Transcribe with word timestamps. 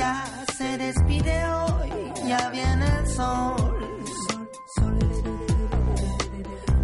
vida 0.00 0.46
se 0.56 0.78
despide 0.78 1.44
hoy, 1.44 2.12
ya 2.26 2.48
viene 2.50 2.86
el 3.00 3.06
sol. 3.08 3.76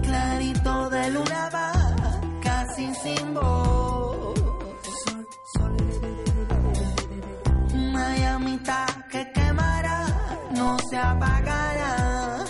Clarito 0.02 0.90
de 0.90 1.10
luna 1.10 1.50
va, 1.54 1.72
casi 2.42 2.94
sin 2.94 3.34
voz. 3.34 4.38
Una 7.72 8.16
llamita 8.18 8.86
que 9.10 9.32
quemará, 9.32 10.06
no 10.54 10.76
se 10.90 10.98
apagará. 10.98 12.44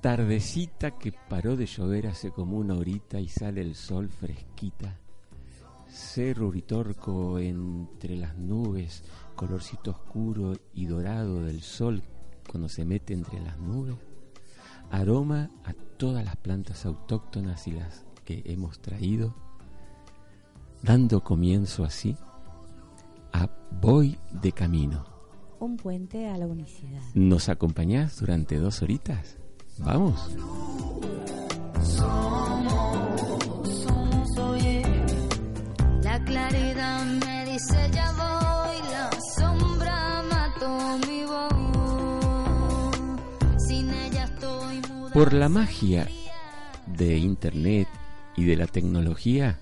Tardecita 0.00 0.92
que 0.92 1.12
paró 1.12 1.56
de 1.56 1.66
llover 1.66 2.06
hace 2.06 2.30
como 2.30 2.56
una 2.56 2.74
horita 2.74 3.20
y 3.20 3.28
sale 3.28 3.60
el 3.60 3.74
sol 3.74 4.08
fresquita. 4.08 4.96
Cerro 5.98 6.46
Uritorco 6.46 7.40
entre 7.40 8.16
las 8.16 8.36
nubes, 8.36 9.02
colorcito 9.34 9.90
oscuro 9.90 10.54
y 10.72 10.86
dorado 10.86 11.42
del 11.42 11.60
sol 11.60 12.04
cuando 12.48 12.68
se 12.68 12.84
mete 12.84 13.14
entre 13.14 13.40
las 13.40 13.58
nubes. 13.58 13.96
Aroma 14.90 15.50
a 15.64 15.74
todas 15.96 16.24
las 16.24 16.36
plantas 16.36 16.86
autóctonas 16.86 17.66
y 17.66 17.72
las 17.72 18.06
que 18.24 18.42
hemos 18.46 18.78
traído, 18.78 19.34
dando 20.82 21.24
comienzo 21.24 21.82
así 21.84 22.16
a 23.32 23.50
Voy 23.72 24.18
de 24.30 24.52
Camino. 24.52 25.04
Un 25.58 25.76
puente 25.76 26.28
a 26.28 26.38
la 26.38 26.46
unicidad. 26.46 27.02
¿Nos 27.14 27.48
acompañás 27.48 28.20
durante 28.20 28.56
dos 28.58 28.82
horitas? 28.82 29.36
Vamos. 29.78 30.30
Claridad 36.28 37.04
me 37.04 37.44
dice 37.46 37.90
ya 37.90 38.12
voy, 38.12 38.76
la 38.90 39.10
sombra 39.36 40.22
mató 40.28 40.98
mi 41.08 41.24
voz. 41.24 41.54
Sin 43.66 43.90
ella 43.90 44.24
estoy 44.24 44.82
muda. 44.90 45.12
Por 45.12 45.32
la 45.32 45.48
magia 45.48 46.06
de 46.86 47.16
Internet 47.16 47.88
y 48.36 48.44
de 48.44 48.56
la 48.56 48.66
tecnología, 48.66 49.58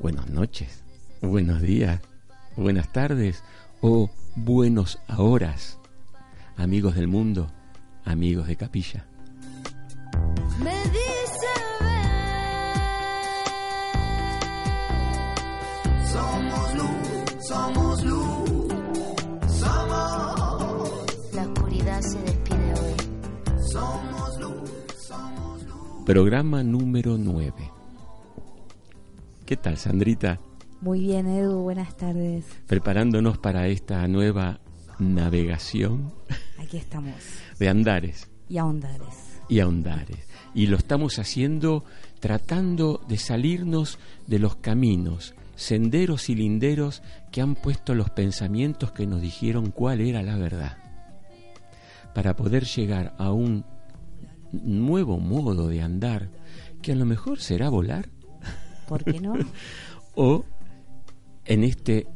buenas 0.00 0.28
noches, 0.28 0.82
buenos 1.22 1.62
días, 1.62 2.00
buenas 2.56 2.92
tardes 2.92 3.44
o 3.80 4.10
buenos 4.34 4.98
horas, 5.16 5.78
amigos 6.56 6.96
del 6.96 7.06
mundo, 7.06 7.52
amigos 8.04 8.48
de 8.48 8.56
capilla. 8.56 9.06
Me 10.62 10.95
Programa 26.06 26.62
número 26.62 27.18
9. 27.18 27.52
¿Qué 29.44 29.56
tal, 29.56 29.76
Sandrita? 29.76 30.38
Muy 30.80 31.00
bien, 31.00 31.26
Edu, 31.26 31.62
buenas 31.62 31.96
tardes. 31.96 32.44
Preparándonos 32.68 33.38
para 33.38 33.66
esta 33.66 34.06
nueva 34.06 34.60
navegación 35.00 36.12
Aquí 36.58 36.76
estamos. 36.76 37.12
de 37.58 37.68
andares 37.68 38.30
Y 38.48 38.58
ahondares. 38.58 39.40
y 39.48 39.58
ahondares. 39.58 40.28
Y 40.54 40.68
lo 40.68 40.76
estamos 40.76 41.18
haciendo 41.18 41.84
tratando 42.20 43.04
de 43.08 43.18
salirnos 43.18 43.98
de 44.28 44.38
los 44.38 44.54
caminos, 44.56 45.34
senderos 45.56 46.28
y 46.30 46.36
linderos 46.36 47.02
que 47.32 47.40
han 47.42 47.56
puesto 47.56 47.94
los 47.96 48.10
pensamientos 48.10 48.92
que 48.92 49.08
nos 49.08 49.20
dijeron 49.20 49.72
cuál 49.72 50.00
era 50.00 50.22
la 50.22 50.36
verdad. 50.36 50.78
Para 52.14 52.36
poder 52.36 52.64
llegar 52.64 53.12
a 53.18 53.32
un 53.32 53.64
nuevo 54.52 55.18
modo 55.18 55.68
de 55.68 55.82
andar, 55.82 56.30
que 56.82 56.92
a 56.92 56.96
lo 56.96 57.04
mejor 57.06 57.40
será 57.40 57.68
volar, 57.68 58.08
¿Por 58.86 59.04
qué 59.04 59.20
no? 59.20 59.34
o 60.14 60.44
en 61.44 61.64
este 61.64 62.06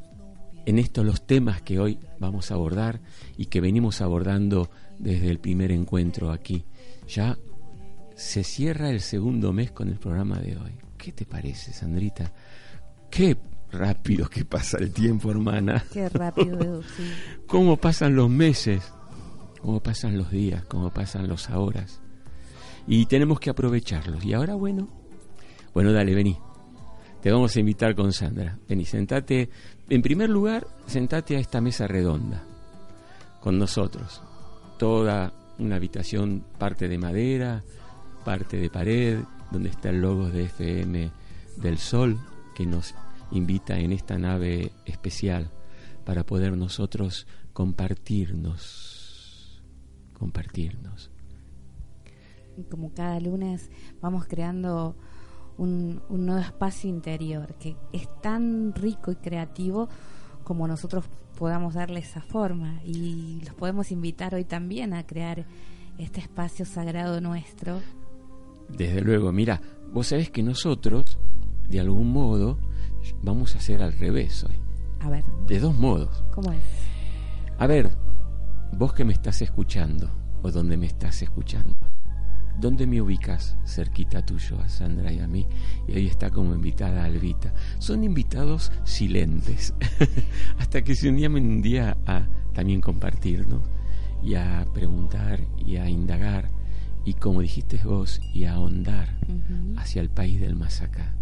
en 0.67 0.79
estos 0.79 1.05
los 1.05 1.27
temas 1.27 1.63
que 1.63 1.79
hoy 1.79 1.99
vamos 2.19 2.51
a 2.51 2.55
abordar 2.55 3.01
y 3.37 3.47
que 3.47 3.61
venimos 3.61 4.01
abordando 4.01 4.71
desde 4.99 5.31
el 5.31 5.39
primer 5.39 5.73
encuentro 5.73 6.31
aquí. 6.31 6.65
Ya 7.09 7.37
se 8.15 8.45
cierra 8.45 8.91
el 8.91 9.01
segundo 9.01 9.53
mes 9.53 9.73
con 9.73 9.89
el 9.89 9.99
programa 9.99 10.39
de 10.39 10.57
hoy. 10.57 10.73
¿Qué 10.99 11.13
te 11.13 11.25
parece, 11.25 11.73
Sandrita? 11.73 12.31
Qué 13.11 13.37
rápido 13.73 14.29
que 14.29 14.45
pasa 14.45 14.79
el 14.79 14.93
tiempo, 14.93 15.31
hermana. 15.31 15.85
Qué 15.93 16.09
rápido, 16.09 16.83
sí. 16.97 17.11
¿Cómo 17.47 17.79
pasan 17.79 18.15
los 18.15 18.29
meses? 18.29 18.93
¿Cómo 19.63 19.83
pasan 19.83 20.19
los 20.19 20.31
días? 20.31 20.65
¿Cómo 20.67 20.91
pasan 20.91 21.27
los 21.27 21.49
horas? 21.51 22.01
Y 22.93 23.07
tenemos 23.07 23.39
que 23.39 23.51
aprovecharlos. 23.51 24.25
Y 24.25 24.35
ahora, 24.35 24.57
bueno, 24.57 24.89
bueno, 25.73 25.93
dale, 25.93 26.13
vení. 26.13 26.37
Te 27.23 27.31
vamos 27.31 27.55
a 27.55 27.61
invitar 27.61 27.95
con 27.95 28.13
Sandra. 28.13 28.59
Vení, 28.69 28.85
sentate. 28.85 29.49
En 29.89 30.03
primer 30.03 30.29
lugar, 30.29 30.67
sentate 30.87 31.37
a 31.37 31.39
esta 31.39 31.61
mesa 31.61 31.87
redonda 31.87 32.43
con 33.41 33.61
nosotros. 33.61 34.21
Toda 34.77 35.33
una 35.61 35.77
habitación, 35.77 36.45
parte 36.59 36.89
de 36.89 36.99
madera, 36.99 37.63
parte 38.25 38.57
de 38.57 38.71
pared, 38.71 39.21
donde 39.53 39.69
está 39.69 39.91
el 39.91 40.01
logo 40.01 40.29
de 40.29 40.47
FM 40.47 41.13
del 41.59 41.79
Sol, 41.79 42.19
que 42.57 42.67
nos 42.67 42.97
invita 43.31 43.79
en 43.79 43.93
esta 43.93 44.19
nave 44.19 44.73
especial 44.85 45.53
para 46.05 46.27
poder 46.27 46.57
nosotros 46.57 47.29
compartirnos, 47.53 49.63
compartirnos. 50.13 51.10
Como 52.65 52.93
cada 52.93 53.19
lunes 53.21 53.71
vamos 54.01 54.27
creando 54.27 54.97
un, 55.57 56.03
un 56.09 56.27
nuevo 56.27 56.41
espacio 56.41 56.89
interior 56.89 57.55
que 57.55 57.77
es 57.93 58.09
tan 58.21 58.75
rico 58.75 59.13
y 59.13 59.17
creativo 59.17 59.89
como 60.45 60.67
nosotros 60.67 61.05
podamos 61.39 61.75
darle 61.75 62.01
esa 62.01 62.21
forma. 62.21 62.81
Y 62.85 63.41
los 63.45 63.55
podemos 63.55 63.91
invitar 63.93 64.35
hoy 64.35 64.45
también 64.45 64.93
a 64.95 65.07
crear 65.07 65.47
este 65.99 66.21
espacio 66.21 66.65
sagrado 66.65 67.21
nuestro. 67.21 67.81
Desde 68.69 69.01
luego, 69.01 69.33
mira, 69.33 69.61
vos 69.93 70.09
sabés 70.09 70.31
que 70.31 70.43
nosotros, 70.43 71.19
de 71.69 71.81
algún 71.81 72.13
modo, 72.13 72.59
vamos 73.23 73.55
a 73.55 73.59
hacer 73.59 73.83
al 73.83 73.93
revés 73.93 74.45
hoy. 74.45 74.57
A 75.01 75.09
ver, 75.09 75.25
De 75.47 75.59
dos 75.59 75.77
modos. 75.79 76.25
¿cómo 76.33 76.53
es? 76.53 76.63
A 77.59 77.67
ver, 77.67 77.91
vos 78.73 78.93
que 78.93 79.05
me 79.05 79.13
estás 79.13 79.43
escuchando, 79.43 80.11
o 80.43 80.51
donde 80.51 80.77
me 80.77 80.87
estás 80.87 81.23
escuchando, 81.23 81.75
¿dónde 82.59 82.87
me 82.87 83.01
ubicas 83.01 83.57
cerquita 83.67 84.25
tuyo, 84.25 84.61
a 84.61 84.69
Sandra 84.69 85.13
y 85.13 85.21
a 85.21 85.27
mí? 85.27 85.47
Y 85.87 85.93
ahí 85.93 86.07
está 86.07 86.31
como 86.31 86.55
invitada 86.55 87.05
Albita. 87.05 87.53
Son 87.79 88.05
invitados 88.05 88.73
silentes, 88.85 89.75
hasta 90.59 90.83
que 90.83 90.95
se 90.95 91.09
unían 91.09 91.35
un 91.35 91.63
día 91.63 91.97
a 92.07 92.27
también 92.53 92.81
compartirnos, 92.81 93.63
y 94.23 94.35
a 94.35 94.67
preguntar, 94.73 95.41
y 95.65 95.77
a 95.77 95.89
indagar, 95.89 96.51
y 97.05 97.15
como 97.15 97.41
dijiste 97.41 97.81
vos, 97.85 98.21
y 98.35 98.45
a 98.45 98.55
ahondar 98.55 99.17
hacia 99.77 100.03
el 100.03 100.11
país 100.11 100.41
del 100.41 100.57
más 100.57 100.83
acá. 100.83 101.15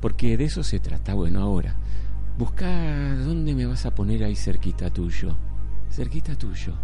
Porque 0.00 0.36
de 0.36 0.44
eso 0.44 0.62
se 0.62 0.80
trata. 0.80 1.14
Bueno, 1.14 1.40
ahora, 1.40 1.76
buscar 2.38 3.22
dónde 3.24 3.54
me 3.54 3.66
vas 3.66 3.86
a 3.86 3.94
poner 3.94 4.24
ahí 4.24 4.34
cerquita 4.34 4.90
tuyo. 4.90 5.36
Cerquita 5.90 6.36
tuyo. 6.36 6.74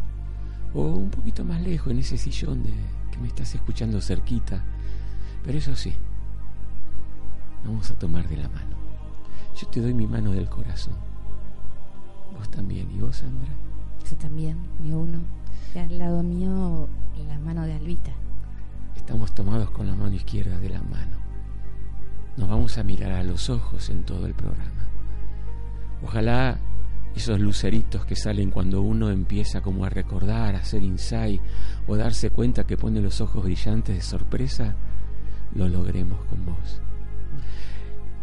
O 0.75 0.85
un 0.85 1.11
poquito 1.11 1.45
más 1.45 1.61
lejos, 1.63 1.91
en 1.91 1.99
ese 1.99 2.17
sillón 2.17 2.63
de 2.63 2.71
que 3.19 3.23
me 3.23 3.29
estás 3.29 3.55
escuchando 3.55 4.01
cerquita. 4.01 4.63
Pero 5.45 5.59
eso 5.59 5.75
sí, 5.75 5.95
vamos 7.65 7.91
a 7.91 7.95
tomar 7.95 8.29
de 8.29 8.37
la 8.37 8.49
mano. 8.49 8.77
Yo 9.57 9.67
te 9.69 9.81
doy 9.81 9.93
mi 9.93 10.07
mano 10.07 10.31
del 10.31 10.49
corazón. 10.49 10.95
Vos 12.37 12.49
también. 12.51 12.91
¿Y 12.93 13.01
vos, 13.01 13.17
Sandra? 13.17 13.49
Yo 14.09 14.17
también, 14.17 14.59
mi 14.79 14.93
uno. 14.93 15.19
Y 15.75 15.79
al 15.79 15.99
lado 15.99 16.23
mío, 16.23 16.89
la 17.27 17.39
mano 17.39 17.65
de 17.65 17.75
Albita. 17.75 18.13
Estamos 18.97 19.35
tomados 19.35 19.71
con 19.71 19.87
la 19.87 19.95
mano 19.95 20.15
izquierda 20.15 20.59
de 20.59 20.69
la 20.69 20.83
mano. 20.83 21.19
Nos 22.37 22.49
vamos 22.49 22.79
a 22.79 22.85
mirar 22.85 23.13
a 23.13 23.25
los 23.25 23.51
ojos 23.51 23.91
en 23.91 24.05
todo 24.05 24.27
el 24.27 24.35
programa. 24.35 24.87
Ojalá 26.05 26.59
esos 27.19 27.41
luceritos 27.41 28.07
que 28.07 28.15
salen 28.15 28.51
cuando 28.51 28.81
uno 28.81 29.11
empieza 29.11 29.61
como 29.61 29.85
a 29.85 29.89
recordar, 29.89 30.55
a 30.55 30.61
hacer 30.61 30.85
insight 30.85 31.41
o 31.89 31.97
darse 31.97 32.31
cuenta 32.31 32.65
que 32.65 32.77
pone 32.77 33.01
los 33.01 33.21
ojos 33.21 33.43
brillantes 33.43 33.97
de 33.97 34.03
sorpresa, 34.03 34.77
lo 35.55 35.69
logremos 35.69 36.25
con 36.27 36.47
vos. 36.47 36.81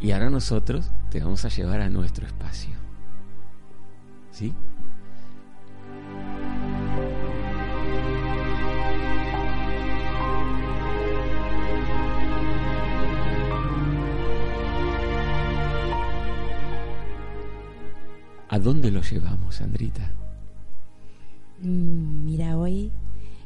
Y 0.02 0.12
ahora 0.12 0.30
nosotros 0.30 0.92
te 1.10 1.20
vamos 1.20 1.44
a 1.44 1.50
llevar 1.50 1.82
a 1.82 1.90
nuestro 1.90 2.26
espacio. 2.26 2.74
¿Sí? 4.32 4.54
¿A 18.48 18.60
dónde 18.60 18.92
lo 18.92 19.02
llevamos, 19.02 19.56
Sandrita? 19.56 20.12
Mm, 21.62 22.26
mira, 22.26 22.58
hoy 22.58 22.92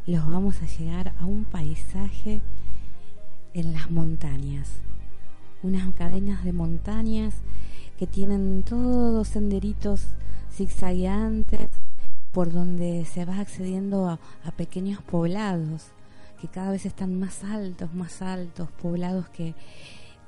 los 0.06 0.30
vamos 0.30 0.62
a 0.62 0.66
llegar 0.66 1.13
a 1.19 1.25
un 1.25 1.46
paisaje 1.46 2.42
en 3.54 3.74
las 3.74 3.90
montañas. 3.92 4.69
Unas 5.63 5.94
cadenas 5.94 6.44
de 6.44 6.51
montañas 6.51 7.36
que 7.98 8.07
tienen 8.07 8.63
todos 8.63 9.30
senderitos 9.30 10.07
zigzagueantes 10.51 11.69
por 12.34 12.52
donde 12.52 13.06
se 13.06 13.24
va 13.24 13.40
accediendo 13.40 14.10
a, 14.10 14.19
a 14.44 14.52
pequeños 14.52 15.02
poblados 15.02 15.92
que 16.42 16.50
cada 16.50 16.72
vez 16.72 16.86
están 16.86 17.18
más 17.18 17.45
altos, 17.45 17.94
más 17.94 18.22
altos, 18.22 18.69
poblados 18.81 19.30
que, 19.30 19.56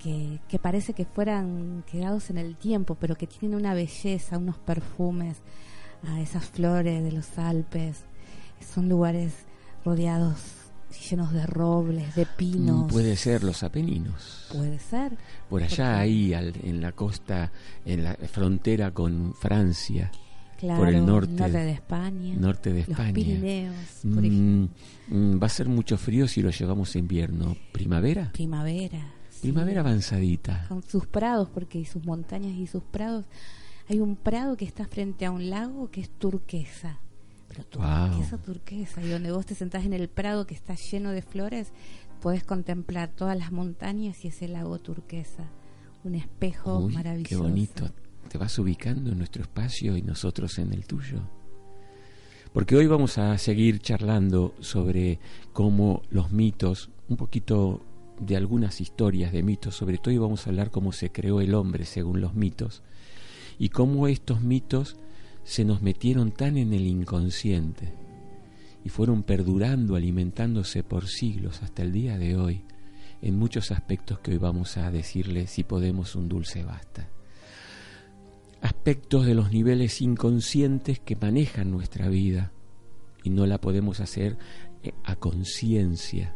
que, 0.02 0.40
que 0.48 0.58
parece 0.60 0.94
que 0.94 1.06
fueran 1.06 1.84
quedados 1.92 2.30
en 2.30 2.38
el 2.38 2.56
tiempo, 2.56 2.96
pero 2.96 3.16
que 3.16 3.28
tienen 3.28 3.58
una 3.60 3.74
belleza, 3.74 4.38
unos 4.38 4.58
perfumes, 4.58 5.38
a 6.08 6.20
esas 6.22 6.46
flores 6.46 7.04
de 7.04 7.12
los 7.12 7.38
Alpes. 7.38 8.04
Son 8.74 8.90
lugares 8.90 9.34
rodeados, 9.86 10.40
llenos 11.10 11.32
de 11.34 11.46
robles, 11.46 12.16
de 12.16 12.26
pinos. 12.26 12.86
Mm, 12.86 12.88
Puede 12.88 13.16
ser 13.16 13.44
los 13.44 13.62
Apeninos. 13.64 14.48
Puede 14.52 14.80
ser. 14.80 15.18
Por 15.50 15.62
allá, 15.64 16.00
ahí, 16.00 16.34
al- 16.34 16.54
en 16.64 16.82
la 16.82 16.92
costa, 16.94 17.52
en 17.86 18.04
la 18.04 18.16
frontera 18.16 18.92
con 18.92 19.34
Francia, 19.36 20.12
Claro, 20.58 20.80
por 20.80 20.90
el 20.90 21.06
norte, 21.06 21.50
de 21.50 21.72
España. 21.72 22.36
norte 22.38 22.72
de 22.74 22.80
Los 22.82 22.90
España. 22.90 23.14
Pirineos, 23.14 23.76
por 24.14 24.26
ejemplo. 24.26 24.76
Mm, 25.10 25.34
mm, 25.36 25.42
va 25.42 25.46
a 25.48 25.50
ser 25.50 25.68
mucho 25.70 25.98
frío 25.98 26.28
si 26.28 26.42
lo 26.42 26.50
llevamos 26.52 26.96
a 26.96 27.00
invierno. 27.00 27.56
¿Primavera? 27.72 28.30
Primavera. 28.34 29.14
Primavera 29.42 29.82
avanzadita. 29.82 30.66
con 30.70 30.84
sus 30.84 31.08
prados, 31.08 31.50
porque 31.50 31.84
sus 31.86 32.06
montañas 32.06 32.54
y 32.54 32.68
sus 32.68 32.84
prados, 32.84 33.26
hay 33.90 34.00
un 34.00 34.16
prado 34.16 34.56
que 34.58 34.66
está 34.66 34.86
frente 34.86 35.26
a 35.26 35.32
un 35.32 35.50
lago 35.50 35.90
que 35.90 36.02
es 36.02 36.10
turquesa. 36.10 37.00
Pero 37.50 37.66
turquesa, 37.66 38.38
turquesa. 38.38 39.04
Y 39.04 39.10
donde 39.10 39.32
vos 39.32 39.46
te 39.46 39.56
sentás 39.56 39.84
en 39.86 39.94
el 39.94 40.08
prado 40.08 40.48
que 40.48 40.54
está 40.54 40.76
lleno 40.76 41.12
de 41.12 41.22
flores, 41.22 41.74
podés 42.22 42.44
contemplar 42.44 43.10
todas 43.10 43.38
las 43.38 43.52
montañas 43.52 44.24
y 44.24 44.30
ese 44.30 44.48
lago 44.48 44.80
turquesa. 44.80 45.50
Un 46.04 46.16
espejo 46.16 46.80
Uy, 46.80 46.94
maravilloso. 46.94 47.30
qué 47.30 47.36
bonito. 47.36 47.90
Te 48.30 48.38
vas 48.38 48.58
ubicando 48.58 49.12
en 49.12 49.18
nuestro 49.18 49.42
espacio 49.42 49.98
y 49.98 50.02
nosotros 50.02 50.58
en 50.60 50.72
el 50.72 50.86
tuyo. 50.86 51.20
Porque 52.54 52.76
hoy 52.76 52.88
vamos 52.88 53.18
a 53.18 53.38
seguir 53.38 53.80
charlando 53.80 54.54
sobre 54.60 55.20
cómo 55.52 56.02
los 56.10 56.32
mitos, 56.32 56.90
un 57.10 57.18
poquito 57.18 57.82
de 58.22 58.38
algunas 58.38 58.80
historias 58.82 59.32
de 59.32 59.42
mitos, 59.44 59.76
sobre 59.76 59.98
todo 59.98 60.12
hoy 60.12 60.18
vamos 60.20 60.46
a 60.46 60.52
hablar 60.52 60.70
cómo 60.70 60.92
se 60.92 61.12
creó 61.12 61.42
el 61.42 61.56
hombre 61.56 61.86
según 61.86 62.22
los 62.22 62.36
mitos. 62.36 62.84
Y 63.58 63.70
cómo 63.70 64.08
estos 64.08 64.42
mitos 64.42 64.96
se 65.44 65.66
nos 65.66 65.82
metieron 65.82 66.32
tan 66.32 66.58
en 66.58 66.74
el 66.74 66.88
inconsciente 66.88 67.94
y 68.86 68.90
fueron 68.90 69.24
perdurando, 69.24 69.96
alimentándose 69.96 70.84
por 70.84 71.08
siglos 71.08 71.64
hasta 71.64 71.82
el 71.82 71.92
día 71.92 72.18
de 72.18 72.38
hoy 72.38 72.64
en 73.22 73.38
muchos 73.38 73.72
aspectos 73.72 74.20
que 74.20 74.32
hoy 74.32 74.38
vamos 74.38 74.78
a 74.78 74.90
decirle 74.92 75.48
si 75.48 75.64
podemos 75.64 76.16
un 76.16 76.30
dulce 76.30 76.64
basta. 76.64 77.10
Aspectos 78.62 79.26
de 79.26 79.36
los 79.36 79.52
niveles 79.52 80.02
inconscientes 80.02 81.00
que 81.00 81.16
manejan 81.16 81.72
nuestra 81.72 82.08
vida 82.08 82.52
y 83.24 83.32
no 83.32 83.46
la 83.48 83.60
podemos 83.60 84.00
hacer 84.00 84.38
eh, 84.84 84.94
a 85.04 85.16
conciencia 85.16 86.36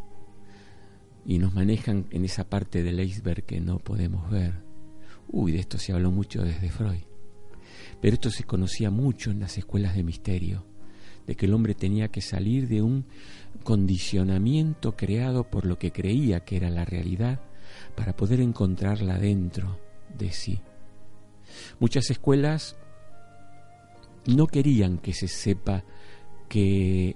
y 1.25 1.39
nos 1.39 1.54
manejan 1.54 2.06
en 2.12 2.24
esa 2.25 2.48
parte 2.48 2.83
del 2.83 3.00
iceberg 3.00 3.44
que 3.44 3.60
no 3.60 3.80
podemos 3.80 4.30
ver. 4.30 4.54
Uy, 5.27 5.51
de 5.51 5.60
esto 5.60 5.77
se 5.77 5.92
habló 5.92 6.12
mucho 6.12 6.44
desde 6.44 6.69
Freud. 6.69 7.01
Pero 8.00 8.13
esto 8.13 8.30
se 8.30 8.44
conocía 8.44 8.92
mucho 8.92 9.31
en 9.31 9.39
las 9.39 9.57
escuelas 9.57 9.95
de 9.95 10.04
misterio, 10.04 10.66
de 11.25 11.36
que 11.36 11.48
el 11.48 11.54
hombre 11.54 11.74
tenía 11.74 12.10
que 12.10 12.22
salir 12.22 12.68
de 12.68 12.81
un 12.81 13.06
condicionamiento 13.63 14.95
creado 14.95 15.50
por 15.50 15.66
lo 15.66 15.80
que 15.80 15.92
creía 15.92 16.42
que 16.42 16.57
era 16.57 16.69
la 16.69 16.86
realidad 16.86 17.42
para 17.95 18.16
poder 18.16 18.42
encontrarla 18.42 19.18
dentro 19.18 19.80
de 20.16 20.31
sí. 20.31 20.60
Muchas 21.80 22.12
escuelas 22.12 22.75
no 24.28 24.48
querían 24.48 25.00
que 25.00 25.13
se 25.13 25.28
sepa 25.28 25.83
que 26.48 27.16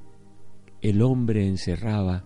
el 0.81 1.01
hombre 1.01 1.47
encerraba 1.47 2.25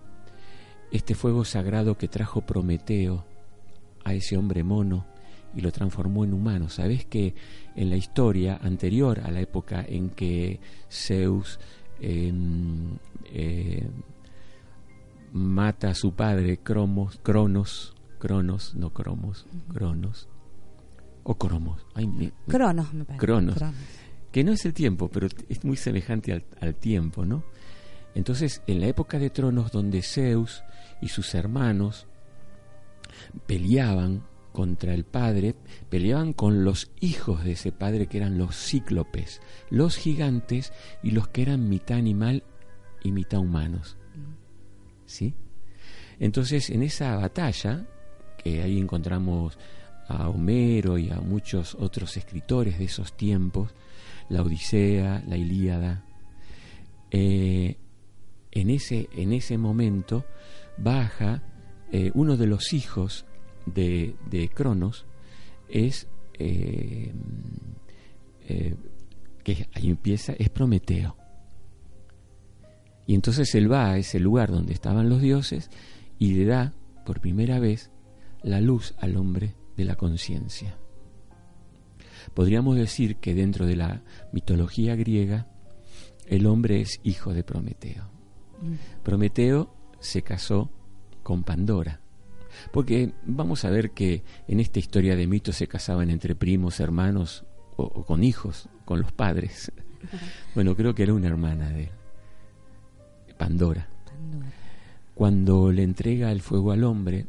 este 0.94 1.14
fuego 1.14 1.44
sagrado 1.44 1.98
que 1.98 2.08
trajo 2.08 2.40
Prometeo 2.42 3.24
a 4.04 4.14
ese 4.14 4.36
hombre 4.36 4.62
mono 4.64 5.06
y 5.54 5.60
lo 5.60 5.72
transformó 5.72 6.24
en 6.24 6.32
humano. 6.34 6.68
Sabes 6.68 7.04
que 7.04 7.34
en 7.76 7.90
la 7.90 7.96
historia 7.96 8.58
anterior 8.62 9.20
a 9.20 9.30
la 9.30 9.40
época 9.40 9.84
en 9.86 10.10
que 10.10 10.60
Zeus 10.90 11.58
eh, 12.00 12.32
eh, 13.32 13.88
mata 15.32 15.90
a 15.90 15.94
su 15.94 16.12
padre 16.14 16.58
Cromos, 16.58 17.18
Cronos, 17.22 17.94
Cronos, 18.18 18.74
no 18.74 18.90
Cromos, 18.92 19.46
Cronos, 19.72 20.28
o 21.24 21.34
Cromos, 21.36 21.84
ay, 21.94 22.06
me- 22.06 22.32
Cronos, 22.48 22.92
me 22.94 23.04
parece. 23.04 23.24
Cronos. 23.26 23.56
que 24.30 24.44
no 24.44 24.52
es 24.52 24.64
el 24.64 24.74
tiempo, 24.74 25.08
pero 25.08 25.28
es 25.48 25.64
muy 25.64 25.76
semejante 25.76 26.32
al, 26.32 26.44
al 26.60 26.74
tiempo, 26.74 27.24
¿no? 27.24 27.44
Entonces, 28.14 28.62
en 28.66 28.80
la 28.80 28.86
época 28.86 29.18
de 29.18 29.30
Tronos, 29.30 29.72
donde 29.72 30.02
Zeus 30.02 30.62
y 31.00 31.08
sus 31.08 31.34
hermanos 31.34 32.06
peleaban 33.46 34.24
contra 34.52 34.94
el 34.94 35.04
padre, 35.04 35.56
peleaban 35.88 36.32
con 36.32 36.64
los 36.64 36.92
hijos 37.00 37.42
de 37.42 37.52
ese 37.52 37.72
padre 37.72 38.06
que 38.06 38.18
eran 38.18 38.38
los 38.38 38.54
cíclopes, 38.54 39.40
los 39.68 39.96
gigantes 39.96 40.72
y 41.02 41.10
los 41.10 41.26
que 41.28 41.42
eran 41.42 41.68
mitad 41.68 41.98
animal 41.98 42.44
y 43.02 43.10
mitad 43.10 43.40
humanos. 43.40 43.96
¿Sí? 45.06 45.34
Entonces, 46.20 46.70
en 46.70 46.84
esa 46.84 47.16
batalla, 47.16 47.84
que 48.38 48.62
ahí 48.62 48.78
encontramos 48.78 49.58
a 50.06 50.28
Homero 50.28 50.98
y 50.98 51.10
a 51.10 51.16
muchos 51.16 51.74
otros 51.74 52.16
escritores 52.16 52.78
de 52.78 52.84
esos 52.84 53.16
tiempos, 53.16 53.74
la 54.28 54.42
Odisea, 54.42 55.24
la 55.26 55.36
Ilíada, 55.36 56.04
eh, 57.10 57.76
en, 58.54 58.70
ese, 58.70 59.08
en 59.12 59.32
ese 59.32 59.58
momento 59.58 60.24
baja 60.76 61.42
eh, 61.92 62.10
uno 62.14 62.36
de 62.36 62.46
los 62.46 62.72
hijos 62.72 63.26
de, 63.66 64.16
de 64.30 64.48
Cronos, 64.48 65.06
es, 65.68 66.08
eh, 66.38 67.12
eh, 68.48 68.74
que 69.42 69.68
ahí 69.72 69.90
empieza, 69.90 70.32
es 70.32 70.50
Prometeo. 70.50 71.16
Y 73.06 73.14
entonces 73.14 73.54
él 73.54 73.70
va 73.70 73.90
a 73.90 73.98
ese 73.98 74.18
lugar 74.18 74.50
donde 74.50 74.72
estaban 74.72 75.08
los 75.08 75.20
dioses 75.20 75.70
y 76.18 76.34
le 76.34 76.46
da 76.46 76.72
por 77.04 77.20
primera 77.20 77.58
vez 77.58 77.90
la 78.42 78.60
luz 78.60 78.94
al 78.98 79.16
hombre 79.16 79.54
de 79.76 79.84
la 79.84 79.96
conciencia. 79.96 80.78
Podríamos 82.32 82.76
decir 82.76 83.16
que 83.16 83.34
dentro 83.34 83.66
de 83.66 83.76
la 83.76 84.02
mitología 84.32 84.96
griega 84.96 85.46
el 86.26 86.46
hombre 86.46 86.80
es 86.80 87.00
hijo 87.02 87.34
de 87.34 87.44
Prometeo. 87.44 88.13
Prometeo 89.02 89.74
se 90.00 90.22
casó 90.22 90.70
con 91.22 91.42
Pandora. 91.44 92.00
Porque 92.72 93.12
vamos 93.24 93.64
a 93.64 93.70
ver 93.70 93.90
que 93.90 94.22
en 94.46 94.60
esta 94.60 94.78
historia 94.78 95.16
de 95.16 95.26
mitos 95.26 95.56
se 95.56 95.66
casaban 95.66 96.10
entre 96.10 96.34
primos, 96.34 96.78
hermanos 96.80 97.44
o, 97.76 97.84
o 97.84 98.04
con 98.04 98.22
hijos, 98.22 98.68
con 98.84 99.00
los 99.00 99.12
padres. 99.12 99.72
Bueno, 100.54 100.76
creo 100.76 100.94
que 100.94 101.02
era 101.02 101.14
una 101.14 101.28
hermana 101.28 101.70
de 101.70 101.84
él, 101.84 101.90
Pandora. 103.38 103.88
Pandora. 104.06 104.52
Cuando 105.14 105.72
le 105.72 105.82
entrega 105.82 106.30
el 106.30 106.42
fuego 106.42 106.72
al 106.72 106.84
hombre, 106.84 107.26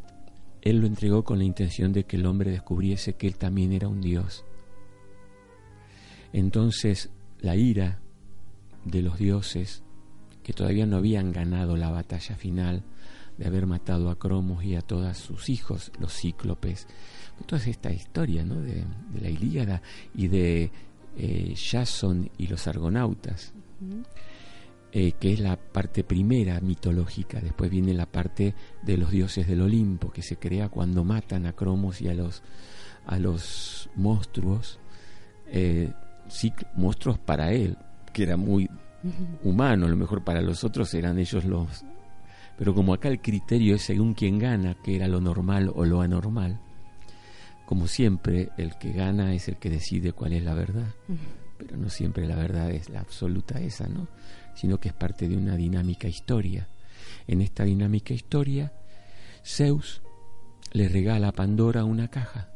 él 0.61 0.81
lo 0.81 0.87
entregó 0.87 1.23
con 1.23 1.37
la 1.37 1.45
intención 1.45 1.93
de 1.93 2.03
que 2.03 2.17
el 2.17 2.25
hombre 2.25 2.51
descubriese 2.51 3.13
que 3.13 3.27
él 3.27 3.37
también 3.37 3.71
era 3.71 3.87
un 3.87 4.01
dios. 4.01 4.43
Entonces, 6.33 7.11
la 7.39 7.55
ira 7.55 7.99
de 8.83 9.03
los 9.03 9.19
dioses, 9.19 9.83
que 10.45 10.53
todavía 10.53 10.85
no 10.85 10.97
habían 10.97 11.31
ganado 11.31 11.75
la 11.75 11.89
batalla 11.89 12.35
final, 12.35 12.83
de 13.35 13.47
haber 13.47 13.65
matado 13.65 14.11
a 14.11 14.19
Cromos 14.19 14.63
y 14.63 14.75
a 14.75 14.81
todos 14.81 15.17
sus 15.17 15.49
hijos, 15.49 15.91
los 15.99 16.13
cíclopes, 16.13 16.87
toda 17.47 17.65
esta 17.65 17.91
historia 17.91 18.45
¿no? 18.45 18.61
de, 18.61 18.85
de 19.13 19.21
la 19.21 19.29
Ilíada 19.29 19.81
y 20.13 20.27
de 20.27 20.71
eh, 21.17 21.55
Jason 21.57 22.29
y 22.37 22.47
los 22.47 22.67
argonautas, 22.67 23.53
eh, 24.91 25.13
que 25.13 25.33
es 25.33 25.39
la 25.39 25.57
parte 25.57 26.03
primera 26.03 26.59
mitológica. 26.61 27.41
Después 27.41 27.71
viene 27.71 27.93
la 27.93 28.05
parte 28.05 28.53
de 28.83 28.97
los 28.97 29.09
dioses 29.09 29.47
del 29.47 29.61
Olimpo, 29.61 30.11
que 30.11 30.21
se 30.21 30.37
crea 30.37 30.69
cuando 30.69 31.03
matan 31.03 31.47
a 31.47 31.53
Cromos 31.53 32.01
y 32.01 32.07
a 32.07 32.13
los, 32.13 32.43
a 33.07 33.17
los 33.17 33.89
monstruos, 33.95 34.79
eh, 35.47 35.91
monstruos 36.75 37.17
para 37.17 37.51
él, 37.51 37.77
que 38.13 38.23
era 38.23 38.37
muy. 38.37 38.69
Humano, 39.43 39.85
a 39.85 39.89
lo 39.89 39.95
mejor 39.95 40.23
para 40.23 40.41
los 40.41 40.63
otros 40.63 40.93
eran 40.93 41.19
ellos 41.19 41.45
los... 41.45 41.85
Pero 42.57 42.73
como 42.73 42.93
acá 42.93 43.09
el 43.09 43.21
criterio 43.21 43.75
es 43.75 43.81
según 43.81 44.13
quien 44.13 44.39
gana, 44.39 44.75
que 44.81 44.95
era 44.95 45.07
lo 45.07 45.19
normal 45.19 45.71
o 45.75 45.83
lo 45.85 46.01
anormal, 46.01 46.59
como 47.65 47.87
siempre, 47.87 48.49
el 48.57 48.77
que 48.77 48.91
gana 48.91 49.33
es 49.33 49.47
el 49.47 49.57
que 49.57 49.71
decide 49.71 50.13
cuál 50.13 50.33
es 50.33 50.43
la 50.43 50.53
verdad. 50.53 50.87
Pero 51.57 51.77
no 51.77 51.89
siempre 51.89 52.27
la 52.27 52.35
verdad 52.35 52.69
es 52.69 52.89
la 52.89 52.99
absoluta 52.99 53.59
esa, 53.59 53.87
¿no? 53.87 54.07
Sino 54.53 54.77
que 54.79 54.89
es 54.89 54.93
parte 54.93 55.27
de 55.27 55.35
una 55.35 55.55
dinámica 55.55 56.07
historia. 56.07 56.69
En 57.27 57.41
esta 57.41 57.63
dinámica 57.63 58.13
historia, 58.13 58.71
Zeus 59.43 60.03
le 60.73 60.87
regala 60.87 61.29
a 61.29 61.31
Pandora 61.31 61.85
una 61.85 62.07
caja. 62.07 62.49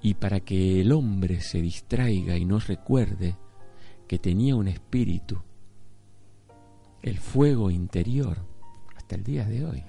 Y 0.00 0.14
para 0.14 0.40
que 0.40 0.80
el 0.80 0.92
hombre 0.92 1.40
se 1.40 1.60
distraiga 1.60 2.36
y 2.36 2.44
no 2.44 2.60
recuerde 2.60 3.36
que 4.08 4.18
tenía 4.18 4.56
un 4.56 4.66
espíritu, 4.66 5.40
el 7.02 7.18
fuego 7.18 7.70
interior, 7.70 8.38
hasta 8.96 9.14
el 9.14 9.22
día 9.22 9.44
de 9.44 9.64
hoy, 9.64 9.84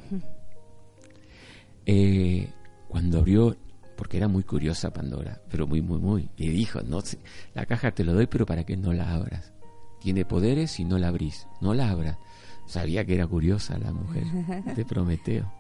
eh, 1.86 2.54
cuando 2.88 3.20
abrió, 3.20 3.56
porque 3.96 4.18
era 4.18 4.28
muy 4.28 4.44
curiosa 4.44 4.92
Pandora, 4.92 5.42
pero 5.50 5.66
muy, 5.66 5.82
muy, 5.82 6.00
muy, 6.00 6.30
y 6.38 6.50
dijo, 6.50 6.82
no, 6.82 7.02
la 7.56 7.66
caja 7.66 7.92
te 7.92 8.04
lo 8.04 8.14
doy, 8.14 8.28
pero 8.28 8.46
para 8.46 8.66
que 8.66 8.78
no 8.78 8.94
la 8.94 9.14
abras. 9.14 9.54
Tiene 10.02 10.24
poderes 10.24 10.80
y 10.80 10.86
no 10.86 10.98
la 10.98 11.08
abrís, 11.08 11.48
no 11.62 11.74
la 11.74 11.90
abras. 11.90 12.18
Sabía 12.68 13.04
que 13.06 13.16
era 13.16 13.26
curiosa 13.28 13.78
la 13.80 13.92
mujer 13.92 14.24
de 14.76 14.86
Prometeo. 14.86 15.52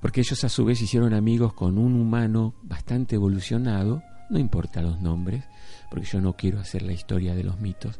Porque 0.00 0.20
ellos 0.20 0.42
a 0.44 0.48
su 0.48 0.64
vez 0.64 0.82
hicieron 0.82 1.14
amigos 1.14 1.54
con 1.54 1.78
un 1.78 1.94
humano 1.94 2.54
bastante 2.62 3.14
evolucionado, 3.14 4.02
no 4.30 4.38
importa 4.38 4.82
los 4.82 5.00
nombres, 5.00 5.44
porque 5.90 6.06
yo 6.06 6.20
no 6.20 6.36
quiero 6.36 6.60
hacer 6.60 6.82
la 6.82 6.92
historia 6.92 7.34
de 7.34 7.44
los 7.44 7.60
mitos, 7.60 7.98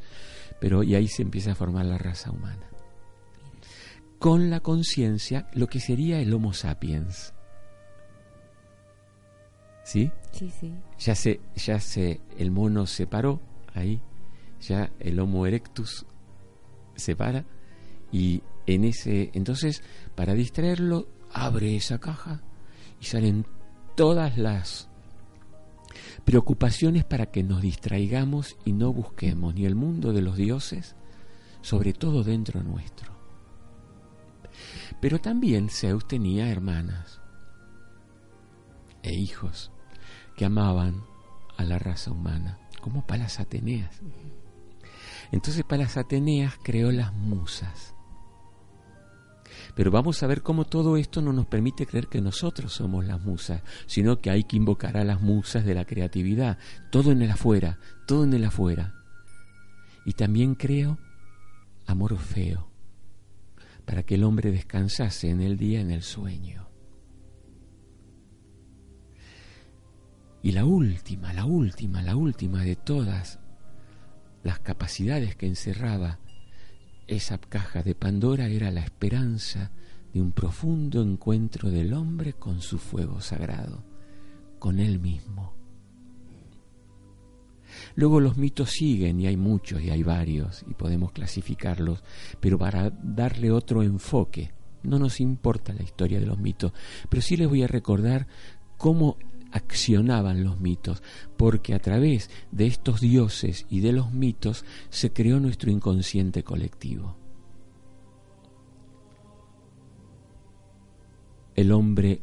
pero 0.60 0.82
y 0.82 0.94
ahí 0.94 1.08
se 1.08 1.22
empieza 1.22 1.52
a 1.52 1.54
formar 1.54 1.86
la 1.86 1.98
raza 1.98 2.30
humana. 2.30 2.66
Con 4.18 4.50
la 4.50 4.60
conciencia, 4.60 5.48
lo 5.52 5.66
que 5.66 5.80
sería 5.80 6.20
el 6.20 6.32
Homo 6.32 6.52
sapiens. 6.52 7.34
¿Sí? 9.84 10.10
Sí, 10.32 10.50
sí. 10.58 10.74
Ya 10.98 11.14
se, 11.14 11.40
ya 11.54 11.78
se, 11.78 12.20
el 12.38 12.50
mono 12.50 12.86
se 12.86 13.06
paró 13.06 13.40
ahí, 13.74 14.00
ya 14.60 14.90
el 14.98 15.20
Homo 15.20 15.46
erectus 15.46 16.06
se 16.96 17.14
para 17.14 17.44
y 18.10 18.42
en 18.66 18.84
ese, 18.84 19.30
entonces, 19.34 19.82
para 20.14 20.34
distraerlo, 20.34 21.08
abre 21.32 21.76
esa 21.76 21.98
caja 21.98 22.42
y 23.00 23.04
salen 23.04 23.46
todas 23.94 24.38
las 24.38 24.85
preocupaciones 26.24 27.04
para 27.04 27.26
que 27.26 27.42
nos 27.42 27.62
distraigamos 27.62 28.56
y 28.64 28.72
no 28.72 28.92
busquemos 28.92 29.54
ni 29.54 29.66
el 29.66 29.74
mundo 29.74 30.12
de 30.12 30.22
los 30.22 30.36
dioses, 30.36 30.96
sobre 31.60 31.92
todo 31.92 32.24
dentro 32.24 32.62
nuestro. 32.62 33.12
Pero 35.00 35.20
también 35.20 35.68
Zeus 35.68 36.06
tenía 36.06 36.50
hermanas 36.50 37.20
e 39.02 39.14
hijos 39.14 39.72
que 40.36 40.44
amaban 40.44 41.04
a 41.56 41.64
la 41.64 41.78
raza 41.78 42.10
humana, 42.10 42.58
como 42.80 43.06
Palas 43.06 43.40
Ateneas. 43.40 44.00
Entonces 45.32 45.64
Palas 45.64 45.96
Ateneas 45.96 46.54
creó 46.62 46.92
las 46.92 47.12
musas. 47.12 47.95
Pero 49.76 49.90
vamos 49.90 50.22
a 50.22 50.26
ver 50.26 50.42
cómo 50.42 50.64
todo 50.64 50.96
esto 50.96 51.20
no 51.20 51.34
nos 51.34 51.46
permite 51.46 51.86
creer 51.86 52.08
que 52.08 52.22
nosotros 52.22 52.72
somos 52.72 53.04
las 53.04 53.20
musas, 53.20 53.62
sino 53.86 54.22
que 54.22 54.30
hay 54.30 54.44
que 54.44 54.56
invocar 54.56 54.96
a 54.96 55.04
las 55.04 55.20
musas 55.20 55.66
de 55.66 55.74
la 55.74 55.84
creatividad, 55.84 56.56
todo 56.90 57.12
en 57.12 57.20
el 57.20 57.30
afuera, 57.30 57.78
todo 58.06 58.24
en 58.24 58.32
el 58.32 58.44
afuera. 58.46 58.94
Y 60.06 60.14
también 60.14 60.54
creo 60.54 60.98
amor 61.84 62.16
feo, 62.16 62.70
para 63.84 64.02
que 64.02 64.14
el 64.14 64.24
hombre 64.24 64.50
descansase 64.50 65.28
en 65.28 65.42
el 65.42 65.58
día 65.58 65.82
en 65.82 65.90
el 65.90 66.02
sueño. 66.02 66.70
Y 70.42 70.52
la 70.52 70.64
última, 70.64 71.34
la 71.34 71.44
última, 71.44 72.00
la 72.00 72.16
última 72.16 72.62
de 72.62 72.76
todas 72.76 73.40
las 74.42 74.58
capacidades 74.60 75.36
que 75.36 75.46
encerraba 75.46 76.18
esa 77.06 77.38
caja 77.38 77.82
de 77.82 77.94
Pandora 77.94 78.48
era 78.48 78.70
la 78.70 78.80
esperanza 78.80 79.70
de 80.12 80.20
un 80.20 80.32
profundo 80.32 81.02
encuentro 81.02 81.70
del 81.70 81.92
hombre 81.92 82.32
con 82.32 82.60
su 82.60 82.78
fuego 82.78 83.20
sagrado, 83.20 83.84
con 84.58 84.78
él 84.78 84.98
mismo. 84.98 85.54
Luego 87.94 88.20
los 88.20 88.36
mitos 88.36 88.70
siguen 88.70 89.20
y 89.20 89.26
hay 89.26 89.36
muchos 89.36 89.82
y 89.82 89.90
hay 89.90 90.02
varios 90.02 90.64
y 90.68 90.74
podemos 90.74 91.12
clasificarlos, 91.12 92.02
pero 92.40 92.58
para 92.58 92.90
darle 92.90 93.50
otro 93.50 93.82
enfoque, 93.82 94.52
no 94.82 94.98
nos 94.98 95.20
importa 95.20 95.72
la 95.72 95.82
historia 95.82 96.20
de 96.20 96.26
los 96.26 96.38
mitos, 96.38 96.72
pero 97.08 97.22
sí 97.22 97.36
les 97.36 97.48
voy 97.48 97.62
a 97.62 97.68
recordar 97.68 98.26
cómo 98.76 99.18
accionaban 99.52 100.44
los 100.44 100.60
mitos, 100.60 101.02
porque 101.36 101.74
a 101.74 101.78
través 101.78 102.30
de 102.50 102.66
estos 102.66 103.00
dioses 103.00 103.66
y 103.70 103.80
de 103.80 103.92
los 103.92 104.12
mitos 104.12 104.64
se 104.90 105.12
creó 105.12 105.40
nuestro 105.40 105.70
inconsciente 105.70 106.42
colectivo. 106.42 107.16
El 111.54 111.72
hombre 111.72 112.20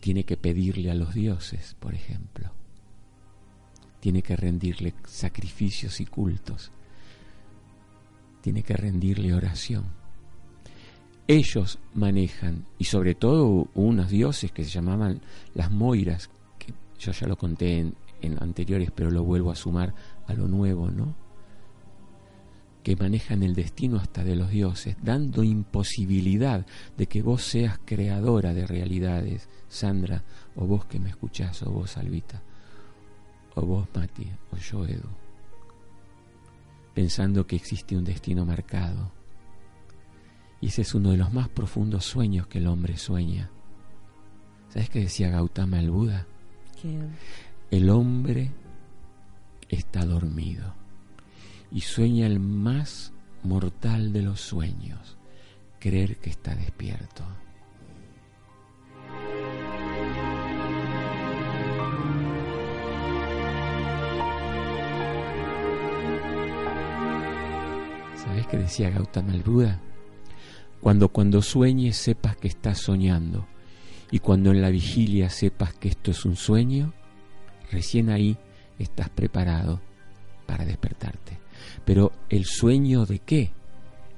tiene 0.00 0.24
que 0.24 0.36
pedirle 0.36 0.90
a 0.90 0.94
los 0.94 1.14
dioses, 1.14 1.76
por 1.78 1.94
ejemplo. 1.94 2.52
Tiene 4.00 4.22
que 4.22 4.36
rendirle 4.36 4.94
sacrificios 5.04 6.00
y 6.00 6.06
cultos. 6.06 6.72
Tiene 8.40 8.62
que 8.62 8.74
rendirle 8.74 9.34
oración. 9.34 9.84
Ellos 11.28 11.78
manejan, 11.94 12.66
y 12.78 12.84
sobre 12.84 13.14
todo 13.14 13.68
unos 13.74 14.10
dioses 14.10 14.50
que 14.50 14.64
se 14.64 14.70
llamaban 14.70 15.22
las 15.54 15.70
Moiras, 15.70 16.30
yo 17.02 17.12
ya 17.12 17.26
lo 17.26 17.36
conté 17.36 17.92
en, 18.20 18.42
anteriores, 18.42 18.90
pero 18.94 19.10
lo 19.10 19.24
vuelvo 19.24 19.50
a 19.50 19.56
sumar 19.56 19.94
a 20.26 20.34
lo 20.34 20.46
nuevo, 20.46 20.90
¿no? 20.90 21.16
que 22.84 22.96
manejan 22.96 23.42
el 23.42 23.54
destino 23.54 23.98
hasta 23.98 24.24
de 24.24 24.34
los 24.34 24.50
dioses, 24.50 24.96
dando 25.00 25.44
imposibilidad 25.44 26.66
de 26.96 27.06
que 27.06 27.22
vos 27.22 27.42
seas 27.42 27.78
creadora 27.84 28.54
de 28.54 28.66
realidades, 28.66 29.48
Sandra, 29.68 30.24
o 30.56 30.66
vos 30.66 30.84
que 30.86 30.98
me 30.98 31.08
escuchás, 31.08 31.62
o 31.62 31.70
vos, 31.70 31.96
Albita, 31.96 32.42
o 33.54 33.64
vos, 33.64 33.86
Mati, 33.94 34.28
o 34.50 34.56
yo, 34.56 34.84
Edu, 34.84 35.08
pensando 36.92 37.46
que 37.46 37.54
existe 37.54 37.96
un 37.96 38.04
destino 38.04 38.44
marcado. 38.44 39.12
Y 40.60 40.66
ese 40.68 40.82
es 40.82 40.94
uno 40.94 41.10
de 41.10 41.18
los 41.18 41.32
más 41.32 41.48
profundos 41.48 42.04
sueños 42.04 42.48
que 42.48 42.58
el 42.58 42.66
hombre 42.66 42.96
sueña. 42.96 43.50
¿Sabes 44.70 44.90
qué 44.90 45.00
decía 45.00 45.30
Gautama 45.30 45.78
el 45.78 45.90
Buda? 45.90 46.26
El 47.70 47.90
hombre 47.90 48.50
está 49.68 50.04
dormido 50.04 50.74
y 51.70 51.80
sueña 51.82 52.26
el 52.26 52.40
más 52.40 53.12
mortal 53.44 54.12
de 54.12 54.22
los 54.22 54.40
sueños, 54.40 55.16
creer 55.78 56.16
que 56.18 56.30
está 56.30 56.56
despierto. 56.56 57.24
¿Sabes 68.16 68.46
qué 68.48 68.56
decía 68.56 68.90
Gautama 68.90 69.34
el 69.34 69.42
Buda? 69.42 69.80
Cuando 70.80 71.10
cuando 71.10 71.42
sueñes 71.42 71.96
sepas 71.96 72.36
que 72.36 72.48
estás 72.48 72.78
soñando 72.78 73.46
y 74.12 74.18
cuando 74.18 74.50
en 74.50 74.60
la 74.60 74.68
vigilia 74.68 75.30
sepas 75.30 75.72
que 75.72 75.88
esto 75.88 76.10
es 76.10 76.26
un 76.26 76.36
sueño, 76.36 76.92
recién 77.70 78.10
ahí 78.10 78.36
estás 78.78 79.08
preparado 79.08 79.80
para 80.46 80.66
despertarte. 80.66 81.40
Pero 81.86 82.12
el 82.28 82.44
sueño 82.44 83.06
de 83.06 83.20
qué? 83.20 83.52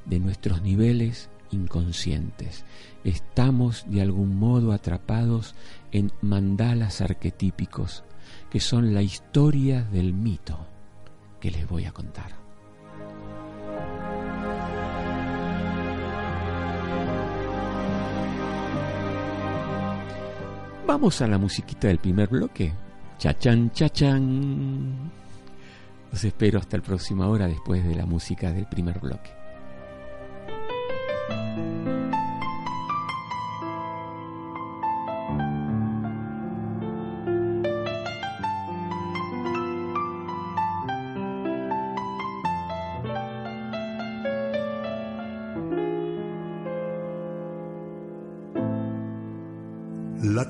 De 0.04 0.18
nuestros 0.18 0.62
niveles 0.62 1.30
inconscientes. 1.52 2.64
Estamos 3.04 3.84
de 3.88 4.02
algún 4.02 4.36
modo 4.36 4.72
atrapados 4.72 5.54
en 5.92 6.10
mandalas 6.20 7.00
arquetípicos, 7.00 8.02
que 8.50 8.58
son 8.58 8.94
la 8.94 9.02
historia 9.02 9.84
del 9.84 10.12
mito 10.12 10.66
que 11.40 11.52
les 11.52 11.68
voy 11.68 11.84
a 11.84 11.92
contar. 11.92 12.43
Vamos 20.86 21.22
a 21.22 21.26
la 21.26 21.38
musiquita 21.38 21.88
del 21.88 21.98
primer 21.98 22.28
bloque. 22.28 22.72
Chachan, 23.16 23.70
chachan. 23.70 25.10
Los 26.12 26.24
espero 26.24 26.58
hasta 26.58 26.76
la 26.76 26.82
próxima 26.82 27.26
hora 27.26 27.48
después 27.48 27.82
de 27.84 27.94
la 27.94 28.04
música 28.04 28.52
del 28.52 28.66
primer 28.66 29.00
bloque. 29.00 29.30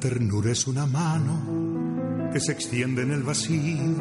Ternura 0.04 0.52
es 0.52 0.66
una 0.66 0.84
mano 0.84 2.30
que 2.30 2.38
se 2.38 2.52
extiende 2.52 3.00
en 3.00 3.12
el 3.12 3.22
vacío 3.22 3.96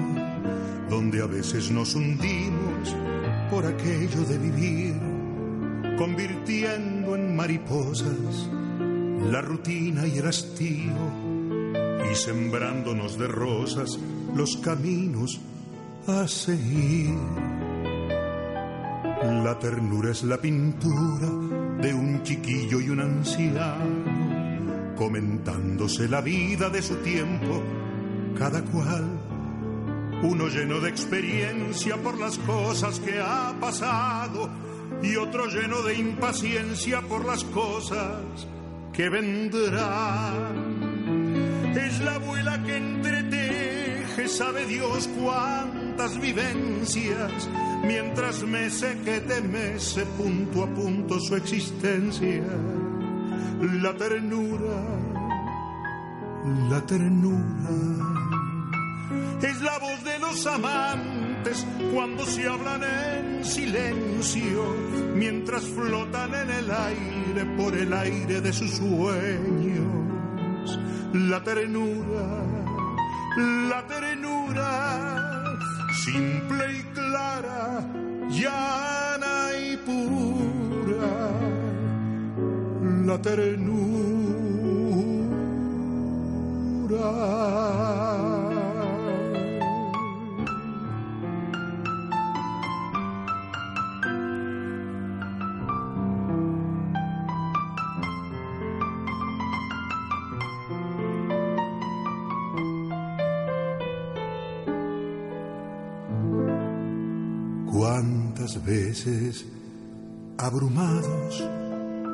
donde 0.89 1.21
a 1.21 1.27
veces 1.27 1.71
nos 1.71 1.95
hundimos 1.95 2.93
por 3.49 3.65
aquello 3.65 4.21
de 4.25 4.37
vivir, 4.37 4.95
convirtiendo 5.97 7.15
en 7.15 7.33
mariposas 7.37 8.49
la 9.31 9.39
rutina 9.39 10.05
y 10.05 10.17
el 10.17 10.27
hastío 10.27 10.91
y 12.11 12.15
sembrándonos 12.15 13.17
de 13.17 13.27
rosas 13.29 13.97
los 14.35 14.57
caminos 14.57 15.39
a 16.05 16.27
seguir. 16.27 17.15
La 19.41 19.57
ternura 19.57 20.11
es 20.11 20.21
la 20.23 20.37
pintura 20.37 21.29
de 21.81 21.93
un 21.93 22.23
chiquillo 22.23 22.81
y 22.81 22.89
un 22.89 22.99
anciano, 22.99 23.92
comentándose 24.95 26.07
la 26.07 26.21
vida 26.21 26.69
de 26.69 26.81
su 26.81 26.95
tiempo, 26.97 27.61
cada 28.37 28.61
cual, 28.63 29.03
uno 30.23 30.47
lleno 30.47 30.79
de 30.79 30.89
experiencia 30.89 31.97
por 31.97 32.17
las 32.17 32.37
cosas 32.39 32.99
que 32.99 33.19
ha 33.19 33.53
pasado 33.59 34.49
y 35.01 35.15
otro 35.15 35.47
lleno 35.47 35.81
de 35.81 35.95
impaciencia 35.95 37.01
por 37.01 37.25
las 37.25 37.43
cosas 37.45 38.47
que 38.93 39.09
vendrán. 39.09 40.83
Es 41.75 41.99
la 41.99 42.15
abuela 42.15 42.63
que 42.63 42.77
entreteje, 42.77 44.27
sabe 44.27 44.65
Dios 44.65 45.09
cuántas 45.19 46.19
vivencias, 46.21 47.49
mientras 47.83 48.43
mece 48.43 48.97
que 49.03 49.19
te 49.21 49.41
mece 49.41 50.05
punto 50.17 50.63
a 50.63 50.67
punto 50.67 51.19
su 51.19 51.35
existencia. 51.35 52.43
La 53.63 53.93
ternura, 53.93 54.75
la 56.69 56.85
ternura, 56.85 57.69
es 59.41 59.61
la 59.61 59.77
voz 59.79 60.03
de 60.03 60.19
los 60.19 60.45
amantes 60.47 61.65
cuando 61.93 62.25
se 62.25 62.45
hablan 62.45 62.81
en 62.83 63.45
silencio, 63.45 64.65
mientras 65.15 65.63
flotan 65.63 66.33
en 66.33 66.49
el 66.51 66.71
aire 66.71 67.45
por 67.55 67.73
el 67.73 67.93
aire 67.93 68.41
de 68.41 68.51
sus 68.51 68.71
sueños. 68.71 69.87
La 71.13 71.41
ternura, 71.41 72.43
la 73.69 73.87
ternura, 73.87 75.55
simple 76.03 76.79
y 76.79 76.83
clara, 76.93 77.79
llana 78.29 79.57
y 79.57 79.77
pura, 79.77 81.42
la 83.05 83.21
ternura. 83.21 83.83
cuántas 107.71 108.63
veces, 108.63 109.45
abrumados 110.37 111.43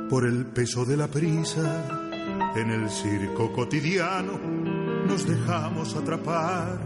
por 0.10 0.26
el 0.26 0.48
peso 0.48 0.86
de 0.86 0.98
la 0.98 1.08
prisa, 1.08 2.10
en 2.56 2.72
el 2.72 2.89
circo 2.89 3.54
cotidiano 3.54 4.39
nos 5.06 5.28
dejamos 5.28 5.95
atrapar, 5.95 6.80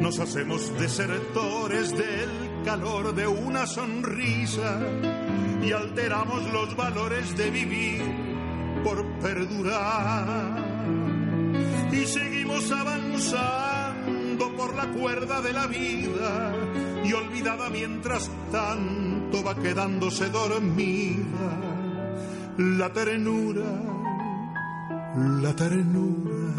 nos 0.00 0.18
hacemos 0.18 0.76
desertores 0.78 1.96
del 1.96 2.64
calor 2.64 3.14
de 3.14 3.26
una 3.28 3.66
sonrisa 3.66 4.80
y 5.62 5.70
alteramos 5.70 6.52
los 6.52 6.76
valores 6.76 7.36
de 7.36 7.50
vivir 7.50 8.02
por 8.82 9.04
perdurar. 9.20 10.64
Y 11.92 12.04
seguimos 12.04 12.70
avanzando 12.72 14.56
por 14.56 14.74
la 14.74 14.88
cuerda 14.88 15.40
de 15.40 15.52
la 15.52 15.66
vida 15.68 16.52
y 17.04 17.12
olvidada 17.12 17.70
mientras 17.70 18.28
tanto 18.50 19.42
va 19.44 19.54
quedándose 19.54 20.28
dormida 20.30 21.67
la 22.58 22.92
ternura, 22.92 23.70
la 25.42 25.54
ternura. 25.54 26.54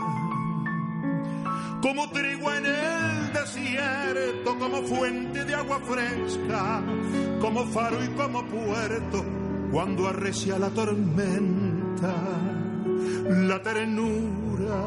Como 1.82 2.10
tregua 2.10 2.58
en 2.58 2.66
el 2.66 3.34
desierto, 3.34 4.58
como 4.58 4.82
fuente 4.84 5.46
de 5.46 5.56
agua 5.56 5.80
fresca, 5.80 6.82
como 7.40 7.66
faro 7.68 8.04
y 8.04 8.08
como 8.10 8.44
puerto, 8.46 9.26
cuando 9.72 10.08
arrecia 10.08 10.58
la 10.58 10.70
tormenta. 10.70 12.16
La 13.30 13.62
ternura, 13.62 14.84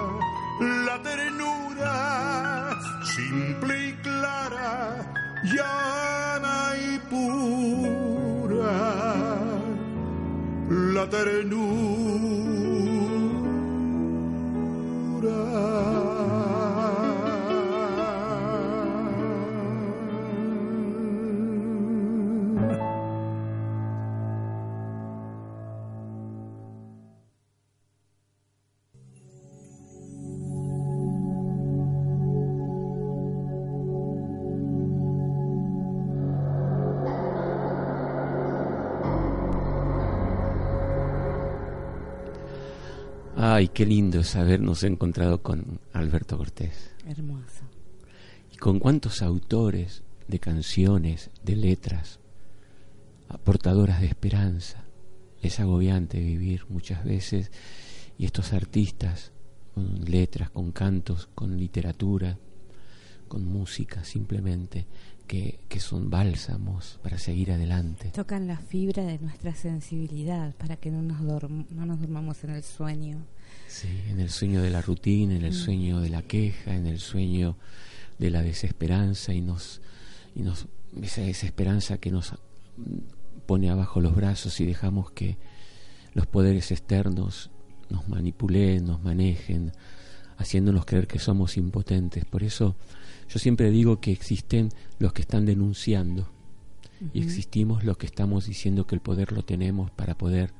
la 0.61 1.03
ternura, 1.03 2.81
simple 3.05 3.88
y 3.88 3.92
clara 3.94 5.12
llana 5.44 6.72
y 6.77 6.98
pura, 7.11 8.62
la 10.92 11.07
ternura. 11.07 11.72
Ay, 43.62 43.68
qué 43.68 43.87
lindo 43.87 44.18
es 44.18 44.35
habernos 44.35 44.83
encontrado 44.83 45.40
con 45.40 45.79
Alberto 45.92 46.37
Cortés. 46.37 46.90
Hermoso. 47.07 47.62
Y 48.53 48.57
con 48.57 48.81
cuántos 48.81 49.22
autores 49.22 50.03
de 50.27 50.40
canciones, 50.40 51.31
de 51.44 51.55
letras, 51.55 52.18
aportadoras 53.29 54.01
de 54.01 54.09
esperanza. 54.09 54.83
Es 55.42 55.61
agobiante 55.61 56.18
vivir 56.18 56.66
muchas 56.70 57.05
veces 57.05 57.53
y 58.18 58.25
estos 58.25 58.53
artistas 58.53 59.31
con 59.77 60.07
letras, 60.07 60.51
con 60.51 60.72
cantos, 60.72 61.29
con 61.33 61.57
literatura, 61.57 62.37
con 63.29 63.46
música 63.46 64.03
simplemente, 64.03 64.87
que, 65.29 65.61
que, 65.68 65.79
son 65.79 66.11
bálsamos 66.11 66.98
para 67.01 67.16
seguir 67.16 67.53
adelante. 67.53 68.11
Tocan 68.11 68.48
la 68.48 68.59
fibra 68.59 69.05
de 69.05 69.20
nuestra 69.20 69.55
sensibilidad 69.55 70.53
para 70.57 70.77
que 70.77 70.90
no 70.90 71.01
nos, 71.01 71.20
no 71.20 71.87
nos 71.87 72.01
durmamos 72.01 72.42
en 72.42 72.51
el 72.51 72.64
sueño. 72.64 73.25
Sí, 73.68 73.88
en 74.08 74.20
el 74.20 74.30
sueño 74.30 74.62
de 74.62 74.70
la 74.70 74.82
rutina, 74.82 75.34
en 75.34 75.44
el 75.44 75.52
Mm. 75.52 75.64
sueño 75.64 76.00
de 76.00 76.08
la 76.10 76.22
queja, 76.22 76.74
en 76.74 76.86
el 76.86 76.98
sueño 77.00 77.56
de 78.18 78.30
la 78.30 78.42
desesperanza 78.42 79.32
y 79.32 79.40
nos, 79.40 79.80
y 80.34 80.42
nos 80.42 80.66
esa 81.02 81.22
desesperanza 81.22 81.98
que 81.98 82.10
nos 82.10 82.34
pone 83.46 83.70
abajo 83.70 84.00
los 84.00 84.14
brazos 84.14 84.60
y 84.60 84.66
dejamos 84.66 85.10
que 85.10 85.38
los 86.14 86.26
poderes 86.26 86.70
externos 86.70 87.50
nos 87.88 88.08
manipulen, 88.08 88.84
nos 88.84 89.02
manejen, 89.02 89.72
haciéndonos 90.36 90.84
creer 90.84 91.06
que 91.06 91.18
somos 91.18 91.56
impotentes. 91.56 92.24
Por 92.24 92.42
eso 92.42 92.76
yo 93.28 93.38
siempre 93.38 93.70
digo 93.70 94.00
que 94.00 94.12
existen 94.12 94.68
los 94.98 95.12
que 95.12 95.22
están 95.22 95.46
denunciando 95.46 96.30
y 97.14 97.22
existimos 97.22 97.84
los 97.84 97.96
que 97.96 98.06
estamos 98.06 98.46
diciendo 98.46 98.86
que 98.86 98.94
el 98.94 99.00
poder 99.00 99.32
lo 99.32 99.42
tenemos 99.42 99.90
para 99.90 100.16
poder 100.16 100.52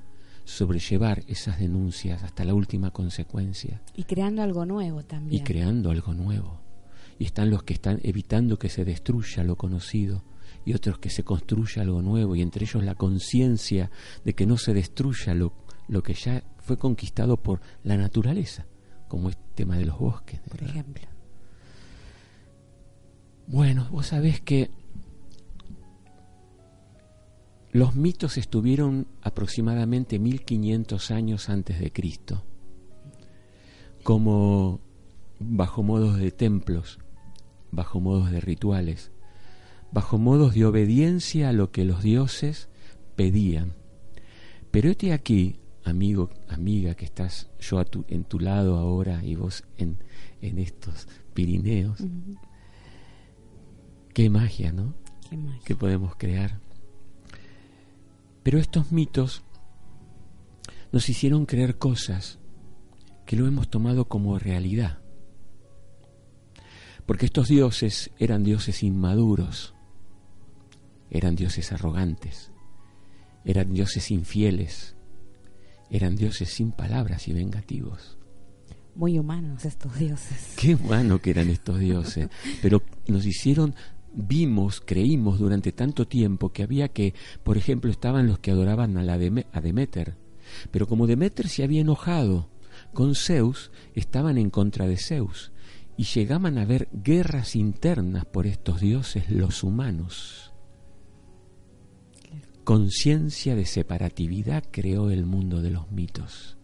sobrellevar 0.44 1.22
esas 1.28 1.59
denuncias 1.59 2.22
hasta 2.22 2.44
la 2.44 2.55
última 2.55 2.90
consecuencia 2.90 3.81
Y 3.94 4.05
creando 4.05 4.42
algo 4.42 4.66
nuevo 4.66 5.02
también. 5.02 5.40
y 5.40 5.44
creando 5.44 5.90
algo 5.90 6.14
nuevo. 6.14 6.61
Y 7.18 7.24
están 7.24 7.50
los 7.50 7.62
que 7.62 7.74
están 7.74 8.00
evitando 8.02 8.59
que 8.59 8.68
se 8.68 8.85
destruya 8.85 9.44
lo 9.44 9.57
conocido 9.57 10.24
y 10.64 10.74
otros 10.74 10.98
que 10.98 11.11
se 11.11 11.22
construya 11.24 11.83
algo 11.83 12.02
nuevo 12.02 12.35
y 12.37 12.42
entre 12.42 12.64
ellos 12.64 12.83
la 12.85 12.94
conciencia 12.94 13.90
de 14.24 14.35
que 14.35 14.46
no 14.46 14.57
se 14.57 14.74
destruya 14.74 15.35
lo, 15.35 15.52
lo 15.88 16.02
que 16.02 16.14
ya 16.14 16.42
fue 16.59 16.76
conquistado 16.76 17.37
por 17.37 17.61
la 17.85 17.96
naturaleza, 17.96 18.66
como 19.09 19.28
este 19.28 19.42
tema 19.55 19.76
de 19.76 19.87
los 19.87 19.98
bosques. 19.98 20.40
por 20.48 20.62
ejemplo. 20.62 21.02
Bueno, 23.46 23.88
vos 23.90 24.07
sabés 24.07 24.40
que 24.40 24.70
los 27.72 27.96
mitos 27.96 28.37
estuvieron 28.37 29.06
aproximadamente 29.22 30.18
1500 30.18 31.11
años 31.11 31.48
antes 31.48 31.80
de 31.80 31.90
Cristo, 31.90 32.44
como 34.02 34.80
bajo 35.38 35.82
modos 35.82 36.18
de 36.18 36.30
templos, 36.30 36.98
bajo 37.70 37.98
modos 37.98 38.30
de 38.30 38.42
rituales, 38.42 39.11
bajo 39.90 40.18
modos 40.18 40.54
de 40.54 40.66
obediencia 40.66 41.48
a 41.48 41.52
lo 41.52 41.70
que 41.72 41.87
los 41.87 42.02
dioses 42.02 42.68
pedían. 43.16 43.72
Pero 44.70 44.90
este 44.90 45.14
aquí, 45.14 45.61
amigo, 45.82 46.28
amiga, 46.48 46.94
que 46.94 47.06
estás 47.06 47.50
yo 47.58 47.78
a 47.78 47.87
tu, 47.87 48.04
en 48.08 48.24
tu 48.24 48.38
lado 48.38 48.76
ahora 48.76 49.24
y 49.24 49.35
vos 49.35 49.64
en, 49.78 49.98
en 50.42 50.58
estos 50.58 51.08
Pirineos, 51.32 51.98
qué 54.12 54.28
magia, 54.28 54.72
¿no? 54.72 54.94
Qué 55.30 55.38
magia. 55.38 55.62
que 55.64 55.74
podemos 55.74 56.14
crear. 56.16 56.61
Pero 58.42 58.59
estos 58.59 58.92
mitos 58.92 59.42
nos 60.90 61.09
hicieron 61.09 61.46
creer 61.46 61.78
cosas 61.78 62.38
que 63.24 63.37
lo 63.37 63.46
hemos 63.46 63.70
tomado 63.70 64.07
como 64.07 64.38
realidad. 64.38 64.98
Porque 67.07 67.26
estos 67.26 67.48
dioses 67.48 68.11
eran 68.18 68.44
dioses 68.44 68.83
inmaduros, 68.83 69.74
eran 71.11 71.35
dioses 71.35 71.72
arrogantes, 71.72 72.52
eran 73.44 73.72
dioses 73.72 74.11
infieles, 74.11 74.96
eran 75.90 76.16
dioses 76.16 76.48
sin 76.48 76.72
palabras 76.72 77.28
y 77.28 77.33
vengativos. 77.33 78.18
Muy 78.94 79.18
humanos 79.18 79.64
estos 79.64 79.98
dioses. 79.98 80.55
Qué 80.57 80.74
humano 80.74 81.20
que 81.20 81.31
eran 81.31 81.48
estos 81.48 81.78
dioses, 81.78 82.28
pero 82.61 82.83
nos 83.07 83.24
hicieron, 83.24 83.74
vimos, 84.14 84.81
creímos 84.85 85.38
durante 85.38 85.72
tanto 85.72 86.07
tiempo 86.07 86.53
que 86.53 86.62
había 86.62 86.88
que, 86.88 87.14
por 87.42 87.57
ejemplo, 87.57 87.90
estaban 87.90 88.27
los 88.27 88.38
que 88.38 88.51
adoraban 88.51 88.96
a, 88.96 89.03
la 89.03 89.14
a 89.14 89.61
Demeter, 89.61 90.16
pero 90.70 90.87
como 90.87 91.07
Demeter 91.07 91.48
se 91.48 91.64
había 91.64 91.81
enojado 91.81 92.48
con 92.92 93.14
Zeus, 93.14 93.70
estaban 93.94 94.38
en 94.38 94.51
contra 94.51 94.87
de 94.87 94.96
Zeus 94.96 95.53
y 95.96 96.05
llegaban 96.05 96.59
a 96.59 96.62
haber 96.62 96.88
guerras 96.92 97.55
internas 97.57 98.25
por 98.25 98.46
estos 98.46 98.81
dioses 98.81 99.31
los 99.31 99.62
humanos. 99.62 100.53
Conciencia 102.64 103.57
de 103.57 103.66
separatividad 103.66 104.64
creó 104.70 105.11
el 105.11 105.27
mundo 105.27 105.62
de 105.62 105.70
los 105.70 105.90
mitos. 105.90 106.57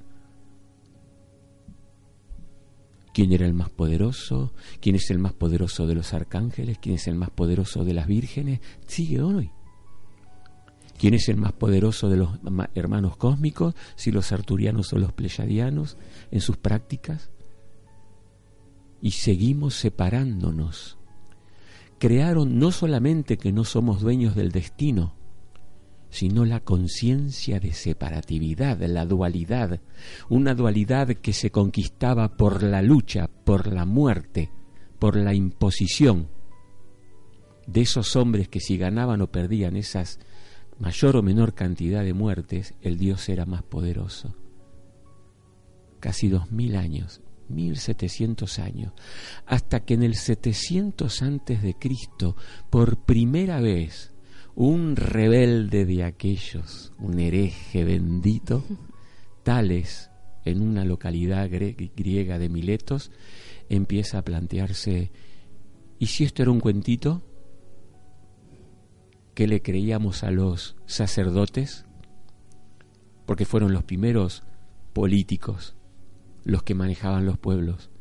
Quién 3.12 3.32
era 3.32 3.46
el 3.46 3.54
más 3.54 3.70
poderoso, 3.70 4.52
quién 4.80 4.96
es 4.96 5.10
el 5.10 5.18
más 5.18 5.32
poderoso 5.32 5.86
de 5.86 5.94
los 5.94 6.12
arcángeles, 6.14 6.78
quién 6.78 6.96
es 6.96 7.06
el 7.08 7.14
más 7.14 7.30
poderoso 7.30 7.84
de 7.84 7.94
las 7.94 8.06
vírgenes, 8.06 8.60
sigue 8.86 9.20
hoy. 9.22 9.50
¿Quién 10.98 11.14
es 11.14 11.28
el 11.28 11.36
más 11.36 11.52
poderoso 11.52 12.08
de 12.08 12.16
los 12.16 12.42
ma- 12.42 12.70
hermanos 12.74 13.16
cósmicos, 13.16 13.74
si 13.94 14.10
los 14.10 14.32
arturianos 14.32 14.92
o 14.92 14.98
los 14.98 15.12
pleyadianos, 15.12 15.96
en 16.32 16.40
sus 16.40 16.56
prácticas? 16.56 17.30
Y 19.00 19.12
seguimos 19.12 19.74
separándonos. 19.74 20.98
Crearon 21.98 22.58
no 22.58 22.72
solamente 22.72 23.38
que 23.38 23.52
no 23.52 23.64
somos 23.64 24.00
dueños 24.00 24.34
del 24.34 24.50
destino, 24.50 25.14
sino 26.10 26.44
la 26.44 26.60
conciencia 26.60 27.60
de 27.60 27.72
separatividad, 27.72 28.80
la 28.80 29.04
dualidad, 29.04 29.80
una 30.28 30.54
dualidad 30.54 31.08
que 31.08 31.32
se 31.32 31.50
conquistaba 31.50 32.36
por 32.36 32.62
la 32.62 32.82
lucha, 32.82 33.28
por 33.44 33.72
la 33.72 33.84
muerte, 33.84 34.50
por 34.98 35.16
la 35.16 35.34
imposición 35.34 36.28
de 37.66 37.82
esos 37.82 38.16
hombres 38.16 38.48
que 38.48 38.60
si 38.60 38.78
ganaban 38.78 39.20
o 39.20 39.30
perdían 39.30 39.76
esas 39.76 40.18
mayor 40.78 41.16
o 41.16 41.22
menor 41.22 41.54
cantidad 41.54 42.02
de 42.02 42.14
muertes, 42.14 42.74
el 42.80 42.98
Dios 42.98 43.28
era 43.28 43.44
más 43.44 43.62
poderoso. 43.62 44.34
Casi 46.00 46.28
dos 46.28 46.50
mil 46.52 46.76
años, 46.76 47.20
mil 47.48 47.76
setecientos 47.76 48.58
años, 48.58 48.92
hasta 49.44 49.80
que 49.80 49.94
en 49.94 50.02
el 50.02 50.14
700 50.14 51.22
antes 51.22 51.62
de 51.62 51.74
Cristo, 51.74 52.36
por 52.70 53.04
primera 53.04 53.60
vez, 53.60 54.12
un 54.60 54.96
rebelde 54.96 55.86
de 55.86 56.02
aquellos, 56.02 56.92
un 56.98 57.20
hereje 57.20 57.84
bendito, 57.84 58.64
Tales, 59.44 60.10
en 60.44 60.62
una 60.62 60.84
localidad 60.84 61.48
griega 61.48 62.40
de 62.40 62.48
Miletos, 62.48 63.12
empieza 63.68 64.18
a 64.18 64.24
plantearse, 64.24 65.12
¿y 66.00 66.06
si 66.06 66.24
esto 66.24 66.42
era 66.42 66.50
un 66.50 66.58
cuentito? 66.58 67.22
¿Qué 69.34 69.46
le 69.46 69.62
creíamos 69.62 70.24
a 70.24 70.32
los 70.32 70.74
sacerdotes? 70.86 71.86
Porque 73.26 73.44
fueron 73.44 73.72
los 73.72 73.84
primeros 73.84 74.42
políticos, 74.92 75.76
los 76.42 76.64
que 76.64 76.74
manejaban 76.74 77.26
los 77.26 77.38
pueblos, 77.38 77.92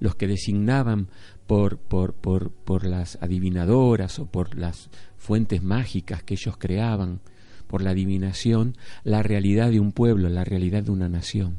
los 0.00 0.14
que 0.14 0.28
designaban 0.28 1.10
por, 1.46 1.78
por, 1.78 2.14
por, 2.14 2.52
por 2.52 2.86
las 2.86 3.18
adivinadoras 3.20 4.18
o 4.18 4.26
por 4.26 4.56
las 4.56 4.88
fuentes 5.26 5.60
mágicas 5.60 6.22
que 6.22 6.34
ellos 6.34 6.56
creaban, 6.56 7.20
por 7.66 7.82
la 7.82 7.90
adivinación, 7.90 8.76
la 9.02 9.24
realidad 9.24 9.72
de 9.72 9.80
un 9.80 9.90
pueblo, 9.90 10.28
la 10.28 10.44
realidad 10.44 10.84
de 10.84 10.92
una 10.92 11.08
nación. 11.08 11.56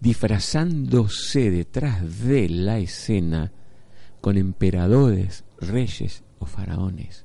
Disfrazándose 0.00 1.50
detrás 1.50 2.26
de 2.26 2.50
la 2.50 2.78
escena 2.78 3.52
con 4.20 4.36
emperadores, 4.36 5.44
reyes 5.58 6.24
o 6.40 6.44
faraones, 6.44 7.24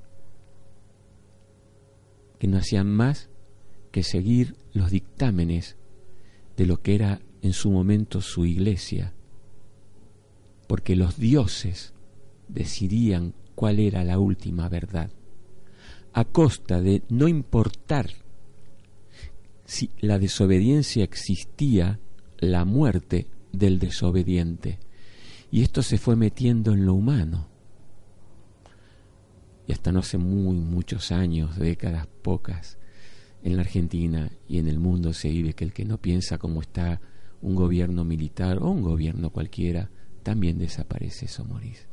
que 2.40 2.48
no 2.48 2.58
hacían 2.58 2.90
más 2.90 3.30
que 3.92 4.04
seguir 4.04 4.56
los 4.72 4.92
dictámenes 4.92 5.76
de 6.56 6.66
lo 6.66 6.82
que 6.82 6.96
era 6.96 7.20
en 7.42 7.52
su 7.52 7.70
momento 7.70 8.22
su 8.22 8.46
iglesia, 8.46 9.14
porque 10.68 10.96
los 10.96 11.18
dioses 11.18 11.94
decidían 12.48 13.34
cuál 13.60 13.80
era 13.82 14.06
la 14.06 14.20
última 14.20 14.70
verdad, 14.70 15.10
a 16.14 16.24
costa 16.24 16.80
de 16.80 17.04
no 17.10 17.28
importar 17.28 18.10
si 19.66 19.90
la 20.00 20.18
desobediencia 20.18 21.04
existía, 21.04 22.00
la 22.38 22.64
muerte 22.64 23.28
del 23.52 23.78
desobediente. 23.78 24.80
Y 25.52 25.64
esto 25.64 25.84
se 25.84 25.98
fue 25.98 26.16
metiendo 26.16 26.72
en 26.72 26.86
lo 26.86 26.94
humano. 26.94 27.50
Y 29.68 29.74
hasta 29.74 29.92
no 29.92 30.00
hace 30.00 30.18
muy 30.18 30.56
muchos 30.56 31.12
años, 31.12 31.58
décadas 31.58 32.08
pocas, 32.22 32.78
en 33.44 33.58
la 33.58 33.64
Argentina 33.64 34.32
y 34.48 34.60
en 34.60 34.70
el 34.70 34.80
mundo 34.80 35.12
se 35.12 35.28
vive 35.28 35.52
que 35.52 35.66
el 35.66 35.74
que 35.74 35.84
no 35.84 35.98
piensa 35.98 36.38
como 36.38 36.62
está 36.62 37.02
un 37.42 37.56
gobierno 37.56 38.06
militar 38.06 38.60
o 38.62 38.70
un 38.70 38.84
gobierno 38.84 39.32
cualquiera, 39.32 39.90
también 40.24 40.60
desaparece 40.60 41.26
eso, 41.26 41.44
morís. 41.44 41.89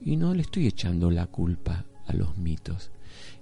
Y 0.00 0.16
no 0.16 0.34
le 0.34 0.42
estoy 0.42 0.66
echando 0.66 1.10
la 1.10 1.26
culpa 1.26 1.86
a 2.06 2.12
los 2.12 2.36
mitos. 2.36 2.90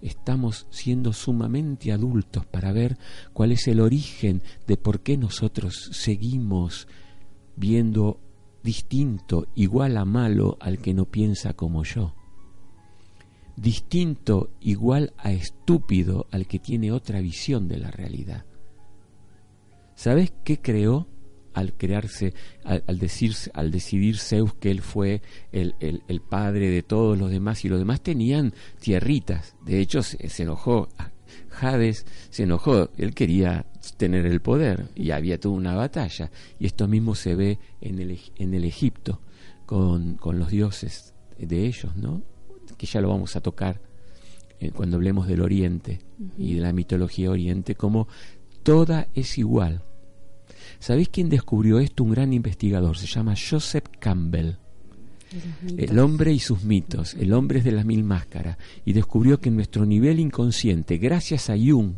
Estamos 0.01 0.67
siendo 0.71 1.13
sumamente 1.13 1.93
adultos 1.93 2.47
para 2.47 2.73
ver 2.73 2.97
cuál 3.33 3.53
es 3.53 3.67
el 3.69 3.81
origen 3.81 4.43
de 4.67 4.77
por 4.77 5.01
qué 5.01 5.17
nosotros 5.17 5.91
seguimos 5.93 6.89
viendo 7.57 8.21
distinto, 8.63 9.47
igual 9.55 9.97
a 9.97 10.05
malo 10.05 10.57
al 10.61 10.79
que 10.79 10.95
no 10.95 11.05
piensa 11.05 11.55
como 11.55 11.85
yo. 11.85 12.15
Distinto, 13.57 14.51
igual 14.61 15.13
a 15.17 15.33
estúpido 15.33 16.27
al 16.31 16.47
que 16.47 16.59
tiene 16.59 16.91
otra 16.91 17.21
visión 17.21 17.69
de 17.69 17.79
la 17.79 17.91
realidad. 17.91 18.45
¿Sabes 19.95 20.33
qué 20.45 20.61
creó 20.61 21.07
al 21.55 21.73
crearse, 21.73 22.35
al, 22.65 22.85
al, 22.87 22.99
decirse, 22.99 23.51
al 23.55 23.71
decidir 23.71 24.19
Zeus 24.19 24.55
que 24.55 24.71
él 24.71 24.83
fue 24.83 25.23
el, 25.53 25.75
el, 25.81 26.21
padre 26.21 26.69
de 26.69 26.83
todos 26.83 27.17
los 27.17 27.31
demás 27.31 27.65
y 27.65 27.69
los 27.69 27.79
demás 27.79 28.03
tenían 28.03 28.53
tierritas. 28.81 29.57
De 29.65 29.81
hecho, 29.81 30.03
se, 30.03 30.19
enojó. 30.43 30.89
Hades 31.61 32.05
se 32.31 32.43
enojó. 32.43 32.91
Él 32.99 33.15
quería 33.15 33.67
tener 33.97 34.27
el 34.27 34.41
poder 34.41 34.89
y 34.95 35.13
había 35.13 35.39
toda 35.39 35.55
una 35.55 35.75
batalla. 35.75 36.31
Y 36.59 36.67
esto 36.67 36.89
mismo 36.89 37.15
se 37.15 37.37
ve 37.37 37.59
en 37.81 38.01
el, 38.01 38.19
en 38.37 38.55
el 38.55 38.65
Egipto 38.65 39.21
con, 39.65 40.17
con 40.17 40.39
los 40.39 40.51
dioses 40.51 41.15
de 41.39 41.67
ellos, 41.67 41.97
¿no? 41.97 42.23
Que 42.77 42.87
ya 42.87 43.01
lo 43.01 43.09
vamos 43.09 43.37
a 43.37 43.41
tocar 43.41 43.81
eh, 44.59 44.73
cuando 44.73 44.97
hablemos 44.97 45.29
del 45.29 45.41
Oriente 45.41 46.01
y 46.37 46.55
de 46.55 46.61
la 46.61 46.73
mitología 46.73 47.31
Oriente, 47.31 47.77
como 47.77 48.09
toda 48.63 49.09
es 49.15 49.39
igual 49.39 49.85
¿Sabéis 50.79 51.09
quién 51.09 51.29
descubrió 51.29 51.79
esto? 51.79 52.05
Un 52.05 52.11
gran 52.11 52.33
investigador, 52.33 52.97
se 52.97 53.07
llama 53.07 53.35
Joseph 53.37 53.87
Campbell. 53.99 54.57
El 55.77 55.99
hombre 55.99 56.33
y 56.33 56.39
sus 56.39 56.63
mitos, 56.63 57.15
el 57.15 57.33
hombre 57.33 57.59
es 57.59 57.65
de 57.65 57.73
las 57.73 57.85
mil 57.85 58.05
máscaras, 58.05 58.57
y 58.85 58.93
descubrió 58.93 59.41
que 59.41 59.51
nuestro 59.51 59.85
nivel 59.85 60.21
inconsciente, 60.21 60.99
gracias 60.99 61.51
a 61.51 61.57
Jung, 61.57 61.95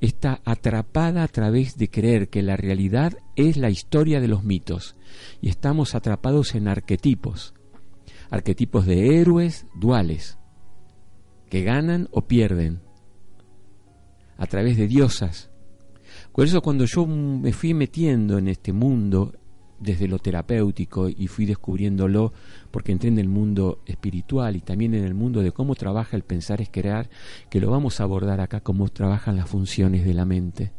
está 0.00 0.40
atrapada 0.44 1.22
a 1.22 1.28
través 1.28 1.78
de 1.78 1.88
creer 1.88 2.28
que 2.28 2.42
la 2.42 2.56
realidad 2.56 3.16
es 3.36 3.56
la 3.56 3.70
historia 3.70 4.20
de 4.20 4.28
los 4.28 4.44
mitos, 4.44 4.96
y 5.40 5.48
estamos 5.48 5.94
atrapados 5.94 6.54
en 6.54 6.68
arquetipos, 6.68 7.54
arquetipos 8.30 8.84
de 8.84 9.20
héroes 9.20 9.66
duales, 9.74 10.38
que 11.48 11.62
ganan 11.62 12.08
o 12.10 12.26
pierden, 12.26 12.80
a 14.36 14.46
través 14.46 14.76
de 14.76 14.88
diosas, 14.88 15.50
por 16.34 16.46
eso 16.46 16.60
cuando 16.60 16.84
yo 16.84 17.06
me 17.06 17.52
fui 17.52 17.74
metiendo 17.74 18.38
en 18.38 18.48
este 18.48 18.72
mundo 18.72 19.32
desde 19.78 20.08
lo 20.08 20.18
terapéutico 20.18 21.08
y 21.08 21.28
fui 21.28 21.46
descubriéndolo 21.46 22.32
porque 22.72 22.90
entré 22.90 23.08
en 23.08 23.20
el 23.20 23.28
mundo 23.28 23.82
espiritual 23.86 24.56
y 24.56 24.60
también 24.60 24.94
en 24.94 25.04
el 25.04 25.14
mundo 25.14 25.42
de 25.42 25.52
cómo 25.52 25.76
trabaja 25.76 26.16
el 26.16 26.24
pensar 26.24 26.60
es 26.60 26.70
crear, 26.70 27.08
que 27.50 27.60
lo 27.60 27.70
vamos 27.70 28.00
a 28.00 28.02
abordar 28.02 28.40
acá, 28.40 28.60
cómo 28.60 28.88
trabajan 28.88 29.36
las 29.36 29.48
funciones 29.48 30.04
de 30.04 30.14
la 30.14 30.24
mente. 30.24 30.72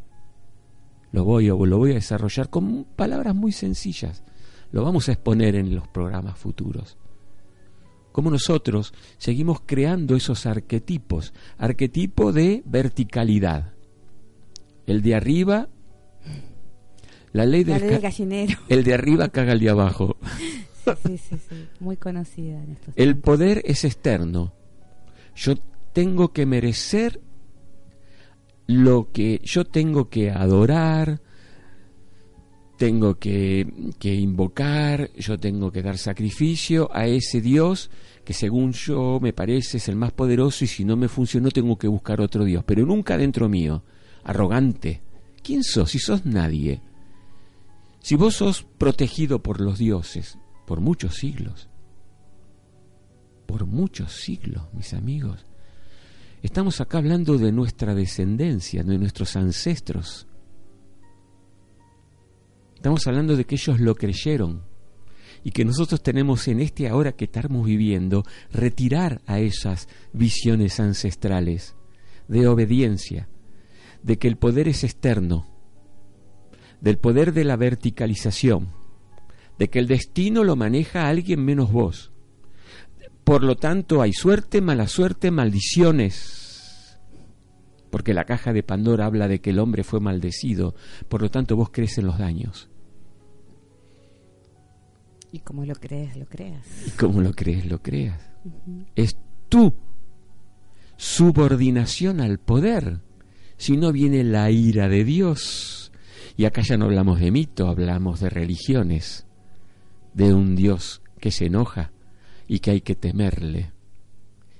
Lo 1.11 1.23
voy, 1.23 1.45
lo 1.45 1.77
voy 1.77 1.91
a 1.91 1.95
desarrollar 1.95 2.49
con 2.49 2.83
palabras 2.83 3.33
muy 3.33 3.53
sencillas. 3.53 4.23
Lo 4.71 4.83
vamos 4.83 5.07
a 5.07 5.13
exponer 5.13 5.55
en 5.55 5.73
los 5.73 5.87
programas 5.87 6.37
futuros. 6.37 6.97
Cómo 8.11 8.29
nosotros 8.29 8.93
seguimos 9.17 9.61
creando 9.65 10.17
esos 10.17 10.45
arquetipos, 10.45 11.33
arquetipo 11.57 12.33
de 12.33 12.63
verticalidad. 12.65 13.74
El 14.87 15.01
de 15.01 15.15
arriba 15.15 15.69
la 17.35 17.45
ley 17.45 17.65
del, 17.65 17.99
gallinero. 17.99 18.57
El 18.69 18.85
de 18.85 18.93
arriba 18.93 19.27
caga 19.27 19.51
el 19.51 19.59
de 19.59 19.69
abajo. 19.69 20.15
Sí, 21.05 21.17
sí, 21.17 21.35
sí, 21.49 21.67
muy 21.79 21.97
conocida 21.97 22.63
en 22.63 22.73
estos 22.73 22.93
El 22.95 23.17
poder 23.17 23.63
es 23.65 23.83
externo. 23.83 24.53
Yo 25.35 25.55
tengo 25.91 26.31
que 26.31 26.45
merecer 26.45 27.19
lo 28.67 29.11
que 29.11 29.41
yo 29.43 29.65
tengo 29.65 30.09
que 30.09 30.31
adorar, 30.31 31.21
tengo 32.77 33.17
que, 33.17 33.67
que, 33.99 34.13
invocar, 34.13 35.11
yo 35.15 35.39
tengo 35.39 35.71
que 35.71 35.81
dar 35.81 35.97
sacrificio 35.97 36.89
a 36.93 37.07
ese 37.07 37.41
Dios 37.41 37.89
que 38.23 38.33
según 38.33 38.73
yo 38.73 39.19
me 39.21 39.33
parece 39.33 39.77
es 39.77 39.89
el 39.89 39.95
más 39.95 40.11
poderoso 40.11 40.63
y 40.63 40.67
si 40.67 40.85
no 40.85 40.95
me 40.95 41.07
funcionó 41.07 41.49
tengo 41.49 41.77
que 41.77 41.87
buscar 41.87 42.21
otro 42.21 42.45
Dios, 42.45 42.63
pero 42.63 42.85
nunca 42.85 43.17
dentro 43.17 43.49
mío, 43.49 43.83
arrogante. 44.25 45.01
¿Quién 45.41 45.63
sos? 45.63 45.91
Si 45.91 45.99
sos 45.99 46.25
nadie. 46.25 46.81
Si 48.01 48.15
vos 48.15 48.35
sos 48.35 48.63
protegido 48.77 49.41
por 49.41 49.61
los 49.61 49.77
dioses 49.77 50.37
por 50.65 50.81
muchos 50.81 51.15
siglos, 51.15 51.69
por 53.45 53.65
muchos 53.65 54.11
siglos, 54.11 54.63
mis 54.73 54.93
amigos, 54.93 55.45
estamos 56.41 56.81
acá 56.81 56.97
hablando 56.97 57.37
de 57.37 57.51
nuestra 57.51 57.93
descendencia, 57.93 58.83
de 58.83 58.97
nuestros 58.97 59.35
ancestros. 59.35 60.27
Estamos 62.75 63.05
hablando 63.07 63.35
de 63.35 63.45
que 63.45 63.55
ellos 63.55 63.79
lo 63.79 63.95
creyeron 63.95 64.63
y 65.43 65.51
que 65.51 65.65
nosotros 65.65 66.01
tenemos 66.01 66.47
en 66.47 66.59
este 66.59 66.87
ahora 66.87 67.11
que 67.11 67.25
estamos 67.25 67.65
viviendo 67.65 68.23
retirar 68.51 69.21
a 69.27 69.39
esas 69.39 69.87
visiones 70.11 70.79
ancestrales 70.79 71.75
de 72.27 72.47
obediencia, 72.47 73.29
de 74.05 74.19
que 74.19 74.27
el 74.27 74.37
poder 74.37 74.67
es 74.67 74.83
externo, 74.83 75.47
del 76.79 76.99
poder 76.99 77.33
de 77.33 77.43
la 77.43 77.55
verticalización, 77.55 78.69
de 79.57 79.67
que 79.71 79.79
el 79.79 79.87
destino 79.87 80.43
lo 80.43 80.55
maneja 80.55 81.07
alguien 81.07 81.43
menos 81.43 81.71
vos. 81.71 82.11
Por 83.23 83.43
lo 83.43 83.55
tanto, 83.55 84.03
hay 84.03 84.13
suerte, 84.13 84.61
mala 84.61 84.87
suerte, 84.87 85.31
maldiciones. 85.31 86.99
Porque 87.89 88.13
la 88.13 88.25
caja 88.25 88.53
de 88.53 88.61
Pandora 88.61 89.07
habla 89.07 89.27
de 89.27 89.41
que 89.41 89.49
el 89.49 89.57
hombre 89.57 89.83
fue 89.83 89.99
maldecido, 89.99 90.75
por 91.09 91.23
lo 91.23 91.31
tanto 91.31 91.55
vos 91.55 91.71
crees 91.71 91.97
en 91.97 92.05
los 92.05 92.19
daños. 92.19 92.69
Y 95.31 95.39
como 95.39 95.65
lo 95.65 95.73
crees, 95.73 96.15
lo 96.15 96.27
creas. 96.27 96.63
Y 96.85 96.91
como 96.91 97.21
lo 97.21 97.33
crees, 97.33 97.65
lo 97.65 97.81
creas. 97.81 98.21
Es 98.95 99.17
tu 99.49 99.73
subordinación 100.95 102.21
al 102.21 102.37
poder. 102.37 103.01
Si 103.57 103.77
no 103.77 103.91
viene 103.91 104.23
la 104.23 104.51
ira 104.51 104.89
de 104.89 105.03
Dios 105.03 105.91
y 106.37 106.45
acá 106.45 106.61
ya 106.61 106.77
no 106.77 106.85
hablamos 106.85 107.19
de 107.19 107.31
mito, 107.31 107.67
hablamos 107.67 108.19
de 108.19 108.29
religiones, 108.29 109.25
de 110.13 110.33
un 110.33 110.55
Dios 110.55 111.01
que 111.19 111.31
se 111.31 111.45
enoja 111.45 111.91
y 112.47 112.59
que 112.59 112.71
hay 112.71 112.81
que 112.81 112.95
temerle. 112.95 113.71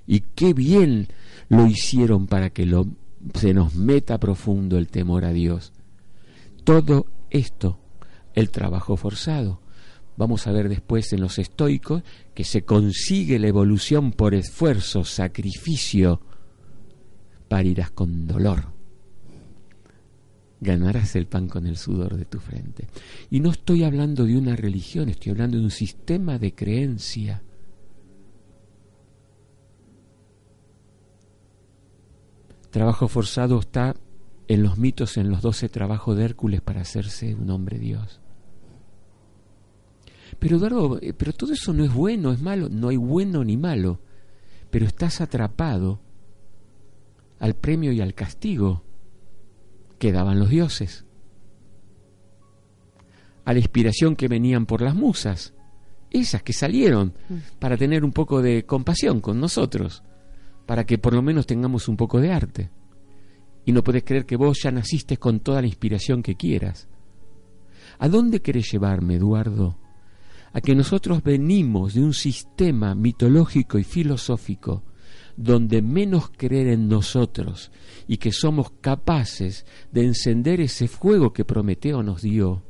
Y 0.08 0.22
qué 0.22 0.54
bien 0.54 1.08
lo 1.50 1.68
hicieron 1.68 2.28
para 2.28 2.52
que 2.52 2.66
lo, 2.66 2.88
se 3.34 3.54
nos 3.54 3.76
meta 3.76 4.20
profundo 4.20 4.78
el 4.78 4.88
temor 4.88 5.26
a 5.26 5.34
Dios. 5.34 5.74
Todo 6.64 7.08
esto, 7.30 7.80
el 8.34 8.50
trabajo 8.50 8.96
forzado. 8.96 9.62
Vamos 10.18 10.48
a 10.48 10.52
ver 10.54 10.70
después 10.70 11.12
en 11.12 11.20
los 11.20 11.38
estoicos 11.40 12.04
que 12.34 12.46
se 12.46 12.64
consigue 12.64 13.38
la 13.38 13.48
evolución 13.48 14.14
por 14.14 14.34
esfuerzo, 14.34 15.04
sacrificio, 15.04 16.22
parirás 17.50 17.92
con 17.92 18.26
dolor 18.26 18.75
ganarás 20.66 21.16
el 21.16 21.28
pan 21.28 21.48
con 21.48 21.68
el 21.68 21.78
sudor 21.78 22.18
de 22.18 22.26
tu 22.26 22.40
frente. 22.40 22.88
Y 23.30 23.40
no 23.40 23.52
estoy 23.52 23.84
hablando 23.84 24.26
de 24.26 24.38
una 24.38 24.56
religión, 24.56 25.08
estoy 25.08 25.32
hablando 25.32 25.58
de 25.58 25.64
un 25.64 25.72
sistema 25.72 26.38
de 26.38 26.54
creencia. 26.54 27.42
Trabajo 32.72 33.08
forzado 33.08 33.60
está 33.60 33.96
en 34.48 34.64
los 34.64 34.78
mitos, 34.78 35.16
en 35.18 35.30
los 35.30 35.42
doce 35.42 35.70
trabajos 35.70 36.18
de 36.18 36.26
Hércules 36.26 36.62
para 36.62 36.82
hacerse 36.82 37.34
un 37.34 37.50
hombre 37.50 37.80
Dios. 37.80 38.20
Pero 40.40 40.58
Eduardo, 40.58 41.00
eh, 41.02 41.14
pero 41.14 41.32
todo 41.32 41.54
eso 41.54 41.74
no 41.74 41.86
es 41.86 41.94
bueno, 41.94 42.32
es 42.34 42.42
malo, 42.42 42.68
no 42.70 42.90
hay 42.90 42.98
bueno 42.98 43.44
ni 43.44 43.56
malo, 43.56 44.02
pero 44.70 44.86
estás 44.86 45.22
atrapado 45.22 46.02
al 47.40 47.56
premio 47.56 47.92
y 47.94 48.02
al 48.02 48.14
castigo 48.14 48.85
quedaban 49.98 50.40
los 50.40 50.50
dioses. 50.50 51.06
A 53.44 53.54
la 53.54 53.60
inspiración 53.60 54.16
que 54.16 54.28
venían 54.28 54.66
por 54.66 54.82
las 54.82 54.96
musas, 54.96 55.54
esas 56.10 56.44
que 56.44 56.54
salieron 56.54 57.14
mm. 57.30 57.36
para 57.60 57.78
tener 57.78 58.04
un 58.04 58.12
poco 58.12 58.42
de 58.42 58.66
compasión 58.66 59.22
con 59.22 59.40
nosotros, 59.40 60.04
para 60.66 60.86
que 60.86 60.98
por 60.98 61.14
lo 61.14 61.22
menos 61.22 61.46
tengamos 61.46 61.88
un 61.88 61.98
poco 61.98 62.20
de 62.20 62.32
arte. 62.32 62.72
Y 63.66 63.72
no 63.72 63.84
puedes 63.84 64.04
creer 64.04 64.26
que 64.26 64.36
vos 64.36 64.60
ya 64.62 64.72
naciste 64.72 65.18
con 65.18 65.40
toda 65.40 65.62
la 65.62 65.68
inspiración 65.68 66.22
que 66.22 66.36
quieras. 66.36 66.88
¿A 68.00 68.08
dónde 68.08 68.42
querés 68.42 68.72
llevarme, 68.72 69.16
Eduardo? 69.16 69.78
A 70.54 70.62
que 70.62 70.76
nosotros 70.76 71.24
venimos 71.24 71.96
de 71.96 72.02
un 72.02 72.14
sistema 72.14 72.96
mitológico 72.96 73.78
y 73.78 73.84
filosófico 73.84 74.84
donde 75.38 75.82
menos 75.82 76.30
creer 76.30 76.68
en 76.68 76.88
nosotros 76.88 77.72
y 78.08 78.18
que 78.18 78.32
somos 78.32 78.72
capaces 78.82 79.66
de 79.92 80.06
encender 80.06 80.62
ese 80.62 80.88
fuego 80.88 81.34
que 81.34 81.46
Prometeo 81.46 82.04
nos 82.04 82.22
dio 82.22 82.64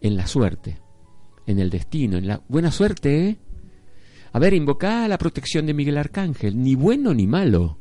en 0.00 0.16
la 0.16 0.26
suerte, 0.26 0.80
en 1.46 1.58
el 1.58 1.70
destino, 1.70 2.16
en 2.16 2.26
la 2.26 2.42
buena 2.48 2.70
suerte, 2.70 3.28
¿eh? 3.28 3.38
A 4.32 4.38
ver, 4.38 4.54
invocá 4.54 5.08
la 5.08 5.18
protección 5.18 5.66
de 5.66 5.74
Miguel 5.74 5.98
Arcángel, 5.98 6.62
ni 6.62 6.76
bueno 6.76 7.12
ni 7.12 7.26
malo. 7.26 7.78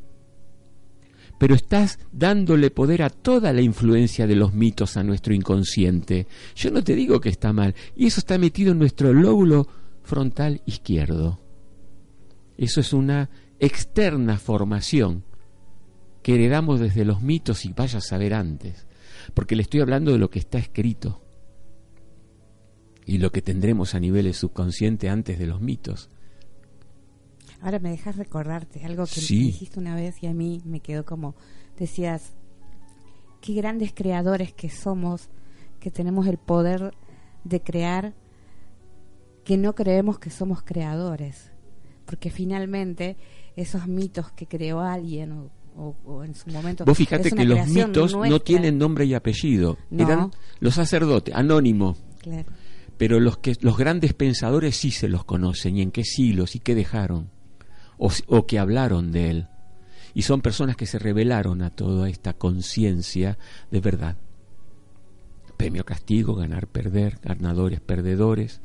Pero 1.38 1.56
estás 1.56 2.00
dándole 2.12 2.72
poder 2.72 3.04
a 3.04 3.10
toda 3.10 3.54
la 3.54 3.62
influencia 3.62 4.28
de 4.28 4.36
los 4.36 4.54
mitos 4.54 4.98
a 4.98 5.04
nuestro 5.04 5.34
inconsciente. 5.34 6.28
Yo 6.56 6.72
no 6.72 6.84
te 6.84 6.96
digo 6.96 7.22
que 7.22 7.30
está 7.30 7.54
mal, 7.54 7.76
y 7.96 8.08
eso 8.08 8.20
está 8.20 8.38
metido 8.38 8.72
en 8.72 8.80
nuestro 8.80 9.14
lóbulo 9.14 9.68
frontal 10.04 10.62
izquierdo. 10.66 11.40
Eso 12.60 12.82
es 12.82 12.92
una 12.92 13.30
externa 13.58 14.38
formación 14.38 15.24
que 16.22 16.36
heredamos 16.36 16.82
desde 16.82 17.06
los 17.06 17.22
mitos 17.22 17.64
y 17.64 17.72
vaya 17.72 18.00
a 18.00 18.02
saber 18.02 18.34
antes, 18.34 18.86
porque 19.34 19.56
le 19.56 19.62
estoy 19.62 19.80
hablando 19.80 20.12
de 20.12 20.18
lo 20.18 20.30
que 20.30 20.40
está 20.40 20.58
escrito 20.58 21.24
y 23.06 23.18
lo 23.18 23.32
que 23.32 23.42
tendremos 23.42 23.96
a 23.96 24.02
nivel 24.02 24.34
subconsciente 24.34 25.08
antes 25.08 25.40
de 25.40 25.48
los 25.48 25.62
mitos. 25.62 26.10
Ahora 27.62 27.80
me 27.80 27.92
dejas 27.92 28.18
recordarte 28.18 28.84
algo 28.84 29.06
que 29.06 29.22
dijiste 29.22 29.80
una 29.80 29.96
vez 29.96 30.22
y 30.22 30.28
a 30.28 30.34
mí 30.34 30.62
me 30.66 30.82
quedó 30.82 31.06
como, 31.06 31.36
decías, 31.78 32.34
qué 33.40 33.54
grandes 33.54 33.94
creadores 33.94 34.52
que 34.52 34.70
somos, 34.70 35.30
que 35.80 35.92
tenemos 35.92 36.28
el 36.28 36.38
poder 36.38 36.94
de 37.46 37.62
crear, 37.62 38.16
que 39.46 39.56
no 39.56 39.76
creemos 39.76 40.20
que 40.20 40.30
somos 40.30 40.62
creadores 40.62 41.54
porque 42.10 42.32
finalmente 42.32 43.18
esos 43.56 43.88
mitos 43.88 44.32
que 44.32 44.48
creó 44.48 44.80
alguien 44.80 45.52
o, 45.78 46.24
en 46.24 46.34
su 46.34 46.50
momento... 46.50 46.84
Vos 46.84 46.98
fíjate 46.98 47.30
que 47.30 47.46
los 47.46 47.68
mitos 47.68 48.16
no 48.16 48.40
tienen 48.40 48.80
nombre 48.80 49.06
y 49.06 49.14
apellido, 49.14 49.78
eran 49.96 50.32
los 50.60 50.74
sacerdotes, 50.74 51.36
anónimo. 51.36 51.96
Pero 52.98 53.20
los, 53.20 53.38
que, 53.38 53.56
los 53.62 53.78
grandes 53.78 54.16
pensadores 54.16 54.76
sí 54.76 54.90
se 54.90 55.08
los 55.08 55.24
conocen 55.24 55.78
y 55.78 55.84
en 55.84 55.92
qué 55.92 56.04
siglos 56.04 56.56
y 56.56 56.60
qué 56.60 56.74
dejaron 56.74 57.30
o, 58.00 58.10
o 58.26 58.48
que 58.48 58.58
hablaron 58.58 59.12
de 59.12 59.30
él. 59.30 59.48
Y 60.16 60.24
son 60.24 60.42
personas 60.42 60.76
que 60.76 60.88
se 60.88 60.98
revelaron 60.98 61.62
a 61.62 61.70
toda 61.70 62.10
esta 62.10 62.34
conciencia 62.34 63.38
de 63.70 63.80
verdad. 63.82 64.18
Premio 65.58 65.86
castigo, 65.86 66.34
ganar, 66.34 66.66
perder, 66.66 67.20
ganadores, 67.22 67.82
perdedores 67.82 68.62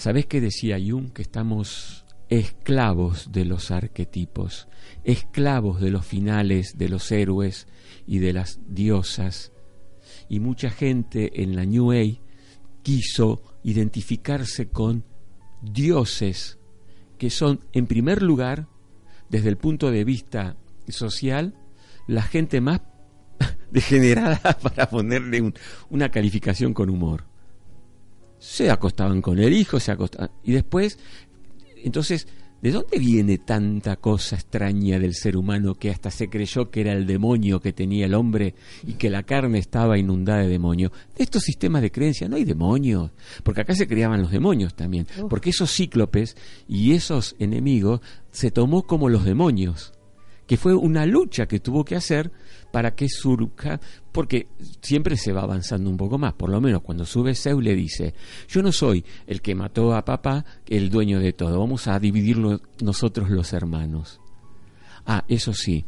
¿Sabés 0.00 0.24
qué 0.24 0.40
decía 0.40 0.78
Jung? 0.78 1.12
Que 1.12 1.20
estamos 1.20 2.06
esclavos 2.30 3.32
de 3.32 3.44
los 3.44 3.70
arquetipos, 3.70 4.66
esclavos 5.04 5.78
de 5.78 5.90
los 5.90 6.06
finales 6.06 6.78
de 6.78 6.88
los 6.88 7.12
héroes 7.12 7.68
y 8.06 8.18
de 8.18 8.32
las 8.32 8.60
diosas. 8.66 9.52
Y 10.30 10.40
mucha 10.40 10.70
gente 10.70 11.42
en 11.42 11.54
la 11.54 11.66
New 11.66 11.92
Age 11.92 12.22
quiso 12.82 13.42
identificarse 13.62 14.70
con 14.70 15.04
dioses 15.60 16.58
que 17.18 17.28
son, 17.28 17.60
en 17.74 17.86
primer 17.86 18.22
lugar, 18.22 18.68
desde 19.28 19.50
el 19.50 19.58
punto 19.58 19.90
de 19.90 20.04
vista 20.04 20.56
social, 20.88 21.54
la 22.06 22.22
gente 22.22 22.62
más 22.62 22.80
degenerada 23.70 24.56
para 24.62 24.88
ponerle 24.88 25.52
una 25.90 26.10
calificación 26.10 26.72
con 26.72 26.88
humor. 26.88 27.29
Se 28.40 28.70
acostaban 28.70 29.22
con 29.22 29.38
el 29.38 29.52
hijo, 29.52 29.78
se 29.78 29.92
acostaban. 29.92 30.30
Y 30.42 30.52
después, 30.52 30.98
entonces, 31.76 32.26
¿de 32.62 32.72
dónde 32.72 32.98
viene 32.98 33.38
tanta 33.38 33.96
cosa 33.96 34.34
extraña 34.34 34.98
del 34.98 35.14
ser 35.14 35.36
humano 35.36 35.74
que 35.74 35.90
hasta 35.90 36.10
se 36.10 36.28
creyó 36.28 36.70
que 36.70 36.80
era 36.80 36.92
el 36.92 37.06
demonio 37.06 37.60
que 37.60 37.72
tenía 37.72 38.06
el 38.06 38.14
hombre 38.14 38.54
y 38.84 38.94
que 38.94 39.10
la 39.10 39.22
carne 39.22 39.58
estaba 39.58 39.98
inundada 39.98 40.40
de 40.40 40.48
demonio? 40.48 40.90
De 41.16 41.22
estos 41.22 41.42
sistemas 41.42 41.82
de 41.82 41.92
creencia 41.92 42.28
no 42.28 42.36
hay 42.36 42.44
demonios, 42.44 43.12
porque 43.44 43.60
acá 43.60 43.74
se 43.74 43.86
creaban 43.86 44.22
los 44.22 44.32
demonios 44.32 44.74
también, 44.74 45.06
porque 45.28 45.50
esos 45.50 45.70
cíclopes 45.70 46.36
y 46.66 46.94
esos 46.94 47.36
enemigos 47.38 48.00
se 48.30 48.50
tomó 48.50 48.84
como 48.86 49.08
los 49.10 49.24
demonios 49.24 49.92
que 50.50 50.56
fue 50.56 50.74
una 50.74 51.06
lucha 51.06 51.46
que 51.46 51.60
tuvo 51.60 51.84
que 51.84 51.94
hacer 51.94 52.32
para 52.72 52.96
que 52.96 53.08
surja, 53.08 53.78
porque 54.10 54.48
siempre 54.80 55.16
se 55.16 55.32
va 55.32 55.42
avanzando 55.42 55.88
un 55.88 55.96
poco 55.96 56.18
más, 56.18 56.32
por 56.32 56.50
lo 56.50 56.60
menos 56.60 56.82
cuando 56.82 57.06
sube 57.06 57.36
Zeus 57.36 57.62
le 57.62 57.76
dice, 57.76 58.14
yo 58.48 58.60
no 58.60 58.72
soy 58.72 59.04
el 59.28 59.42
que 59.42 59.54
mató 59.54 59.94
a 59.94 60.04
papá, 60.04 60.44
el 60.66 60.90
dueño 60.90 61.20
de 61.20 61.34
todo, 61.34 61.60
vamos 61.60 61.86
a 61.86 62.00
dividirlo 62.00 62.60
nosotros 62.82 63.30
los 63.30 63.52
hermanos. 63.52 64.20
Ah, 65.06 65.24
eso 65.28 65.54
sí, 65.54 65.84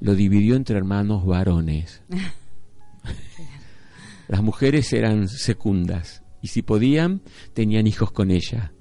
lo 0.00 0.14
dividió 0.14 0.56
entre 0.56 0.78
hermanos 0.78 1.26
varones. 1.26 2.00
Las 4.28 4.42
mujeres 4.42 4.90
eran 4.94 5.28
secundas 5.28 6.22
y 6.40 6.48
si 6.48 6.62
podían, 6.62 7.20
tenían 7.52 7.86
hijos 7.86 8.12
con 8.12 8.30
ella. 8.30 8.72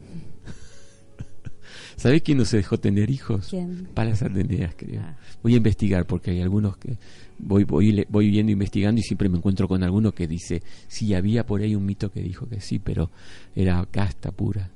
¿Sabés 2.00 2.22
quién 2.22 2.38
no 2.38 2.46
se 2.46 2.56
dejó 2.56 2.80
tener 2.80 3.10
hijos? 3.10 3.48
¿Quién? 3.50 3.90
Palas 3.94 4.24
Ateneas, 4.24 4.74
creo. 4.78 5.02
Ah. 5.02 5.18
Voy 5.44 5.56
a 5.56 5.58
investigar 5.58 6.08
porque 6.08 6.32
hay 6.32 6.40
algunos 6.40 6.78
que 6.78 6.98
voy, 7.38 7.66
voy, 7.66 8.06
voy 8.08 8.30
viendo, 8.30 8.54
investigando 8.54 9.02
y 9.02 9.04
siempre 9.04 9.28
me 9.28 9.38
encuentro 9.38 9.68
con 9.68 9.84
alguno 9.84 10.14
que 10.14 10.26
dice, 10.26 10.64
sí, 10.88 11.14
había 11.14 11.46
por 11.46 11.60
ahí 11.60 11.76
un 11.76 11.86
mito 11.86 12.10
que 12.10 12.22
dijo 12.22 12.48
que 12.48 12.62
sí, 12.62 12.80
pero 12.80 13.12
era 13.54 13.86
casta 13.92 14.32
pura. 14.32 14.72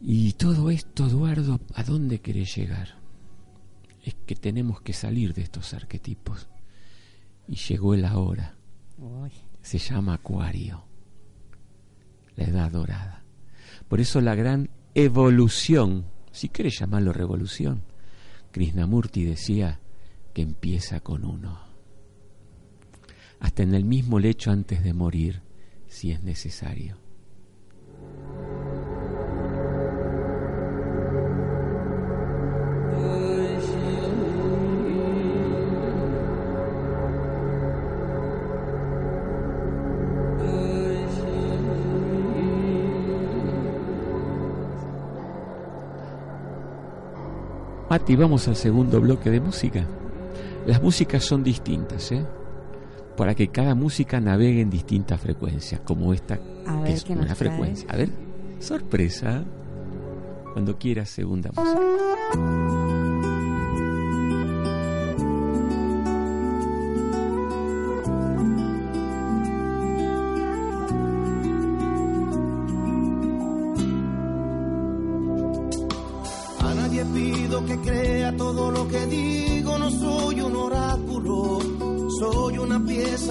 Y 0.00 0.32
todo 0.32 0.70
esto, 0.70 1.06
Eduardo, 1.06 1.60
¿a 1.74 1.84
dónde 1.84 2.20
querés 2.20 2.56
llegar? 2.56 2.96
Es 4.02 4.14
que 4.24 4.34
tenemos 4.34 4.80
que 4.80 4.94
salir 4.94 5.34
de 5.34 5.42
estos 5.42 5.74
arquetipos. 5.74 6.48
Y 7.46 7.56
llegó 7.56 7.94
la 7.94 8.16
hora. 8.16 8.54
Uy. 8.96 9.32
Se 9.60 9.76
llama 9.76 10.14
Acuario. 10.14 10.82
La 12.36 12.44
edad 12.44 12.70
dorada. 12.70 13.22
Por 13.86 14.00
eso 14.00 14.22
la 14.22 14.34
gran 14.34 14.70
evolución, 14.94 16.06
si 16.30 16.48
quieres 16.48 16.78
llamarlo 16.78 17.12
revolución, 17.12 17.82
Krishnamurti 18.52 19.24
decía 19.24 19.80
que 20.32 20.42
empieza 20.42 21.00
con 21.00 21.24
uno. 21.24 21.60
Hasta 23.40 23.62
en 23.62 23.74
el 23.74 23.84
mismo 23.84 24.18
lecho 24.18 24.50
antes 24.50 24.82
de 24.84 24.94
morir, 24.94 25.42
si 25.88 26.12
es 26.12 26.22
necesario. 26.22 26.96
Mati, 47.94 48.16
vamos 48.16 48.48
al 48.48 48.56
segundo 48.56 49.00
bloque 49.00 49.30
de 49.30 49.38
música. 49.38 49.86
Las 50.66 50.82
músicas 50.82 51.22
son 51.22 51.44
distintas, 51.44 52.10
¿eh? 52.10 52.26
Para 53.16 53.36
que 53.36 53.46
cada 53.52 53.76
música 53.76 54.20
navegue 54.20 54.62
en 54.62 54.68
distintas 54.68 55.20
frecuencias, 55.20 55.80
como 55.82 56.12
esta, 56.12 56.40
A 56.66 56.82
que 56.82 56.92
es 56.92 57.04
una 57.08 57.36
frecuencia. 57.36 57.88
A 57.88 57.96
ver, 57.96 58.08
sorpresa. 58.58 59.44
Cuando 60.54 60.76
quieras, 60.76 61.08
segunda 61.08 61.52
música. 61.54 62.83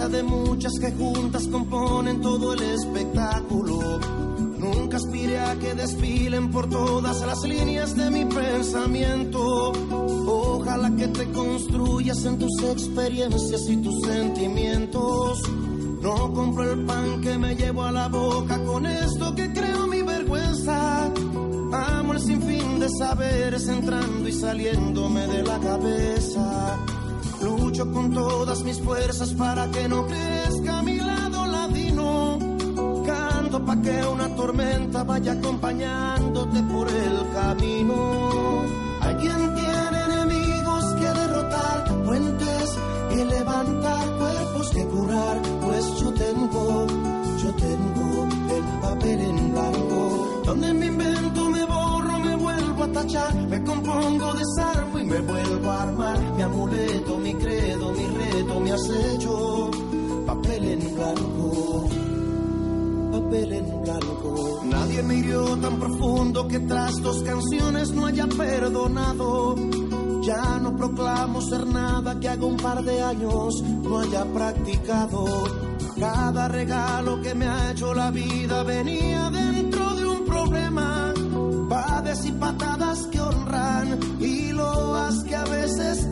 De 0.09 0.23
muchas 0.23 0.73
que 0.79 0.91
juntas 0.91 1.47
componen 1.47 2.21
todo 2.21 2.53
el 2.53 2.61
espectáculo. 2.61 3.99
Nunca 4.57 4.97
aspiré 4.97 5.39
a 5.39 5.55
que 5.55 5.73
desfilen 5.73 6.51
por 6.51 6.69
todas 6.69 7.21
las 7.21 7.41
líneas 7.43 7.95
de 7.95 8.11
mi 8.11 8.25
pensamiento. 8.25 9.71
Ojalá 10.27 10.91
que 10.95 11.07
te 11.07 11.31
construyas 11.31 12.23
en 12.25 12.37
tus 12.37 12.63
experiencias 12.63 13.69
y 13.69 13.77
tus 13.77 14.01
sentimientos. 14.01 15.41
No 16.01 16.33
compro 16.33 16.71
el 16.71 16.85
pan 16.85 17.21
que 17.21 17.37
me 17.37 17.55
llevo 17.55 17.83
a 17.83 17.91
la 17.91 18.07
boca 18.09 18.61
con 18.65 18.85
esto 18.85 19.33
que 19.35 19.51
creo 19.53 19.87
mi 19.87 20.01
vergüenza. 20.01 21.11
Amo 21.71 22.13
el 22.13 22.19
sinfín 22.19 22.79
de 22.79 22.89
saberes 22.89 23.67
entrando 23.67 24.27
y 24.27 24.33
saliéndome 24.33 25.27
de 25.27 25.43
la 25.43 25.59
cabeza. 25.59 26.77
Lucho 27.73 27.91
con 27.91 28.13
todas 28.13 28.63
mis 28.63 28.79
fuerzas 28.81 29.33
para 29.33 29.67
que 29.71 29.87
no 29.89 30.05
crezca 30.05 30.83
mi 30.83 30.97
lado 30.97 31.47
ladino. 31.47 32.37
Canto 33.03 33.65
pa' 33.65 33.81
que 33.81 34.05
una 34.13 34.27
tormenta 34.35 35.03
vaya 35.03 35.31
acompañándote 35.31 36.61
por 36.71 36.87
el 36.87 37.17
camino. 37.33 38.61
Hay 39.01 39.15
quien 39.15 39.55
tiene 39.55 40.03
enemigos 40.05 40.83
que 40.99 41.19
derrotar, 41.19 42.03
puentes 42.05 42.77
que 43.09 43.25
levantar, 43.25 44.07
cuerpos 44.19 44.69
que 44.69 44.85
curar. 44.85 45.41
Pues 45.61 45.99
yo 45.99 46.13
tengo, 46.13 46.85
yo 47.41 47.53
tengo 47.55 48.27
el 48.55 48.81
papel 48.81 49.19
en 49.19 49.51
blanco. 49.51 50.41
Donde 50.45 50.73
me 50.75 50.85
invento, 50.85 51.49
me 51.49 51.65
borro, 51.65 52.19
me 52.19 52.35
vuelvo 52.35 52.83
a 52.83 52.87
tachar. 52.89 53.33
Me 53.33 53.63
compongo, 53.63 54.33
desarmo 54.33 54.72
me 55.03 55.19
vuelvo 55.19 55.69
a 55.69 55.83
armar. 55.83 56.19
Mi 56.35 56.41
amuleto, 56.41 57.17
mi 57.17 57.33
credo, 57.35 57.91
mi 57.91 58.05
reto, 58.07 58.59
mi 58.59 58.71
acecho. 58.71 59.71
Papel 60.25 60.63
en 60.63 60.95
blanco 60.95 61.89
papel 63.13 63.53
en 63.53 63.81
blanco. 63.81 64.61
Nadie 64.65 65.03
me 65.03 65.15
hirió 65.15 65.57
tan 65.57 65.79
profundo 65.79 66.47
que 66.47 66.59
tras 66.59 67.01
dos 67.01 67.21
canciones 67.23 67.91
no 67.91 68.05
haya 68.05 68.27
perdonado. 68.27 69.55
Ya 70.21 70.59
no 70.59 70.75
proclamo 70.75 71.41
ser 71.41 71.67
nada 71.67 72.19
que 72.19 72.29
haga 72.29 72.45
un 72.45 72.57
par 72.57 72.83
de 72.83 73.01
años 73.01 73.61
no 73.61 73.99
haya 73.99 74.25
practicado. 74.25 75.25
Cada 75.99 76.47
regalo 76.47 77.21
que 77.21 77.35
me 77.35 77.47
ha 77.47 77.71
hecho 77.71 77.93
la 77.93 78.09
vida 78.09 78.63
venía 78.63 79.29
dentro 79.29 79.93
de 79.95 80.05
un 80.07 80.25
problema. 80.25 80.92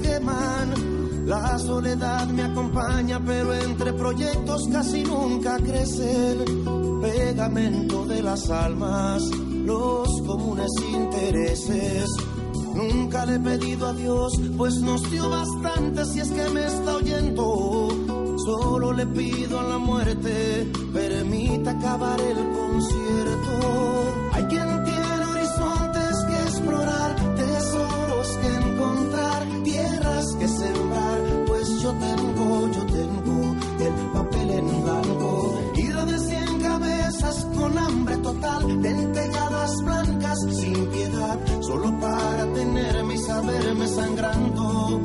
Queman. 0.01 1.25
La 1.25 1.57
soledad 1.59 2.27
me 2.27 2.43
acompaña, 2.43 3.19
pero 3.25 3.53
entre 3.53 3.93
proyectos 3.93 4.67
casi 4.71 5.03
nunca 5.03 5.57
crecen. 5.57 6.99
Pegamento 7.01 8.05
de 8.05 8.21
las 8.21 8.49
almas, 8.49 9.23
los 9.23 10.07
comunes 10.25 10.71
intereses. 10.91 12.09
Nunca 12.73 13.25
le 13.25 13.35
he 13.35 13.39
pedido 13.39 13.87
a 13.87 13.93
Dios, 13.93 14.33
pues 14.57 14.75
nos 14.81 15.09
dio 15.11 15.29
bastante 15.29 16.05
si 16.05 16.19
es 16.19 16.29
que 16.29 16.49
me 16.49 16.65
está 16.65 16.95
oyendo. 16.95 17.89
Solo 18.45 18.93
le 18.93 19.05
pido 19.07 19.59
a 19.59 19.63
la 19.63 19.77
muerte, 19.77 20.71
permita 20.93 21.71
acabar 21.71 22.19
el 22.19 22.37
concierto. 22.37 24.20
De 38.81 38.93
lentejadas 38.93 39.71
blancas 39.83 40.39
ciudad, 40.49 41.39
solo 41.61 41.99
para 41.99 42.45
tenerme 42.53 43.15
y 43.15 43.17
saberme 43.17 43.87
sangrando. 43.87 45.01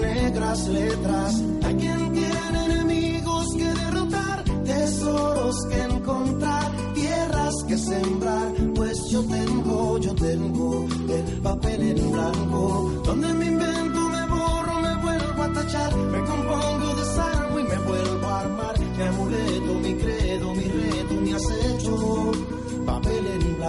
Negras 0.00 0.68
letras, 0.68 1.42
hay 1.64 1.74
quien 1.76 2.12
tiene 2.12 2.64
enemigos 2.66 3.54
que 3.56 3.64
derrotar, 3.64 4.44
tesoros 4.64 5.56
que 5.70 5.82
encontrar, 5.82 6.72
tierras 6.94 7.54
que 7.66 7.78
sembrar, 7.78 8.52
pues 8.74 8.98
yo 9.10 9.22
tengo, 9.24 9.98
yo 9.98 10.14
tengo 10.14 10.86
el 11.08 11.40
papel 11.40 11.82
en 11.82 12.12
blanco, 12.12 12.92
donde 13.04 13.32
me 13.32 13.46
invento, 13.46 14.00
me 14.08 14.26
borro, 14.26 14.80
me 14.80 14.94
vuelvo 15.02 15.42
a 15.42 15.52
tachar, 15.52 15.96
me 15.96 16.18
compongo, 16.18 16.94
desarmo 16.96 17.03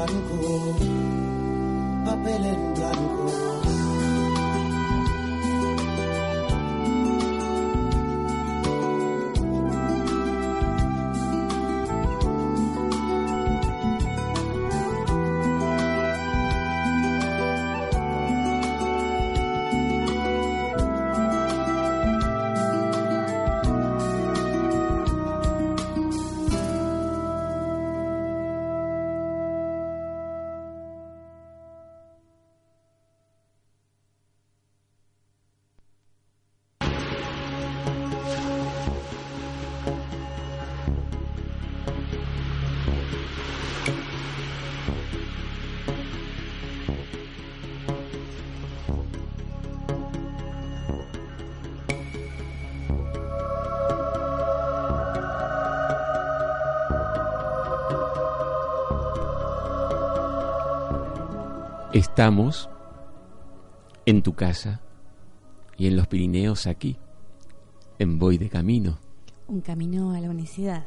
blanco, 0.06 0.76
papel 2.06 2.45
en 2.45 2.74
blanco. 2.74 3.64
Estamos 62.18 62.70
en 64.05 64.24
tu 64.24 64.36
casa 64.36 64.80
y 65.76 65.88
en 65.88 65.97
los 65.97 66.07
Pirineos 66.07 66.66
aquí, 66.66 66.95
en 67.99 68.18
Voy 68.18 68.38
de 68.38 68.47
Camino. 68.47 68.99
Un 69.47 69.59
camino 69.59 70.13
a 70.13 70.22
la 70.22 70.30
unicidad. 70.30 70.86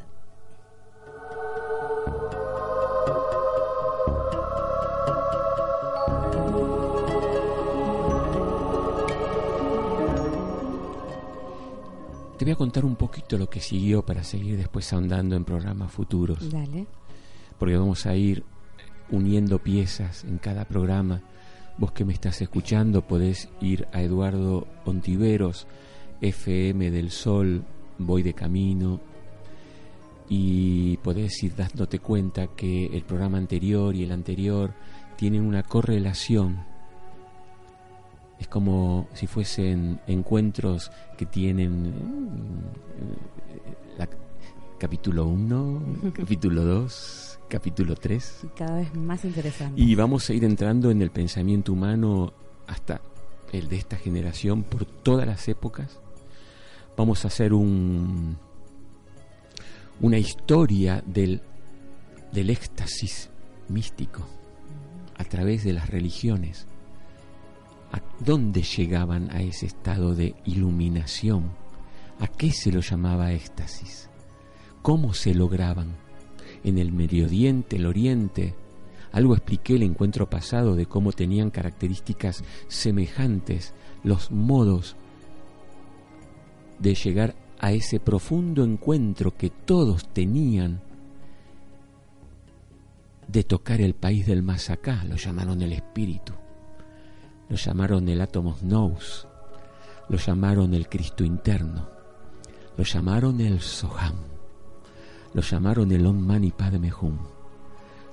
Te 12.39 12.45
voy 12.45 12.51
a 12.53 12.55
contar 12.55 12.85
un 12.85 12.95
poquito 12.95 13.37
lo 13.37 13.47
que 13.47 13.59
siguió 13.59 14.03
para 14.03 14.23
seguir 14.23 14.57
después 14.57 14.91
ahondando 14.93 15.35
en 15.35 15.45
programas 15.45 15.91
futuros. 15.91 16.49
Dale. 16.49 16.87
porque 17.59 17.77
vamos 17.77 18.07
a 18.07 18.15
ir 18.15 18.43
uniendo 19.11 19.59
piezas 19.59 20.23
en 20.23 20.37
cada 20.37 20.65
programa. 20.65 21.21
Vos 21.77 21.91
que 21.91 22.05
me 22.05 22.13
estás 22.13 22.41
escuchando 22.41 23.01
podés 23.01 23.49
ir 23.61 23.87
a 23.93 24.01
Eduardo 24.01 24.67
Ontiveros, 24.85 25.67
FM 26.21 26.91
del 26.91 27.11
Sol, 27.11 27.63
Voy 27.97 28.23
de 28.23 28.33
Camino, 28.33 28.99
y 30.29 30.97
podés 30.97 31.41
ir 31.43 31.55
dándote 31.55 31.99
cuenta 31.99 32.47
que 32.47 32.85
el 32.85 33.03
programa 33.03 33.37
anterior 33.37 33.95
y 33.95 34.03
el 34.03 34.11
anterior 34.11 34.73
tienen 35.15 35.41
una 35.41 35.63
correlación. 35.63 36.63
Es 38.39 38.47
como 38.47 39.07
si 39.13 39.27
fuesen 39.27 39.99
encuentros 40.07 40.91
que 41.17 41.25
tienen 41.25 41.87
eh, 41.87 41.91
la, 43.97 44.07
capítulo 44.79 45.27
1, 45.27 46.11
capítulo 46.13 46.63
2, 46.63 47.39
capítulo 47.49 47.95
3. 47.95 48.47
Cada 48.55 48.77
vez 48.77 48.95
más 48.95 49.25
interesante. 49.25 49.79
Y 49.79 49.93
vamos 49.93 50.29
a 50.29 50.33
ir 50.33 50.43
entrando 50.45 50.89
en 50.89 51.01
el 51.01 51.11
pensamiento 51.11 51.73
humano 51.73 52.33
hasta 52.65 53.01
el 53.51 53.67
de 53.67 53.75
esta 53.75 53.97
generación 53.97 54.63
por 54.63 54.85
todas 54.85 55.27
las 55.27 55.47
épocas. 55.49 55.99
Vamos 56.95 57.25
a 57.25 57.27
hacer 57.27 57.53
un, 57.53 58.37
una 59.99 60.17
historia 60.17 61.03
del, 61.05 61.41
del 62.31 62.49
éxtasis 62.49 63.29
místico 63.67 64.25
a 65.17 65.25
través 65.25 65.65
de 65.65 65.73
las 65.73 65.89
religiones. 65.89 66.67
¿A 67.91 68.01
dónde 68.23 68.61
llegaban 68.61 69.29
a 69.31 69.41
ese 69.41 69.65
estado 69.65 70.15
de 70.15 70.35
iluminación? 70.45 71.51
¿A 72.19 72.27
qué 72.27 72.51
se 72.51 72.71
lo 72.71 72.81
llamaba 72.81 73.33
éxtasis? 73.33 74.08
¿Cómo 74.89 75.13
se 75.13 75.35
lograban? 75.35 75.89
En 76.63 76.79
el 76.79 76.91
Medio 76.91 77.25
Oriente, 77.27 77.75
el 77.75 77.85
Oriente, 77.85 78.55
algo 79.11 79.35
expliqué 79.35 79.75
el 79.75 79.83
encuentro 79.83 80.27
pasado 80.27 80.75
de 80.75 80.87
cómo 80.87 81.11
tenían 81.11 81.51
características 81.51 82.43
semejantes 82.69 83.75
los 84.03 84.31
modos 84.31 84.95
de 86.79 86.95
llegar 86.95 87.35
a 87.59 87.71
ese 87.71 87.99
profundo 87.99 88.63
encuentro 88.63 89.37
que 89.37 89.51
todos 89.51 90.09
tenían 90.11 90.81
de 93.27 93.43
tocar 93.43 93.81
el 93.81 93.93
país 93.93 94.25
del 94.25 94.41
más 94.41 94.71
acá, 94.71 95.03
lo 95.03 95.17
llamaron 95.17 95.61
el 95.61 95.73
espíritu, 95.73 96.33
lo 97.47 97.57
llamaron 97.57 98.09
el 98.09 98.21
átomos 98.21 98.63
nous, 98.63 99.27
lo 100.09 100.17
llamaron 100.17 100.73
el 100.73 100.89
Cristo 100.89 101.23
interno, 101.23 101.87
lo 102.75 102.83
llamaron 102.83 103.39
el 103.39 103.61
Soham, 103.61 104.15
lo 105.33 105.41
llamaron 105.41 105.91
el 105.91 106.05
Om 106.05 106.17
Mani 106.17 106.51
Padme 106.51 106.91
Hum, 106.91 107.17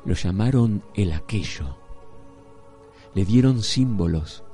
lo 0.04 0.14
llamaron 0.14 0.82
el 0.94 1.12
aquello, 1.12 1.76
le 3.14 3.24
dieron 3.24 3.62
símbolos, 3.62 4.44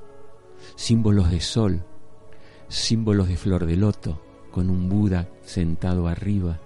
símbolos 0.76 1.30
de 1.30 1.40
sol, 1.40 1.84
símbolos 2.68 3.28
de 3.28 3.36
flor 3.36 3.66
de 3.66 3.76
loto, 3.76 4.22
con 4.50 4.70
un 4.70 4.88
Buda 4.88 5.28
sentado 5.42 6.06
arriba, 6.06 6.60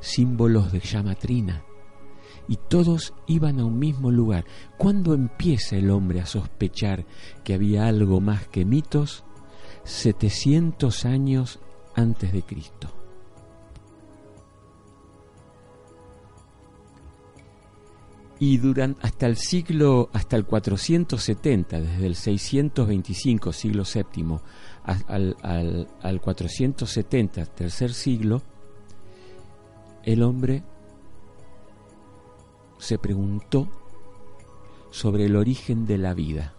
símbolos 0.00 0.72
de 0.72 0.80
llamatrina, 0.80 1.64
y 2.48 2.56
todos 2.56 3.12
iban 3.26 3.60
a 3.60 3.64
un 3.64 3.78
mismo 3.78 4.10
lugar. 4.10 4.44
¿Cuándo 4.78 5.14
empieza 5.14 5.76
el 5.76 5.90
hombre 5.90 6.20
a 6.20 6.26
sospechar 6.26 7.04
que 7.44 7.54
había 7.54 7.86
algo 7.86 8.20
más 8.20 8.46
que 8.48 8.64
mitos? 8.64 9.24
700 9.84 11.04
años 11.04 11.58
antes 11.94 12.32
de 12.32 12.42
Cristo. 12.42 12.95
Y 18.38 18.58
duran 18.58 18.96
hasta 19.00 19.26
el 19.26 19.36
siglo, 19.36 20.10
hasta 20.12 20.36
el 20.36 20.44
470, 20.44 21.80
desde 21.80 22.06
el 22.06 22.14
625, 22.14 23.52
siglo 23.52 23.82
VII, 23.82 24.38
al, 24.84 25.36
al, 25.42 25.88
al 26.02 26.20
470, 26.20 27.46
tercer 27.46 27.94
siglo, 27.94 28.42
el 30.04 30.22
hombre 30.22 30.62
se 32.78 32.98
preguntó 32.98 33.68
sobre 34.90 35.26
el 35.26 35.36
origen 35.36 35.86
de 35.86 35.98
la 35.98 36.14
vida. 36.14 36.54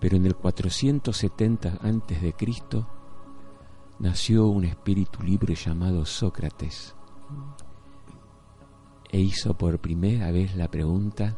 Pero 0.00 0.16
en 0.16 0.26
el 0.26 0.36
470 0.36 1.78
antes 1.80 2.20
de 2.20 2.32
Cristo 2.34 2.86
nació 3.98 4.46
un 4.46 4.64
espíritu 4.64 5.22
libre 5.22 5.54
llamado 5.54 6.04
Sócrates 6.04 6.95
e 9.10 9.20
hizo 9.20 9.56
por 9.56 9.78
primera 9.80 10.30
vez 10.30 10.56
la 10.56 10.68
pregunta 10.70 11.36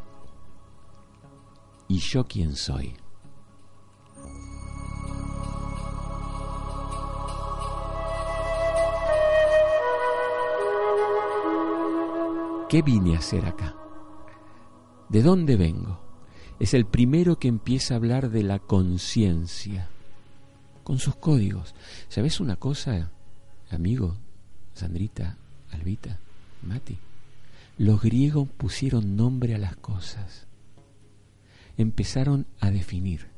¿Y 1.90 1.98
yo 1.98 2.24
quién 2.24 2.54
soy? 2.54 2.94
¿Qué 12.68 12.82
vine 12.82 13.16
a 13.16 13.18
hacer 13.18 13.46
acá? 13.46 13.74
¿De 15.08 15.22
dónde 15.22 15.56
vengo? 15.56 15.98
Es 16.60 16.74
el 16.74 16.84
primero 16.84 17.38
que 17.38 17.48
empieza 17.48 17.94
a 17.94 17.96
hablar 17.96 18.28
de 18.28 18.42
la 18.42 18.58
conciencia, 18.58 19.88
con 20.84 20.98
sus 20.98 21.16
códigos. 21.16 21.74
¿Sabes 22.10 22.40
una 22.40 22.56
cosa, 22.56 23.10
amigo, 23.70 24.18
Sandrita, 24.74 25.38
Albita, 25.70 26.18
Mati? 26.62 26.98
Los 27.78 28.02
griegos 28.02 28.48
pusieron 28.56 29.14
nombre 29.14 29.54
a 29.54 29.58
las 29.58 29.76
cosas. 29.76 30.48
empezaron 31.76 32.48
a 32.58 32.72
definir. 32.72 33.30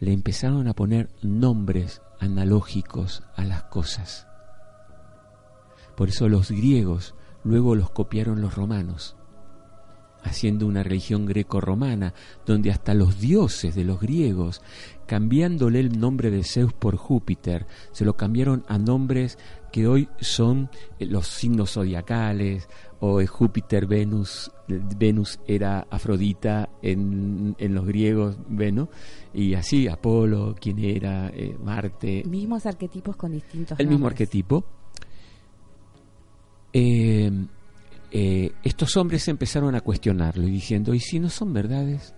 Le 0.00 0.14
empezaron 0.14 0.68
a 0.68 0.72
poner 0.72 1.10
nombres 1.20 2.00
analógicos 2.18 3.24
a 3.36 3.44
las 3.44 3.64
cosas. 3.64 4.26
Por 5.98 6.08
eso 6.08 6.30
los 6.30 6.50
griegos 6.50 7.14
luego 7.44 7.74
los 7.74 7.90
copiaron 7.90 8.40
los 8.40 8.54
romanos, 8.54 9.17
haciendo 10.28 10.66
una 10.66 10.82
religión 10.82 11.26
greco-romana, 11.26 12.14
donde 12.46 12.70
hasta 12.70 12.94
los 12.94 13.20
dioses 13.20 13.74
de 13.74 13.84
los 13.84 14.00
griegos, 14.00 14.62
cambiándole 15.06 15.80
el 15.80 15.98
nombre 15.98 16.30
de 16.30 16.44
Zeus 16.44 16.72
por 16.72 16.96
Júpiter, 16.96 17.66
se 17.92 18.04
lo 18.04 18.14
cambiaron 18.14 18.64
a 18.68 18.78
nombres 18.78 19.38
que 19.72 19.86
hoy 19.86 20.08
son 20.20 20.70
eh, 20.98 21.06
los 21.06 21.26
signos 21.26 21.72
zodiacales, 21.72 22.68
o 23.00 23.24
Júpiter, 23.24 23.86
Venus, 23.86 24.50
Venus 24.66 25.38
era 25.46 25.86
Afrodita 25.88 26.68
en, 26.82 27.54
en 27.58 27.74
los 27.74 27.86
griegos, 27.86 28.36
Venus, 28.48 28.88
y 29.32 29.54
así 29.54 29.86
Apolo, 29.86 30.56
quien 30.60 30.78
era 30.80 31.28
eh, 31.28 31.56
Marte. 31.62 32.24
Mismos 32.26 32.66
arquetipos 32.66 33.16
con 33.16 33.32
distintos 33.32 33.78
El 33.78 33.86
mismo 33.86 34.08
arquetipo. 34.08 34.64
Eh, 36.72 37.30
eh, 38.10 38.52
estos 38.62 38.96
hombres 38.96 39.28
empezaron 39.28 39.74
a 39.74 39.80
cuestionarlo 39.80 40.46
y 40.46 40.50
diciendo, 40.50 40.94
¿y 40.94 41.00
si 41.00 41.20
no 41.20 41.28
son 41.28 41.52
verdades? 41.52 42.14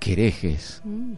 ¡Qué 0.00 0.12
herejes! 0.12 0.80
Mm. 0.84 1.14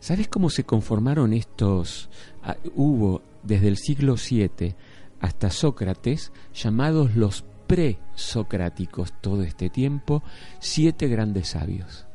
¿Sabes 0.00 0.28
cómo 0.28 0.50
se 0.50 0.64
conformaron 0.64 1.32
estos? 1.32 2.10
ah, 2.42 2.56
hubo 2.74 3.22
desde 3.42 3.68
el 3.68 3.76
siglo 3.76 4.16
VII 4.16 4.74
hasta 5.20 5.50
Sócrates, 5.50 6.32
llamados 6.52 7.14
los 7.14 7.44
presocráticos 7.66 9.12
todo 9.20 9.42
este 9.42 9.70
tiempo, 9.70 10.22
siete 10.58 11.08
grandes 11.08 11.48
sabios. 11.48 12.06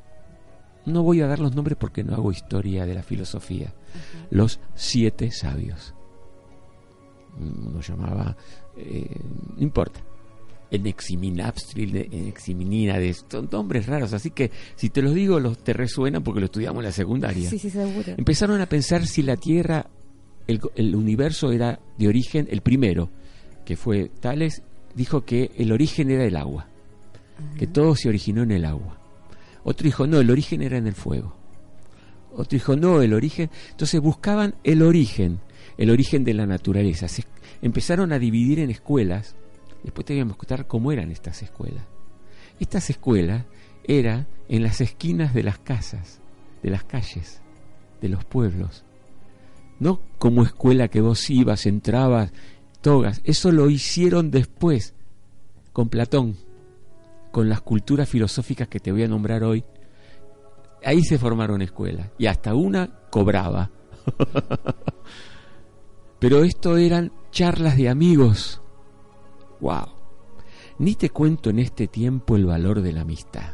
No 0.85 1.03
voy 1.03 1.21
a 1.21 1.27
dar 1.27 1.39
los 1.39 1.55
nombres 1.55 1.77
porque 1.77 2.03
no 2.03 2.13
hago 2.13 2.31
historia 2.31 2.85
de 2.85 2.93
la 2.93 3.03
filosofía. 3.03 3.73
Los 4.29 4.59
siete 4.75 5.31
sabios. 5.31 5.93
Mm, 7.37 7.67
Uno 7.67 7.81
llamaba, 7.81 8.37
eh, 8.77 9.19
no 9.55 9.61
importa. 9.63 10.01
Eneximinapstril, 10.71 11.95
Eneximinínades, 12.11 13.25
son 13.29 13.47
nombres 13.51 13.85
raros, 13.85 14.13
así 14.13 14.31
que 14.31 14.51
si 14.75 14.89
te 14.89 15.01
los 15.01 15.13
digo, 15.13 15.39
los 15.39 15.63
te 15.63 15.73
resuenan 15.73 16.23
porque 16.23 16.39
lo 16.39 16.47
estudiamos 16.47 16.79
en 16.79 16.85
la 16.85 16.91
secundaria. 16.91 17.49
Sí, 17.49 17.59
sí, 17.59 17.69
seguro. 17.69 18.13
Empezaron 18.17 18.59
a 18.61 18.67
pensar 18.67 19.05
si 19.05 19.21
la 19.23 19.37
Tierra, 19.37 19.87
el, 20.47 20.59
el 20.75 20.95
universo 20.95 21.51
era 21.51 21.79
de 21.97 22.07
origen, 22.07 22.47
el 22.49 22.61
primero, 22.61 23.09
que 23.65 23.75
fue 23.75 24.09
Tales, 24.19 24.63
dijo 24.95 25.23
que 25.23 25.51
el 25.57 25.71
origen 25.71 26.09
era 26.09 26.25
el 26.25 26.35
agua, 26.35 26.67
que 27.57 27.67
todo 27.67 27.95
se 27.95 28.09
originó 28.09 28.43
en 28.43 28.51
el 28.51 28.65
agua. 28.65 28.99
Otro 29.63 29.85
dijo, 29.85 30.07
no, 30.07 30.19
el 30.19 30.31
origen 30.31 30.61
era 30.61 30.77
en 30.77 30.87
el 30.87 30.95
fuego. 30.95 31.35
Otro 32.31 32.55
dijo, 32.55 32.75
no, 32.75 33.01
el 33.01 33.13
origen. 33.13 33.49
Entonces 33.71 33.99
buscaban 33.99 34.55
el 34.63 34.81
origen, 34.81 35.39
el 35.77 35.89
origen 35.89 36.23
de 36.23 36.33
la 36.33 36.45
naturaleza. 36.45 37.07
Se 37.07 37.23
empezaron 37.61 38.13
a 38.13 38.19
dividir 38.19 38.59
en 38.59 38.69
escuelas. 38.69 39.35
Después 39.83 40.05
te 40.05 40.13
voy 40.13 40.21
a 40.21 40.25
mostrar 40.25 40.67
cómo 40.67 40.91
eran 40.91 41.11
estas 41.11 41.43
escuelas. 41.43 41.83
Estas 42.59 42.89
escuelas 42.89 43.45
eran 43.83 44.27
en 44.49 44.63
las 44.63 44.81
esquinas 44.81 45.33
de 45.33 45.43
las 45.43 45.59
casas, 45.59 46.19
de 46.63 46.69
las 46.69 46.83
calles, 46.83 47.41
de 48.01 48.09
los 48.09 48.25
pueblos. 48.25 48.83
No 49.79 50.01
como 50.17 50.43
escuela 50.43 50.87
que 50.87 51.01
vos 51.01 51.29
ibas, 51.29 51.65
entrabas, 51.65 52.31
togas. 52.81 53.21
Eso 53.23 53.51
lo 53.51 53.69
hicieron 53.69 54.31
después, 54.31 54.93
con 55.71 55.89
Platón, 55.89 56.35
con 57.31 57.49
las 57.49 57.61
culturas 57.61 58.09
filosóficas 58.09 58.67
que 58.67 58.79
te 58.79 58.91
voy 58.91 59.03
a 59.03 59.07
nombrar 59.07 59.43
hoy. 59.43 59.63
Ahí 60.83 61.03
se 61.03 61.17
formaron 61.17 61.61
escuelas 61.61 62.09
y 62.17 62.27
hasta 62.27 62.55
una 62.55 62.87
cobraba. 63.09 63.71
Pero 66.19 66.43
esto 66.43 66.77
eran 66.77 67.11
charlas 67.31 67.77
de 67.77 67.89
amigos. 67.89 68.61
¡Wow! 69.59 69.87
Ni 70.79 70.95
te 70.95 71.09
cuento 71.09 71.49
en 71.49 71.59
este 71.59 71.87
tiempo 71.87 72.35
el 72.35 72.45
valor 72.45 72.81
de 72.81 72.93
la 72.93 73.01
amistad. 73.01 73.53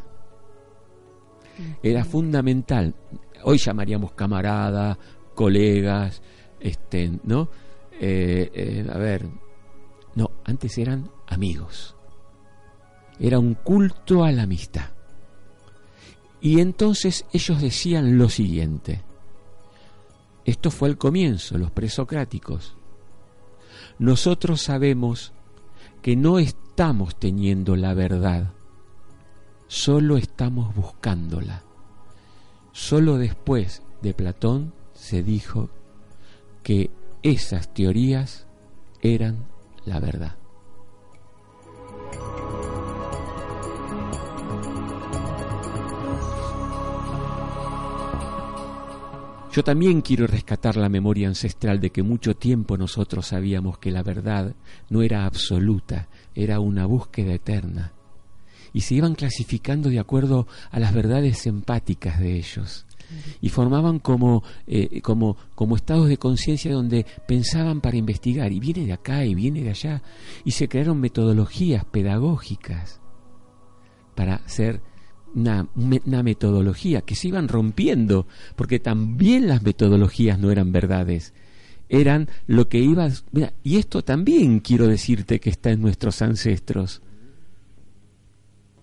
Era 1.82 2.04
fundamental. 2.04 2.96
Hoy 3.44 3.58
llamaríamos 3.58 4.14
camarada, 4.14 4.98
colegas, 5.36 6.22
este, 6.60 7.12
¿no? 7.24 7.50
Eh, 8.00 8.52
eh, 8.54 8.88
a 8.92 8.98
ver, 8.98 9.28
no, 10.16 10.32
antes 10.44 10.78
eran 10.78 11.10
amigos. 11.28 11.96
Era 13.20 13.40
un 13.40 13.54
culto 13.54 14.24
a 14.24 14.32
la 14.32 14.44
amistad. 14.44 14.90
Y 16.42 16.60
entonces 16.60 17.26
ellos 17.32 17.62
decían 17.62 18.18
lo 18.18 18.28
siguiente. 18.28 19.02
Esto 20.46 20.72
fue 20.72 20.90
el 20.90 20.98
comienzo, 20.98 21.58
los 21.58 21.72
presocráticos. 21.72 22.76
Nosotros 23.98 24.62
sabemos 24.62 25.32
que 26.04 26.18
no 26.18 26.38
estamos 26.38 27.16
teniendo 27.16 27.78
la 27.78 27.94
verdad, 27.94 28.52
solo 29.68 30.18
estamos 30.18 30.76
buscándola. 30.76 31.64
Solo 32.74 33.18
después 33.18 33.84
de 34.02 34.14
Platón 34.14 34.74
se 34.94 35.24
dijo 35.24 35.70
que 36.62 36.92
esas 37.24 37.74
teorías 37.74 38.48
eran 39.02 39.46
la 39.86 40.02
verdad. 40.02 40.36
Yo 49.54 49.64
también 49.64 50.02
quiero 50.02 50.26
rescatar 50.26 50.78
la 50.78 50.90
memoria 50.90 51.28
ancestral 51.28 51.80
de 51.80 51.92
que 51.92 52.02
mucho 52.02 52.36
tiempo 52.36 52.76
nosotros 52.76 53.28
sabíamos 53.28 53.78
que 53.78 53.92
la 53.92 54.02
verdad 54.02 54.56
no 54.90 55.04
era 55.04 55.26
absoluta, 55.26 56.08
era 56.34 56.60
una 56.60 56.88
búsqueda 56.88 57.36
eterna. 57.36 57.94
Y 58.74 58.82
se 58.82 58.96
iban 58.96 59.14
clasificando 59.14 59.90
de 59.90 60.00
acuerdo 60.00 60.48
a 60.72 60.80
las 60.80 60.92
verdades 60.92 61.46
empáticas 61.46 62.20
de 62.20 62.36
ellos. 62.36 62.88
Y 63.42 63.50
formaban 63.50 64.00
como, 64.00 64.42
eh, 64.66 65.02
como, 65.02 65.38
como 65.54 65.76
estados 65.76 66.08
de 66.08 66.18
conciencia 66.18 66.74
donde 66.74 67.06
pensaban 67.28 67.80
para 67.80 67.98
investigar. 67.98 68.52
Y 68.52 68.60
viene 68.60 68.88
de 68.88 68.94
acá 68.94 69.24
y 69.24 69.36
viene 69.36 69.62
de 69.62 69.70
allá. 69.70 70.02
Y 70.44 70.52
se 70.52 70.68
crearon 70.68 71.00
metodologías 71.00 71.86
pedagógicas 71.86 73.02
para 74.16 74.42
ser 74.48 74.82
una, 75.36 75.68
una, 75.76 76.24
metodología 76.24 77.02
que 77.02 77.16
se 77.16 77.30
iban 77.30 77.48
rompiendo, 77.48 78.28
porque 78.56 78.80
también 78.80 79.48
las 79.48 79.64
metodologías 79.64 80.40
no 80.40 80.52
eran 80.52 80.72
verdades, 80.72 81.34
eran 81.90 82.30
lo 82.48 82.70
que 82.70 82.80
iba... 82.80 83.08
Mira, 83.32 83.54
y 83.64 83.78
esto 83.78 84.04
también 84.04 84.60
quiero 84.60 84.88
decirte 84.88 85.40
que 85.40 85.50
está 85.50 85.72
en 85.72 85.82
nuestros 85.82 86.22
ancestros. 86.22 87.02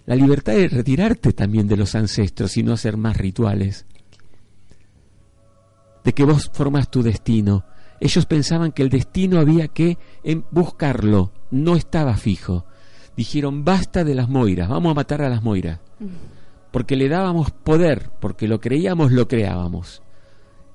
La 0.07 0.15
libertad 0.17 0.55
de 0.55 0.69
retirarte 0.69 1.33
también 1.33 1.69
de 1.69 1.77
los 1.77 1.95
ancestros 1.95 2.57
y 2.57 2.63
no 2.63 2.73
hacer 2.73 2.97
más 2.97 3.17
rituales. 3.17 3.87
De 6.05 6.13
que 6.13 6.25
vos 6.25 6.51
formas 6.53 6.91
tu 6.91 7.03
destino. 7.03 7.65
Ellos 8.01 8.27
pensaban 8.27 8.73
que 8.73 8.83
el 8.83 8.89
destino 8.89 9.39
había 9.39 9.69
que 9.69 9.99
buscarlo, 10.51 11.33
no 11.51 11.77
estaba 11.77 12.17
fijo. 12.17 12.65
Dijeron, 13.17 13.65
basta 13.65 14.05
de 14.05 14.15
las 14.15 14.29
moiras, 14.29 14.69
vamos 14.69 14.93
a 14.93 14.95
matar 14.95 15.21
a 15.21 15.29
las 15.29 15.43
moiras 15.43 15.81
porque 16.71 16.97
le 16.97 17.09
dábamos 17.09 17.51
poder, 17.51 18.11
porque 18.21 18.49
lo 18.49 18.61
creíamos, 18.61 19.13
lo 19.13 19.27
creábamos. 19.29 20.03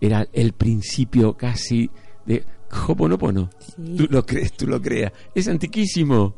Era 0.01 0.27
el 0.33 0.53
principio 0.53 1.33
casi 1.33 1.89
de 2.25 2.45
Hoponopono. 2.87 3.49
Sí. 3.59 3.95
Tú 3.97 4.07
lo 4.09 4.25
crees, 4.25 4.53
tú 4.53 4.67
lo 4.67 4.81
creas. 4.81 5.13
Es 5.33 5.47
antiquísimo. 5.47 6.35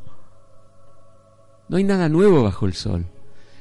No 1.68 1.76
hay 1.76 1.84
nada 1.84 2.08
nuevo 2.08 2.42
bajo 2.42 2.66
el 2.66 2.74
sol. 2.74 3.06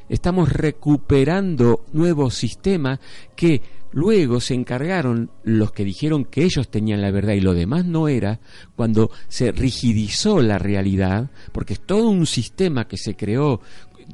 Estamos 0.10 0.54
recuperando 0.54 1.86
nuevos 1.92 2.36
sistemas 2.36 3.00
que 3.36 3.62
luego 3.92 4.40
se 4.40 4.54
encargaron 4.54 5.32
los 5.44 5.72
que 5.72 5.84
dijeron 5.84 6.24
que 6.24 6.44
ellos 6.44 6.70
tenían 6.70 7.02
la 7.02 7.12
verdad 7.12 7.34
y 7.34 7.42
lo 7.42 7.54
demás 7.54 7.86
no 7.86 8.08
era, 8.08 8.40
cuando 8.76 9.12
se 9.28 9.52
rigidizó 9.52 10.42
la 10.42 10.60
realidad, 10.60 11.30
porque 11.52 11.74
es 11.74 11.82
todo 11.82 12.10
un 12.10 12.26
sistema 12.26 12.88
que 12.88 12.98
se 12.98 13.16
creó 13.16 13.60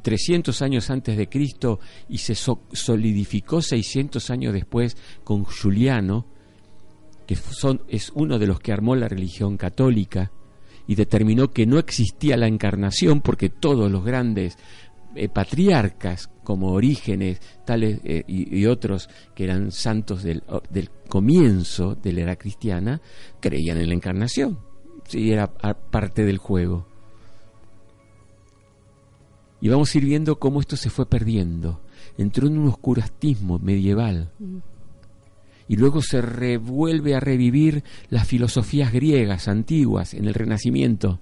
300 0.02 0.62
años 0.62 0.90
antes 0.90 1.16
de 1.16 1.28
Cristo 1.28 1.80
y 2.08 2.18
se 2.18 2.34
so 2.34 2.62
solidificó 2.72 3.62
600 3.62 4.30
años 4.30 4.52
después 4.52 4.96
con 5.22 5.44
Juliano, 5.44 6.26
que 7.26 7.36
son, 7.36 7.82
es 7.88 8.10
uno 8.14 8.38
de 8.38 8.46
los 8.46 8.60
que 8.60 8.72
armó 8.72 8.96
la 8.96 9.08
religión 9.08 9.56
católica 9.56 10.30
y 10.86 10.94
determinó 10.94 11.50
que 11.50 11.66
no 11.66 11.78
existía 11.78 12.36
la 12.36 12.46
encarnación 12.46 13.20
porque 13.20 13.48
todos 13.48 13.90
los 13.90 14.04
grandes 14.04 14.58
eh, 15.14 15.28
patriarcas 15.28 16.28
como 16.42 16.72
Orígenes 16.72 17.40
tales 17.64 18.00
eh, 18.04 18.24
y, 18.26 18.66
otros 18.66 19.08
que 19.34 19.44
eran 19.44 19.70
santos 19.70 20.22
del, 20.22 20.42
comienzo 21.08 21.94
de 21.94 22.12
la 22.12 22.22
era 22.22 22.36
cristiana 22.36 23.00
creían 23.40 23.78
en 23.78 23.88
la 23.88 23.94
encarnación. 23.94 24.58
Sí, 25.06 25.30
era 25.30 25.52
parte 25.52 26.24
del 26.24 26.38
juego 26.38 26.93
y 29.64 29.68
vamos 29.70 29.94
a 29.94 29.98
ir 29.98 30.04
viendo 30.04 30.38
cómo 30.38 30.60
esto 30.60 30.76
se 30.76 30.90
fue 30.90 31.06
perdiendo. 31.08 31.80
entró 32.18 32.46
en 32.46 32.58
un 32.58 32.68
oscurantismo 32.68 33.58
medieval. 33.58 34.30
Y 35.68 35.76
luego 35.76 36.02
se 36.02 36.20
revuelve 36.20 37.14
a 37.14 37.20
revivir 37.20 37.82
las 38.10 38.28
filosofías 38.28 38.92
griegas 38.92 39.48
antiguas 39.48 40.12
en 40.12 40.26
el 40.26 40.34
Renacimiento, 40.34 41.18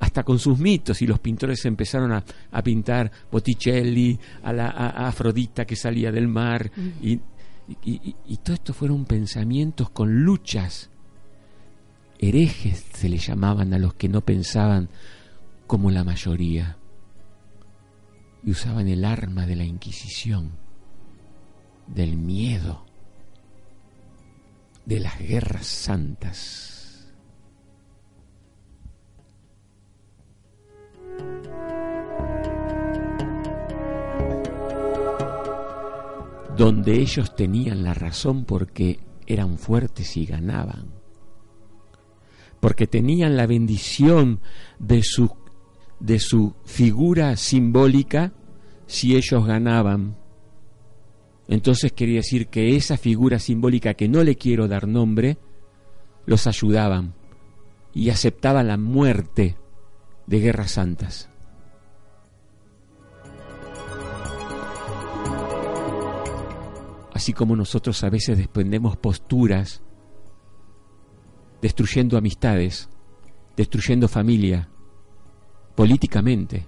hasta 0.00 0.24
con 0.24 0.40
sus 0.40 0.58
mitos, 0.58 1.00
y 1.00 1.06
los 1.06 1.20
pintores 1.20 1.64
empezaron 1.64 2.10
a, 2.12 2.24
a 2.50 2.62
pintar 2.64 3.12
Botticelli, 3.30 4.18
a 4.42 4.52
la 4.52 4.66
a- 4.70 5.04
a 5.04 5.06
Afrodita 5.06 5.64
que 5.64 5.76
salía 5.76 6.10
del 6.10 6.26
mar, 6.26 6.72
y, 7.00 7.12
y, 7.12 7.20
y- 7.84 8.16
y 8.26 8.36
todo 8.38 8.54
esto 8.54 8.74
fueron 8.74 9.04
pensamientos 9.04 9.88
con 9.90 10.24
luchas. 10.24 10.90
Herejes 12.18 12.84
se 12.94 13.08
le 13.08 13.18
llamaban 13.18 13.72
a 13.74 13.78
los 13.78 13.94
que 13.94 14.08
no 14.08 14.20
pensaban 14.22 14.88
como 15.68 15.90
la 15.92 16.02
mayoría 16.04 16.76
y 18.44 18.50
usaban 18.50 18.88
el 18.88 19.04
arma 19.04 19.46
de 19.46 19.56
la 19.56 19.64
Inquisición, 19.64 20.52
del 21.86 22.16
miedo, 22.16 22.84
de 24.84 25.00
las 25.00 25.18
guerras 25.18 25.66
santas. 25.66 26.70
Donde 36.56 37.00
ellos 37.00 37.34
tenían 37.34 37.82
la 37.82 37.94
razón 37.94 38.44
porque 38.44 39.00
eran 39.26 39.58
fuertes 39.58 40.16
y 40.16 40.26
ganaban, 40.26 40.92
porque 42.60 42.86
tenían 42.86 43.36
la 43.36 43.46
bendición 43.46 44.40
de 44.78 45.02
su 45.02 45.43
de 46.04 46.18
su 46.18 46.54
figura 46.66 47.34
simbólica 47.34 48.34
si 48.86 49.16
ellos 49.16 49.46
ganaban. 49.46 50.16
Entonces 51.48 51.92
quería 51.92 52.16
decir 52.16 52.48
que 52.48 52.76
esa 52.76 52.98
figura 52.98 53.38
simbólica 53.38 53.94
que 53.94 54.06
no 54.06 54.22
le 54.22 54.36
quiero 54.36 54.68
dar 54.68 54.86
nombre, 54.86 55.38
los 56.26 56.46
ayudaban 56.46 57.14
y 57.94 58.10
aceptaban 58.10 58.66
la 58.66 58.76
muerte 58.76 59.56
de 60.26 60.40
guerras 60.40 60.72
santas. 60.72 61.30
Así 67.14 67.32
como 67.32 67.56
nosotros 67.56 68.04
a 68.04 68.10
veces 68.10 68.36
desprendemos 68.36 68.98
posturas, 68.98 69.80
destruyendo 71.62 72.18
amistades, 72.18 72.90
destruyendo 73.56 74.06
familia, 74.06 74.68
políticamente, 75.74 76.66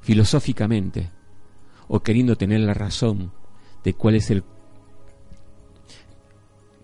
filosóficamente, 0.00 1.10
o 1.88 2.00
queriendo 2.00 2.36
tener 2.36 2.60
la 2.60 2.74
razón 2.74 3.32
de 3.84 3.94
cuál 3.94 4.16
es 4.16 4.30
el 4.30 4.42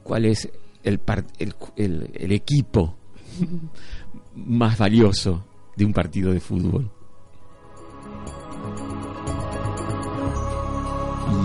cuál 0.02 0.24
es 0.26 0.48
el, 0.82 0.98
par- 0.98 1.26
el, 1.38 1.54
el- 1.76 2.10
el 2.14 2.32
equipo 2.32 2.96
más 4.34 4.76
valioso 4.78 5.44
de 5.76 5.84
un 5.84 5.92
partido 5.92 6.32
de 6.32 6.40
fútbol. 6.40 6.90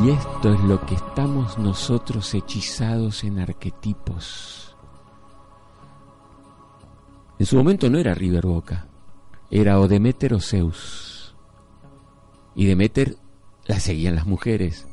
Y 0.03 0.09
esto 0.09 0.53
es 0.53 0.59
lo 0.61 0.85
que 0.85 0.95
estamos 0.95 1.57
nosotros 1.57 2.33
hechizados 2.33 3.23
en 3.23 3.39
arquetipos. 3.39 4.75
En 7.39 7.45
su 7.45 7.55
momento 7.55 7.89
no 7.89 7.97
era 7.97 8.13
River 8.13 8.45
Boca, 8.45 8.87
era 9.49 9.79
o 9.79 9.87
Demeter 9.87 10.33
o 10.33 10.39
Zeus. 10.39 11.35
Y 12.55 12.65
Demeter 12.65 13.17
la 13.65 13.79
seguían 13.79 14.15
las 14.15 14.25
mujeres. 14.25 14.87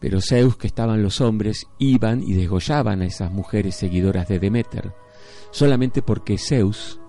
Pero 0.00 0.20
Zeus, 0.20 0.56
que 0.56 0.66
estaban 0.66 1.02
los 1.02 1.20
hombres, 1.20 1.66
iban 1.78 2.22
y 2.22 2.34
degollaban 2.34 3.02
a 3.02 3.06
esas 3.06 3.32
mujeres 3.32 3.74
seguidoras 3.74 4.28
de 4.28 4.38
Demeter, 4.38 4.94
solamente 5.50 6.02
porque 6.02 6.38
Zeus 6.38 7.00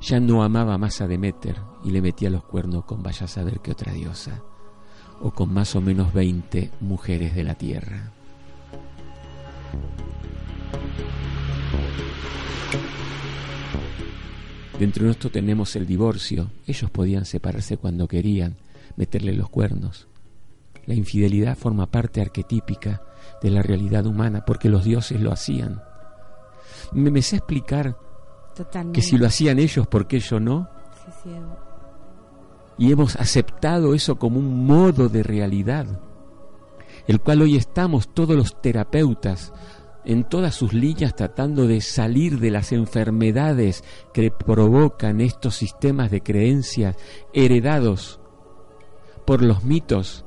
ya 0.00 0.20
no 0.20 0.44
amaba 0.44 0.78
más 0.78 1.00
a 1.00 1.08
Demeter 1.08 1.56
y 1.82 1.90
le 1.90 2.02
metía 2.02 2.30
los 2.30 2.44
cuernos 2.44 2.84
con 2.84 3.02
vaya 3.02 3.24
a 3.24 3.28
saber 3.28 3.60
qué 3.60 3.72
otra 3.72 3.92
diosa, 3.92 4.42
o 5.20 5.32
con 5.32 5.52
más 5.52 5.74
o 5.74 5.80
menos 5.80 6.12
20 6.12 6.70
mujeres 6.80 7.34
de 7.34 7.44
la 7.44 7.54
tierra. 7.54 8.12
Dentro 14.78 15.04
de 15.06 15.12
esto 15.12 15.30
tenemos 15.30 15.76
el 15.76 15.86
divorcio. 15.86 16.50
Ellos 16.66 16.90
podían 16.90 17.24
separarse 17.24 17.76
cuando 17.76 18.08
querían, 18.08 18.56
meterle 18.96 19.32
los 19.32 19.48
cuernos. 19.48 20.08
La 20.86 20.94
infidelidad 20.94 21.56
forma 21.56 21.86
parte 21.86 22.20
arquetípica 22.20 23.02
de 23.40 23.50
la 23.50 23.62
realidad 23.62 24.04
humana 24.06 24.44
porque 24.44 24.68
los 24.68 24.84
dioses 24.84 25.20
lo 25.20 25.32
hacían. 25.32 25.80
Me, 26.92 27.10
me 27.10 27.22
sé 27.22 27.36
explicar 27.36 27.96
Totalmente. 28.54 28.98
que 29.00 29.06
si 29.06 29.16
lo 29.16 29.26
hacían 29.26 29.58
ellos, 29.58 29.86
¿por 29.86 30.06
qué 30.06 30.20
yo 30.20 30.40
no? 30.40 30.68
Sí, 31.04 31.12
sí. 31.22 31.30
Y 32.76 32.90
hemos 32.90 33.16
aceptado 33.16 33.94
eso 33.94 34.16
como 34.16 34.40
un 34.40 34.66
modo 34.66 35.08
de 35.08 35.22
realidad, 35.22 35.86
el 37.06 37.20
cual 37.20 37.42
hoy 37.42 37.56
estamos 37.56 38.12
todos 38.12 38.36
los 38.36 38.60
terapeutas 38.60 39.52
en 40.04 40.24
todas 40.24 40.54
sus 40.54 40.72
líneas 40.72 41.14
tratando 41.16 41.66
de 41.66 41.80
salir 41.80 42.38
de 42.38 42.50
las 42.50 42.72
enfermedades 42.72 43.84
que 44.12 44.30
provocan 44.30 45.20
estos 45.20 45.56
sistemas 45.56 46.10
de 46.10 46.22
creencias 46.22 46.96
heredados 47.32 48.20
por 49.26 49.42
los 49.42 49.64
mitos 49.64 50.24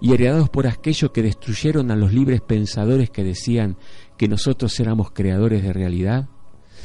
y 0.00 0.12
heredados 0.12 0.50
por 0.50 0.66
aquellos 0.66 1.10
que 1.10 1.22
destruyeron 1.22 1.90
a 1.90 1.96
los 1.96 2.12
libres 2.12 2.42
pensadores 2.42 3.10
que 3.10 3.24
decían 3.24 3.76
que 4.16 4.28
nosotros 4.28 4.78
éramos 4.80 5.10
creadores 5.10 5.62
de 5.62 5.72
realidad. 5.72 6.28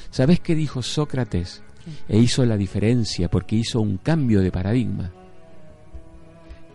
¿Sabes 0.09 0.39
qué 0.39 0.55
dijo 0.55 0.81
Sócrates? 0.81 1.63
E 2.07 2.17
hizo 2.17 2.45
la 2.45 2.57
diferencia 2.57 3.29
porque 3.29 3.55
hizo 3.55 3.81
un 3.81 3.97
cambio 3.97 4.41
de 4.41 4.51
paradigma. 4.51 5.11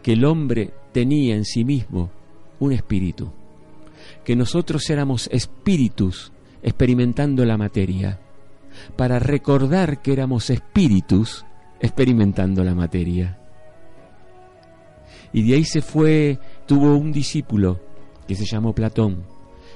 Que 0.02 0.12
el 0.12 0.24
hombre 0.24 0.74
tenía 0.92 1.34
en 1.36 1.44
sí 1.44 1.64
mismo 1.64 2.10
un 2.58 2.72
espíritu. 2.72 3.32
Que 4.26 4.34
nosotros 4.34 4.90
éramos 4.90 5.28
espíritus 5.32 6.32
experimentando 6.60 7.44
la 7.44 7.56
materia. 7.56 8.18
Para 8.96 9.20
recordar 9.20 10.02
que 10.02 10.12
éramos 10.12 10.50
espíritus 10.50 11.46
experimentando 11.78 12.64
la 12.64 12.74
materia. 12.74 13.38
Y 15.32 15.48
de 15.48 15.54
ahí 15.54 15.64
se 15.64 15.80
fue, 15.80 16.40
tuvo 16.66 16.96
un 16.96 17.12
discípulo 17.12 17.80
que 18.26 18.34
se 18.34 18.44
llamó 18.44 18.74
Platón, 18.74 19.22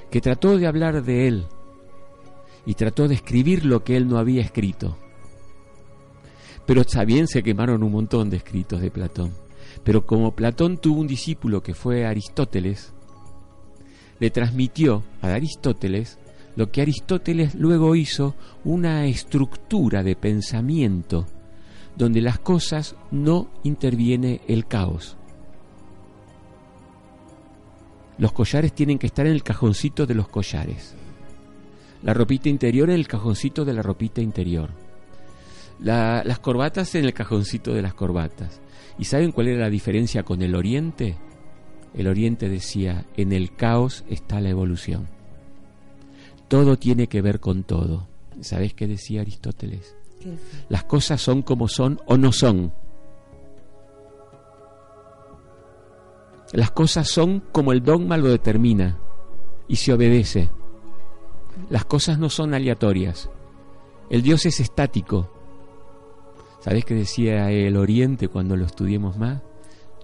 que 0.09 0.19
trató 0.19 0.57
de 0.57 0.67
hablar 0.67 1.01
de 1.01 1.29
él 1.29 1.45
y 2.65 2.73
trató 2.73 3.07
de 3.07 3.15
escribir 3.15 3.65
lo 3.65 3.85
que 3.85 3.95
él 3.95 4.05
no 4.05 4.17
había 4.17 4.41
escrito. 4.41 4.97
Pero 6.65 6.83
también 6.83 7.27
se 7.27 7.41
quemaron 7.41 7.83
un 7.83 7.91
montón 7.93 8.29
de 8.29 8.37
escritos 8.37 8.81
de 8.81 8.91
Platón. 8.91 9.33
Pero 9.85 10.05
como 10.05 10.35
Platón 10.35 10.77
tuvo 10.77 10.99
un 10.99 11.07
discípulo 11.07 11.63
que 11.63 11.73
fue 11.73 12.05
Aristóteles, 12.05 12.93
le 14.21 14.29
transmitió 14.29 15.03
a 15.21 15.27
Aristóteles 15.33 16.17
lo 16.55 16.71
que 16.71 16.81
Aristóteles 16.81 17.55
luego 17.55 17.95
hizo 17.95 18.35
una 18.63 19.05
estructura 19.05 20.03
de 20.03 20.15
pensamiento 20.15 21.25
donde 21.97 22.21
las 22.21 22.39
cosas 22.39 22.95
no 23.11 23.49
interviene 23.63 24.41
el 24.47 24.65
caos. 24.67 25.17
Los 28.17 28.31
collares 28.33 28.73
tienen 28.73 28.99
que 28.99 29.07
estar 29.07 29.25
en 29.25 29.33
el 29.33 29.43
cajoncito 29.43 30.05
de 30.05 30.13
los 30.13 30.27
collares. 30.27 30.93
La 32.03 32.13
ropita 32.13 32.49
interior 32.49 32.89
en 32.89 32.95
el 32.95 33.07
cajoncito 33.07 33.65
de 33.65 33.73
la 33.73 33.81
ropita 33.81 34.21
interior. 34.21 34.69
La- 35.79 36.23
las 36.23 36.39
corbatas 36.39 36.93
en 36.95 37.05
el 37.05 37.13
cajoncito 37.13 37.73
de 37.73 37.81
las 37.81 37.93
corbatas. 37.93 38.61
¿Y 38.99 39.05
saben 39.05 39.31
cuál 39.31 39.47
era 39.47 39.61
la 39.61 39.69
diferencia 39.69 40.23
con 40.23 40.41
el 40.41 40.53
Oriente? 40.55 41.17
El 41.93 42.07
Oriente 42.07 42.49
decía, 42.49 43.05
en 43.17 43.33
el 43.33 43.55
caos 43.55 44.03
está 44.09 44.39
la 44.39 44.49
evolución. 44.49 45.07
Todo 46.47 46.77
tiene 46.77 47.07
que 47.07 47.21
ver 47.21 47.39
con 47.39 47.63
todo. 47.63 48.07
¿Sabés 48.41 48.73
qué 48.73 48.87
decía 48.87 49.21
Aristóteles? 49.21 49.95
Las 50.69 50.83
cosas 50.83 51.21
son 51.21 51.41
como 51.41 51.67
son 51.67 51.99
o 52.05 52.17
no 52.17 52.31
son. 52.31 52.73
Las 56.53 56.71
cosas 56.71 57.07
son 57.09 57.41
como 57.51 57.71
el 57.71 57.83
dogma 57.83 58.17
lo 58.17 58.27
determina 58.27 58.97
y 59.67 59.77
se 59.77 59.93
obedece. 59.93 60.49
Las 61.69 61.85
cosas 61.85 62.19
no 62.19 62.29
son 62.29 62.53
aleatorias. 62.53 63.29
El 64.09 64.21
Dios 64.21 64.45
es 64.45 64.59
estático. 64.59 65.29
¿Sabés 66.59 66.85
qué 66.85 66.93
decía 66.93 67.49
el 67.51 67.77
Oriente 67.77 68.27
cuando 68.27 68.57
lo 68.57 68.65
estudiemos 68.65 69.17
más? 69.17 69.41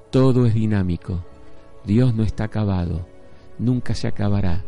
Todo 0.09 0.45
es 0.45 0.53
dinámico. 0.53 1.23
Dios 1.87 2.13
no 2.13 2.23
está 2.23 2.43
acabado. 2.43 3.07
Nunca 3.57 3.95
se 3.95 4.09
acabará. 4.09 4.65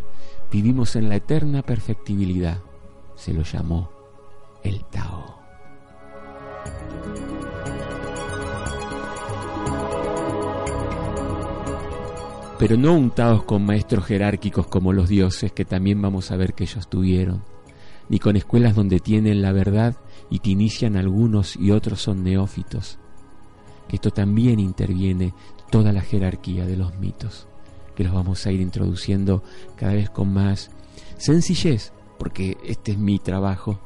Vivimos 0.50 0.96
en 0.96 1.10
la 1.10 1.18
eterna 1.18 1.62
perfectibilidad. 1.62 2.60
Se 3.16 3.34
lo 3.34 3.44
llamó 3.44 3.92
el 4.64 4.86
Tao. 4.86 5.38
pero 12.58 12.76
no 12.76 12.94
untados 12.94 13.44
con 13.44 13.66
maestros 13.66 14.04
jerárquicos 14.04 14.68
como 14.68 14.92
los 14.92 15.08
dioses, 15.08 15.54
que 15.54 15.64
también 15.64 16.02
vamos 16.02 16.30
a 16.30 16.36
ver 16.36 16.54
que 16.54 16.66
ellos 16.66 16.90
tuvieron, 16.90 17.42
ni 18.10 18.20
con 18.20 18.36
escuelas 18.36 18.76
donde 18.76 19.00
tienen 19.00 19.42
la 19.42 19.54
verdad 19.54 19.96
y 20.30 20.40
te 20.40 20.50
inician 20.50 20.98
algunos 20.98 21.56
y 21.56 21.72
otros 21.72 22.02
son 22.02 22.22
neófitos. 22.22 23.00
Esto 23.88 24.12
también 24.12 24.60
interviene 24.60 25.34
toda 25.70 25.92
la 25.92 26.02
jerarquía 26.02 26.66
de 26.66 26.78
los 26.78 26.96
mitos, 26.98 27.48
que 27.96 28.04
los 28.04 28.14
vamos 28.14 28.46
a 28.46 28.52
ir 28.52 28.62
introduciendo 28.62 29.44
cada 29.76 29.94
vez 29.94 30.10
con 30.10 30.34
más 30.34 30.72
sencillez, 31.18 31.94
porque 32.18 32.58
este 32.64 32.92
es 32.94 32.98
mi 32.98 33.20
trabajo, 33.20 33.80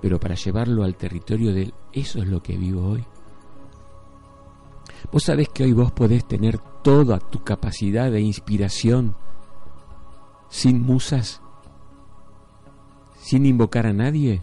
pero 0.00 0.20
para 0.20 0.34
llevarlo 0.34 0.84
al 0.84 0.96
territorio 0.96 1.52
del 1.52 1.72
eso 1.92 2.20
es 2.20 2.28
lo 2.28 2.42
que 2.42 2.56
vivo 2.56 2.88
hoy. 2.88 3.04
Vos 5.12 5.24
sabés 5.24 5.48
que 5.48 5.64
hoy 5.64 5.72
vos 5.72 5.92
podés 5.92 6.26
tener 6.26 6.58
toda 6.82 7.18
tu 7.18 7.42
capacidad 7.42 8.10
de 8.10 8.20
inspiración 8.20 9.16
sin 10.48 10.82
musas, 10.82 11.40
sin 13.20 13.46
invocar 13.46 13.86
a 13.86 13.92
nadie, 13.92 14.42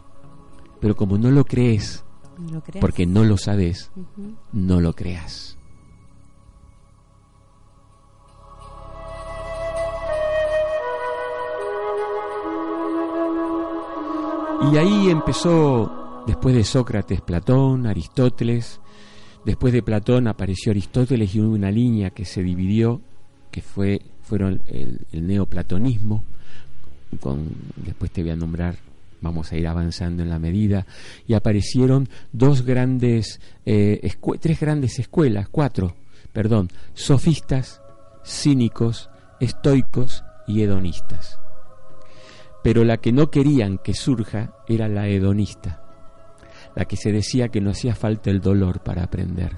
pero 0.80 0.95
como 0.95 1.17
no 1.17 1.32
lo 1.32 1.45
crees, 1.45 2.03
¿Lo 2.51 2.61
crees? 2.61 2.82
porque 2.82 3.05
no 3.05 3.24
lo 3.24 3.38
sabes, 3.38 3.91
no 4.51 4.82
lo 4.82 4.93
creas. 4.93 5.51
Y 14.70 14.78
ahí 14.78 15.09
empezó, 15.09 16.24
después 16.28 16.55
de 16.55 16.64
Sócrates, 16.64 17.22
Platón, 17.22 17.88
Aristóteles. 17.88 18.80
Después 19.43 19.74
de 19.74 19.82
Platón 19.82 20.28
apareció 20.28 20.72
Aristóteles 20.72 21.34
y 21.34 21.39
una 21.39 21.72
línea 21.72 22.12
que 22.12 22.26
se 22.26 22.43
dividió, 22.43 23.01
que 23.49 23.62
fue 23.62 24.01
fueron 24.22 24.62
el, 24.68 24.99
neoplatonismo. 25.12 26.24
Con, 27.20 27.49
después 27.76 28.12
te 28.12 28.22
voy 28.22 28.32
a 28.32 28.36
nombrar, 28.36 28.78
vamos 29.20 29.51
a 29.51 29.57
ir 29.57 29.68
avanzando 29.68 30.22
en 30.24 30.30
la 30.30 30.39
medida. 30.39 30.86
Y 31.28 31.34
aparecieron 31.34 32.07
dos 32.32 32.62
grandes, 32.62 33.41
eh, 33.66 34.09
tres 34.39 34.59
grandes 34.59 34.99
escuelas, 34.99 35.49
cuatro, 35.49 35.95
perdón, 36.32 36.70
sofistas, 36.93 37.82
cínicos, 38.24 39.09
estoicos 39.39 40.24
y 40.47 40.62
hedonistas 40.62 41.41
pero 42.64 42.84
la 42.84 42.97
que 42.97 43.12
no 43.12 43.30
querían 43.30 43.78
que 43.78 43.93
surja 43.93 44.55
era 44.68 44.88
la 44.88 45.07
hedonista, 45.07 45.84
la 46.76 46.86
que 46.86 46.97
se 46.97 47.12
decía 47.12 47.49
que 47.49 47.62
no 47.62 47.72
hacía 47.72 47.95
falta 47.95 48.30
el 48.30 48.41
dolor 48.41 48.82
para 48.82 49.03
aprender, 49.03 49.57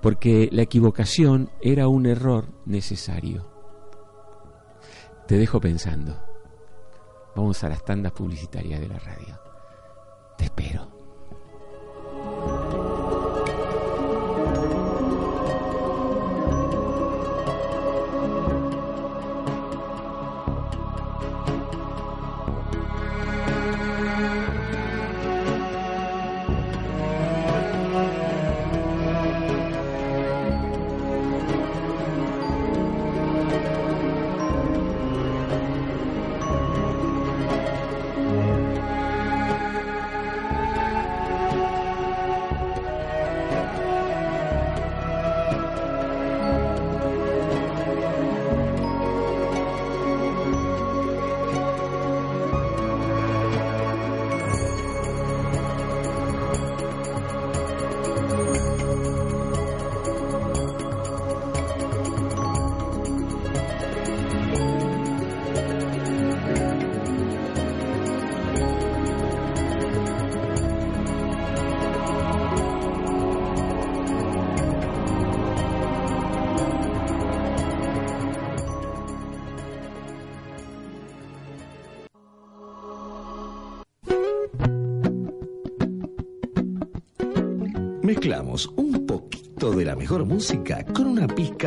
porque 0.00 0.48
la 0.52 0.62
equivocación 0.62 1.50
era 1.60 1.88
un 1.88 2.06
error 2.06 2.48
necesario. 2.66 3.50
Te 5.26 5.38
dejo 5.38 5.60
pensando. 5.60 6.22
Vamos 7.34 7.64
a 7.64 7.68
las 7.68 7.84
tandas 7.84 8.12
publicitarias 8.12 8.80
de 8.80 8.88
la 8.88 8.98
radio. 8.98 9.40
Te 10.36 10.44
espero. 10.44 10.93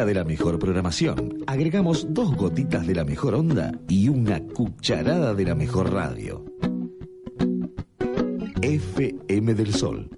De 0.07 0.13
la 0.13 0.23
mejor 0.23 0.57
programación. 0.57 1.43
Agregamos 1.45 2.07
dos 2.09 2.35
gotitas 2.35 2.87
de 2.87 2.95
la 2.95 3.03
mejor 3.03 3.35
onda 3.35 3.71
y 3.87 4.07
una 4.09 4.39
cucharada 4.39 5.33
de 5.33 5.43
la 5.43 5.53
mejor 5.53 5.91
radio. 5.91 6.43
FM 8.61 9.53
del 9.53 9.73
Sol 9.73 10.09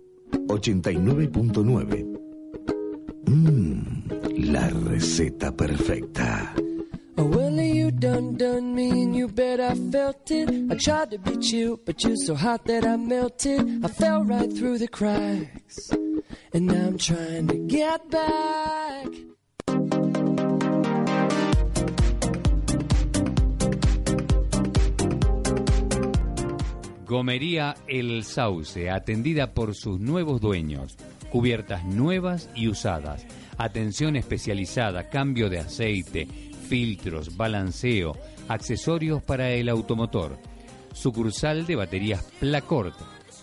89.9. 0.48 2.06
Mmm, 3.26 4.52
la 4.52 4.70
receta 4.70 5.56
perfecta. 5.56 6.54
Oh, 7.18 7.26
well, 7.26 7.60
you 7.60 7.92
done 7.92 8.38
done 8.38 8.74
me 8.74 8.92
and 8.92 9.14
you 9.16 9.28
bet 9.28 9.60
I 9.60 9.76
felt 9.92 10.32
it. 10.32 10.50
I 10.72 10.76
tried 10.76 11.12
to 11.12 11.18
be 11.18 11.36
chill, 11.38 11.78
but 11.86 12.02
you're 12.02 12.16
so 12.16 12.34
hot 12.34 12.64
that 12.66 12.86
I 12.86 12.96
melted. 12.96 13.84
I 13.84 13.90
fell 13.90 14.24
right 14.24 14.50
through 14.52 14.78
the 14.78 14.88
cracks, 14.88 15.92
and 16.54 16.68
now 16.68 16.88
I'm 16.88 16.98
trying 16.98 17.48
to 17.48 17.58
get 17.68 18.10
back. 18.10 19.08
Gomería 27.10 27.76
El 27.88 28.24
Sauce, 28.24 28.88
atendida 28.92 29.56
por 29.56 29.74
sus 29.74 30.00
nuevos 30.00 30.40
dueños. 30.40 30.96
Cubiertas 31.32 31.84
nuevas 31.84 32.52
y 32.54 32.68
usadas. 32.68 33.26
Atención 33.58 34.16
especializada, 34.16 35.10
cambio 35.10 35.50
de 35.50 35.58
aceite, 35.58 36.28
filtros, 36.68 37.36
balanceo, 37.36 38.16
accesorios 38.48 39.24
para 39.24 39.50
el 39.50 39.70
automotor. 39.70 40.38
Sucursal 40.94 41.66
de 41.66 41.78
baterías 41.78 42.24
Placort. 42.40 42.94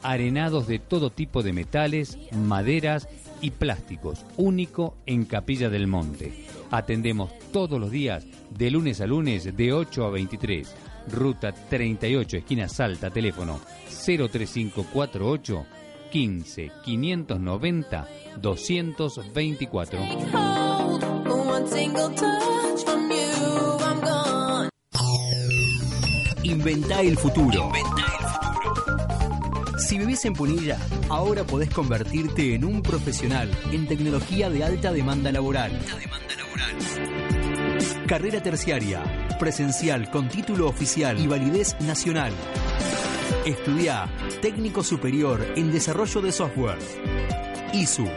Arenados 0.01 0.69
de 0.69 0.79
todo 0.79 1.11
tipo 1.11 1.43
de 1.43 1.53
metales, 1.53 2.19
maderas 2.31 3.09
y 3.41 3.51
plásticos. 3.51 4.25
Único 4.37 4.97
en 5.07 5.25
Capilla 5.25 5.71
del 5.71 5.89
Monte. 5.89 6.47
Atendemos 6.71 7.33
todos 7.53 7.81
los 7.81 7.91
días, 7.91 8.25
de 8.57 8.71
lunes 8.71 9.01
a 9.01 9.09
lunes, 9.09 9.57
de 9.57 9.73
8 9.73 10.05
a 10.05 10.11
23. 10.11 10.73
Ruta 11.09 11.53
38, 11.53 12.39
esquina 12.39 12.69
Salta, 12.69 13.11
teléfono 13.11 13.61
03548 13.89 15.67
15 16.11 16.73
590 16.85 18.09
224. 18.41 20.01
One 21.29 21.67
single 21.69 22.11
touch 22.11 22.85
from 22.85 23.11
you, 23.11 23.17
I'm 23.81 24.01
gone. 24.01 24.69
Inventá 26.43 27.01
el 27.01 27.17
futuro. 27.17 27.71
Si 29.79 29.99
vivís 29.99 30.25
en 30.25 30.33
Punilla, 30.33 30.79
ahora 31.09 31.45
podés 31.45 31.71
convertirte 31.71 32.55
en 32.55 32.65
un 32.65 32.83
profesional 32.83 33.51
en 33.71 33.87
tecnología 33.87 34.51
de 34.51 34.65
alta 34.65 34.93
demanda 34.93 35.31
laboral. 35.31 35.79
Carrera 38.07 38.43
terciaria, 38.43 39.03
presencial 39.39 40.11
con 40.11 40.28
título 40.28 40.68
oficial 40.68 41.18
y 41.18 41.26
validez 41.26 41.76
nacional. 41.80 42.32
Estudia 43.45 44.09
técnico 44.41 44.82
superior 44.82 45.45
en 45.57 45.72
desarrollo 45.72 46.20
de 46.20 46.32
software. 46.32 46.78
ISU, 47.72 48.09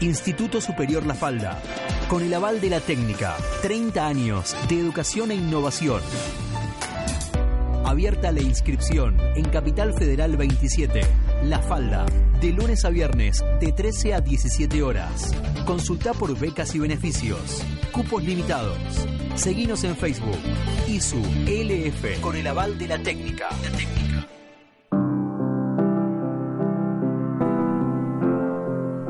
Instituto 0.00 0.60
Superior 0.60 1.06
La 1.06 1.14
Falda, 1.14 1.60
con 2.08 2.22
el 2.22 2.32
aval 2.34 2.60
de 2.60 2.70
la 2.70 2.80
técnica, 2.80 3.36
30 3.62 4.06
años 4.06 4.56
de 4.68 4.78
educación 4.78 5.30
e 5.30 5.34
innovación. 5.34 6.00
Abierta 7.90 8.30
la 8.30 8.40
inscripción 8.40 9.16
en 9.34 9.46
Capital 9.46 9.92
Federal 9.92 10.36
27. 10.36 11.00
La 11.42 11.58
Falda, 11.58 12.06
de 12.40 12.52
lunes 12.52 12.84
a 12.84 12.88
viernes, 12.88 13.44
de 13.60 13.72
13 13.72 14.14
a 14.14 14.20
17 14.20 14.80
horas. 14.80 15.32
Consulta 15.66 16.12
por 16.12 16.38
becas 16.38 16.72
y 16.76 16.78
beneficios. 16.78 17.64
Cupos 17.90 18.22
limitados. 18.22 18.78
Seguinos 19.34 19.82
en 19.82 19.96
Facebook. 19.96 20.38
ISU 20.86 21.20
LF 21.48 22.20
con 22.20 22.36
el 22.36 22.46
aval 22.46 22.78
de 22.78 22.86
la 22.86 23.02
técnica. 23.02 23.48
La 23.60 23.76
técnica. 23.76 24.00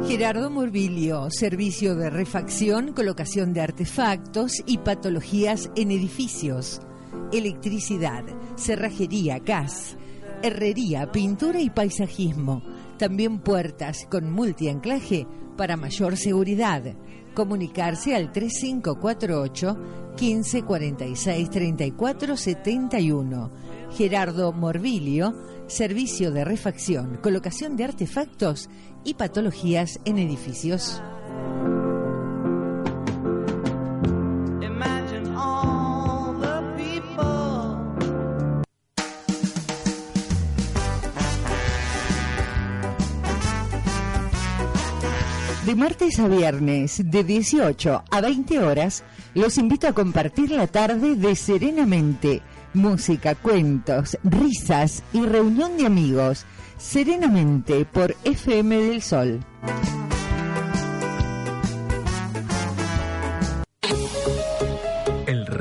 Gerardo 0.09 0.51
Morbilio, 0.51 1.29
servicio 1.31 1.97
de 1.97 2.09
refacción, 2.09 2.95
colocación 2.95 3.53
de 3.53 3.61
artefactos 3.61 4.55
y 4.65 4.79
patologías 4.79 5.71
en 5.77 5.91
edificios, 5.91 6.81
electricidad, 7.33 8.25
cerrajería, 8.57 9.39
gas, 9.39 9.97
herrería, 10.43 11.11
pintura 11.13 11.61
y 11.61 11.71
paisajismo. 11.71 12.63
También 12.99 13.39
puertas 13.41 14.07
con 14.11 14.31
multianclaje 14.31 15.27
para 15.57 15.77
mayor 15.77 16.17
seguridad. 16.17 16.83
Comunicarse 17.35 18.15
al 18.15 18.33
3548 18.33 19.77
1546 20.21 21.51
34 21.51 22.37
71. 22.37 23.51
Gerardo 23.93 24.53
Morbilio, 24.53 25.35
servicio 25.67 26.31
de 26.31 26.45
refacción, 26.45 27.19
colocación 27.23 27.77
de 27.77 27.85
artefactos 27.85 28.69
y 29.05 29.15
patologías 29.15 30.01
en 30.05 30.19
edificios. 30.19 31.01
De 45.71 45.77
martes 45.77 46.19
a 46.19 46.27
viernes, 46.27 47.01
de 47.05 47.23
18 47.23 48.03
a 48.11 48.21
20 48.21 48.59
horas, 48.59 49.05
los 49.35 49.57
invito 49.57 49.87
a 49.87 49.93
compartir 49.93 50.51
la 50.51 50.67
tarde 50.67 51.15
de 51.15 51.37
Serenamente. 51.37 52.43
Música, 52.75 53.37
cuentos, 53.37 54.19
risas 54.25 55.05
y 55.13 55.25
reunión 55.25 55.77
de 55.77 55.87
amigos. 55.87 56.45
Serenamente 56.77 57.85
por 57.85 58.17
FM 58.25 58.79
del 58.79 59.01
Sol. 59.01 59.39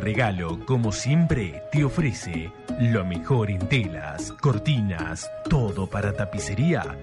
Regalo, 0.09 0.65
como 0.65 0.91
siempre, 0.91 1.61
te 1.71 1.83
ofrece 1.83 2.51
lo 2.79 3.05
mejor 3.05 3.51
en 3.51 3.59
telas, 3.69 4.31
cortinas, 4.41 5.29
todo 5.47 5.87
para 5.87 6.13
tapicería. 6.13 6.97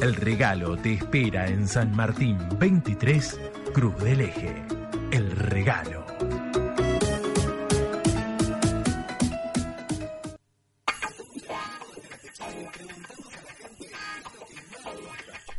El 0.00 0.14
regalo 0.14 0.76
te 0.76 0.94
espera 0.94 1.48
en 1.48 1.66
San 1.66 1.90
Martín 1.96 2.38
23, 2.60 3.40
Cruz 3.74 3.98
del 4.04 4.20
Eje. 4.20 4.62
El 5.10 5.32
regalo. 5.32 6.06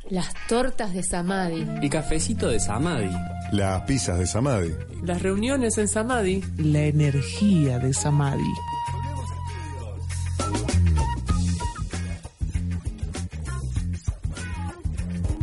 Las 0.09 0.33
tortas 0.47 0.93
de 0.93 1.03
Samadhi. 1.03 1.67
El 1.81 1.89
cafecito 1.89 2.47
de 2.47 2.61
Samadhi. 2.61 3.11
Las 3.53 3.83
pizzas 3.83 4.17
de 4.17 4.25
Samadhi. 4.25 4.73
Las 5.03 5.21
reuniones 5.21 5.77
en 5.77 5.87
Samadhi. 5.87 6.43
La 6.57 6.79
energía 6.85 7.77
de 7.77 7.93
Samadhi. 7.93 8.51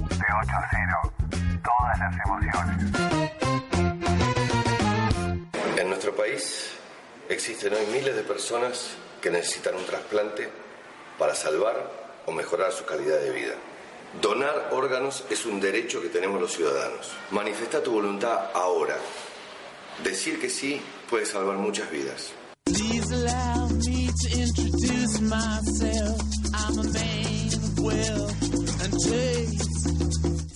De 0.09 0.27
8 0.43 0.51
a 0.51 0.69
0, 0.73 1.13
todas 1.63 1.99
las 2.01 2.13
emociones. 2.27 2.77
En 5.79 5.89
nuestro 5.89 6.17
país 6.17 6.73
existen 7.29 7.75
hoy 7.75 7.87
miles 7.93 8.17
de 8.17 8.23
personas 8.23 8.91
que 9.23 9.31
necesitan 9.31 9.77
un 9.77 9.87
trasplante 9.87 10.49
para 11.17 11.37
salvar 11.37 11.77
o 12.27 12.33
mejorar 12.33 12.73
su 12.73 12.85
calidad 12.85 13.21
de 13.21 13.31
vida. 13.31 13.55
Donar 14.19 14.71
órganos 14.73 15.25
es 15.31 15.47
un 15.47 15.61
derecho 15.61 16.03
que 16.03 16.09
tenemos 16.09 16.41
los 16.41 16.53
ciudadanos. 16.53 17.13
Manifesta 17.31 17.81
tu 17.81 17.93
voluntad 17.93 18.51
ahora. 18.55 18.97
Decir 20.03 20.41
que 20.41 20.51
sí 20.51 20.81
puede 21.09 21.25
salvar 21.25 21.57
muchas 21.59 21.89
vidas. 21.93 22.33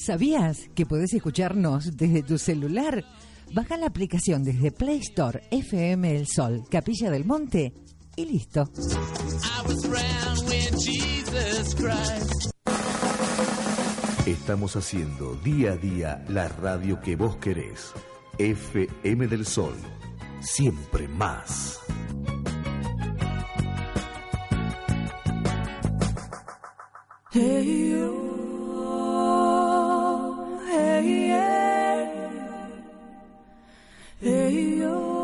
¿Sabías 0.05 0.59
que 0.75 0.85
podés 0.85 1.15
escucharnos 1.15 1.97
desde 1.97 2.23
tu 2.25 2.39
celular? 2.39 3.05
Baja 3.53 3.77
la 3.77 3.87
aplicación 3.87 4.43
desde 4.43 4.73
Play 4.73 4.99
Store 4.99 5.43
FM 5.53 6.17
El 6.17 6.27
Sol, 6.27 6.65
Capilla 6.69 7.09
del 7.09 7.25
Monte 7.25 7.73
y 8.17 8.25
listo. 8.27 8.69
Estamos 14.27 14.77
haciendo 14.77 15.35
día 15.37 15.73
a 15.73 15.77
día 15.77 16.25
la 16.29 16.49
radio 16.49 17.01
que 17.01 17.17
vos 17.17 17.37
querés. 17.37 17.93
FM 18.39 19.27
del 19.29 19.47
Sol. 19.47 19.75
Siempre 20.41 21.09
más. 21.09 21.81
Hey 27.33 27.91
you, 27.91 28.15
hey 30.71 31.27
yeah, 31.27 32.09
hey. 34.21 35.24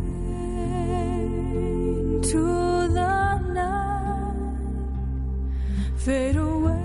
To 2.31 2.87
the 2.87 3.39
night 3.51 4.37
fade 5.97 6.37
away 6.37 6.80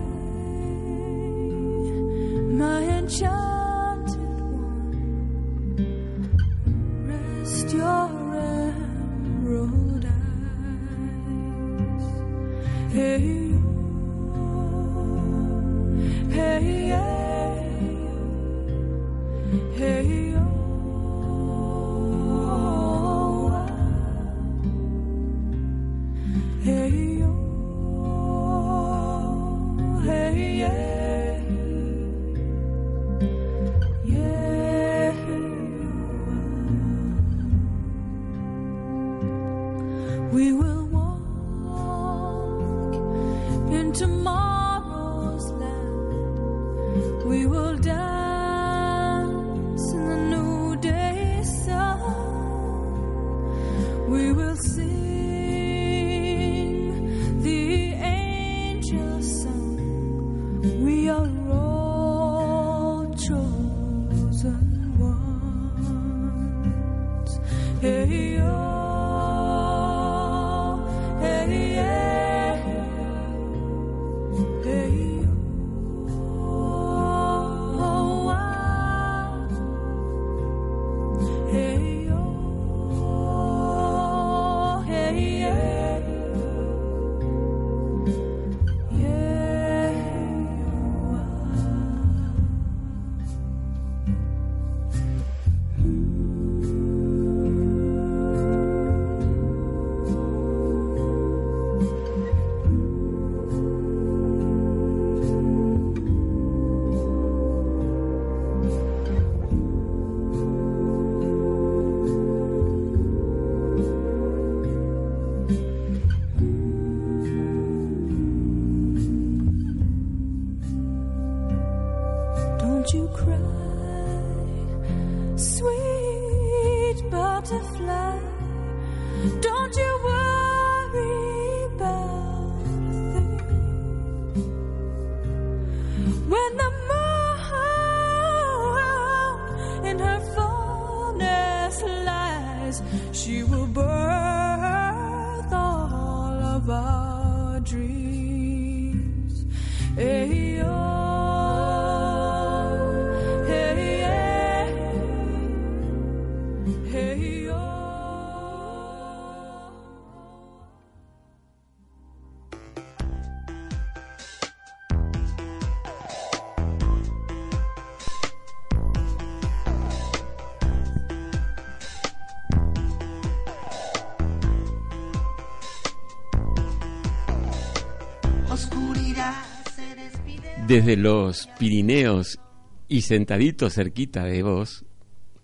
Desde 180.67 180.97
los 180.97 181.47
Pirineos 181.61 182.41
y 182.89 183.03
sentadito 183.03 183.71
cerquita 183.71 184.25
de 184.25 184.43
vos, 184.43 184.85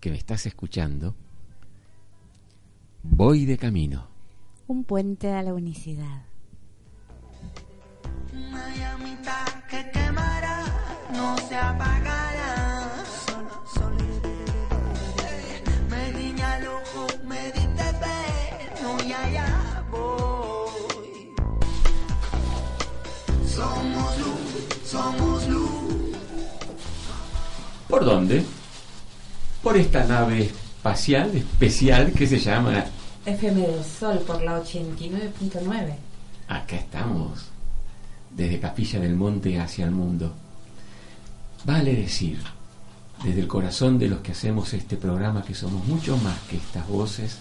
que 0.01 0.09
me 0.09 0.17
estás 0.17 0.45
escuchando, 0.45 1.15
voy 3.03 3.45
de 3.45 3.57
camino. 3.57 4.09
Un 4.67 4.83
puente 4.83 5.31
a 5.31 5.41
la 5.41 5.53
unicidad. 5.53 6.23
Una 8.33 8.75
llamita 8.75 9.63
que 9.69 9.91
quemará, 9.91 10.65
no 11.13 11.37
se 11.37 11.55
apagará. 11.55 12.72
¿Por 27.93 28.05
dónde? 28.05 28.43
Por 29.61 29.77
esta 29.77 30.03
nave 30.03 30.45
espacial 30.45 31.29
especial 31.35 32.11
que 32.11 32.25
se 32.25 32.39
llama... 32.39 32.85
FM 33.23 33.61
del 33.61 33.83
Sol 33.83 34.17
por 34.25 34.41
la 34.41 34.59
89.9. 34.63 35.93
Acá 36.47 36.75
estamos, 36.75 37.51
desde 38.35 38.59
Capilla 38.59 38.99
del 38.99 39.15
Monte 39.15 39.59
hacia 39.59 39.85
el 39.85 39.91
mundo. 39.91 40.33
Vale 41.65 41.93
decir, 41.95 42.39
desde 43.23 43.41
el 43.41 43.47
corazón 43.47 43.99
de 43.99 44.07
los 44.07 44.21
que 44.21 44.31
hacemos 44.31 44.73
este 44.73 44.97
programa, 44.97 45.43
que 45.43 45.53
somos 45.53 45.85
mucho 45.85 46.17
más 46.17 46.39
que 46.49 46.57
estas 46.57 46.87
voces, 46.87 47.37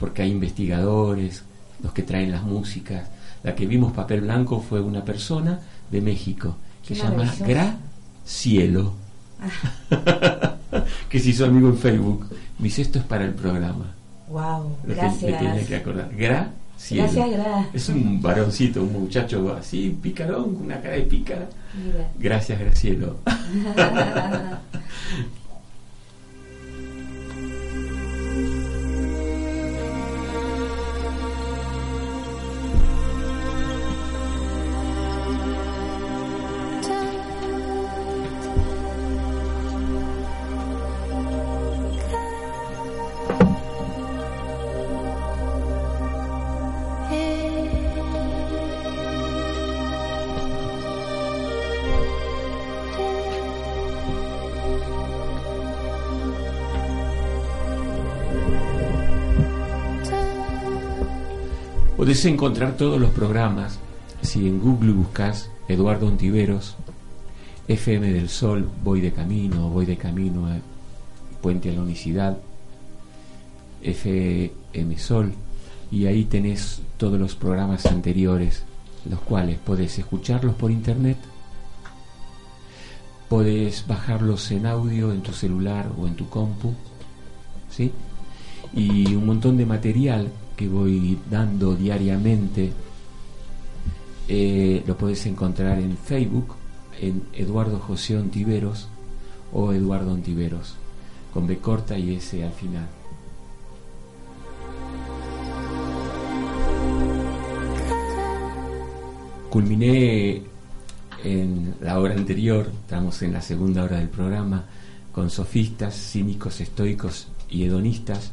porque 0.00 0.22
hay 0.22 0.30
investigadores, 0.30 1.42
los 1.82 1.92
que 1.92 2.02
traen 2.02 2.32
las 2.32 2.44
músicas. 2.44 3.10
La 3.42 3.54
que 3.54 3.66
vimos 3.66 3.92
papel 3.92 4.22
blanco 4.22 4.58
fue 4.58 4.80
una 4.80 5.04
persona 5.04 5.60
de 5.90 6.00
México 6.00 6.56
que 6.82 6.94
se 6.94 7.02
llama. 7.02 7.30
Gra 7.40 7.76
Cielo, 8.24 8.94
que 11.08 11.20
se 11.20 11.30
hizo 11.30 11.44
amigo 11.46 11.68
en 11.68 11.78
Facebook. 11.78 12.26
Me 12.58 12.64
dice, 12.64 12.82
esto 12.82 12.98
es 12.98 13.04
para 13.04 13.24
el 13.24 13.34
programa. 13.34 13.94
Wow, 14.28 14.76
Lo 14.84 14.94
que 14.94 15.02
me 15.02 15.08
tenía 15.10 15.40
gracias. 15.40 15.68
que 15.68 15.76
acordar. 15.76 16.10
Gra 16.16 16.50
Cielo. 16.76 17.04
Gracias, 17.04 17.30
Gra. 17.30 17.68
Es 17.72 17.88
un 17.88 18.20
varoncito, 18.20 18.82
un 18.82 18.92
muchacho 18.92 19.56
así, 19.58 19.96
picarón, 20.02 20.54
con 20.54 20.64
una 20.66 20.80
cara 20.80 20.96
de 20.96 21.02
pícara. 21.02 21.48
Gracias, 22.18 22.58
Gracielo. 22.58 23.18
Podés 62.16 62.32
encontrar 62.32 62.78
todos 62.78 62.98
los 62.98 63.10
programas 63.10 63.78
si 64.22 64.48
en 64.48 64.58
Google 64.58 64.92
buscas 64.92 65.50
Eduardo 65.68 66.06
Ontiveros, 66.06 66.74
FM 67.68 68.10
del 68.10 68.30
Sol, 68.30 68.70
Voy 68.82 69.02
de 69.02 69.12
Camino, 69.12 69.68
Voy 69.68 69.84
de 69.84 69.98
Camino 69.98 70.46
a 70.46 70.56
Puente 71.42 71.68
a 71.68 71.74
la 71.74 71.82
Unicidad, 71.82 72.38
FM 73.82 74.98
Sol, 74.98 75.34
y 75.90 76.06
ahí 76.06 76.24
tenés 76.24 76.80
todos 76.96 77.20
los 77.20 77.34
programas 77.34 77.84
anteriores, 77.84 78.62
los 79.04 79.20
cuales 79.20 79.58
podés 79.58 79.98
escucharlos 79.98 80.54
por 80.54 80.70
internet, 80.70 81.18
podés 83.28 83.86
bajarlos 83.86 84.50
en 84.52 84.64
audio 84.64 85.12
en 85.12 85.20
tu 85.20 85.34
celular 85.34 85.92
o 86.00 86.06
en 86.06 86.14
tu 86.14 86.30
compu, 86.30 86.72
¿sí? 87.68 87.92
y 88.72 89.14
un 89.14 89.26
montón 89.26 89.58
de 89.58 89.66
material 89.66 90.30
que 90.56 90.68
voy 90.68 91.18
dando 91.30 91.74
diariamente 91.74 92.72
eh, 94.28 94.82
lo 94.86 94.96
podés 94.96 95.26
encontrar 95.26 95.78
en 95.78 95.96
Facebook 95.96 96.54
en 97.00 97.24
Eduardo 97.32 97.78
José 97.78 98.16
Ontiveros 98.16 98.88
o 99.52 99.72
Eduardo 99.72 100.12
Ontiveros 100.12 100.74
con 101.32 101.46
B 101.46 101.58
corta 101.58 101.98
y 101.98 102.14
S 102.14 102.42
al 102.42 102.52
final. 102.52 102.88
Culminé 109.50 110.42
en 111.22 111.74
la 111.80 112.00
hora 112.00 112.14
anterior 112.14 112.70
estamos 112.82 113.22
en 113.22 113.32
la 113.32 113.42
segunda 113.42 113.84
hora 113.84 113.98
del 113.98 114.08
programa 114.08 114.64
con 115.12 115.30
sofistas, 115.30 115.94
cínicos, 115.94 116.60
estoicos 116.60 117.28
y 117.48 117.64
hedonistas 117.64 118.32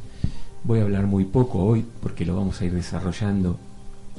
Voy 0.66 0.78
a 0.78 0.82
hablar 0.82 1.06
muy 1.06 1.26
poco 1.26 1.62
hoy 1.62 1.84
porque 2.00 2.24
lo 2.24 2.36
vamos 2.36 2.60
a 2.60 2.64
ir 2.64 2.72
desarrollando 2.72 3.58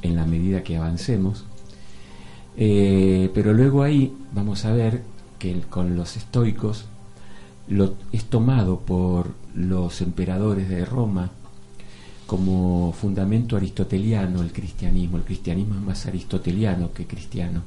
en 0.04 0.16
la 0.16 0.26
medida 0.26 0.62
que 0.62 0.78
avancemos. 0.78 1.44
Eh, 2.56 3.32
pero 3.34 3.52
luego 3.52 3.82
ahí 3.82 4.16
vamos 4.32 4.64
a 4.66 4.72
ver 4.72 5.02
que 5.40 5.60
con 5.62 5.96
los 5.96 6.16
estoicos 6.18 6.86
es 8.12 8.26
tomado 8.26 8.80
por 8.80 9.32
los 9.56 10.02
emperadores 10.02 10.70
de 10.70 10.86
Roma 10.86 11.32
como 12.28 12.94
fundamento 12.94 13.58
aristoteliano 13.58 14.44
el 14.44 14.52
cristianismo. 14.52 15.18
El 15.18 15.24
cristianismo 15.24 15.74
es 15.74 15.82
más 15.82 16.06
aristoteliano 16.06 16.94
que 16.94 17.08
cristiano 17.08 17.64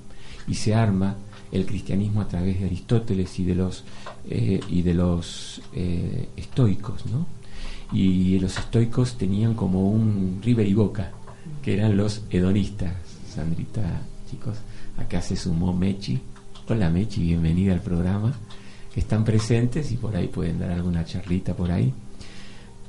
y 0.46 0.54
se 0.54 0.76
arma 0.76 1.16
el 1.50 1.66
cristianismo 1.66 2.20
a 2.20 2.28
través 2.28 2.60
de 2.60 2.66
Aristóteles 2.66 3.40
y 3.40 3.44
de 3.44 3.54
los 3.56 3.82
eh, 4.30 4.60
y 4.68 4.82
de 4.82 4.94
los 4.94 5.62
eh, 5.74 6.28
estoicos, 6.36 7.06
¿no? 7.06 7.38
Y 7.93 8.39
los 8.39 8.59
estoicos 8.59 9.16
tenían 9.16 9.55
como 9.55 9.91
un 9.91 10.41
River 10.43 10.66
y 10.66 10.74
Boca, 10.74 11.11
que 11.62 11.74
eran 11.74 11.97
los 11.97 12.22
hedonistas. 12.30 12.93
Sandrita, 13.34 13.82
chicos, 14.30 14.57
acá 14.99 15.22
se 15.22 15.36
sumó 15.36 15.72
Mechi. 15.72 16.18
Hola 16.68 16.91
Mechi, 16.91 17.22
bienvenida 17.22 17.72
al 17.72 17.80
programa. 17.80 18.34
Están 18.95 19.24
presentes 19.24 19.91
y 19.93 19.97
por 19.97 20.14
ahí 20.16 20.26
pueden 20.28 20.59
dar 20.59 20.70
alguna 20.72 21.05
charlita 21.05 21.55
por 21.55 21.70
ahí. 21.70 21.93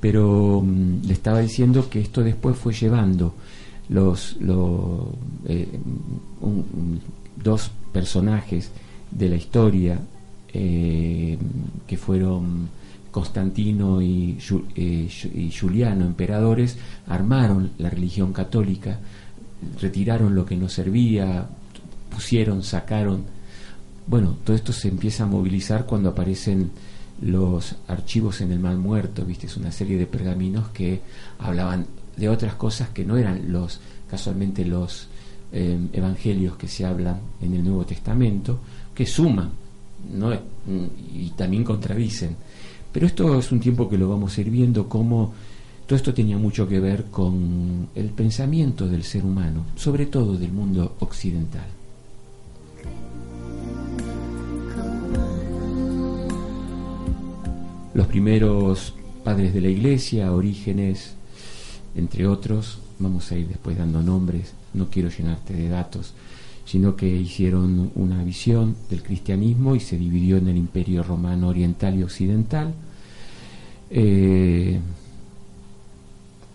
Pero 0.01 0.61
mm, 0.65 1.05
le 1.05 1.13
estaba 1.13 1.39
diciendo 1.39 1.89
que 1.89 2.01
esto 2.01 2.21
después 2.23 2.57
fue 2.57 2.73
llevando 2.73 3.33
los, 3.89 4.35
los 4.41 5.07
eh, 5.45 5.67
un- 6.41 6.99
dos 7.41 7.71
personajes 7.93 8.69
de 9.11 9.29
la 9.29 9.35
historia 9.35 9.99
eh, 10.53 11.37
que 11.87 11.97
fueron 11.97 12.69
Constantino 13.11 14.01
y, 14.01 14.37
eh, 14.75 15.09
y 15.33 15.51
Juliano, 15.51 16.05
emperadores, 16.05 16.77
armaron 17.07 17.71
la 17.77 17.89
religión 17.89 18.33
católica, 18.33 18.99
retiraron 19.81 20.35
lo 20.35 20.45
que 20.45 20.55
no 20.55 20.69
servía, 20.69 21.47
pusieron, 22.09 22.63
sacaron. 22.63 23.23
Bueno, 24.07 24.37
todo 24.43 24.55
esto 24.55 24.73
se 24.73 24.87
empieza 24.87 25.23
a 25.23 25.27
movilizar 25.27 25.85
cuando 25.85 26.09
aparecen 26.09 26.71
los 27.21 27.75
archivos 27.87 28.41
en 28.41 28.51
el 28.51 28.59
mal 28.59 28.77
muerto, 28.77 29.25
viste, 29.25 29.47
es 29.47 29.57
una 29.57 29.71
serie 29.71 29.97
de 29.97 30.05
pergaminos 30.05 30.69
que 30.69 31.01
hablaban 31.39 31.85
de 32.15 32.29
otras 32.29 32.55
cosas 32.55 32.89
que 32.89 33.05
no 33.05 33.17
eran 33.17 33.51
los, 33.51 33.79
casualmente 34.09 34.63
los 34.63 35.07
eh, 35.51 35.77
evangelios 35.93 36.55
que 36.55 36.67
se 36.67 36.85
hablan 36.85 37.19
en 37.41 37.53
el 37.53 37.63
Nuevo 37.63 37.85
Testamento, 37.85 38.59
que 38.95 39.05
suman 39.05 39.51
¿no? 40.11 40.33
Y 41.13 41.31
también 41.35 41.63
contradicen. 41.63 42.35
Pero 42.91 43.05
esto 43.05 43.37
es 43.37 43.51
un 43.51 43.59
tiempo 43.59 43.89
que 43.89 43.97
lo 43.97 44.09
vamos 44.09 44.37
a 44.37 44.41
ir 44.41 44.49
viendo 44.49 44.89
cómo 44.89 45.33
todo 45.85 45.97
esto 45.97 46.13
tenía 46.13 46.37
mucho 46.37 46.67
que 46.67 46.79
ver 46.79 47.05
con 47.05 47.89
el 47.95 48.09
pensamiento 48.09 48.87
del 48.87 49.03
ser 49.03 49.25
humano, 49.25 49.65
sobre 49.75 50.05
todo 50.05 50.37
del 50.37 50.51
mundo 50.51 50.95
occidental. 50.99 51.65
Los 57.93 58.07
primeros 58.07 58.93
padres 59.23 59.53
de 59.53 59.61
la 59.61 59.69
iglesia, 59.69 60.31
Orígenes, 60.31 61.13
entre 61.95 62.27
otros, 62.27 62.79
vamos 62.99 63.31
a 63.31 63.35
ir 63.35 63.47
después 63.47 63.77
dando 63.77 64.01
nombres, 64.03 64.53
no 64.73 64.89
quiero 64.89 65.09
llenarte 65.09 65.53
de 65.53 65.69
datos, 65.69 66.13
sino 66.69 66.95
que 66.95 67.07
hicieron 67.07 67.91
una 67.95 68.23
visión 68.23 68.75
del 68.91 69.01
cristianismo 69.01 69.75
y 69.75 69.79
se 69.79 69.97
dividió 69.97 70.37
en 70.37 70.49
el 70.49 70.57
imperio 70.57 71.01
romano 71.01 71.47
oriental 71.47 71.97
y 71.97 72.03
occidental. 72.03 72.75
Eh, 73.89 74.79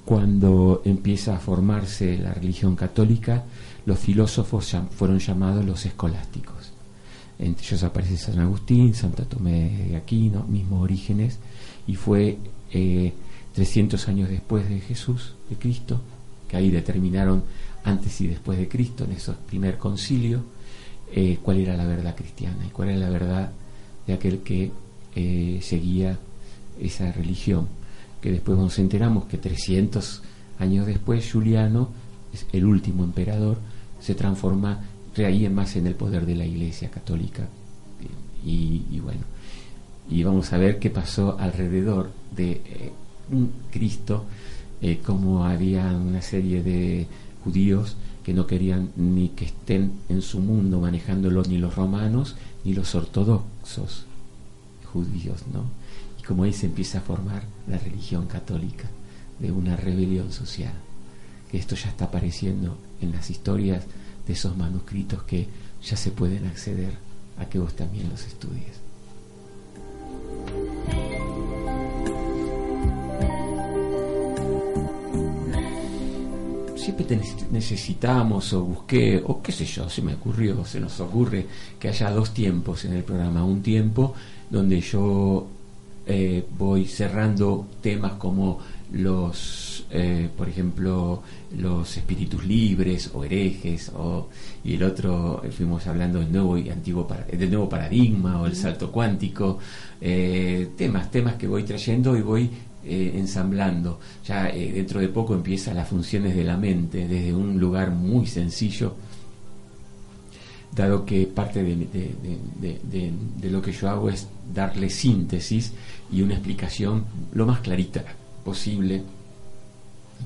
cuando 0.04 0.82
empieza 0.84 1.34
a 1.34 1.40
formarse 1.40 2.16
la 2.16 2.32
religión 2.32 2.76
católica, 2.76 3.42
los 3.86 3.98
filósofos 3.98 4.76
fueron 4.92 5.18
llamados 5.18 5.64
los 5.64 5.84
escolásticos. 5.84 6.70
Entre 7.40 7.66
ellos 7.66 7.82
aparece 7.82 8.16
San 8.16 8.38
Agustín, 8.38 8.94
Santa 8.94 9.24
Tomé 9.24 9.88
de 9.88 9.96
Aquino, 9.96 10.44
mismos 10.44 10.80
orígenes, 10.80 11.40
y 11.88 11.96
fue 11.96 12.38
eh, 12.70 13.12
300 13.54 14.06
años 14.06 14.28
después 14.28 14.68
de 14.68 14.78
Jesús, 14.78 15.34
de 15.50 15.56
Cristo, 15.56 16.00
que 16.46 16.56
ahí 16.56 16.70
determinaron 16.70 17.42
antes 17.84 18.20
y 18.20 18.26
después 18.26 18.58
de 18.58 18.68
Cristo, 18.68 19.04
en 19.04 19.12
esos 19.12 19.36
primer 19.36 19.78
concilio, 19.78 20.42
eh, 21.12 21.38
cuál 21.42 21.58
era 21.58 21.76
la 21.76 21.86
verdad 21.86 22.16
cristiana 22.16 22.66
y 22.66 22.70
cuál 22.70 22.90
era 22.90 22.98
la 22.98 23.10
verdad 23.10 23.52
de 24.06 24.12
aquel 24.12 24.40
que 24.40 24.70
eh, 25.14 25.58
seguía 25.62 26.18
esa 26.80 27.12
religión. 27.12 27.68
Que 28.20 28.32
después 28.32 28.58
nos 28.58 28.78
enteramos 28.78 29.26
que 29.26 29.38
300 29.38 30.22
años 30.58 30.86
después, 30.86 31.30
Juliano, 31.30 31.90
el 32.52 32.64
último 32.64 33.04
emperador, 33.04 33.58
se 34.00 34.14
transforma 34.14 34.80
reahí 35.14 35.48
más 35.48 35.76
en 35.76 35.86
el 35.86 35.94
poder 35.94 36.26
de 36.26 36.34
la 36.34 36.44
Iglesia 36.44 36.90
católica. 36.90 37.46
Y, 38.44 39.00
bueno, 39.00 39.22
y 40.10 40.22
vamos 40.22 40.52
a 40.52 40.58
ver 40.58 40.78
qué 40.78 40.90
pasó 40.90 41.38
alrededor 41.38 42.10
de 42.36 42.52
eh, 42.52 42.92
un 43.32 43.50
Cristo, 43.70 44.24
eh, 44.82 45.00
como 45.04 45.46
había 45.46 45.86
una 45.86 46.20
serie 46.20 46.62
de 46.62 47.06
judíos 47.44 47.96
que 48.24 48.32
no 48.32 48.46
querían 48.46 48.90
ni 48.96 49.28
que 49.28 49.44
estén 49.44 49.92
en 50.08 50.22
su 50.22 50.40
mundo 50.40 50.80
manejándolo 50.80 51.42
ni 51.42 51.58
los 51.58 51.76
romanos 51.76 52.36
ni 52.64 52.72
los 52.72 52.94
ortodoxos 52.94 54.06
judíos, 54.92 55.42
¿no? 55.52 55.64
Y 56.18 56.22
como 56.22 56.44
ahí 56.44 56.52
se 56.52 56.66
empieza 56.66 56.98
a 56.98 57.02
formar 57.02 57.42
la 57.68 57.78
religión 57.78 58.26
católica 58.26 58.88
de 59.38 59.52
una 59.52 59.76
rebelión 59.76 60.32
social, 60.32 60.72
que 61.50 61.58
esto 61.58 61.74
ya 61.74 61.90
está 61.90 62.06
apareciendo 62.06 62.78
en 63.00 63.12
las 63.12 63.28
historias 63.30 63.84
de 64.26 64.32
esos 64.32 64.56
manuscritos 64.56 65.22
que 65.24 65.48
ya 65.82 65.96
se 65.96 66.10
pueden 66.10 66.46
acceder 66.46 66.94
a 67.38 67.46
que 67.46 67.58
vos 67.58 67.74
también 67.74 68.08
los 68.08 68.24
estudies. 68.26 68.84
Siempre 76.84 77.18
necesitamos 77.50 78.52
o 78.52 78.62
busqué, 78.62 79.22
o 79.24 79.40
qué 79.42 79.52
sé 79.52 79.64
yo, 79.64 79.88
se 79.88 80.02
me 80.02 80.14
ocurrió, 80.14 80.64
se 80.64 80.80
nos 80.80 81.00
ocurre 81.00 81.46
que 81.78 81.88
haya 81.88 82.10
dos 82.10 82.32
tiempos 82.34 82.84
en 82.84 82.92
el 82.94 83.02
programa. 83.04 83.44
Un 83.44 83.62
tiempo 83.62 84.14
donde 84.50 84.80
yo 84.80 85.46
eh, 86.06 86.44
voy 86.58 86.84
cerrando 86.86 87.66
temas 87.80 88.12
como 88.12 88.58
los, 88.92 89.86
eh, 89.90 90.28
por 90.36 90.48
ejemplo, 90.48 91.22
los 91.58 91.96
espíritus 91.96 92.44
libres 92.44 93.10
o 93.14 93.24
herejes, 93.24 93.90
o, 93.96 94.28
y 94.62 94.74
el 94.74 94.82
otro 94.82 95.42
eh, 95.42 95.50
fuimos 95.50 95.86
hablando 95.86 96.20
del 96.20 96.30
nuevo 96.30 96.58
y 96.58 96.68
antiguo 96.68 97.08
para- 97.08 97.24
del 97.24 97.48
nuevo 97.50 97.68
paradigma 97.68 98.40
o 98.40 98.46
el 98.46 98.54
salto 98.54 98.92
cuántico, 98.92 99.58
eh, 100.00 100.68
temas, 100.76 101.10
temas 101.10 101.34
que 101.36 101.48
voy 101.48 101.62
trayendo 101.64 102.16
y 102.16 102.20
voy 102.20 102.50
eh, 102.86 103.12
ensamblando. 103.16 103.98
Ya 104.26 104.48
eh, 104.50 104.72
dentro 104.72 105.00
de 105.00 105.08
poco 105.08 105.34
empiezan 105.34 105.76
las 105.76 105.88
funciones 105.88 106.34
de 106.36 106.44
la 106.44 106.56
mente 106.56 107.06
desde 107.08 107.32
un 107.34 107.58
lugar 107.58 107.90
muy 107.90 108.26
sencillo, 108.26 108.94
dado 110.74 111.04
que 111.04 111.26
parte 111.26 111.62
de, 111.62 111.76
de- 111.86 113.50
lo 113.50 113.62
que 113.62 113.72
yo 113.72 113.88
hago 113.88 114.08
es 114.10 114.26
darle 114.52 114.90
síntesis 114.90 115.72
y 116.10 116.22
una 116.22 116.34
explicación 116.34 117.04
lo 117.32 117.46
más 117.46 117.60
clarita 117.60 118.04
posible 118.44 119.02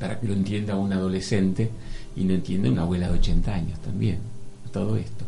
para 0.00 0.18
que 0.18 0.26
lo 0.26 0.32
entienda 0.32 0.76
un 0.76 0.92
adolescente 0.92 1.70
y 2.16 2.24
lo 2.24 2.34
entienda 2.34 2.70
una 2.70 2.82
abuela 2.82 3.08
de 3.08 3.18
80 3.18 3.54
años 3.54 3.78
también, 3.80 4.18
todo 4.72 4.96
esto. 4.96 5.24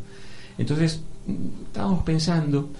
Entonces, 0.56 1.00
mm, 1.26 1.64
estábamos 1.66 2.02
pensando 2.04 2.70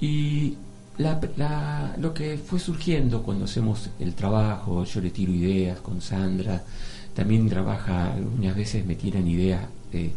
y 0.00 0.54
la- 0.98 1.20
la- 1.36 1.94
lo 1.98 2.12
que 2.12 2.36
fue 2.38 2.58
surgiendo 2.58 3.22
cuando 3.22 3.44
hacemos 3.44 3.88
el 4.00 4.14
trabajo, 4.14 4.84
yo 4.84 5.00
le 5.00 5.10
tiro 5.10 5.32
ideas 5.32 5.78
con 5.80 6.00
Sandra, 6.00 6.62
también 7.14 7.48
trabaja, 7.48 8.12
algunas 8.14 8.54
veces 8.56 8.84
me 8.86 8.94
tiran 8.94 9.26
ideas 9.26 9.62
eh, 9.92 10.12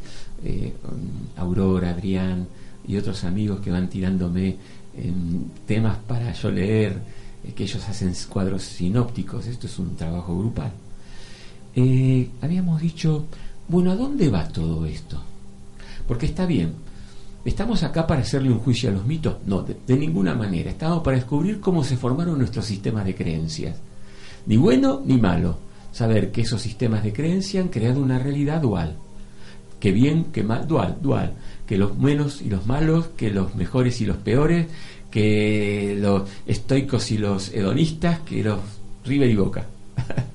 um, 0.83 1.39
Aurora, 1.41 1.91
Adrián 1.91 2.47
y 2.87 2.97
otros 2.97 3.23
amigos 3.23 3.59
que 3.61 3.71
van 3.71 3.89
tirándome 3.89 4.57
em, 4.97 5.43
temas 5.67 5.97
para 6.07 6.33
yo 6.33 6.51
leer, 6.51 6.97
eh, 7.43 7.53
que 7.55 7.63
ellos 7.63 7.87
hacen 7.87 8.13
cuadros 8.29 8.63
sinópticos, 8.63 9.47
esto 9.47 9.67
es 9.67 9.79
un 9.79 9.95
trabajo 9.95 10.37
grupal. 10.37 10.71
Eh, 11.75 12.29
habíamos 12.41 12.81
dicho, 12.81 13.25
bueno, 13.67 13.91
¿a 13.91 13.95
dónde 13.95 14.29
va 14.29 14.47
todo 14.49 14.85
esto? 14.85 15.21
Porque 16.07 16.25
está 16.25 16.45
bien, 16.45 16.73
¿estamos 17.45 17.83
acá 17.83 18.05
para 18.07 18.21
hacerle 18.21 18.51
un 18.51 18.59
juicio 18.59 18.89
a 18.89 18.93
los 18.93 19.05
mitos? 19.05 19.37
No, 19.45 19.61
de, 19.63 19.97
ninguna 19.97 20.35
manera. 20.35 20.71
Estamos 20.71 21.03
para 21.03 21.17
descubrir 21.17 21.59
cómo 21.59 21.83
se 21.83 21.97
formaron 21.97 22.37
nuestros 22.37 22.65
sistemas 22.65 23.05
de 23.05 23.15
creencias. 23.15 23.77
Ni 24.45 24.57
bueno 24.57 25.01
ni 25.05 25.17
malo. 25.17 25.57
Saber 25.91 26.31
que 26.31 26.41
esos 26.41 26.61
sistemas 26.61 27.03
de 27.03 27.13
creencia 27.13 27.61
han 27.61 27.67
creado 27.67 28.01
una 28.01 28.19
realidad 28.19 28.61
dual. 28.61 28.95
Que 29.79 29.91
bien, 29.91 30.25
que 30.25 30.43
mal, 30.43 30.67
dual, 30.67 30.97
dual. 31.01 31.33
Que 31.65 31.77
los 31.77 31.97
buenos 31.97 32.41
y 32.41 32.49
los 32.49 32.65
malos, 32.65 33.07
que 33.17 33.29
los 33.29 33.55
mejores 33.55 33.99
y 34.01 34.05
los 34.05 34.17
peores, 34.17 34.67
que 35.09 35.97
los 35.99 36.29
estoicos 36.45 37.11
y 37.11 37.17
los 37.17 37.49
hedonistas, 37.53 38.19
que 38.21 38.43
los 38.43 38.59
River 39.05 39.29
y 39.29 39.35
Boca. 39.35 39.65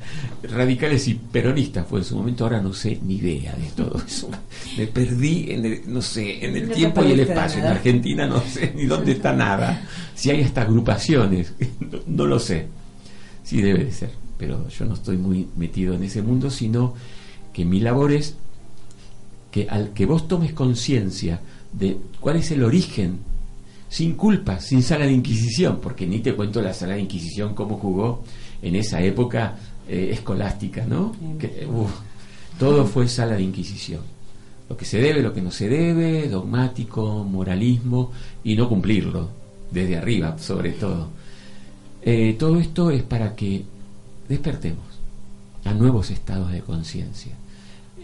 radicales 0.51 1.09
y 1.09 1.15
peronistas 1.15 1.87
fue 1.87 2.01
en 2.01 2.05
su 2.05 2.17
momento, 2.17 2.45
ahora 2.45 2.61
no 2.61 2.73
sé 2.73 2.99
ni 3.03 3.17
idea 3.17 3.55
de 3.55 3.69
todo 3.77 4.03
eso. 4.07 4.29
Me 4.77 4.87
perdí 4.87 5.51
en 5.51 5.65
el, 5.65 5.83
no 5.87 6.03
sé, 6.03 6.45
en 6.45 6.57
el 6.57 6.69
No 6.69 6.75
tiempo 6.75 7.05
y 7.05 7.13
el 7.13 7.21
espacio. 7.21 7.61
En. 7.61 7.67
Argentina 7.67 8.27
no 8.27 8.41
sé 8.41 8.73
ni 8.75 8.87
dónde 8.87 9.13
está 9.13 9.33
nada. 9.33 9.87
Si 10.15 10.31
hay 10.31 10.43
hasta 10.43 10.63
agrupaciones, 10.63 11.55
no, 11.81 11.99
no 12.07 12.27
lo 12.27 12.39
sé. 12.39 12.67
Sí 13.43 13.63
debe 13.63 13.85
de 13.85 13.93
ser, 13.93 14.11
pero 14.39 14.69
yo 14.69 14.85
no 14.85 14.95
estoy 14.95 15.17
muy 15.17 15.47
metido 15.57 15.95
en 15.95 16.03
ese 16.03 16.23
mundo, 16.23 16.51
sino 16.51 16.95
que 17.53 17.65
mi 17.65 17.81
labor 17.81 18.13
es 18.13 18.35
que 19.51 19.69
al 19.71 19.95
que 19.95 20.05
vos 20.05 20.29
tomes 20.29 20.53
conciencia 20.53 21.41
de 21.73 21.97
cuál 22.21 22.37
es 22.37 22.51
el 22.51 22.63
origen, 22.63 23.21
sin 23.89 24.15
culpa, 24.15 24.61
sin 24.61 24.83
sala 24.83 25.07
de 25.07 25.13
inquisición, 25.13 25.79
porque 25.81 26.07
ni 26.07 26.19
te 26.19 26.35
cuento 26.35 26.61
la 26.61 26.75
sala 26.75 26.95
de 26.95 27.01
inquisición 27.01 27.55
cómo 27.55 27.79
jugó 27.79 28.25
en 28.63 28.77
esa 28.77 29.01
época 29.01 29.57
eh, 29.89 30.11
escolástica, 30.13 30.85
¿no? 30.87 31.15
Que, 31.39 31.67
uf, 31.71 31.91
todo 32.59 32.87
fue 32.87 33.09
sala 33.09 33.37
de 33.37 33.43
inquisición. 33.43 34.01
Lo 34.69 34.77
que 34.77 34.85
se 34.85 34.99
debe, 34.99 35.23
lo 35.23 35.33
que 35.33 35.43
no 35.43 35.51
se 35.51 35.69
debe, 35.69 36.29
dogmático, 36.29 37.25
moralismo 37.25 38.11
y 38.43 38.57
no 38.57 38.69
cumplirlo, 38.69 39.31
desde 39.71 39.97
arriba 39.97 40.39
sobre 40.39 40.73
todo. 40.73 41.09
Eh, 42.03 42.37
todo 42.39 42.59
esto 42.59 42.91
es 42.91 43.03
para 43.03 43.35
que 43.35 43.65
despertemos 44.29 44.85
a 45.65 45.73
nuevos 45.73 46.11
estados 46.11 46.51
de 46.53 46.61
conciencia. 46.61 47.33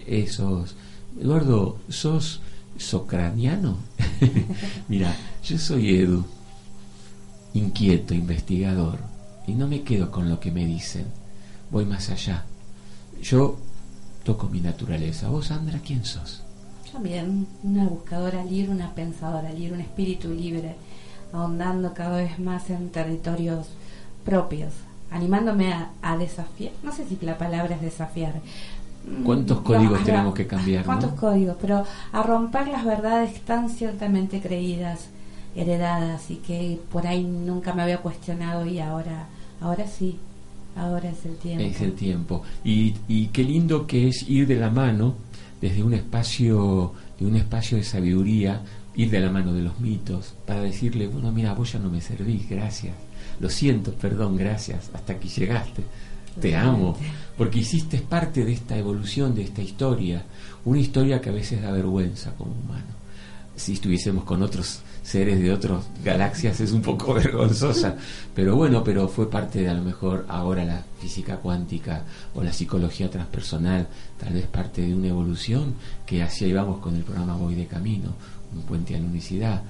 Esos, 0.06 0.74
Eduardo, 1.20 1.78
¿sos 1.88 2.40
socraniano? 2.76 3.76
Mira, 4.88 5.16
yo 5.44 5.58
soy 5.58 5.96
Edu, 5.96 6.24
inquieto, 7.54 8.14
investigador, 8.14 8.98
y 9.46 9.52
no 9.52 9.68
me 9.68 9.82
quedo 9.82 10.10
con 10.10 10.28
lo 10.28 10.40
que 10.40 10.50
me 10.50 10.66
dicen, 10.66 11.06
voy 11.72 11.86
más 11.86 12.10
allá. 12.10 12.44
Yo 13.22 13.56
toco 14.24 14.48
mi 14.48 14.60
naturaleza. 14.60 15.28
¿Vos, 15.28 15.46
Sandra, 15.46 15.80
quién 15.84 16.04
sos? 16.04 16.42
También 16.92 17.46
una 17.62 17.84
buscadora 17.84 18.44
libre, 18.44 18.70
una 18.70 18.94
pensadora 18.94 19.50
libre, 19.50 19.72
un 19.72 19.80
espíritu 19.80 20.28
libre, 20.28 20.76
ahondando 21.32 21.94
cada 21.94 22.18
vez 22.18 22.38
más 22.38 22.68
en 22.68 22.90
territorios 22.90 23.68
propios, 24.24 24.74
animándome 25.10 25.72
a, 25.72 25.90
a 26.02 26.18
desafiar, 26.18 26.72
no 26.82 26.92
sé 26.92 27.06
si 27.06 27.18
la 27.22 27.38
palabra 27.38 27.74
es 27.76 27.80
desafiar. 27.80 28.34
Mm, 29.04 29.24
¿Cuántos 29.24 29.60
códigos 29.62 30.04
tenemos 30.04 30.34
que 30.34 30.46
cambiar? 30.46 30.84
¿Cuántos 30.84 31.12
no? 31.12 31.16
códigos? 31.16 31.56
Pero 31.60 31.84
a 32.12 32.22
romper 32.22 32.68
las 32.68 32.84
verdades 32.84 33.40
tan 33.40 33.70
ciertamente 33.70 34.42
creídas, 34.42 35.06
heredadas 35.56 36.30
y 36.30 36.36
que 36.36 36.78
por 36.92 37.06
ahí 37.06 37.24
nunca 37.24 37.72
me 37.72 37.82
había 37.82 37.98
cuestionado 37.98 38.66
y 38.66 38.78
ahora, 38.80 39.28
ahora 39.62 39.86
sí, 39.86 40.18
ahora 40.76 41.10
es 41.10 41.24
el 41.24 41.36
tiempo. 41.36 41.64
Es 41.64 41.80
el 41.80 41.92
tiempo. 41.92 42.42
Y, 42.64 42.94
y 43.08 43.26
qué 43.26 43.44
lindo 43.44 43.86
que 43.86 44.08
es 44.08 44.28
ir 44.28 44.46
de 44.46 44.56
la 44.56 44.70
mano 44.70 45.14
desde 45.60 45.82
un 45.82 45.94
espacio, 45.94 46.92
de 47.18 47.26
un 47.26 47.36
espacio 47.36 47.76
de 47.76 47.84
sabiduría, 47.84 48.62
ir 48.94 49.10
de 49.10 49.20
la 49.20 49.30
mano 49.30 49.52
de 49.52 49.62
los 49.62 49.80
mitos, 49.80 50.34
para 50.46 50.60
decirle, 50.60 51.06
bueno, 51.06 51.32
mira, 51.32 51.54
vos 51.54 51.72
ya 51.72 51.78
no 51.78 51.88
me 51.88 52.00
servís, 52.00 52.48
gracias. 52.48 52.94
Lo 53.40 53.48
siento, 53.48 53.92
perdón, 53.92 54.36
gracias, 54.36 54.90
hasta 54.92 55.14
aquí 55.14 55.28
llegaste. 55.28 55.82
Te 56.40 56.56
amo, 56.56 56.96
porque 57.36 57.58
hiciste 57.58 57.98
parte 57.98 58.44
de 58.44 58.52
esta 58.52 58.76
evolución, 58.76 59.34
de 59.34 59.42
esta 59.42 59.60
historia, 59.62 60.24
una 60.64 60.80
historia 60.80 61.20
que 61.20 61.28
a 61.28 61.32
veces 61.32 61.60
da 61.60 61.70
vergüenza 61.70 62.34
como 62.36 62.52
humano. 62.52 63.02
Si 63.54 63.74
estuviésemos 63.74 64.24
con 64.24 64.42
otros 64.42 64.80
seres 65.02 65.40
de 65.40 65.52
otras 65.52 65.84
galaxias 66.04 66.60
es 66.60 66.72
un 66.72 66.82
poco 66.82 67.14
vergonzosa, 67.14 67.96
pero 68.34 68.56
bueno, 68.56 68.84
pero 68.84 69.08
fue 69.08 69.28
parte 69.30 69.60
de 69.60 69.68
a 69.68 69.74
lo 69.74 69.82
mejor 69.82 70.24
ahora 70.28 70.64
la 70.64 70.84
física 71.00 71.36
cuántica 71.36 72.04
o 72.34 72.42
la 72.42 72.52
psicología 72.52 73.10
transpersonal, 73.10 73.88
tal 74.18 74.34
vez 74.34 74.46
parte 74.46 74.82
de 74.82 74.94
una 74.94 75.08
evolución 75.08 75.74
que 76.06 76.22
así 76.22 76.46
íbamos 76.46 76.78
con 76.78 76.94
el 76.94 77.02
programa 77.02 77.36
Voy 77.36 77.54
de 77.54 77.66
Camino, 77.66 78.14
un 78.54 78.62
puente 78.62 78.94
a 78.94 78.98
la 78.98 79.06
unicidad, 79.06 79.62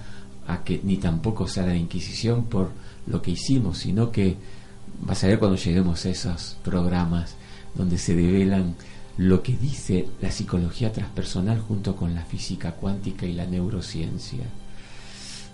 a 0.46 0.62
que 0.62 0.80
ni 0.82 0.96
tampoco 0.96 1.46
sea 1.46 1.66
la 1.66 1.76
Inquisición 1.76 2.44
por 2.44 2.70
lo 3.06 3.22
que 3.22 3.32
hicimos, 3.32 3.78
sino 3.78 4.10
que 4.10 4.36
vas 5.00 5.22
a 5.24 5.28
ver 5.28 5.38
cuando 5.38 5.56
lleguemos 5.56 6.04
a 6.04 6.10
esos 6.10 6.56
programas 6.62 7.36
donde 7.74 7.98
se 7.98 8.14
develan 8.14 8.74
lo 9.16 9.42
que 9.42 9.56
dice 9.56 10.08
la 10.20 10.30
psicología 10.30 10.92
transpersonal 10.92 11.60
junto 11.60 11.96
con 11.96 12.14
la 12.14 12.24
física 12.24 12.72
cuántica 12.72 13.26
y 13.26 13.32
la 13.32 13.46
neurociencia. 13.46 14.44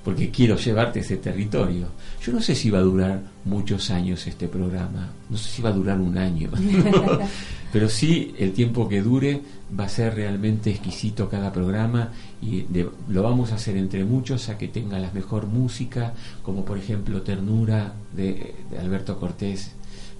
Porque 0.04 0.30
quiero 0.30 0.56
llevarte 0.56 1.00
a 1.00 1.02
ese 1.02 1.16
territorio. 1.18 1.86
Yo 2.24 2.32
no 2.32 2.40
sé 2.40 2.54
si 2.54 2.70
va 2.70 2.78
a 2.78 2.82
durar 2.82 3.20
muchos 3.44 3.90
años 3.90 4.26
este 4.26 4.48
programa, 4.48 5.10
no 5.28 5.36
sé 5.36 5.48
si 5.50 5.60
va 5.62 5.68
a 5.70 5.72
durar 5.72 6.00
un 6.00 6.16
año, 6.16 6.50
pero 7.72 7.88
sí 7.88 8.34
el 8.38 8.52
tiempo 8.52 8.88
que 8.88 9.02
dure 9.02 9.42
va 9.78 9.84
a 9.84 9.88
ser 9.88 10.14
realmente 10.14 10.70
exquisito 10.70 11.28
cada 11.28 11.52
programa 11.52 12.10
y 12.40 12.62
de- 12.62 12.88
lo 13.08 13.22
vamos 13.22 13.52
a 13.52 13.56
hacer 13.56 13.76
entre 13.76 14.04
muchos 14.04 14.48
a 14.48 14.56
que 14.56 14.68
tenga 14.68 14.98
la 14.98 15.10
mejor 15.12 15.46
música, 15.46 16.14
como 16.42 16.64
por 16.64 16.78
ejemplo 16.78 17.20
Ternura 17.22 17.92
de, 18.14 18.54
de 18.70 18.78
Alberto 18.78 19.18
Cortés, 19.18 19.72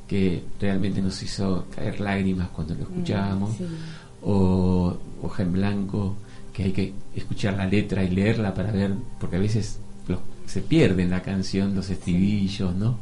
que 0.06 0.42
realmente 0.60 1.00
nos 1.00 1.22
hizo 1.22 1.66
caer 1.74 2.00
lágrimas 2.00 2.48
cuando 2.48 2.74
lo 2.74 2.82
escuchábamos, 2.82 3.56
sí. 3.56 3.64
o 4.22 4.96
Hoja 5.22 5.42
en 5.42 5.52
Blanco, 5.52 6.16
que 6.59 6.64
hay 6.64 6.72
que 6.72 6.93
escuchar 7.14 7.55
la 7.56 7.66
letra 7.66 8.02
y 8.02 8.10
leerla 8.10 8.52
para 8.52 8.72
ver, 8.72 8.93
porque 9.20 9.36
a 9.36 9.39
veces 9.39 9.78
se 10.44 10.60
pierde 10.60 11.05
en 11.05 11.10
la 11.10 11.22
canción 11.22 11.72
los 11.72 11.89
estribillos, 11.89 12.74
¿no? 12.74 12.98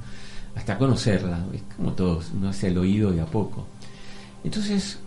Hasta 0.54 0.76
conocerla, 0.76 1.42
es 1.54 1.62
como 1.74 1.92
todos, 1.92 2.32
uno 2.34 2.50
hace 2.50 2.68
el 2.68 2.76
oído 2.76 3.12
de 3.12 3.22
a 3.22 3.24
poco. 3.26 3.66
Entonces, 4.44 4.98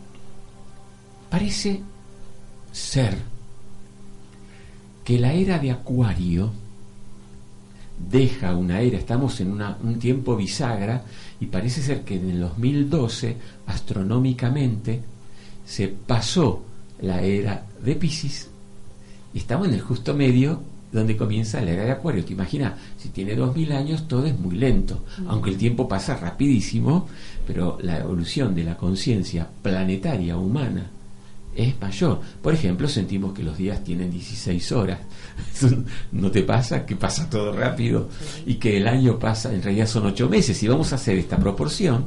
parece 1.30 1.82
ser 2.72 3.18
que 5.04 5.20
la 5.20 5.32
era 5.34 5.60
de 5.60 5.70
Acuario 5.70 6.52
deja 8.10 8.56
una 8.56 8.82
era, 8.82 8.98
estamos 8.98 9.40
en 9.42 9.52
una- 9.52 9.78
un 9.84 10.00
tiempo 10.00 10.36
bisagra 10.36 11.04
y 11.40 11.46
parece 11.46 11.84
ser 11.84 12.02
que 12.04 12.16
en 12.16 12.32
el 12.32 12.40
2012 12.40 13.38
astronómicamente 13.68 15.02
se 15.68 15.88
pasó 15.90 16.64
la 17.02 17.22
era 17.22 17.66
de 17.84 17.96
Pisces 17.96 18.50
y 19.34 19.40
estamos 19.40 19.68
en 19.68 19.76
el 19.76 19.82
justo 19.82 20.14
medio 20.14 20.62
donde 20.92 21.16
comienza 21.16 21.62
la 21.62 21.72
era 21.72 21.86
de 21.86 21.92
Acuario. 21.92 22.26
Te 22.26 22.34
imaginas, 22.34 22.74
si 22.98 23.10
tiene 23.10 23.36
2000 23.36 23.72
años 23.74 24.08
todo 24.08 24.26
es 24.26 24.38
muy 24.38 24.56
lento, 24.56 25.04
aunque 25.28 25.52
el 25.52 25.58
tiempo 25.58 25.88
pasa 25.88 26.16
rapidísimo, 26.16 27.08
pero 27.46 27.78
la 27.82 28.00
evolución 28.00 28.56
de 28.56 28.64
la 28.64 28.76
conciencia 28.76 29.48
planetaria 29.62 30.36
humana 30.36 30.90
es 31.56 31.80
mayor. 31.80 32.22
Por 32.42 32.54
ejemplo, 32.54 32.88
sentimos 32.88 33.34
que 33.34 33.44
los 33.44 33.58
días 33.58 33.84
tienen 33.84 34.10
16 34.10 34.72
horas. 34.72 35.00
¿No 36.12 36.32
te 36.32 36.42
pasa? 36.42 36.86
Que 36.86 36.96
pasa 36.96 37.30
todo 37.30 37.52
rápido 37.54 38.10
y 38.48 38.56
que 38.56 38.78
el 38.78 38.88
año 38.88 39.20
pasa, 39.20 39.54
en 39.54 39.62
realidad 39.62 39.88
son 39.88 40.08
8 40.08 40.28
meses. 40.28 40.58
Si 40.58 40.68
vamos 40.68 40.92
a 40.92 40.96
hacer 40.96 41.20
esta 41.20 41.38
proporción, 41.38 42.06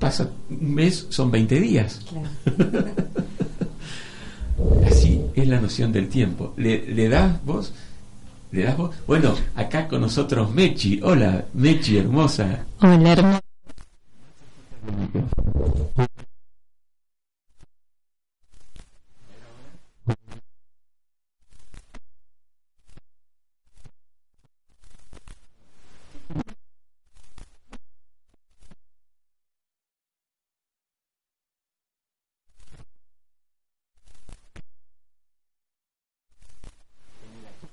pasa 0.00 0.30
un 0.50 0.74
mes, 0.74 1.06
son 1.10 1.30
20 1.30 1.60
días. 1.60 2.00
Así 4.86 5.20
es 5.34 5.48
la 5.48 5.60
noción 5.60 5.92
del 5.92 6.08
tiempo. 6.08 6.54
¿Le, 6.56 7.08
das 7.08 7.44
vos? 7.44 7.72
¿Le 8.52 8.62
das 8.62 8.76
vos? 8.76 8.94
Bueno, 9.06 9.34
acá 9.54 9.88
con 9.88 10.00
nosotros 10.00 10.52
Mechi. 10.52 11.00
Hola, 11.02 11.44
Mechi, 11.54 11.98
hermosa. 11.98 12.64
Hola, 12.80 13.12
hermano. 13.12 13.40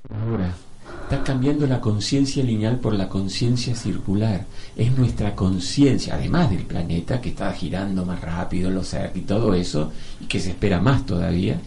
Ahora, 0.10 0.54
está 1.04 1.24
la 1.68 1.82
conciencia 1.82 2.44
lineal 2.44 2.80
por 2.80 2.94
la 2.94 3.10
conciencia 3.10 3.76
circular. 3.76 4.46
Es 4.76 4.98
nuestra 4.98 5.36
conciencia, 5.36 6.16
además 6.16 6.50
del 6.50 6.66
planeta 6.66 7.22
que 7.22 7.30
está 7.30 7.52
girando 7.54 8.06
más 8.06 8.22
rápido, 8.22 8.70
los 8.70 8.96
y 9.16 9.22
todo 9.22 9.54
eso, 9.54 9.92
y 10.20 10.26
que 10.26 10.40
se 10.40 10.50
espera 10.50 10.80
más 10.80 11.06
todavía. 11.06 11.60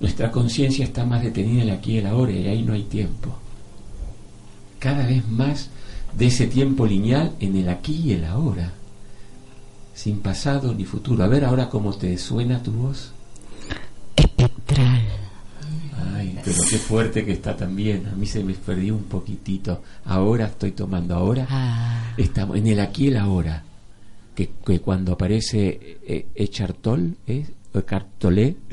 Nuestra 0.00 0.30
conciencia 0.30 0.84
está 0.84 1.04
más 1.04 1.22
detenida 1.22 1.62
en 1.62 1.68
el 1.68 1.74
aquí 1.74 1.92
y 1.92 1.98
el 1.98 2.06
ahora, 2.06 2.32
y 2.32 2.46
ahí 2.46 2.62
no 2.62 2.72
hay 2.72 2.82
tiempo. 2.82 3.34
Cada 4.78 5.06
vez 5.06 5.26
más 5.28 5.70
de 6.16 6.26
ese 6.26 6.46
tiempo 6.46 6.86
lineal 6.86 7.32
en 7.40 7.56
el 7.56 7.68
aquí 7.68 8.02
y 8.04 8.12
el 8.12 8.24
ahora, 8.24 8.72
sin 9.94 10.20
pasado 10.20 10.74
ni 10.74 10.84
futuro. 10.84 11.24
A 11.24 11.28
ver 11.28 11.44
ahora 11.44 11.68
cómo 11.68 11.94
te 11.94 12.16
suena 12.18 12.62
tu 12.62 12.72
voz. 12.72 13.12
Espectral. 14.16 15.23
Pero 16.44 16.58
qué 16.68 16.76
fuerte 16.78 17.24
que 17.24 17.32
está 17.32 17.56
también. 17.56 18.06
A 18.06 18.14
mí 18.14 18.26
se 18.26 18.44
me 18.44 18.52
perdió 18.54 18.94
un 18.94 19.04
poquitito. 19.04 19.82
Ahora 20.04 20.46
estoy 20.46 20.72
tomando, 20.72 21.14
ahora 21.14 21.46
Ah. 21.50 22.14
estamos 22.18 22.56
en 22.58 22.66
el 22.66 22.80
aquí 22.80 23.04
y 23.04 23.08
el 23.08 23.16
ahora. 23.16 23.64
que, 24.34 24.50
que 24.66 24.80
cuando 24.80 25.12
aparece 25.12 25.98
eh, 26.06 26.26
Eckhart 26.34 26.78
Tolle, 26.80 27.14
¿eh? 27.28 27.46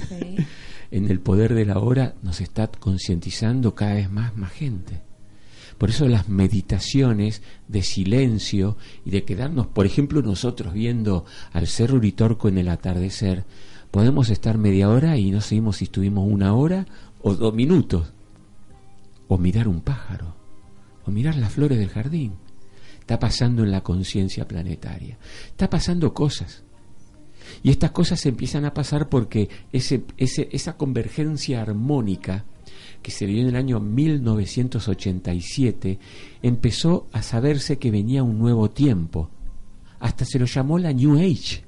Sí. 0.10 0.38
en 0.92 1.10
el 1.10 1.20
poder 1.20 1.54
de 1.54 1.66
la 1.66 1.78
hora 1.80 2.16
nos 2.24 2.42
está 2.42 2.68
concientizando 2.68 3.74
cada 3.76 3.94
vez 3.96 4.10
más 4.12 4.36
más 4.36 4.52
gente. 4.52 5.02
Por 5.78 5.90
eso 5.90 6.08
las 6.08 6.30
meditaciones 6.30 7.42
de 7.68 7.82
silencio 7.84 8.78
y 9.06 9.10
de 9.12 9.24
quedarnos, 9.24 9.68
por 9.68 9.86
ejemplo, 9.86 10.22
nosotros 10.22 10.74
viendo 10.74 11.26
al 11.54 11.66
Cerro 11.68 11.98
Uritorco 11.98 12.48
en 12.50 12.58
el 12.60 12.70
atardecer, 12.70 13.46
podemos 13.90 14.30
estar 14.30 14.58
media 14.58 14.90
hora 14.90 15.18
y 15.18 15.32
no 15.32 15.42
sabemos 15.42 15.78
si 15.78 15.86
estuvimos 15.86 16.28
una 16.28 16.54
hora 16.54 16.86
o 17.24 17.34
dos 17.36 17.54
minutos. 17.54 18.14
O 19.28 19.38
mirar 19.38 19.68
un 19.68 19.82
pájaro, 19.82 20.36
o 21.06 21.12
mirar 21.12 21.36
las 21.38 21.52
flores 21.54 21.78
del 21.80 21.90
jardín. 21.90 22.34
Está 23.00 23.18
pasando 23.20 23.64
en 23.64 23.72
la 23.72 23.82
conciencia 23.82 24.48
planetaria. 24.48 25.18
Está 25.48 25.70
pasando 25.70 26.14
cosas. 26.14 26.64
Y 27.64 27.70
estas 27.72 27.92
cosas 27.92 28.26
empiezan 28.26 28.66
a 28.66 28.74
pasar 28.74 29.08
porque 29.10 29.50
ese, 29.72 30.04
ese- 30.18 30.50
esa 30.52 30.76
convergencia 30.78 31.62
armónica 31.62 32.46
que 33.02 33.12
se 33.12 33.26
dio 33.26 33.42
en 33.42 33.48
el 33.48 33.56
año 33.56 33.80
1987 33.80 36.00
empezó 36.42 37.08
a 37.12 37.22
saberse 37.24 37.78
que 37.80 37.92
venía 37.92 38.24
un 38.24 38.38
nuevo 38.40 38.70
tiempo. 38.70 39.30
Hasta 40.00 40.24
se 40.26 40.40
lo 40.40 40.46
llamó 40.46 40.78
la 40.80 40.94
New 40.94 41.18
Age 41.18 41.64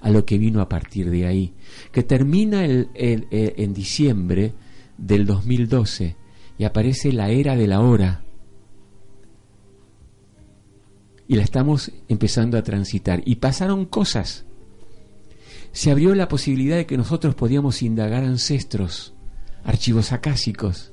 a 0.00 0.10
lo 0.10 0.24
que 0.24 0.38
vino 0.38 0.60
a 0.60 0.68
partir 0.68 1.10
de 1.10 1.26
ahí, 1.26 1.54
que 1.92 2.02
termina 2.02 2.64
el- 2.64 2.88
en 2.94 3.74
diciembre 3.74 4.54
del 4.96 5.26
2012 5.26 6.16
y 6.56 6.64
aparece 6.64 7.12
la 7.12 7.30
era 7.30 7.56
de 7.56 7.66
la 7.66 7.80
hora. 7.80 8.22
Y 11.26 11.36
la 11.36 11.42
estamos 11.42 11.92
empezando 12.08 12.56
a 12.56 12.62
transitar. 12.62 13.22
Y 13.24 13.36
pasaron 13.36 13.84
cosas. 13.84 14.46
Se 15.72 15.90
abrió 15.90 16.14
la 16.14 16.28
posibilidad 16.28 16.76
de 16.76 16.86
que 16.86 16.96
nosotros 16.96 17.34
podíamos 17.34 17.82
indagar 17.82 18.24
ancestros, 18.24 19.14
archivos 19.62 20.12
acásicos. 20.12 20.92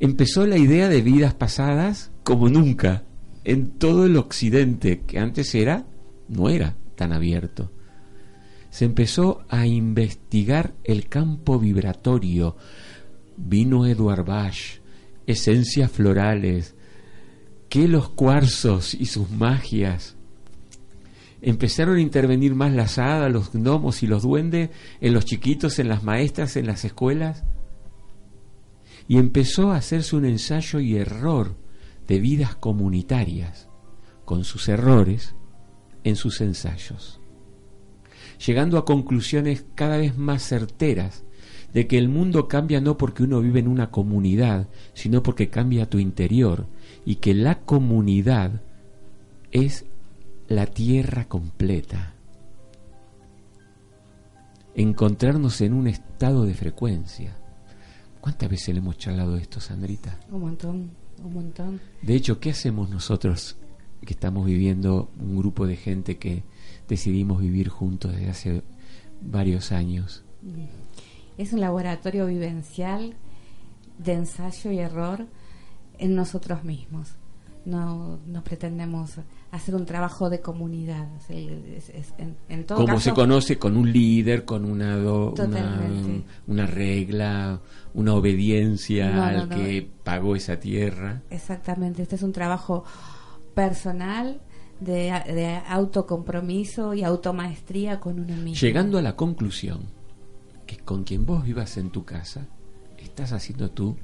Empezó 0.00 0.46
la 0.46 0.56
idea 0.56 0.88
de 0.88 1.02
vidas 1.02 1.34
pasadas 1.34 2.10
como 2.24 2.48
nunca 2.48 3.04
en 3.44 3.72
todo 3.78 4.06
el 4.06 4.16
occidente, 4.16 5.02
que 5.06 5.18
antes 5.18 5.54
era, 5.54 5.86
no 6.28 6.48
era 6.48 6.76
tan 6.96 7.12
abierto 7.12 7.70
se 8.72 8.86
empezó 8.86 9.44
a 9.50 9.66
investigar 9.66 10.72
el 10.82 11.10
campo 11.10 11.58
vibratorio. 11.58 12.56
Vino 13.36 13.86
Edward 13.86 14.24
Bach, 14.24 14.80
esencias 15.26 15.92
florales, 15.92 16.74
que 17.68 17.86
los 17.86 18.08
cuarzos 18.08 18.94
y 18.94 19.04
sus 19.04 19.30
magias. 19.30 20.16
Empezaron 21.42 21.98
a 21.98 22.00
intervenir 22.00 22.54
más 22.54 22.72
las 22.72 22.96
hadas, 22.96 23.30
los 23.30 23.52
gnomos 23.52 24.02
y 24.02 24.06
los 24.06 24.22
duendes 24.22 24.70
en 25.02 25.12
los 25.12 25.26
chiquitos, 25.26 25.78
en 25.78 25.90
las 25.90 26.02
maestras, 26.02 26.56
en 26.56 26.66
las 26.66 26.86
escuelas. 26.86 27.44
Y 29.06 29.18
empezó 29.18 29.70
a 29.70 29.76
hacerse 29.76 30.16
un 30.16 30.24
ensayo 30.24 30.80
y 30.80 30.96
error 30.96 31.58
de 32.08 32.20
vidas 32.20 32.54
comunitarias, 32.54 33.68
con 34.24 34.44
sus 34.44 34.70
errores 34.70 35.34
en 36.04 36.16
sus 36.16 36.40
ensayos 36.40 37.21
llegando 38.44 38.78
a 38.78 38.84
conclusiones 38.84 39.64
cada 39.74 39.96
vez 39.98 40.16
más 40.16 40.42
certeras 40.42 41.24
de 41.72 41.86
que 41.86 41.98
el 41.98 42.08
mundo 42.08 42.48
cambia 42.48 42.80
no 42.80 42.98
porque 42.98 43.22
uno 43.22 43.40
vive 43.40 43.60
en 43.60 43.68
una 43.68 43.90
comunidad, 43.90 44.68
sino 44.94 45.22
porque 45.22 45.48
cambia 45.48 45.88
tu 45.88 45.98
interior 45.98 46.66
y 47.04 47.16
que 47.16 47.34
la 47.34 47.60
comunidad 47.60 48.60
es 49.52 49.86
la 50.48 50.66
tierra 50.66 51.28
completa. 51.28 52.14
Encontrarnos 54.74 55.60
en 55.60 55.72
un 55.72 55.86
estado 55.86 56.44
de 56.44 56.54
frecuencia. 56.54 57.36
¿Cuántas 58.20 58.50
veces 58.50 58.74
le 58.74 58.80
hemos 58.80 58.98
charlado 58.98 59.34
de 59.34 59.42
esto, 59.42 59.60
Sandrita? 59.60 60.18
Un 60.30 60.40
montón, 60.40 60.90
un 61.24 61.34
montón. 61.34 61.80
De 62.02 62.14
hecho, 62.14 62.38
¿qué 62.38 62.50
hacemos 62.50 62.88
nosotros 62.90 63.56
que 64.04 64.12
estamos 64.14 64.46
viviendo 64.46 65.10
un 65.20 65.36
grupo 65.38 65.66
de 65.66 65.76
gente 65.76 66.18
que 66.18 66.42
decidimos 66.88 67.40
vivir 67.40 67.68
juntos 67.68 68.12
desde 68.12 68.30
hace 68.30 68.62
varios 69.20 69.72
años? 69.72 70.24
Es 71.38 71.52
un 71.52 71.60
laboratorio 71.60 72.26
vivencial 72.26 73.14
de 73.98 74.12
ensayo 74.14 74.70
y 74.72 74.78
error 74.78 75.26
en 75.98 76.14
nosotros 76.14 76.64
mismos. 76.64 77.14
No, 77.64 78.18
no 78.26 78.42
pretendemos 78.42 79.12
hacer 79.52 79.76
un 79.76 79.86
trabajo 79.86 80.28
de 80.28 80.40
comunidad. 80.40 81.06
Es- 81.30 81.88
es- 81.90 82.12
en, 82.18 82.34
en 82.48 82.66
todo 82.66 82.78
Como 82.78 82.94
caso, 82.94 83.00
se 83.00 83.12
conoce 83.14 83.56
con 83.56 83.76
un 83.76 83.92
líder, 83.92 84.44
con 84.44 84.64
una, 84.64 84.96
do- 84.96 85.32
una, 85.38 85.80
una 86.48 86.66
regla, 86.66 87.60
una 87.94 88.14
obediencia 88.14 89.10
No, 89.10 89.16
no, 89.16 89.22
al 89.22 89.48
que 89.48 89.88
pagó 90.02 90.34
esa 90.34 90.58
tierra. 90.58 91.22
Exactamente, 91.30 92.02
este 92.02 92.16
es 92.16 92.22
un 92.24 92.32
trabajo 92.32 92.82
personal 93.54 94.40
de, 94.80 95.12
de 95.26 95.60
autocompromiso 95.68 96.94
y 96.94 97.04
automaestría 97.04 98.00
con 98.00 98.18
uno 98.20 98.34
mismo. 98.36 98.54
Llegando 98.60 98.98
a 98.98 99.02
la 99.02 99.16
conclusión 99.16 99.80
que 100.66 100.78
con 100.78 101.04
quien 101.04 101.26
vos 101.26 101.44
vivas 101.44 101.76
en 101.76 101.90
tu 101.90 102.04
casa, 102.04 102.46
estás 102.98 103.32
haciendo 103.32 103.70
tú, 103.70 103.96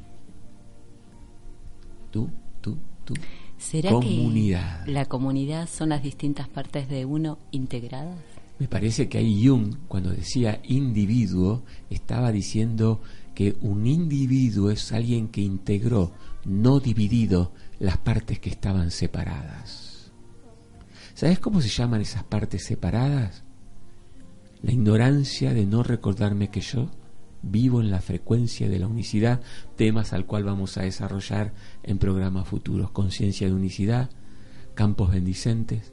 tú, 2.11 2.31
tú, 2.61 2.77
tú, 3.05 3.15
¿Será 3.59 3.91
comunidad. 3.91 4.85
que 4.85 4.93
la 4.93 5.07
comunidad 5.07 5.69
son 5.69 5.91
las 5.91 6.03
distintas 6.03 6.49
partes 6.49 6.89
de 6.89 7.05
uno 7.05 7.39
integradas? 7.51 8.19
Me 8.59 8.69
parece 8.69 9.09
que 9.09 9.19
ahí 9.19 9.47
Jung, 9.47 9.77
cuando 9.87 10.11
decía 10.11 10.61
individuo, 10.65 11.63
estaba 11.91 12.33
diciendo 12.33 13.01
que 13.35 13.57
un 13.61 13.87
individuo 13.87 14.71
es 14.71 14.93
alguien 14.93 15.29
que 15.29 15.41
integró, 15.41 16.13
no 16.45 16.81
dividido, 16.81 17.53
las 17.79 17.99
partes 17.99 18.41
que 18.41 18.51
estaban 18.51 18.91
separadas. 18.91 20.13
¿Sabes 21.15 21.39
cómo 21.39 21.61
se 21.61 21.69
llaman 21.69 22.01
esas 22.01 22.25
partes 22.25 22.65
separadas? 22.65 23.45
La 24.63 24.73
ignorancia 24.73 25.55
de 25.55 25.67
no 25.67 25.83
recordarme 25.83 26.51
que 26.51 26.61
yo 26.61 26.91
vivo 27.43 27.81
en 27.81 27.91
la 27.91 28.01
frecuencia 28.01 28.69
de 28.69 28.79
la 28.79 28.87
unicidad, 28.87 29.41
temas 29.77 30.13
al 30.13 30.27
cual 30.27 30.45
vamos 30.45 30.77
a 30.77 30.83
desarrollar 30.83 31.55
en 31.83 31.99
programas 31.99 32.49
futuros, 32.49 32.91
conciencia 32.91 33.47
de 33.47 33.55
unicidad, 33.55 34.11
campos 34.75 35.11
bendicentes 35.11 35.93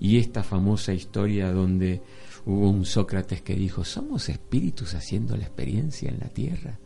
y 0.00 0.18
esta 0.18 0.42
famosa 0.42 0.92
historia 0.92 1.52
donde 1.52 2.02
hubo 2.44 2.70
un 2.70 2.84
Sócrates 2.84 3.42
que 3.42 3.54
dijo, 3.54 3.84
somos 3.84 4.28
espíritus 4.28 4.94
haciendo 4.94 5.36
la 5.36 5.44
experiencia 5.44 6.10
en 6.10 6.18
la 6.18 6.28
tierra. 6.28 6.78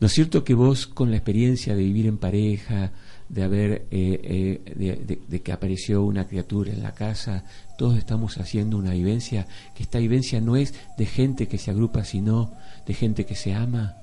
¿No 0.00 0.06
es 0.08 0.12
cierto 0.12 0.44
que 0.44 0.54
vos 0.54 0.86
con 0.86 1.10
la 1.10 1.16
experiencia 1.16 1.74
de 1.74 1.82
vivir 1.82 2.06
en 2.06 2.18
pareja, 2.18 2.92
de 3.28 3.42
haber, 3.42 3.72
eh, 3.90 4.60
eh, 4.70 4.74
de, 4.76 4.96
de- 4.96 5.20
de 5.26 5.42
que 5.42 5.52
apareció 5.52 6.04
una 6.04 6.26
criatura 6.26 6.72
en 6.72 6.82
la 6.82 6.92
casa, 6.92 7.44
todos 7.78 7.96
estamos 7.96 8.36
haciendo 8.38 8.76
una 8.76 8.92
vivencia, 8.92 9.46
que 9.74 9.82
esta 9.82 9.98
vivencia 9.98 10.40
no 10.40 10.56
es 10.56 10.74
de 10.98 11.06
gente 11.06 11.48
que 11.48 11.58
se 11.58 11.70
agrupa, 11.70 12.04
sino 12.04 12.52
de 12.86 12.94
gente 12.94 13.24
que 13.24 13.34
se 13.34 13.52
ama, 13.54 13.96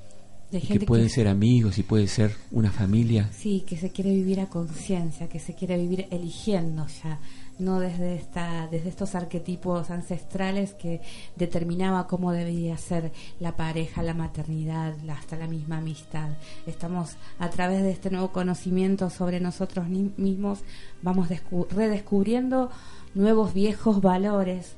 De 0.52 0.58
y 0.58 0.62
que 0.62 0.80
pueden 0.82 1.08
que- 1.08 1.14
ser 1.14 1.28
amigos 1.28 1.78
y 1.78 1.84
puede 1.84 2.08
ser 2.08 2.32
una 2.52 2.72
familia. 2.72 3.30
Sí, 3.32 3.64
que 3.66 3.78
se 3.78 3.92
quiere 3.92 4.12
vivir 4.14 4.40
a 4.40 4.48
conciencia, 4.48 5.30
que 5.30 5.40
se 5.40 5.54
quiere 5.54 5.78
vivir 5.78 6.08
eligiendo 6.12 6.86
ya, 7.04 7.20
no 7.64 7.80
desde 7.80 8.16
esta, 8.16 8.68
desde 8.68 8.90
estos 8.90 9.16
arquetipos 9.16 9.90
ancestrales 9.90 10.74
que 10.74 11.02
determinaba 11.36 12.08
cómo 12.08 12.32
debía 12.32 12.78
ser 12.78 13.12
la 13.40 13.56
pareja, 13.56 14.04
la 14.04 14.14
maternidad, 14.14 14.94
hasta 15.10 15.36
la 15.38 15.48
misma 15.48 15.78
amistad. 15.78 16.30
Estamos 16.68 17.18
a 17.40 17.50
través 17.50 17.82
de 17.84 17.92
este 17.92 18.10
nuevo 18.10 18.32
conocimiento 18.32 19.10
sobre 19.10 19.40
nosotros 19.40 19.88
mismos, 19.88 20.60
vamos 21.02 21.30
descu- 21.30 21.68
redescubriendo 21.70 22.70
nuevos 23.14 23.54
viejos 23.54 24.02
valores 24.02 24.76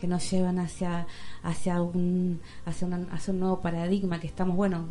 que 0.00 0.06
nos 0.06 0.30
llevan 0.30 0.58
hacia 0.58 1.06
hacia 1.42 1.80
un 1.80 2.40
hacia, 2.66 2.86
hacia 3.12 3.32
un 3.32 3.40
nuevo 3.40 3.60
paradigma 3.60 4.20
que 4.20 4.26
estamos 4.26 4.54
bueno 4.54 4.88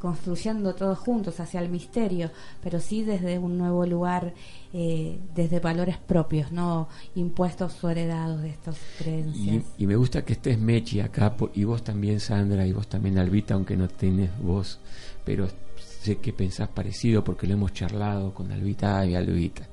construyendo 0.00 0.74
todos 0.74 0.98
juntos 0.98 1.40
hacia 1.40 1.60
el 1.60 1.68
misterio 1.68 2.30
pero 2.62 2.80
sí 2.80 3.02
desde 3.02 3.38
un 3.38 3.58
nuevo 3.58 3.84
lugar 3.86 4.34
eh, 4.72 5.18
desde 5.34 5.60
valores 5.60 5.96
propios 5.98 6.52
no 6.52 6.88
impuestos 7.14 7.82
o 7.82 7.90
heredados 7.90 8.42
de 8.42 8.50
estas 8.50 8.76
Y, 8.76 9.02
creencias. 9.02 9.64
Y 9.78 9.86
me 9.86 9.96
gusta 9.96 10.24
que 10.24 10.34
estés 10.34 10.58
Mechi 10.58 11.00
acá, 11.00 11.34
y 11.54 11.64
vos 11.64 11.82
también 11.82 12.20
Sandra, 12.20 12.66
y 12.66 12.72
vos 12.72 12.86
también 12.88 13.18
Albita, 13.18 13.54
aunque 13.54 13.76
no 13.76 13.88
tenés 13.88 14.30
voz, 14.40 14.78
pero 15.24 15.48
sé 15.76 16.16
que 16.18 16.32
pensás 16.32 16.68
parecido 16.68 17.24
porque 17.24 17.46
lo 17.46 17.54
hemos 17.54 17.72
charlado 17.72 18.34
con 18.34 18.52
Albita, 18.52 19.00
ay 19.00 19.14
Albita, 19.14 19.66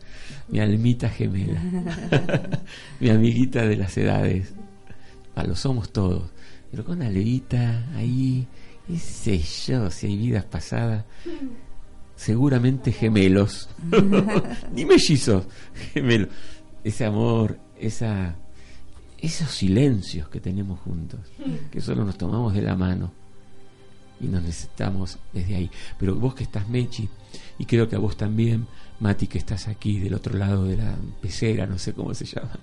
mi 0.47 0.59
almita 0.59 1.09
gemela, 1.09 1.61
mi 2.99 3.09
amiguita 3.09 3.63
de 3.63 3.75
las 3.75 3.97
edades, 3.97 4.53
Ah, 5.35 5.43
lo 5.43 5.53
somos 5.53 5.91
todos, 5.91 6.23
pero 6.71 6.85
con 6.85 7.01
Albita 7.01 7.89
ahí, 7.95 8.47
qué 8.87 8.97
sé 8.99 9.39
yo, 9.39 9.89
si 9.89 10.07
hay 10.07 10.17
vidas 10.17 10.45
pasadas, 10.45 11.05
seguramente 12.15 12.91
gemelos, 12.91 13.69
ni 14.73 14.85
mellizos, 14.85 15.45
gemelos. 15.93 16.29
ese 16.83 17.05
amor, 17.05 17.59
esa, 17.79 18.35
esos 19.17 19.49
silencios 19.49 20.29
que 20.29 20.39
tenemos 20.39 20.79
juntos, 20.79 21.19
que 21.71 21.81
solo 21.81 22.05
nos 22.05 22.17
tomamos 22.17 22.53
de 22.53 22.61
la 22.61 22.75
mano 22.75 23.11
y 24.19 24.27
nos 24.27 24.43
necesitamos 24.43 25.17
desde 25.33 25.55
ahí. 25.55 25.71
Pero 25.99 26.15
vos 26.15 26.35
que 26.35 26.43
estás 26.43 26.67
Mechi, 26.69 27.07
y 27.57 27.65
creo 27.65 27.89
que 27.89 27.95
a 27.95 27.99
vos 27.99 28.15
también, 28.15 28.67
Mati, 28.99 29.27
que 29.27 29.37
estás 29.37 29.67
aquí 29.67 29.99
del 29.99 30.13
otro 30.13 30.37
lado 30.37 30.65
de 30.65 30.77
la 30.77 30.95
pecera, 31.21 31.65
no 31.65 31.77
sé 31.77 31.93
cómo 31.93 32.13
se 32.13 32.25
llama, 32.25 32.59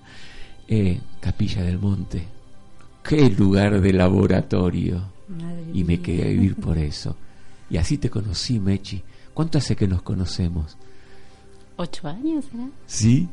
eh, 0.67 0.99
Capilla 1.19 1.61
del 1.61 1.79
Monte, 1.79 2.25
qué 3.03 3.29
lugar 3.29 3.81
de 3.81 3.93
laboratorio. 3.93 5.13
Madre 5.33 5.63
Y 5.73 5.83
me 5.83 5.99
quedé 6.01 6.23
a 6.23 6.27
vivir 6.27 6.55
por 6.55 6.77
eso. 6.79 7.15
Y 7.69 7.77
así 7.77 7.97
te 7.97 8.09
conocí, 8.09 8.59
Mechi. 8.59 9.01
¿Cuánto 9.33 9.57
hace 9.57 9.75
que 9.75 9.87
nos 9.87 10.01
conocemos? 10.03 10.77
¿Ocho 11.75 12.07
años 12.07 12.45
será? 12.51 12.67
¿Sí? 12.85 13.27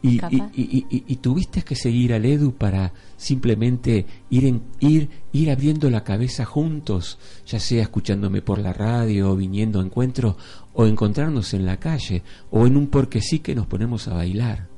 Y, 0.00 0.14
y, 0.14 0.18
Capaz. 0.18 0.50
y- 0.54 0.62
y- 0.62 0.86
y- 0.96 1.04
y 1.08 1.16
tuviste 1.16 1.62
que 1.62 1.74
seguir 1.74 2.14
al 2.14 2.24
Edu 2.24 2.52
para 2.54 2.92
simplemente 3.16 4.06
ir, 4.30 4.44
en- 4.46 4.62
ir, 4.78 5.10
ir 5.32 5.50
abriendo 5.50 5.90
la 5.90 6.04
cabeza 6.04 6.44
juntos, 6.44 7.18
ya 7.46 7.58
sea 7.58 7.82
escuchándome 7.82 8.40
por 8.40 8.58
la 8.60 8.72
radio, 8.72 9.32
o 9.32 9.36
viniendo 9.36 9.80
a 9.80 9.84
encuentros, 9.84 10.36
o 10.72 10.86
encontrarnos 10.86 11.52
en 11.52 11.66
la 11.66 11.78
calle, 11.78 12.22
o 12.52 12.66
en 12.66 12.76
un 12.76 12.86
porque 12.86 13.20
sí 13.20 13.40
que 13.40 13.56
nos 13.56 13.66
ponemos 13.66 14.06
a 14.06 14.14
bailar. 14.14 14.68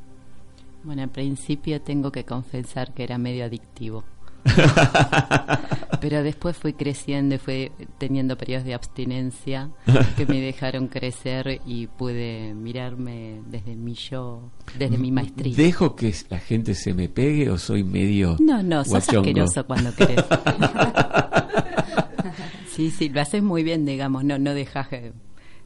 Bueno, 0.85 1.03
al 1.03 1.11
principio 1.11 1.83
tengo 1.83 2.11
que 2.11 2.25
confesar 2.25 2.95
que 2.95 3.05
era 3.05 3.19
medio 3.19 3.45
adictivo. 3.45 4.03
Pero 6.01 6.23
después 6.23 6.57
fui 6.57 6.73
creciendo 6.73 7.35
y 7.35 7.39
fui 7.39 7.73
teniendo 7.99 8.37
periodos 8.37 8.65
de 8.65 8.75
abstinencia 8.75 9.71
que 10.17 10.27
me 10.27 10.41
dejaron 10.41 10.89
crecer 10.89 11.61
y 11.67 11.87
pude 11.87 12.55
mirarme 12.55 13.41
desde 13.47 13.77
mi 13.77 13.95
yo, 13.95 14.51
desde 14.79 14.99
mi 14.99 15.11
maestría. 15.11 15.57
¿Dejo 15.57 15.97
que 15.97 16.15
la 16.29 16.39
gente 16.39 16.75
se 16.75 16.95
me 16.95 17.09
pegue 17.09 17.51
o 17.51 17.59
soy 17.59 17.85
medio 17.85 18.37
No, 18.41 18.63
no, 18.63 18.85
sos 18.85 19.09
asqueroso 19.09 19.67
cuando 19.67 19.95
querés. 19.95 20.21
sí, 22.75 22.91
sí, 22.91 23.09
lo 23.09 23.21
haces 23.21 23.43
muy 23.43 23.63
bien, 23.63 23.85
digamos, 23.85 24.25
no, 24.25 24.39
no 24.39 24.55
dejas 24.55 24.89
que, 24.89 25.13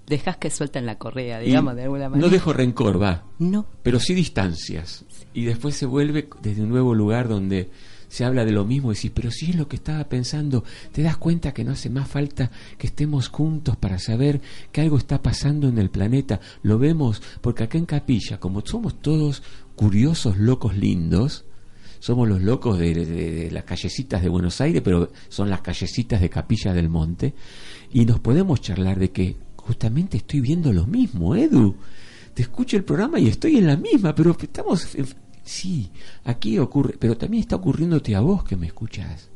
dejas 0.07 0.37
que 0.37 0.51
suelten 0.51 0.87
la 0.87 0.99
correa, 0.99 1.43
Y 1.43 1.47
digamos, 1.47 1.77
de 1.77 1.85
alguna 1.85 2.09
manera. 2.09 2.27
No 2.27 2.33
dejo 2.33 2.53
rencor, 2.53 3.01
va. 3.01 3.25
No. 3.39 3.67
Pero 3.83 4.01
sí 4.01 4.15
distancias. 4.15 5.05
Y 5.33 5.45
después 5.45 5.75
se 5.75 5.87
vuelve 5.87 6.29
desde 6.43 6.63
un 6.63 6.69
nuevo 6.69 6.95
lugar 6.95 7.29
donde 7.29 7.71
se 8.15 8.25
habla 8.25 8.45
de 8.45 8.53
lo 8.53 8.65
mismo 8.65 8.93
y 8.93 8.95
decís, 8.95 9.11
pero 9.13 9.33
si 9.33 9.51
es 9.51 9.57
lo 9.57 9.67
que 9.67 9.75
estaba 9.75 10.05
pensando, 10.09 10.63
te 10.93 11.03
das 11.03 11.17
cuenta 11.17 11.53
que 11.53 11.65
no 11.65 11.73
hace 11.73 11.91
más 11.91 12.07
falta 12.07 12.49
que 12.79 12.87
estemos 12.87 13.27
juntos 13.29 13.77
para 13.77 13.99
saber 13.99 14.41
que 14.71 14.83
algo 14.83 14.99
está 14.99 15.21
pasando 15.21 15.69
en 15.69 15.79
el 15.79 15.91
planeta. 15.91 16.39
Lo 16.63 16.79
vemos 16.79 17.21
porque 17.41 17.65
acá 17.65 17.77
en 17.77 17.87
Capilla, 17.87 18.39
como 18.39 18.65
somos 18.65 19.03
todos 19.03 19.43
curiosos, 19.75 20.39
locos, 20.39 20.77
lindos, 20.77 21.45
somos 21.99 22.29
los 22.29 22.41
locos 22.41 22.79
de, 22.79 22.95
de- 22.95 23.05
de 23.33 23.51
las 23.51 23.65
callecitas 23.65 24.23
de 24.23 24.29
Buenos 24.29 24.61
Aires, 24.61 24.81
pero 24.85 25.11
son 25.29 25.51
las 25.51 25.63
callecitas 25.63 26.21
de 26.21 26.31
Capilla 26.31 26.73
del 26.73 26.89
Monte, 26.89 27.35
y 27.93 28.05
nos 28.05 28.21
podemos 28.21 28.61
charlar 28.61 29.01
de 29.01 29.11
que 29.11 29.37
justamente 29.57 30.19
estoy 30.19 30.41
viendo 30.41 30.73
lo 30.73 30.87
mismo, 30.87 31.35
Edu. 31.35 31.75
Te 32.33 32.43
escucho 32.43 32.77
el 32.77 32.85
programa 32.85 33.19
y 33.19 33.27
estoy 33.27 33.57
en 33.57 33.67
la 33.67 33.77
misma, 33.77 34.15
pero 34.15 34.37
estamos... 34.41 34.87
Sí, 35.45 35.93
aquí 36.25 36.59
ocurre, 36.59 36.97
pero 36.99 37.17
también 37.17 37.43
está 37.43 37.57
ocurriéndote 37.57 38.17
a 38.17 38.21
vos 38.21 38.45
que 38.45 38.57
me 38.57 38.67
escuchás. 38.67 39.31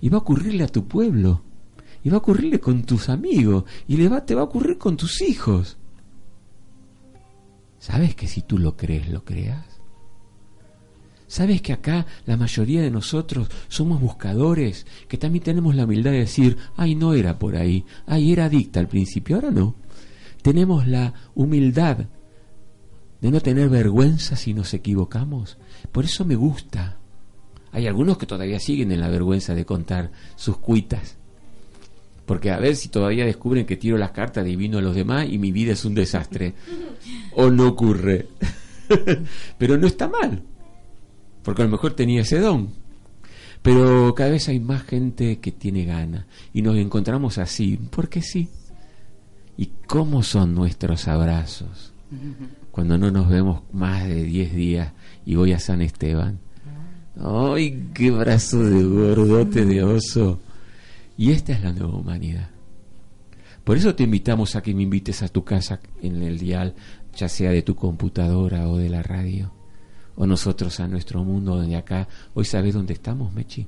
Y 0.00 0.08
va 0.08 0.16
a 0.16 0.20
ocurrirle 0.22 0.64
a 0.64 0.68
tu 0.68 0.88
pueblo, 0.88 1.42
y 2.02 2.08
va 2.08 2.16
a 2.16 2.20
ocurrirle 2.20 2.58
con 2.58 2.82
tus 2.84 3.10
amigos, 3.10 3.64
y 3.86 3.98
le 3.98 4.08
va, 4.08 4.24
te 4.24 4.34
va 4.34 4.40
a 4.40 4.44
ocurrir 4.44 4.78
con 4.78 4.96
tus 4.96 5.20
hijos. 5.20 5.76
¿Sabes 7.78 8.14
que 8.14 8.26
si 8.26 8.40
tú 8.42 8.58
lo 8.58 8.76
crees, 8.76 9.10
lo 9.10 9.24
creas? 9.24 9.66
¿Sabes 11.26 11.62
que 11.62 11.72
acá 11.72 12.06
la 12.26 12.36
mayoría 12.36 12.80
de 12.82 12.90
nosotros 12.90 13.48
somos 13.68 14.00
buscadores? 14.00 14.86
Que 15.08 15.18
también 15.18 15.44
tenemos 15.44 15.74
la 15.74 15.84
humildad 15.84 16.12
de 16.12 16.18
decir, 16.18 16.56
ay, 16.76 16.94
no 16.94 17.14
era 17.14 17.38
por 17.38 17.56
ahí, 17.56 17.84
ay, 18.06 18.32
era 18.32 18.46
adicta 18.46 18.80
al 18.80 18.88
principio, 18.88 19.36
ahora 19.36 19.50
no. 19.50 19.74
Tenemos 20.42 20.86
la 20.86 21.14
humildad 21.34 22.06
de 23.22 23.30
no 23.30 23.40
tener 23.40 23.68
vergüenza 23.68 24.34
si 24.34 24.52
nos 24.52 24.74
equivocamos. 24.74 25.56
Por 25.92 26.04
eso 26.04 26.24
me 26.24 26.34
gusta. 26.34 26.98
Hay 27.70 27.86
algunos 27.86 28.18
que 28.18 28.26
todavía 28.26 28.58
siguen 28.58 28.90
en 28.90 29.00
la 29.00 29.08
vergüenza 29.08 29.54
de 29.54 29.64
contar 29.64 30.10
sus 30.34 30.58
cuitas. 30.58 31.16
Porque 32.26 32.50
a 32.50 32.58
ver 32.58 32.74
si 32.74 32.88
todavía 32.88 33.24
descubren 33.24 33.64
que 33.64 33.76
tiro 33.76 33.96
las 33.96 34.10
cartas 34.10 34.44
divino 34.44 34.78
a 34.78 34.82
los 34.82 34.96
demás 34.96 35.28
y 35.30 35.38
mi 35.38 35.52
vida 35.52 35.72
es 35.72 35.84
un 35.84 35.94
desastre. 35.94 36.54
o 37.36 37.48
no 37.48 37.68
ocurre. 37.68 38.26
Pero 39.56 39.78
no 39.78 39.86
está 39.86 40.08
mal. 40.08 40.42
Porque 41.44 41.62
a 41.62 41.66
lo 41.66 41.70
mejor 41.70 41.94
tenía 41.94 42.22
ese 42.22 42.40
don. 42.40 42.70
Pero 43.62 44.16
cada 44.16 44.30
vez 44.30 44.48
hay 44.48 44.58
más 44.58 44.82
gente 44.82 45.38
que 45.38 45.52
tiene 45.52 45.84
gana. 45.84 46.26
Y 46.52 46.62
nos 46.62 46.76
encontramos 46.76 47.38
así. 47.38 47.78
Porque 47.92 48.20
sí. 48.20 48.48
¿Y 49.56 49.66
cómo 49.86 50.24
son 50.24 50.56
nuestros 50.56 51.06
abrazos? 51.06 51.92
Cuando 52.72 52.96
no 52.98 53.10
nos 53.10 53.28
vemos 53.28 53.62
más 53.70 54.08
de 54.08 54.24
10 54.24 54.54
días 54.54 54.92
y 55.26 55.36
voy 55.36 55.52
a 55.52 55.60
San 55.60 55.82
Esteban. 55.82 56.40
¡Ay, 57.16 57.90
qué 57.92 58.10
brazo 58.10 58.64
de 58.64 58.82
gordote 58.82 59.66
de 59.66 59.84
oso! 59.84 60.40
Y 61.18 61.32
esta 61.32 61.52
es 61.52 61.62
la 61.62 61.72
nueva 61.72 61.94
humanidad. 61.94 62.48
Por 63.62 63.76
eso 63.76 63.94
te 63.94 64.04
invitamos 64.04 64.56
a 64.56 64.62
que 64.62 64.74
me 64.74 64.82
invites 64.82 65.22
a 65.22 65.28
tu 65.28 65.44
casa 65.44 65.80
en 66.00 66.22
el 66.22 66.38
dial, 66.38 66.74
ya 67.14 67.28
sea 67.28 67.50
de 67.50 67.60
tu 67.60 67.76
computadora 67.76 68.66
o 68.68 68.78
de 68.78 68.88
la 68.88 69.02
radio, 69.02 69.52
o 70.16 70.26
nosotros 70.26 70.80
a 70.80 70.88
nuestro 70.88 71.22
mundo, 71.22 71.56
donde 71.56 71.76
acá, 71.76 72.08
hoy 72.32 72.46
sabes 72.46 72.72
dónde 72.72 72.94
estamos, 72.94 73.34
Mechi. 73.34 73.66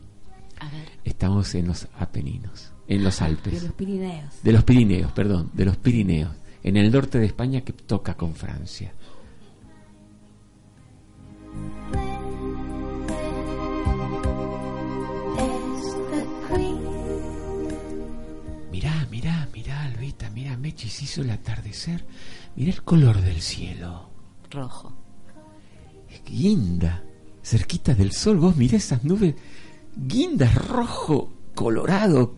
A 0.59 0.71
ver. 0.71 0.89
Estamos 1.05 1.55
en 1.55 1.67
los 1.69 1.87
Apeninos, 1.99 2.73
en 2.89 3.05
los 3.05 3.21
Alpes. 3.21 3.53
De 3.61 3.69
los 3.69 3.77
Pirineos. 3.77 4.43
De 4.43 4.53
los 4.53 4.65
Pirineos, 4.65 5.13
perdón, 5.13 5.51
de 5.53 5.65
los 5.67 5.77
Pirineos, 5.77 6.33
en 6.65 6.79
el 6.79 6.91
norte 6.91 7.19
de 7.19 7.27
España 7.27 7.61
que 7.61 7.75
toca 7.75 8.17
con 8.17 8.35
Francia. 8.35 8.93
Mirá, 18.73 19.07
mirá, 19.11 19.49
mirá, 19.53 19.85
Alvita, 19.85 20.31
mirá, 20.31 20.57
Mechi, 20.57 20.89
se 20.89 21.05
hizo 21.05 21.21
el 21.21 21.31
atardecer. 21.31 22.05
Mirá 22.57 22.73
el 22.73 22.83
color 22.83 23.21
del 23.21 23.41
cielo. 23.43 24.09
Rojo. 24.51 24.93
Es 26.09 26.25
guinda, 26.25 27.05
cerquita 27.43 27.95
del 27.95 28.13
sol. 28.13 28.39
Vos 28.39 28.57
mirá 28.57 28.79
esas 28.79 29.05
nubes, 29.05 29.35
guinda, 29.95 30.51
rojo, 30.51 31.31
colorado. 31.55 32.37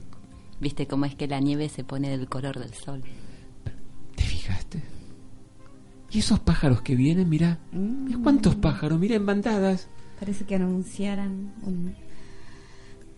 ¿Viste 0.59 0.89
cómo 0.89 1.05
es 1.05 1.15
que 1.15 1.29
la 1.29 1.39
nieve 1.39 1.69
se 1.69 1.85
pone 1.85 2.09
del 2.11 2.29
color 2.29 2.59
del 2.59 2.75
sol? 2.75 3.03
¿Te 4.17 4.25
fijaste? 4.25 4.83
Y 6.11 6.19
esos 6.19 6.41
pájaros 6.41 6.83
que 6.83 6.97
vienen, 6.97 7.29
mirá. 7.29 7.59
Mirá 7.73 8.19
cuántos 8.23 8.57
pájaros, 8.57 8.99
mirá 8.99 9.17
en 9.17 9.27
bandadas. 9.27 9.89
Parece 10.19 10.45
que 10.45 10.57
anunciaran 10.57 11.53
un... 11.63 11.95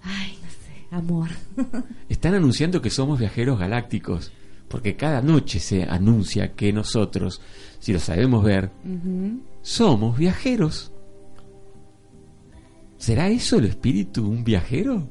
Ay, 0.02 0.38
no 0.42 0.50
sé, 0.50 0.86
amor. 0.90 1.28
Están 2.08 2.34
anunciando 2.34 2.82
que 2.82 2.90
somos 2.90 3.18
viajeros 3.18 3.58
galácticos. 3.58 4.32
Porque 4.68 4.96
cada 4.96 5.22
noche 5.22 5.60
se 5.60 5.84
anuncia 5.84 6.52
que 6.52 6.72
nosotros, 6.72 7.40
si 7.78 7.92
lo 7.92 8.00
sabemos 8.00 8.44
ver, 8.44 8.70
somos 9.62 10.18
viajeros. 10.18 10.92
¿Será 12.98 13.28
eso 13.28 13.56
el 13.58 13.64
espíritu, 13.64 14.28
un 14.28 14.44
viajero? 14.44 15.08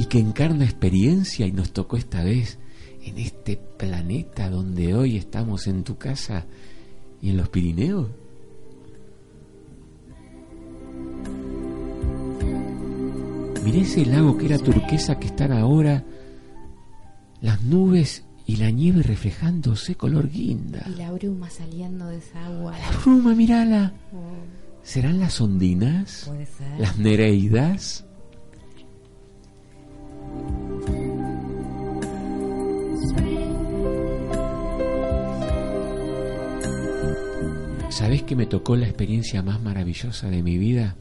Y 0.00 0.06
que 0.06 0.18
encarna 0.18 0.64
experiencia 0.64 1.46
y 1.46 1.52
nos 1.52 1.72
tocó 1.74 1.98
esta 1.98 2.24
vez 2.24 2.58
en 3.02 3.18
este 3.18 3.58
planeta 3.58 4.48
donde 4.48 4.94
hoy 4.94 5.18
estamos 5.18 5.66
en 5.66 5.84
tu 5.84 5.98
casa 5.98 6.46
y 7.20 7.28
en 7.28 7.36
los 7.36 7.50
Pirineos. 7.50 8.08
Miré 13.62 13.80
ese 13.82 14.06
lago 14.06 14.38
que 14.38 14.46
era 14.46 14.56
turquesa 14.56 15.18
que 15.18 15.26
están 15.26 15.52
ahora 15.52 16.02
las 17.42 17.62
nubes 17.62 18.24
y 18.46 18.56
la 18.56 18.70
nieve 18.70 19.02
reflejándose 19.02 19.96
color 19.96 20.30
guinda. 20.30 20.82
Y 20.88 20.96
la 20.96 21.12
bruma 21.12 21.50
saliendo 21.50 22.06
de 22.06 22.16
esa 22.16 22.46
agua. 22.46 22.72
La 22.72 22.98
bruma, 23.02 23.34
mírala. 23.34 23.92
Oh, 24.14 24.32
¿Serán 24.82 25.20
las 25.20 25.42
ondinas? 25.42 26.24
Puede 26.26 26.46
ser. 26.46 26.80
¿Las 26.80 26.96
nereidas? 26.96 28.06
¿Sabés 37.90 38.22
que 38.22 38.36
me 38.36 38.46
tocó 38.46 38.76
la 38.76 38.86
experiencia 38.86 39.42
más 39.42 39.60
maravillosa 39.60 40.30
de 40.30 40.44
mi 40.44 40.58
vida? 40.58 40.94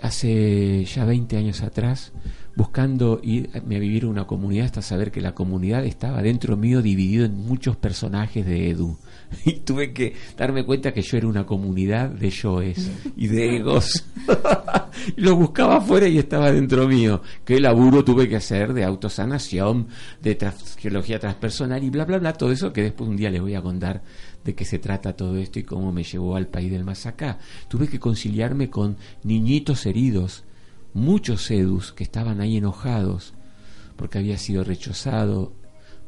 Hace 0.00 0.84
ya 0.86 1.04
20 1.04 1.36
años 1.36 1.62
atrás, 1.62 2.12
buscando 2.56 3.20
irme 3.22 3.76
a 3.76 3.78
vivir 3.78 4.04
a 4.04 4.08
una 4.08 4.26
comunidad 4.26 4.64
hasta 4.64 4.80
saber 4.80 5.12
que 5.12 5.20
la 5.20 5.34
comunidad 5.34 5.84
estaba 5.84 6.22
dentro 6.22 6.56
mío 6.56 6.80
dividido 6.80 7.26
en 7.26 7.36
muchos 7.36 7.76
personajes 7.76 8.46
de 8.46 8.70
Edu. 8.70 8.96
Y 9.44 9.54
tuve 9.60 9.92
que 9.92 10.14
darme 10.36 10.64
cuenta 10.64 10.92
que 10.92 11.02
yo 11.02 11.18
era 11.18 11.26
una 11.26 11.44
comunidad 11.44 12.08
de 12.08 12.30
yoes 12.30 12.90
y 13.16 13.26
de 13.26 13.56
egos. 13.56 14.06
lo 15.16 15.36
buscaba 15.36 15.76
afuera 15.76 16.08
y 16.08 16.18
estaba 16.18 16.50
dentro 16.50 16.88
mío. 16.88 17.22
¿Qué 17.44 17.60
laburo 17.60 18.04
tuve 18.04 18.28
que 18.28 18.36
hacer 18.36 18.72
de 18.72 18.84
autosanación, 18.84 19.88
de 20.22 20.52
geología 20.78 21.18
transpersonal 21.18 21.82
y 21.84 21.90
bla, 21.90 22.04
bla, 22.04 22.18
bla? 22.18 22.32
Todo 22.32 22.52
eso 22.52 22.72
que 22.72 22.82
después 22.82 23.10
un 23.10 23.16
día 23.16 23.30
les 23.30 23.40
voy 23.40 23.54
a 23.54 23.62
contar 23.62 24.02
de 24.46 24.54
qué 24.54 24.64
se 24.64 24.78
trata 24.78 25.16
todo 25.16 25.36
esto 25.36 25.58
y 25.58 25.64
cómo 25.64 25.92
me 25.92 26.04
llevó 26.04 26.36
al 26.36 26.46
país 26.46 26.70
del 26.70 26.84
más 26.84 27.04
acá. 27.04 27.38
Tuve 27.68 27.88
que 27.88 28.00
conciliarme 28.00 28.70
con 28.70 28.96
niñitos 29.24 29.84
heridos, 29.84 30.44
muchos 30.94 31.50
edus 31.50 31.92
que 31.92 32.04
estaban 32.04 32.40
ahí 32.40 32.56
enojados 32.56 33.34
porque 33.96 34.18
había 34.18 34.38
sido 34.38 34.62
rechazado, 34.62 35.52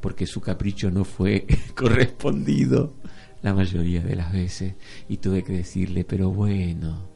porque 0.00 0.26
su 0.26 0.40
capricho 0.40 0.90
no 0.90 1.04
fue 1.04 1.46
correspondido 1.74 2.94
la 3.42 3.54
mayoría 3.54 4.00
de 4.02 4.16
las 4.16 4.32
veces. 4.32 4.74
Y 5.08 5.16
tuve 5.16 5.42
que 5.42 5.52
decirle, 5.52 6.04
pero 6.04 6.30
bueno, 6.30 7.08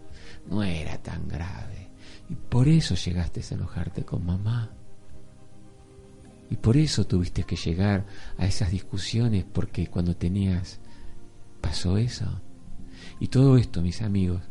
no 0.50 0.62
era 0.62 0.98
tan 0.98 1.28
grave. 1.28 1.90
Y 2.28 2.34
por 2.34 2.68
eso 2.68 2.94
llegaste 2.94 3.40
a 3.40 3.54
enojarte 3.54 4.04
con 4.04 4.24
mamá. 4.24 4.70
Y 6.50 6.56
por 6.56 6.76
eso 6.76 7.06
tuviste 7.06 7.44
que 7.44 7.56
llegar 7.56 8.04
a 8.36 8.46
esas 8.46 8.70
discusiones, 8.70 9.44
porque 9.50 9.86
cuando 9.86 10.16
tenías, 10.16 10.80
pasó 11.62 11.96
eso. 11.96 12.42
Y 13.18 13.28
todo 13.28 13.56
esto, 13.56 13.80
mis 13.80 14.02
amigos, 14.02 14.42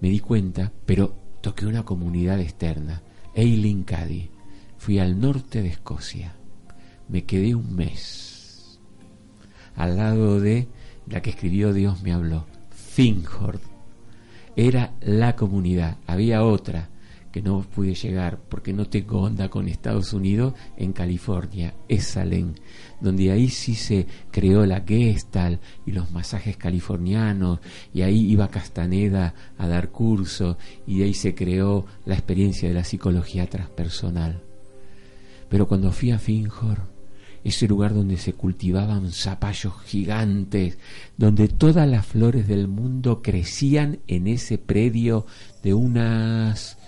me 0.00 0.08
di 0.08 0.18
cuenta, 0.18 0.72
pero 0.84 1.14
toqué 1.40 1.66
una 1.66 1.84
comunidad 1.84 2.40
externa, 2.40 3.02
Eileen 3.34 3.84
Cady. 3.84 4.30
Fui 4.78 4.98
al 4.98 5.20
norte 5.20 5.62
de 5.62 5.68
Escocia. 5.68 6.34
Me 7.08 7.24
quedé 7.24 7.54
un 7.54 7.76
mes 7.76 8.32
al 9.76 9.96
lado 9.96 10.40
de 10.40 10.68
la 11.06 11.22
que 11.22 11.30
escribió 11.30 11.72
Dios 11.72 12.02
me 12.02 12.12
habló, 12.12 12.46
Finghord. 12.70 13.60
Era 14.56 14.92
la 15.00 15.34
comunidad. 15.34 15.96
Había 16.06 16.44
otra 16.44 16.88
que 17.32 17.42
no 17.42 17.62
pude 17.62 17.94
llegar 17.94 18.38
porque 18.38 18.72
no 18.72 18.86
tengo 18.86 19.22
onda 19.22 19.48
con 19.48 19.66
Estados 19.66 20.12
Unidos 20.12 20.54
en 20.76 20.92
California, 20.92 21.74
Esalen, 21.88 22.54
donde 23.00 23.32
ahí 23.32 23.48
sí 23.48 23.74
se 23.74 24.06
creó 24.30 24.66
la 24.66 24.84
Gestalt 24.86 25.60
y 25.86 25.92
los 25.92 26.10
masajes 26.12 26.56
californianos, 26.56 27.60
y 27.92 28.02
ahí 28.02 28.30
iba 28.30 28.48
Castaneda 28.48 29.34
a 29.58 29.66
dar 29.66 29.88
curso, 29.88 30.58
y 30.86 30.98
de 30.98 31.04
ahí 31.04 31.14
se 31.14 31.34
creó 31.34 31.86
la 32.04 32.14
experiencia 32.14 32.68
de 32.68 32.74
la 32.74 32.84
psicología 32.84 33.48
transpersonal. 33.48 34.42
Pero 35.48 35.66
cuando 35.66 35.90
fui 35.90 36.10
a 36.10 36.18
Finghor, 36.18 36.92
ese 37.44 37.66
lugar 37.66 37.94
donde 37.94 38.18
se 38.18 38.34
cultivaban 38.34 39.10
zapallos 39.10 39.74
gigantes, 39.84 40.78
donde 41.16 41.48
todas 41.48 41.88
las 41.88 42.06
flores 42.06 42.46
del 42.46 42.68
mundo 42.68 43.22
crecían 43.22 43.98
en 44.06 44.28
ese 44.28 44.58
predio 44.58 45.26
de 45.62 45.74
unas 45.74 46.78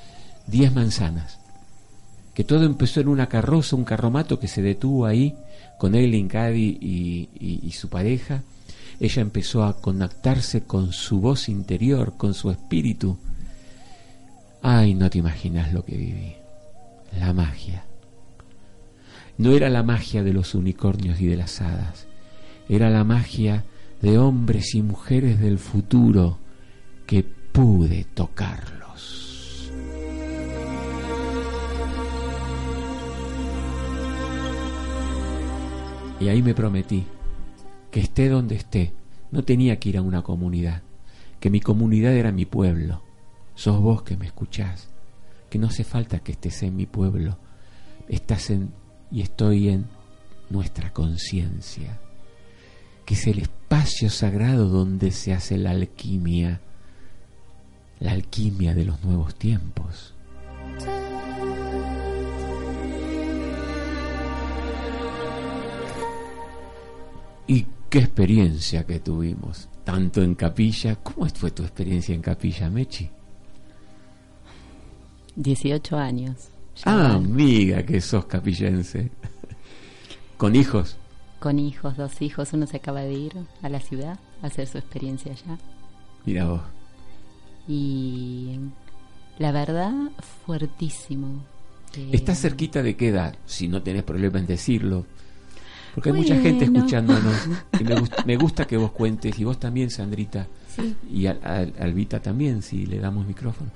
10 0.47 0.75
manzanas. 0.75 1.39
Que 2.35 2.45
todo 2.45 2.65
empezó 2.65 3.01
en 3.01 3.09
una 3.09 3.29
carroza, 3.29 3.77
un 3.77 3.85
carromato 3.85 4.39
que 4.41 4.49
se 4.49 4.61
detuvo 4.63 5.07
ahí 5.07 5.35
con 5.79 5.95
Eileen 5.95 6.29
Cady 6.29 6.79
y, 6.81 7.29
y- 7.63 7.71
su 7.73 7.89
pareja. 7.89 8.43
Ella 9.01 9.23
empezó 9.23 9.65
a 9.65 9.81
conectarse 9.81 10.63
con 10.65 10.93
su 10.93 11.21
voz 11.21 11.49
interior, 11.49 12.15
con 12.17 12.35
su 12.35 12.51
espíritu. 12.51 13.19
Ay, 14.63 14.95
no 14.95 15.11
te 15.11 15.19
imaginas 15.19 15.73
lo 15.73 15.85
que 15.85 15.97
viví. 15.97 16.35
La 17.19 17.33
magia. 17.33 17.85
No 19.37 19.51
era 19.53 19.69
la 19.69 19.83
magia 19.83 20.23
de 20.23 20.33
los 20.33 20.55
unicornios 20.55 21.21
y 21.21 21.27
de 21.27 21.37
las 21.37 21.61
hadas, 21.61 22.07
era 22.69 22.89
la 22.89 23.03
magia 23.05 23.65
de 24.01 24.17
hombres 24.17 24.75
y 24.77 24.83
mujeres 24.83 25.41
del 25.41 25.59
futuro 25.59 26.39
que 27.07 27.25
pude 27.25 28.05
tocarlos. 28.15 28.84
Y 36.21 36.29
ahí 36.29 36.43
me 36.43 36.55
prometí 36.55 37.05
que 37.91 38.01
esté 38.01 38.29
donde 38.29 38.57
esté, 38.57 38.93
no 39.31 39.45
tenía 39.45 39.79
que 39.79 39.89
ir 39.89 39.99
a 39.99 40.03
una 40.03 40.23
comunidad, 40.23 40.83
que 41.41 41.51
mi 41.51 41.61
comunidad 41.61 42.15
era 42.15 42.33
mi 42.33 42.45
pueblo. 42.45 43.03
Sos 43.55 43.81
vos 43.81 44.03
que 44.03 44.17
me 44.17 44.27
escuchás, 44.27 44.89
que 45.51 45.59
no 45.59 45.69
hace 45.69 45.85
falta 45.85 46.21
que 46.21 46.33
estés 46.33 46.63
en 46.63 46.77
mi 46.77 46.87
pueblo, 46.87 47.39
estás 48.09 48.51
en 48.51 48.73
y 49.11 49.23
estoy 49.23 49.69
en 49.69 49.87
nuestra 50.51 50.93
conciencia, 50.93 52.01
que 53.05 53.15
es 53.15 53.27
el 53.27 53.39
espacio 53.39 54.11
sagrado 54.11 54.69
donde 54.69 55.13
se 55.13 55.33
hace 55.33 55.57
la 55.57 55.71
alquimia, 55.71 56.61
la 58.01 58.13
alquimia 58.13 58.75
de 58.75 58.85
los 58.85 59.05
nuevos 59.05 59.37
tiempos. 59.37 60.14
Y 67.47 67.67
qué 67.91 67.99
experiencia 67.99 68.85
que 68.85 69.01
tuvimos, 69.01 69.69
tanto 69.85 70.23
en 70.23 70.35
capilla, 70.35 70.97
¿cómo 70.97 71.29
fue 71.29 71.51
tu 71.51 71.63
experiencia 71.63 72.15
en 72.15 72.23
capilla, 72.23 72.71
Mechi? 72.71 73.11
18 75.37 75.97
años. 75.97 76.49
Ah, 76.85 77.15
amiga, 77.15 77.85
que 77.85 78.01
sos 78.01 78.27
capillense. 78.27 79.11
¿Con 80.37 80.57
hijos? 80.57 80.97
Con 81.41 81.59
hijos, 81.59 81.97
dos 81.97 82.21
hijos. 82.23 82.53
Uno 82.53 82.67
se 82.67 82.79
acaba 82.79 83.03
de 83.03 83.13
ir 83.13 83.33
a 83.63 83.69
la 83.69 83.81
ciudad 83.81 84.19
a 84.43 84.47
hacer 84.47 84.67
su 84.67 84.79
experiencia 84.79 85.33
allá. 85.33 85.59
Mira 86.25 86.47
vos. 86.47 86.63
Y 87.69 88.59
la 89.39 89.53
verdad, 89.53 89.93
fuertísimo. 90.47 91.45
Eh, 91.97 92.11
¿Estás 92.13 92.41
cerquita 92.41 92.83
de 92.83 92.97
qué 92.97 93.09
edad? 93.09 93.37
Si 93.47 93.69
no 93.69 93.83
tenés 93.83 94.03
problema 94.03 94.39
en 94.39 94.47
decirlo. 94.47 95.07
Porque 95.95 96.11
hay 96.11 96.17
mucha 96.17 96.37
gente 96.41 96.65
escuchándonos. 96.65 97.35
Y 97.81 97.85
me, 97.85 97.97
gust- 97.97 98.25
me 98.25 98.37
gusta 98.37 98.67
que 98.67 98.77
vos 98.77 98.91
cuentes, 98.93 99.39
y 99.39 99.45
vos 99.45 99.59
también, 99.61 99.91
Sandrita. 99.91 100.49
Sí. 100.75 100.97
Y 101.11 101.27
a, 101.27 101.39
a- 101.43 101.83
Albita 101.85 102.21
también, 102.21 102.63
si 102.63 102.85
le 102.87 102.99
damos 102.99 103.27
micrófono. 103.27 103.71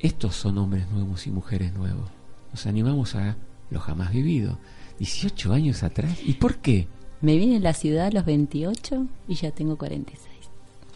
Estos 0.00 0.34
son 0.34 0.58
hombres 0.58 0.88
nuevos 0.90 1.26
y 1.26 1.30
mujeres 1.30 1.72
nuevos. 1.74 2.08
Nos 2.52 2.66
animamos 2.66 3.14
a 3.14 3.36
lo 3.70 3.80
jamás 3.80 4.12
vivido. 4.12 4.58
18 4.98 5.52
años 5.52 5.82
atrás. 5.82 6.18
¿Y 6.24 6.34
por 6.34 6.56
qué? 6.56 6.86
Me 7.20 7.36
vine 7.36 7.56
a 7.56 7.60
la 7.60 7.72
ciudad 7.72 8.06
a 8.06 8.10
los 8.10 8.24
28 8.24 9.06
y 9.28 9.34
ya 9.34 9.50
tengo 9.52 9.76
46. 9.78 10.28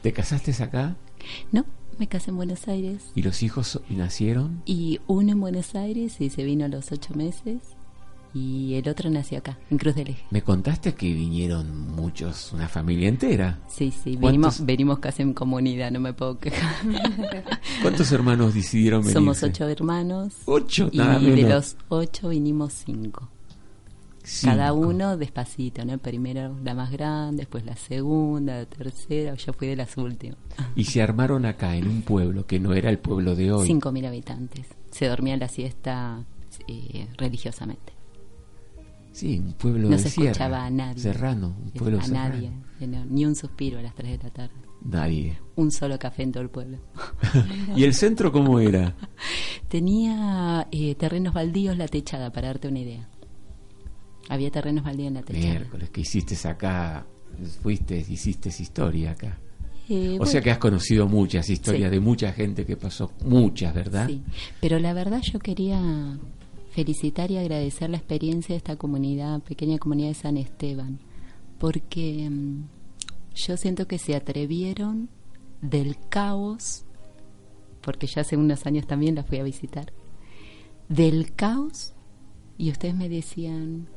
¿Te 0.02 0.12
casaste 0.12 0.52
acá? 0.62 0.96
No, 1.52 1.64
me 1.98 2.06
casé 2.08 2.30
en 2.30 2.36
Buenos 2.36 2.68
Aires. 2.68 3.02
¿Y 3.14 3.22
los 3.22 3.42
hijos 3.42 3.80
nacieron? 3.88 4.62
Y 4.66 5.00
uno 5.06 5.32
en 5.32 5.40
Buenos 5.40 5.74
Aires 5.74 6.20
y 6.20 6.30
se 6.30 6.44
vino 6.44 6.64
a 6.64 6.68
los 6.68 6.92
8 6.92 7.14
meses. 7.14 7.58
Y 8.38 8.74
el 8.74 8.86
otro 8.86 9.08
nació 9.08 9.38
acá, 9.38 9.56
en 9.70 9.78
Cruz 9.78 9.94
del 9.94 10.08
Eje. 10.08 10.22
Me 10.30 10.42
contaste 10.42 10.94
que 10.94 11.06
vinieron 11.10 11.94
muchos, 11.96 12.52
una 12.52 12.68
familia 12.68 13.08
entera. 13.08 13.60
Sí, 13.66 13.90
sí, 13.90 14.10
¿Cuántos- 14.10 14.20
venimos, 14.20 14.66
venimos 14.66 14.98
casi 14.98 15.22
en 15.22 15.32
comunidad, 15.32 15.90
no 15.90 16.00
me 16.00 16.12
puedo 16.12 16.38
quejar. 16.38 16.74
¿Cuántos 17.82 18.12
hermanos 18.12 18.52
decidieron 18.52 19.00
venir? 19.00 19.14
Somos 19.14 19.42
ocho 19.42 19.66
hermanos. 19.66 20.34
Ocho, 20.44 20.90
y 20.92 20.98
nada 20.98 21.18
de 21.18 21.30
menos. 21.30 21.50
los 21.50 21.76
ocho 21.88 22.28
vinimos 22.28 22.74
cinco. 22.74 23.30
Cada 24.42 24.74
uno 24.74 25.16
despacito, 25.16 25.86
¿no? 25.86 25.96
Primero 25.96 26.54
la 26.62 26.74
más 26.74 26.90
grande, 26.90 27.38
después 27.38 27.64
la 27.64 27.76
segunda, 27.76 28.58
la 28.58 28.66
tercera, 28.66 29.34
yo 29.36 29.54
fui 29.54 29.68
de 29.68 29.76
las 29.76 29.96
últimas. 29.96 30.36
Y 30.74 30.84
se 30.84 31.00
armaron 31.00 31.46
acá, 31.46 31.74
en 31.74 31.88
un 31.88 32.02
pueblo 32.02 32.46
que 32.46 32.60
no 32.60 32.74
era 32.74 32.90
el 32.90 32.98
pueblo 32.98 33.34
de 33.34 33.50
hoy. 33.50 33.66
Cinco 33.66 33.92
mil 33.92 34.04
habitantes. 34.04 34.66
Se 34.90 35.06
dormía 35.06 35.38
la 35.38 35.48
siesta 35.48 36.22
eh, 36.68 37.08
religiosamente. 37.16 37.95
Sí, 39.16 39.38
un 39.38 39.54
pueblo 39.54 39.88
no 39.88 39.96
de 39.96 40.02
se 40.02 40.10
sierra, 40.10 40.30
escuchaba 40.32 40.66
a 40.66 40.70
nadie. 40.70 41.00
Serrano, 41.02 41.56
un 41.64 41.70
pueblo 41.70 41.98
a 42.00 42.02
serrano. 42.02 42.34
nadie. 42.34 42.50
Ni 43.08 43.24
un 43.24 43.34
suspiro 43.34 43.78
a 43.78 43.82
las 43.82 43.94
tres 43.94 44.18
de 44.18 44.24
la 44.24 44.30
tarde. 44.30 44.54
Nadie. 44.84 45.38
Un 45.56 45.70
solo 45.70 45.98
café 45.98 46.22
en 46.22 46.32
todo 46.32 46.42
el 46.42 46.50
pueblo. 46.50 46.78
¿Y 47.76 47.84
el 47.84 47.94
centro 47.94 48.30
cómo 48.30 48.60
era? 48.60 48.94
Tenía 49.68 50.68
eh, 50.70 50.94
terrenos 50.96 51.32
baldíos 51.32 51.78
la 51.78 51.88
techada, 51.88 52.30
para 52.30 52.48
darte 52.48 52.68
una 52.68 52.80
idea. 52.80 53.08
Había 54.28 54.50
terrenos 54.50 54.84
baldíos 54.84 55.08
en 55.08 55.14
la 55.14 55.22
techada. 55.22 55.46
Miércoles, 55.46 55.88
que 55.90 56.00
hiciste 56.02 56.36
acá? 56.46 57.06
Fuiste, 57.62 57.96
hiciste 57.98 58.50
historia 58.50 59.12
acá. 59.12 59.38
Eh, 59.88 60.08
o 60.14 60.18
bueno, 60.18 60.26
sea 60.26 60.40
que 60.42 60.50
has 60.50 60.58
conocido 60.58 61.06
muchas 61.06 61.48
historias 61.48 61.88
Sí. 61.90 61.94
de 61.94 62.00
mucha 62.00 62.32
gente 62.32 62.66
que 62.66 62.76
pasó, 62.76 63.12
muchas, 63.24 63.72
¿verdad? 63.72 64.08
Sí, 64.08 64.20
pero 64.60 64.78
la 64.78 64.92
verdad 64.92 65.22
yo 65.22 65.38
quería 65.38 65.80
felicitar 66.76 67.30
y 67.30 67.38
agradecer 67.38 67.88
la 67.88 67.96
experiencia 67.96 68.52
de 68.52 68.58
esta 68.58 68.76
comunidad, 68.76 69.40
pequeña 69.40 69.78
comunidad 69.78 70.08
de 70.08 70.14
San 70.14 70.36
Esteban, 70.36 70.98
porque 71.58 72.28
mm, 72.30 72.64
yo 73.34 73.56
siento 73.56 73.88
que 73.88 73.96
se 73.96 74.14
atrevieron 74.14 75.08
del 75.62 75.96
caos, 76.10 76.84
porque 77.80 78.06
yo 78.06 78.20
hace 78.20 78.36
unos 78.36 78.66
años 78.66 78.86
también 78.86 79.14
la 79.14 79.24
fui 79.24 79.38
a 79.38 79.42
visitar, 79.42 79.90
del 80.90 81.32
caos 81.34 81.94
y 82.58 82.70
ustedes 82.70 82.94
me 82.94 83.08
decían, 83.08 83.88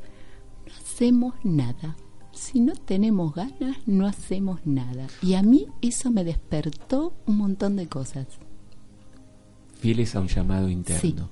no 0.65 0.73
hacemos 0.73 1.34
nada. 1.43 1.97
Si 2.31 2.61
no 2.61 2.76
tenemos 2.76 3.35
ganas, 3.35 3.76
no 3.88 4.07
hacemos 4.07 4.61
nada. 4.65 5.07
Y 5.22 5.34
a 5.34 5.43
mí 5.43 5.68
eso 5.81 6.11
me 6.11 6.23
despertó 6.23 7.14
un 7.26 7.39
montón 7.39 7.76
de 7.76 7.88
cosas. 7.88 8.27
Fieles 9.73 10.15
a 10.15 10.22
un 10.22 10.30
llamado 10.30 10.69
interno, 10.69 11.30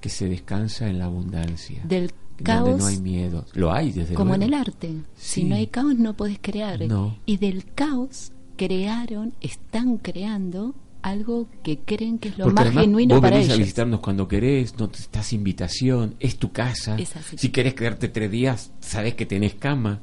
que 0.00 0.08
se 0.08 0.28
descansa 0.28 0.88
en 0.88 0.98
la 0.98 1.06
abundancia. 1.06 1.82
Del 1.84 2.12
donde 2.38 2.44
caos, 2.44 2.78
no 2.78 2.86
hay 2.86 2.98
miedo. 2.98 3.46
Lo 3.54 3.72
hay, 3.72 3.92
desde 3.92 4.14
como 4.14 4.34
en 4.34 4.42
el 4.42 4.54
arte. 4.54 4.92
Si 5.16 5.44
no 5.44 5.54
hay 5.54 5.68
caos, 5.68 5.96
no 5.96 6.14
podés 6.14 6.38
crear. 6.40 6.80
No. 6.86 7.16
Y 7.26 7.38
del 7.38 7.64
caos 7.74 8.32
crearon, 8.56 9.32
están 9.40 9.98
creando 9.98 10.74
algo 11.02 11.46
que 11.62 11.78
creen 11.78 12.18
que 12.18 12.30
es 12.30 12.38
lo 12.38 12.46
Porque 12.46 12.64
más 12.64 12.74
genuino 12.74 13.14
vos 13.14 13.22
para 13.22 13.36
venís 13.36 13.52
a 13.52 13.56
visitarnos 13.56 14.00
cuando 14.00 14.26
querés, 14.26 14.76
no 14.76 14.88
te 14.88 14.98
estás 14.98 15.32
invitación, 15.32 16.16
es 16.18 16.36
tu 16.36 16.50
casa. 16.50 16.96
Es 16.98 17.14
así. 17.16 17.38
Si 17.38 17.50
querés 17.50 17.74
quedarte 17.74 18.08
tres 18.08 18.30
días, 18.30 18.72
sabés 18.80 19.14
que 19.14 19.24
tenés 19.24 19.54
cama. 19.54 20.00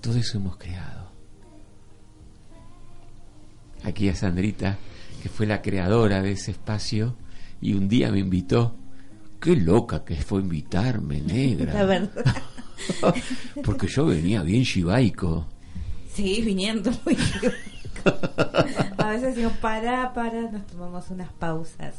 Todo 0.00 0.16
eso 0.18 0.38
hemos 0.38 0.56
creado. 0.56 1.08
Aquí 3.82 4.08
a 4.10 4.14
Sandrita, 4.14 4.76
que 5.22 5.30
fue 5.30 5.46
la 5.46 5.62
creadora 5.62 6.20
de 6.20 6.32
ese 6.32 6.50
espacio, 6.50 7.14
y 7.60 7.74
un 7.74 7.88
día 7.88 8.10
me 8.10 8.20
invitó. 8.20 8.76
Qué 9.40 9.56
loca 9.56 10.04
que 10.04 10.16
fue 10.16 10.40
invitarme, 10.40 11.20
negra. 11.20 11.72
La 11.72 11.84
verdad. 11.84 12.24
Porque 13.64 13.86
yo 13.86 14.06
venía 14.06 14.42
bien 14.42 14.64
chivaico. 14.64 15.46
Sí, 16.12 16.42
viniendo 16.42 16.90
muy 17.04 17.16
A 18.98 19.10
veces 19.10 19.34
decimos, 19.34 19.52
para, 19.58 20.12
para, 20.12 20.50
nos 20.50 20.66
tomamos 20.66 21.10
unas 21.10 21.32
pausas 21.32 21.94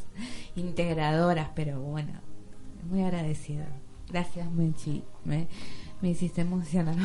integradoras, 0.54 1.48
pero 1.54 1.80
bueno, 1.80 2.12
muy 2.88 3.02
agradecida. 3.02 3.66
Gracias, 4.08 4.50
Mechi. 4.52 5.02
Me, 5.24 5.46
me 6.00 6.10
hiciste 6.10 6.42
emocionar. 6.42 6.96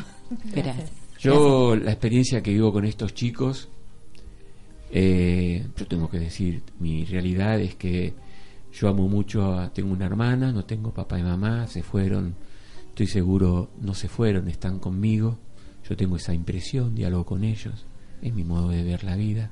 Gracias. 0.53 0.91
Yo 1.19 1.75
la 1.75 1.91
experiencia 1.91 2.43
que 2.43 2.51
vivo 2.51 2.71
con 2.71 2.85
estos 2.85 3.13
chicos, 3.13 3.69
eh, 4.91 5.67
yo 5.75 5.87
tengo 5.87 6.09
que 6.09 6.19
decir, 6.19 6.61
mi 6.79 7.05
realidad 7.05 7.59
es 7.59 7.75
que 7.75 8.13
yo 8.79 8.89
amo 8.89 9.07
mucho, 9.07 9.53
a, 9.53 9.73
tengo 9.73 9.91
una 9.91 10.05
hermana, 10.05 10.51
no 10.51 10.65
tengo 10.65 10.93
papá 10.93 11.17
y 11.17 11.23
mamá, 11.23 11.65
se 11.67 11.81
fueron, 11.81 12.35
estoy 12.89 13.07
seguro, 13.07 13.71
no 13.81 13.95
se 13.95 14.07
fueron, 14.07 14.47
están 14.49 14.77
conmigo, 14.77 15.39
yo 15.89 15.97
tengo 15.97 16.17
esa 16.17 16.33
impresión, 16.33 16.93
diálogo 16.93 17.25
con 17.25 17.43
ellos, 17.43 17.85
es 18.21 18.33
mi 18.33 18.43
modo 18.43 18.69
de 18.69 18.83
ver 18.83 19.03
la 19.03 19.15
vida. 19.15 19.49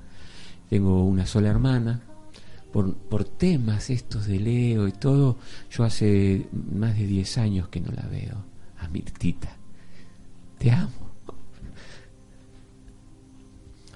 Tengo 0.69 1.03
una 1.06 1.26
sola 1.26 1.49
hermana, 1.49 2.02
por, 2.72 2.93
por 2.95 3.23
temas 3.23 3.89
estos 3.89 4.27
de 4.27 4.39
Leo 4.39 4.88
y 4.88 4.91
todo, 4.91 5.38
yo 5.72 5.84
hace 5.84 6.47
más 6.73 6.95
de 6.95 7.07
10 7.07 7.38
años 7.39 7.68
que 7.69 7.80
no 7.80 7.91
la 7.91 8.07
veo, 8.07 8.38
a 8.77 8.88
Mirtita, 8.89 9.57
te 10.60 10.69
amo. 10.69 11.10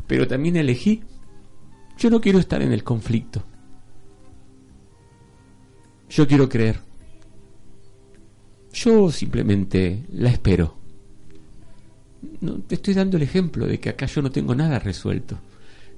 Pero 0.07 0.27
también 0.27 0.55
elegí, 0.55 1.03
yo 1.99 2.09
no 2.09 2.19
quiero 2.19 2.39
estar 2.39 2.63
en 2.63 2.71
el 2.71 2.83
conflicto. 2.83 3.43
Yo 6.09 6.27
quiero 6.27 6.49
creer. 6.49 6.79
Yo 8.73 9.11
simplemente 9.11 10.05
la 10.13 10.29
espero. 10.29 10.75
No, 12.41 12.59
te 12.59 12.75
estoy 12.75 12.93
dando 12.93 13.17
el 13.17 13.23
ejemplo 13.23 13.65
de 13.65 13.79
que 13.79 13.89
acá 13.89 14.05
yo 14.05 14.21
no 14.21 14.31
tengo 14.31 14.55
nada 14.55 14.79
resuelto. 14.79 15.37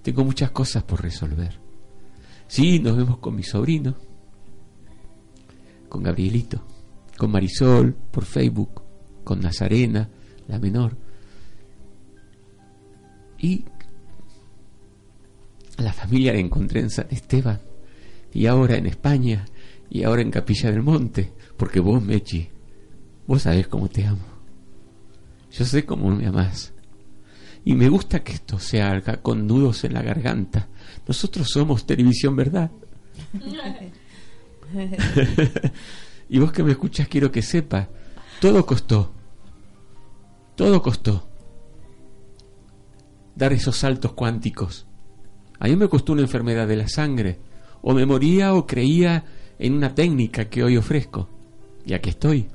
Tengo 0.02 0.24
muchas 0.24 0.52
cosas 0.52 0.84
por 0.84 1.02
resolver. 1.02 1.60
Sí, 2.48 2.80
nos 2.80 2.98
vemos 2.98 3.18
con 3.20 3.36
mi 3.36 3.44
sobrino, 3.44 3.96
con 5.88 6.04
Gabrielito, 6.04 6.62
con 7.18 7.32
Marisol 7.32 7.94
por 7.94 8.26
Facebook, 8.26 8.82
con 9.24 9.40
Nazarena, 9.40 10.10
la 10.48 10.60
menor. 10.60 10.98
Y 13.40 13.64
la 15.78 15.94
familia 15.94 16.34
la 16.34 16.40
encontré 16.40 16.82
en 16.82 16.90
San 16.90 17.08
Esteban, 17.10 17.62
y 18.34 18.46
ahora 18.48 18.76
en 18.76 18.86
España, 18.86 19.46
y 19.94 20.04
ahora 20.04 20.22
en 20.22 20.32
Capilla 20.32 20.72
del 20.72 20.82
Monte, 20.82 21.34
porque 21.58 21.82
vos, 21.82 22.02
Mechi, 22.02 22.48
vos 23.28 23.42
sabés 23.42 23.68
cómo 23.68 23.90
te 23.90 24.06
amo. 24.06 24.24
Yo 25.52 25.66
sé 25.66 25.86
cómo 25.86 26.10
me 26.10 26.28
amás. 26.28 26.74
Y 27.66 27.76
me 27.76 27.90
gusta 27.90 28.24
que 28.24 28.32
esto 28.32 28.58
se 28.58 28.82
haga 28.82 29.22
con 29.22 29.46
nudos 29.46 29.84
en 29.84 29.94
la 29.94 30.02
garganta. 30.02 30.70
Nosotros 31.06 31.50
somos 31.50 31.86
televisión, 31.86 32.38
¿verdad? 32.38 32.72
y 36.30 36.40
vos 36.40 36.54
que 36.54 36.64
me 36.64 36.72
escuchas 36.72 37.10
quiero 37.10 37.30
que 37.30 37.42
sepa, 37.42 37.90
todo 38.40 38.66
costó. 38.66 39.12
Todo 40.56 40.82
costó. 40.82 41.28
Dar 43.36 43.52
esos 43.52 43.76
saltos 43.76 44.14
cuánticos. 44.14 44.88
A 45.60 45.68
mí 45.68 45.76
me 45.76 45.90
costó 45.90 46.14
una 46.14 46.22
enfermedad 46.22 46.66
de 46.66 46.78
la 46.78 46.88
sangre. 46.88 47.42
O 47.82 47.94
me 47.94 48.06
moría 48.06 48.54
o 48.54 48.66
creía 48.66 49.26
en 49.62 49.74
una 49.74 49.94
técnica 49.94 50.50
que 50.50 50.64
hoy 50.64 50.76
ofrezco. 50.76 51.30
Y 51.86 51.94
aquí 51.94 52.10
estoy. 52.10 52.48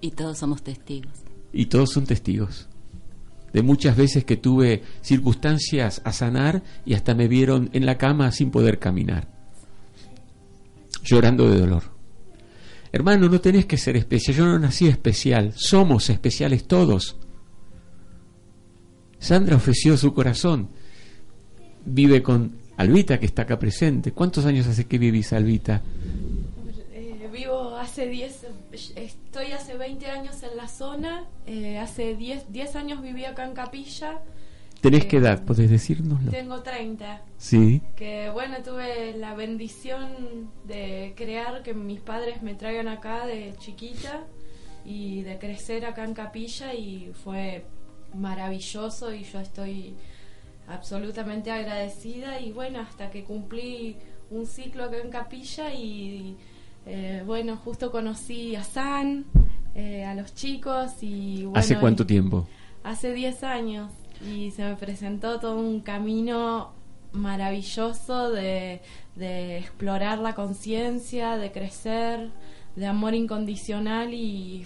Y 0.00 0.10
todos 0.10 0.38
somos 0.38 0.62
testigos. 0.62 1.12
Y 1.52 1.66
todos 1.66 1.90
son 1.90 2.04
testigos. 2.04 2.68
De 3.52 3.62
muchas 3.62 3.96
veces 3.96 4.24
que 4.24 4.36
tuve 4.36 4.82
circunstancias 5.00 6.02
a 6.04 6.12
sanar 6.12 6.62
y 6.84 6.94
hasta 6.94 7.14
me 7.14 7.28
vieron 7.28 7.70
en 7.72 7.86
la 7.86 7.96
cama 7.96 8.32
sin 8.32 8.50
poder 8.50 8.80
caminar. 8.80 9.28
Llorando 11.04 11.48
de 11.48 11.60
dolor. 11.60 11.84
Hermano, 12.90 13.28
no 13.28 13.40
tenés 13.40 13.66
que 13.66 13.76
ser 13.76 13.96
especial. 13.96 14.36
Yo 14.36 14.46
no 14.46 14.58
nací 14.58 14.88
especial. 14.88 15.52
Somos 15.54 16.10
especiales 16.10 16.66
todos. 16.66 17.16
Sandra 19.20 19.56
ofreció 19.56 19.96
su 19.96 20.12
corazón. 20.12 20.70
Vive 21.84 22.22
con 22.22 22.63
Albita, 22.76 23.18
que 23.20 23.26
está 23.26 23.42
acá 23.42 23.58
presente. 23.58 24.12
¿Cuántos 24.12 24.46
años 24.46 24.66
hace 24.66 24.86
que 24.86 24.98
vivís, 24.98 25.32
Albita? 25.32 25.82
Eh, 26.92 27.28
vivo 27.32 27.76
hace 27.76 28.06
10, 28.06 28.46
estoy 28.96 29.52
hace 29.52 29.76
20 29.76 30.06
años 30.06 30.42
en 30.42 30.56
la 30.56 30.68
zona, 30.68 31.24
eh, 31.46 31.78
hace 31.78 32.16
10, 32.16 32.52
10 32.52 32.76
años 32.76 33.02
viví 33.02 33.24
acá 33.24 33.44
en 33.44 33.54
Capilla. 33.54 34.20
¿Tenés 34.80 35.04
Eh, 35.04 35.08
qué 35.08 35.16
edad? 35.18 35.42
¿Podés 35.44 35.70
decírnoslo? 35.70 36.30
Tengo 36.30 36.62
30. 36.62 37.22
Sí. 37.38 37.80
Que 37.96 38.28
bueno, 38.30 38.56
tuve 38.62 39.16
la 39.16 39.34
bendición 39.34 40.50
de 40.64 41.14
crear 41.16 41.62
que 41.62 41.74
mis 41.74 42.00
padres 42.00 42.42
me 42.42 42.54
traigan 42.54 42.88
acá 42.88 43.24
de 43.24 43.54
chiquita 43.58 44.24
y 44.84 45.22
de 45.22 45.38
crecer 45.38 45.86
acá 45.86 46.04
en 46.04 46.12
Capilla 46.12 46.74
y 46.74 47.12
fue 47.24 47.64
maravilloso 48.14 49.12
y 49.14 49.24
yo 49.24 49.40
estoy 49.40 49.94
absolutamente 50.68 51.50
agradecida 51.50 52.40
y 52.40 52.52
bueno, 52.52 52.80
hasta 52.80 53.10
que 53.10 53.24
cumplí 53.24 53.96
un 54.30 54.46
ciclo 54.46 54.84
acá 54.84 54.96
en 54.98 55.10
Capilla 55.10 55.72
y 55.72 56.36
eh, 56.86 57.22
bueno, 57.26 57.56
justo 57.56 57.90
conocí 57.90 58.56
a 58.56 58.64
San, 58.64 59.24
eh, 59.74 60.04
a 60.04 60.14
los 60.14 60.34
chicos 60.34 61.02
y 61.02 61.44
bueno, 61.44 61.58
¿Hace 61.58 61.78
cuánto 61.78 62.06
tiempo? 62.06 62.46
Hace 62.82 63.12
10 63.12 63.44
años 63.44 63.90
y 64.26 64.50
se 64.50 64.64
me 64.64 64.76
presentó 64.76 65.40
todo 65.40 65.58
un 65.58 65.80
camino 65.80 66.72
maravilloso 67.12 68.30
de, 68.30 68.80
de 69.16 69.58
explorar 69.58 70.18
la 70.18 70.34
conciencia, 70.34 71.36
de 71.36 71.52
crecer, 71.52 72.30
de 72.76 72.86
amor 72.86 73.14
incondicional 73.14 74.12
y 74.12 74.64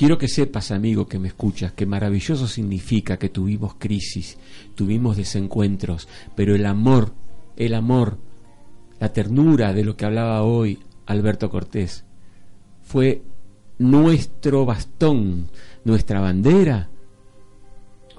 Quiero 0.00 0.16
que 0.16 0.28
sepas, 0.28 0.70
amigo, 0.70 1.06
que 1.06 1.18
me 1.18 1.28
escuchas, 1.28 1.72
que 1.74 1.84
maravilloso 1.84 2.48
significa 2.48 3.18
que 3.18 3.28
tuvimos 3.28 3.74
crisis, 3.74 4.38
tuvimos 4.74 5.18
desencuentros, 5.18 6.08
pero 6.34 6.54
el 6.54 6.64
amor, 6.64 7.12
el 7.54 7.74
amor, 7.74 8.16
la 8.98 9.12
ternura 9.12 9.74
de 9.74 9.84
lo 9.84 9.98
que 9.98 10.06
hablaba 10.06 10.42
hoy 10.42 10.78
Alberto 11.04 11.50
Cortés, 11.50 12.06
fue 12.80 13.20
nuestro 13.76 14.64
bastón, 14.64 15.50
nuestra 15.84 16.18
bandera, 16.18 16.88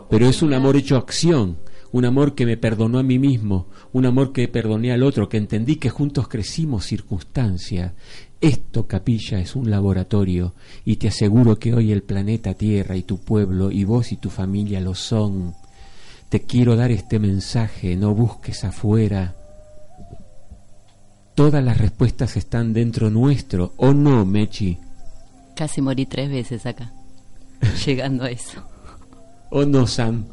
pero 0.07 0.27
es 0.27 0.43
un 0.43 0.53
amor 0.53 0.75
hecho 0.75 0.97
acción, 0.97 1.57
un 1.91 2.05
amor 2.05 2.35
que 2.35 2.45
me 2.45 2.57
perdonó 2.57 2.99
a 2.99 3.03
mí 3.03 3.17
mismo, 3.17 3.69
un 3.91 4.05
amor 4.05 4.33
que 4.33 4.47
perdoné 4.47 4.91
al 4.91 5.01
otro, 5.01 5.27
que 5.27 5.37
entendí 5.37 5.77
que 5.77 5.89
juntos 5.89 6.27
crecimos 6.27 6.85
circunstancia. 6.85 7.95
Esto, 8.41 8.87
capilla, 8.87 9.39
es 9.39 9.55
un 9.55 9.69
laboratorio 9.69 10.55
y 10.83 10.95
te 10.95 11.07
aseguro 11.09 11.59
que 11.59 11.75
hoy 11.75 11.91
el 11.91 12.01
planeta 12.01 12.55
Tierra 12.55 12.95
y 12.95 13.03
tu 13.03 13.19
pueblo 13.19 13.69
y 13.69 13.83
vos 13.83 14.11
y 14.11 14.17
tu 14.17 14.31
familia 14.31 14.81
lo 14.81 14.95
son. 14.95 15.53
Te 16.29 16.41
quiero 16.41 16.75
dar 16.75 16.89
este 16.89 17.19
mensaje, 17.19 17.95
no 17.95 18.15
busques 18.15 18.63
afuera. 18.63 19.35
Todas 21.35 21.63
las 21.63 21.77
respuestas 21.77 22.35
están 22.35 22.73
dentro 22.73 23.11
nuestro, 23.11 23.73
¿o 23.77 23.93
no, 23.93 24.25
Mechi? 24.25 24.79
Casi 25.55 25.81
morí 25.81 26.07
tres 26.07 26.29
veces 26.29 26.65
acá, 26.65 26.91
llegando 27.85 28.23
a 28.23 28.31
eso. 28.31 28.63
¿O 29.51 29.65
no, 29.65 29.85
Sam? 29.85 30.25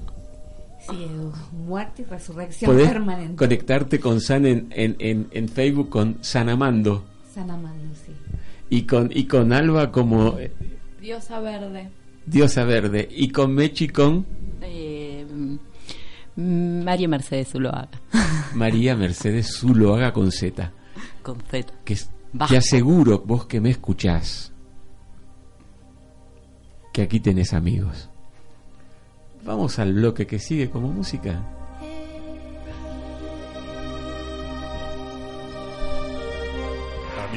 Sí, 0.89 1.07
muerte 1.53 2.03
y 2.03 2.05
resurrección 2.07 2.71
Podés 2.71 2.89
permanente. 2.89 3.37
conectarte 3.37 4.01
con 4.01 4.21
San 4.23 4.47
en, 4.47 4.69
en, 4.71 4.97
en, 4.99 5.29
en 5.33 5.49
Facebook 5.49 5.91
con 5.91 6.17
Sanamando. 6.23 7.05
Magnusi. 7.47 8.13
Y 8.71 8.83
con, 8.83 9.11
y 9.13 9.25
con 9.27 9.53
Alba 9.53 9.91
como 9.93 10.37
Diosa 11.01 11.41
verde. 11.41 11.89
diosa 12.27 12.65
verde. 12.65 13.09
Y 13.11 13.31
con 13.31 13.55
Mechi 13.55 13.89
con 13.89 14.27
Eh, 14.61 15.25
mm, 16.37 16.83
María 16.85 17.09
Mercedes 17.09 17.49
Zuloaga. 17.49 17.89
María 18.55 18.95
Mercedes 18.97 19.57
Zuloaga 19.57 20.13
con 20.13 20.31
Z. 20.33 20.73
Con 21.23 21.41
Z. 21.41 21.73
Que, 21.85 21.95
es- 21.95 22.11
te 22.49 22.57
aseguro, 22.59 23.23
vos 23.25 23.47
que 23.47 23.61
me 23.61 23.71
escuchás, 23.71 24.53
que 26.93 27.03
aquí 27.03 27.21
tenés 27.21 27.55
amigos. 27.55 28.11
Vamos 29.45 29.79
al 29.79 29.95
bloque 29.95 30.27
que 30.27 30.39
sigue 30.39 30.69
como 30.69 30.89
música. 30.93 31.43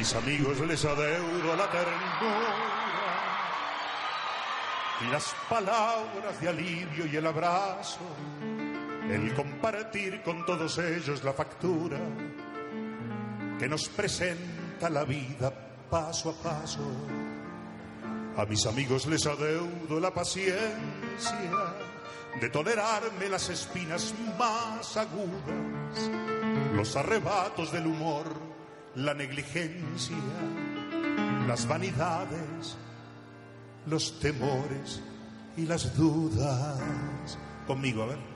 Mis 0.02 0.14
amigos 0.16 0.58
les 0.66 0.84
adeudo 0.84 1.54
la 1.54 1.70
ternura 1.70 2.54
y 5.00 5.12
las 5.12 5.32
palabras 5.48 6.40
de 6.40 6.48
alivio 6.48 7.06
y 7.06 7.14
el 7.14 7.24
abrazo, 7.24 8.00
el 9.08 9.32
compartir 9.32 10.20
con 10.24 10.44
todos 10.44 10.76
ellos 10.78 11.22
la 11.22 11.32
factura 11.32 11.98
que 13.60 13.68
nos 13.68 13.88
presenta 13.90 14.90
la 14.90 15.04
vida 15.04 15.52
paso 15.88 16.30
a 16.30 16.50
paso. 16.50 16.80
A 18.36 18.44
mis 18.44 18.66
amigos 18.66 19.06
les 19.06 19.24
adeudo 19.24 20.00
la 20.00 20.12
paciencia 20.12 21.62
de 22.40 22.50
tolerarme 22.50 23.28
las 23.28 23.48
espinas 23.50 24.12
más 24.36 24.96
agudas, 24.96 26.10
los 26.74 26.96
arrebatos 26.96 27.70
del 27.70 27.86
humor, 27.86 28.41
la 28.96 29.14
negligencia, 29.14 30.16
las 31.46 31.66
vanidades, 31.66 32.76
los 33.86 34.18
temores 34.20 35.02
y 35.56 35.66
las 35.66 35.96
dudas. 35.96 37.38
Conmigo, 37.66 38.02
a 38.02 38.06
ver. 38.06 38.32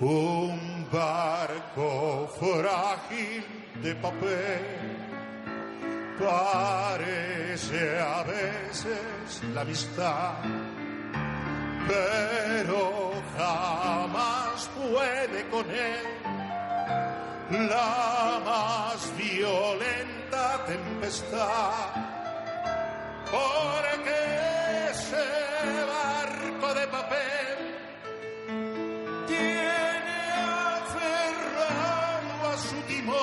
Un 0.00 0.86
barco 0.90 2.28
frágil 2.38 3.44
de 3.82 3.94
papel 3.96 5.02
parece 6.18 7.98
a 8.00 8.22
veces 8.24 9.42
la 9.54 9.60
amistad, 9.60 10.34
pero 11.86 13.12
jamás 13.36 14.68
puede 14.74 15.48
con 15.50 15.70
él 15.70 16.21
la 17.52 18.40
más 18.44 19.16
violenta 19.16 20.64
tempestad. 20.66 21.92
Porque 23.30 24.18
ese 24.90 25.26
barco 25.86 26.74
de 26.74 26.86
papel 26.88 27.56
tiene 29.26 30.20
aferrado 30.72 32.32
a 32.52 32.56
su 32.58 32.76
timón 32.88 33.16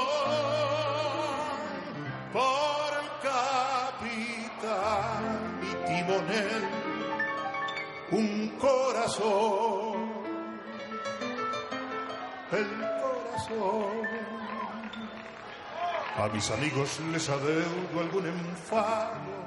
por 2.34 2.90
el 3.02 3.10
capitán 3.80 5.24
y 5.64 5.72
timonel 5.88 6.64
un 8.12 8.50
corazón, 8.60 10.10
A 16.18 16.28
mis 16.32 16.52
amigos 16.52 17.00
les 17.12 17.30
adeudo 17.30 18.00
algún 18.00 18.28
enfado 18.28 19.40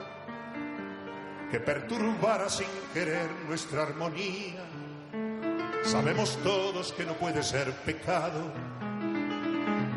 que 1.51 1.61
perturbara 1.61 2.49
sin 2.49 2.67
querer 2.93 3.31
nuestra 3.47 3.83
armonía. 3.83 4.65
Sabemos 5.85 6.37
todos 6.43 6.93
que 6.93 7.05
no 7.05 7.13
puede 7.15 7.45
ser 7.45 7.71
pecado 7.85 8.51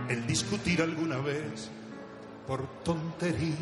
el 0.07 0.27
discutir 0.27 0.83
alguna 0.83 1.17
vez 1.17 1.71
por 2.45 2.67
tonterías. 2.83 3.57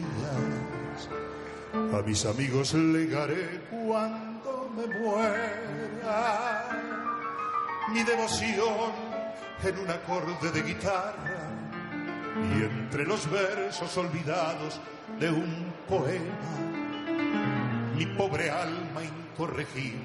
A 1.73 2.01
mis 2.01 2.25
amigos 2.25 2.73
legaré 2.73 3.61
cuando 3.69 4.69
me 4.75 4.87
muera 4.99 6.65
mi 7.93 8.03
devoción 8.03 9.12
en 9.65 9.79
un 9.79 9.89
acorde 9.89 10.51
de 10.51 10.61
guitarra 10.61 11.49
y 12.35 12.63
entre 12.63 13.05
los 13.05 13.29
versos 13.29 13.97
olvidados 13.97 14.79
de 15.19 15.29
un 15.29 15.73
poema 15.87 16.83
mi 17.95 18.05
pobre 18.07 18.49
alma 18.49 19.03
incorregible 19.03 20.03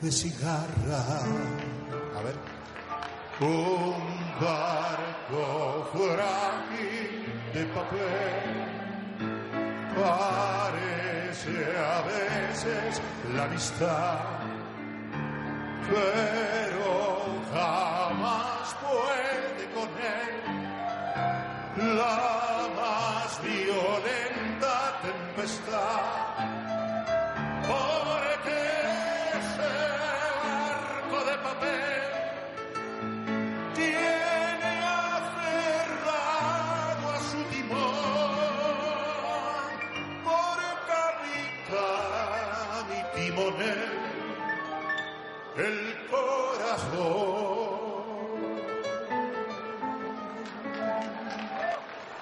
de 0.00 0.12
cigarra. 0.12 1.20
A 2.16 2.22
ver. 2.22 2.36
Un 3.38 4.16
barco 4.40 5.90
frágil 5.92 7.26
de 7.52 7.64
papel 7.66 8.66
parece 9.94 11.76
a 11.76 12.00
veces 12.02 13.02
la 13.34 13.44
amistad, 13.44 14.18
pero 15.90 16.76
jamás 17.56 18.74
puede 18.84 19.64
con 19.74 19.88
él 20.18 20.34
la 21.96 22.68
más 22.80 23.42
violenta 23.42 24.72
tempestad. 25.02 26.00
Porque 27.70 28.58
ese 29.40 29.72
barco 30.44 31.18
de 31.30 31.36
papel 31.48 31.95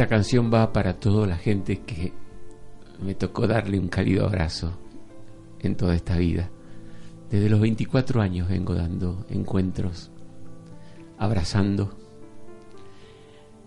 Esta 0.00 0.08
canción 0.08 0.50
va 0.50 0.72
para 0.72 0.94
toda 0.94 1.26
la 1.26 1.36
gente 1.36 1.82
que 1.82 2.10
me 3.02 3.14
tocó 3.14 3.46
darle 3.46 3.78
un 3.78 3.88
cálido 3.88 4.24
abrazo 4.24 4.72
en 5.60 5.76
toda 5.76 5.94
esta 5.94 6.16
vida. 6.16 6.48
Desde 7.30 7.50
los 7.50 7.60
24 7.60 8.22
años 8.22 8.48
vengo 8.48 8.74
dando 8.74 9.26
encuentros, 9.28 10.10
abrazando 11.18 11.98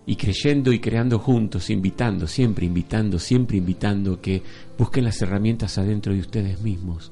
y 0.08 0.16
creyendo 0.16 0.74
y 0.74 0.80
creando 0.80 1.20
juntos, 1.20 1.70
invitando, 1.70 2.26
siempre 2.26 2.66
invitando, 2.66 3.20
siempre 3.20 3.58
invitando 3.58 4.20
que 4.20 4.42
busquen 4.76 5.04
las 5.04 5.22
herramientas 5.22 5.78
adentro 5.78 6.16
de 6.16 6.22
ustedes 6.22 6.60
mismos 6.62 7.12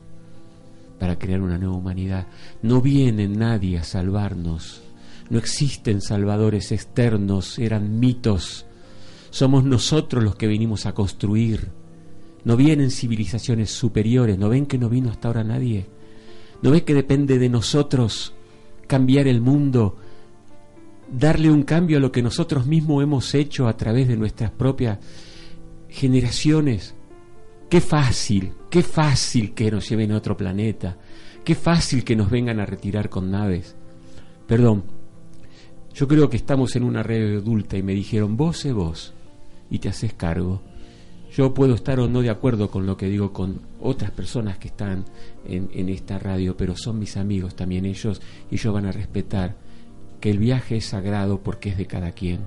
para 0.98 1.20
crear 1.20 1.42
una 1.42 1.60
nueva 1.60 1.76
humanidad. 1.76 2.26
No 2.64 2.82
viene 2.82 3.28
nadie 3.28 3.78
a 3.78 3.84
salvarnos, 3.84 4.82
no 5.30 5.38
existen 5.38 6.02
salvadores 6.02 6.72
externos, 6.72 7.60
eran 7.60 8.00
mitos. 8.00 8.66
Somos 9.32 9.64
nosotros 9.64 10.24
los 10.24 10.36
que 10.36 10.48
vinimos 10.48 10.86
a 10.86 10.94
construir. 10.94 11.70
No 12.44 12.56
vienen 12.56 12.92
civilizaciones 12.92 13.72
superiores, 13.72 14.38
no 14.38 14.50
ven 14.50 14.68
que 14.68 14.78
no 14.78 14.88
vino 14.88 15.10
hasta 15.10 15.28
ahora 15.28 15.44
nadie. 15.44 15.88
No 16.62 16.70
ven 16.70 16.82
que 16.82 16.94
depende 16.94 17.40
de 17.40 17.50
nosotros 17.50 18.34
cambiar 18.88 19.28
el 19.28 19.42
mundo 19.42 19.98
darle 21.12 21.52
un 21.52 21.64
cambio 21.64 21.98
a 21.98 22.00
lo 22.00 22.12
que 22.12 22.22
nosotros 22.22 22.66
mismos 22.66 23.04
hemos 23.04 23.34
hecho 23.36 23.68
a 23.68 23.76
través 23.76 24.08
de 24.08 24.18
nuestras 24.18 24.52
propias 24.52 25.00
generaciones. 25.90 26.96
Qué 27.70 27.82
fácil, 27.82 28.54
qué 28.70 28.82
fácil 28.82 29.54
que 29.54 29.72
nos 29.72 29.88
lleven 29.90 30.12
a 30.12 30.18
otro 30.18 30.36
planeta, 30.36 30.98
qué 31.44 31.56
fácil 31.56 32.04
que 32.04 32.16
nos 32.16 32.30
vengan 32.30 32.60
a 32.60 32.66
retirar 32.66 33.10
con 33.10 33.32
naves. 33.32 33.76
Perdón, 34.48 34.84
yo 35.94 36.08
creo 36.08 36.30
que 36.30 36.38
estamos 36.38 36.76
en 36.76 36.84
una 36.84 37.04
red 37.04 37.38
adulta 37.38 37.78
y 37.78 37.84
me 37.84 37.94
dijeron, 37.94 38.36
vos 38.36 38.58
sé 38.58 38.74
vos, 38.74 39.14
y 39.72 39.80
te 39.80 39.90
haces 39.90 40.14
cargo. 40.14 40.62
Yo 41.36 41.54
puedo 41.54 41.74
estar 41.74 42.00
o 42.00 42.08
no 42.08 42.22
de 42.22 42.30
acuerdo 42.30 42.70
con 42.70 42.86
lo 42.86 42.98
que 42.98 43.08
digo 43.08 43.34
con 43.34 43.62
otras 43.80 44.12
personas 44.12 44.60
que 44.60 44.68
están 44.68 45.06
en, 45.48 45.70
en 45.74 45.90
esta 45.90 46.20
radio, 46.20 46.56
pero 46.56 46.76
son 46.76 47.00
mis 47.00 47.18
amigos 47.18 47.56
también 47.56 47.86
ellos, 47.86 48.22
y 48.52 48.56
ellos 48.56 48.74
van 48.74 48.86
a 48.86 48.92
respetar 48.92 49.56
que 50.20 50.30
el 50.30 50.38
viaje 50.38 50.76
es 50.76 50.86
sagrado 50.86 51.42
porque 51.42 51.70
es 51.70 51.78
de 51.78 51.88
cada 51.88 52.12
quien 52.12 52.42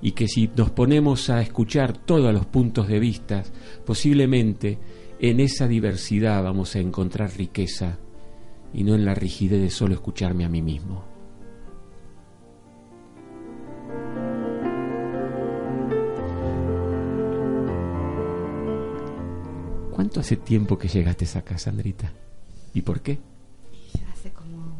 y 0.00 0.12
que 0.12 0.28
si 0.28 0.50
nos 0.56 0.70
ponemos 0.70 1.30
a 1.30 1.40
escuchar 1.40 1.96
todos 1.96 2.32
los 2.32 2.46
puntos 2.46 2.88
de 2.88 2.98
vista, 2.98 3.42
posiblemente 3.84 4.78
en 5.18 5.40
esa 5.40 5.66
diversidad 5.66 6.42
vamos 6.42 6.76
a 6.76 6.80
encontrar 6.80 7.36
riqueza 7.36 7.98
y 8.74 8.84
no 8.84 8.94
en 8.94 9.04
la 9.04 9.14
rigidez 9.14 9.60
de 9.60 9.70
solo 9.70 9.94
escucharme 9.94 10.44
a 10.44 10.48
mí 10.48 10.60
mismo. 10.60 11.15
¿Cuánto 19.96 20.20
hace 20.20 20.36
tiempo 20.36 20.76
que 20.76 20.88
llegaste 20.88 21.24
a 21.38 21.40
casa, 21.40 21.70
Sandrita? 21.70 22.12
¿Y 22.74 22.82
por 22.82 23.00
qué? 23.00 23.18
Hace 24.12 24.30
como 24.30 24.76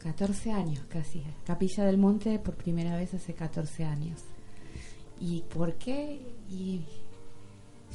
14 0.00 0.52
años 0.52 0.84
casi. 0.90 1.24
Capilla 1.46 1.86
del 1.86 1.96
Monte 1.96 2.38
por 2.38 2.56
primera 2.56 2.94
vez 2.96 3.14
hace 3.14 3.32
14 3.32 3.84
años. 3.84 4.20
¿Y 5.18 5.40
por 5.40 5.76
qué? 5.76 6.20
Y 6.50 6.82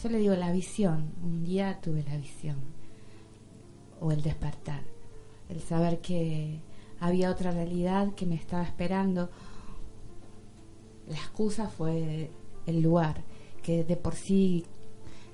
yo 0.02 0.10
le 0.10 0.18
digo 0.18 0.34
la 0.34 0.52
visión. 0.52 1.11
Un 1.22 1.44
día 1.44 1.80
tuve 1.80 2.02
la 2.02 2.18
visión. 2.18 2.57
O 4.02 4.11
el 4.11 4.23
despertar. 4.23 4.81
El 5.48 5.61
saber 5.61 6.02
que 6.02 6.60
había 6.99 7.30
otra 7.30 7.52
realidad 7.52 8.15
que 8.15 8.26
me 8.26 8.34
estaba 8.34 8.64
esperando. 8.64 9.30
La 11.07 11.18
excusa 11.18 11.68
fue 11.68 12.31
el 12.65 12.81
lugar, 12.81 13.23
que 13.61 13.84
de 13.84 13.95
por 13.95 14.15
sí 14.15 14.65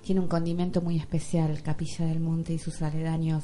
tiene 0.04 0.22
un 0.22 0.28
condimento 0.28 0.82
muy 0.82 0.98
especial, 0.98 1.62
Capilla 1.62 2.06
del 2.06 2.20
Monte 2.20 2.54
y 2.54 2.58
sus 2.60 2.82
aledaños 2.82 3.44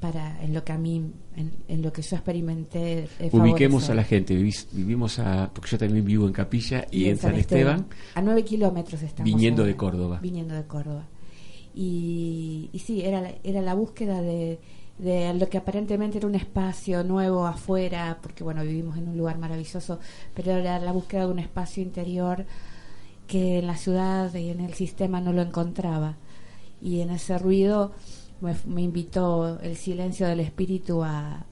para 0.00 0.42
en 0.42 0.52
lo 0.52 0.62
que 0.62 0.72
a 0.72 0.78
mí 0.78 1.10
en, 1.36 1.52
en 1.68 1.80
lo 1.82 1.90
que 1.92 2.02
yo 2.02 2.16
experimenté 2.16 3.08
eh, 3.18 3.30
Ubiquemos 3.32 3.88
a 3.88 3.94
la 3.94 4.04
gente, 4.04 4.34
Vivis- 4.34 4.66
vivimos 4.72 5.18
a, 5.18 5.50
porque 5.54 5.70
yo 5.70 5.78
también 5.78 6.04
vivo 6.04 6.26
en 6.26 6.34
Capilla 6.34 6.86
y, 6.90 7.06
en 7.06 7.16
San 7.16 7.34
Esteban, 7.34 7.86
a 8.14 8.20
nueve 8.20 8.44
kilómetros 8.44 9.02
estamos 9.02 9.24
viniendo 9.24 9.62
ahora, 9.62 9.72
de 9.72 9.76
Córdoba. 9.76 10.18
viniendo 10.22 10.54
de 10.54 10.64
Córdoba. 10.66 11.06
Y, 11.74 12.70
y 12.72 12.78
sí 12.78 13.02
era 13.02 13.32
era 13.44 13.60
la 13.62 13.74
búsqueda 13.74 14.20
de 14.22 14.58
de 14.98 15.34
lo 15.34 15.46
que 15.50 15.58
aparentemente 15.58 16.16
era 16.16 16.26
un 16.26 16.34
espacio 16.34 17.04
nuevo 17.04 17.46
afuera 17.46 18.18
porque 18.22 18.42
bueno 18.42 18.62
vivimos 18.62 18.96
en 18.96 19.08
un 19.08 19.18
lugar 19.18 19.36
maravilloso 19.38 19.98
pero 20.34 20.52
era 20.52 20.78
la 20.78 20.90
búsqueda 20.92 21.26
de 21.26 21.32
un 21.32 21.38
espacio 21.38 21.82
interior 21.82 22.46
que 23.26 23.58
en 23.58 23.66
la 23.66 23.76
ciudad 23.76 24.32
y 24.34 24.50
en 24.50 24.60
el 24.60 24.74
sistema 24.74 25.20
no 25.20 25.32
lo 25.32 25.42
encontraba 25.42 26.16
y 26.80 27.00
en 27.00 27.10
ese 27.10 27.38
ruido 27.38 27.92
me, 28.40 28.54
me 28.66 28.82
invitó 28.82 29.58
el 29.60 29.76
silencio 29.76 30.26
del 30.26 30.40
espíritu 30.40 31.02
a, 31.02 31.44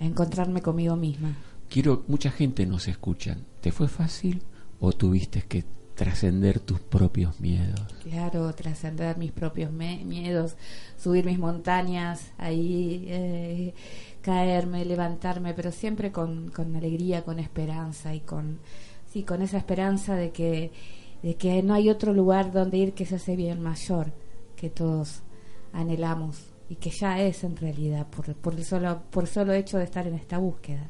a 0.00 0.04
encontrarme 0.04 0.62
conmigo 0.62 0.96
misma 0.96 1.36
Quiero, 1.72 2.04
mucha 2.06 2.30
gente 2.30 2.66
nos 2.66 2.86
escucha. 2.86 3.38
¿Te 3.62 3.72
fue 3.72 3.88
fácil 3.88 4.42
o 4.78 4.92
tuviste 4.92 5.40
que 5.40 5.64
trascender 5.94 6.60
tus 6.60 6.80
propios 6.80 7.40
miedos? 7.40 7.80
Claro, 8.02 8.52
trascender 8.54 9.16
mis 9.16 9.32
propios 9.32 9.72
miedos, 9.72 10.56
subir 10.98 11.24
mis 11.24 11.38
montañas, 11.38 12.32
ahí 12.36 13.06
eh, 13.08 13.74
caerme, 14.20 14.84
levantarme, 14.84 15.54
pero 15.54 15.72
siempre 15.72 16.12
con, 16.12 16.50
con 16.50 16.76
alegría, 16.76 17.24
con 17.24 17.38
esperanza 17.38 18.14
y 18.14 18.20
con 18.20 18.58
sí, 19.10 19.22
con 19.22 19.40
esa 19.40 19.56
esperanza 19.56 20.14
de 20.14 20.30
que 20.30 20.72
de 21.22 21.36
que 21.36 21.62
no 21.62 21.74
hay 21.74 21.88
otro 21.88 22.12
lugar 22.12 22.52
donde 22.52 22.78
ir 22.78 22.92
que 22.94 23.06
se 23.06 23.16
hace 23.16 23.36
bien 23.36 23.62
mayor 23.62 24.12
que 24.56 24.70
todos 24.70 25.22
anhelamos 25.72 26.52
y 26.68 26.76
que 26.76 26.90
ya 26.90 27.20
es 27.20 27.44
en 27.44 27.56
realidad 27.56 28.06
por, 28.08 28.34
por 28.34 28.54
el 28.54 28.64
solo 28.64 29.02
por 29.10 29.26
solo 29.26 29.52
hecho 29.52 29.78
de 29.78 29.84
estar 29.84 30.06
en 30.06 30.14
esta 30.14 30.38
búsqueda. 30.38 30.88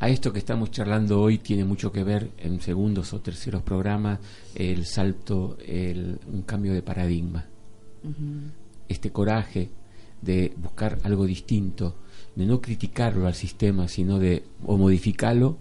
A 0.00 0.08
esto 0.08 0.32
que 0.32 0.38
estamos 0.38 0.70
charlando 0.70 1.20
hoy 1.20 1.38
tiene 1.38 1.64
mucho 1.64 1.90
que 1.90 2.04
ver 2.04 2.30
en 2.38 2.60
segundos 2.60 3.12
o 3.12 3.20
terceros 3.20 3.62
programas 3.62 4.18
el 4.54 4.84
salto, 4.86 5.56
el, 5.64 6.18
un 6.32 6.42
cambio 6.42 6.74
de 6.74 6.82
paradigma. 6.82 7.46
Este 8.88 9.10
coraje 9.10 9.70
de 10.20 10.52
buscar 10.56 10.98
algo 11.04 11.24
distinto, 11.24 11.96
de 12.34 12.44
no 12.44 12.60
criticarlo 12.60 13.26
al 13.26 13.34
sistema, 13.34 13.88
sino 13.88 14.18
de 14.18 14.44
o 14.66 14.76
modificarlo. 14.76 15.58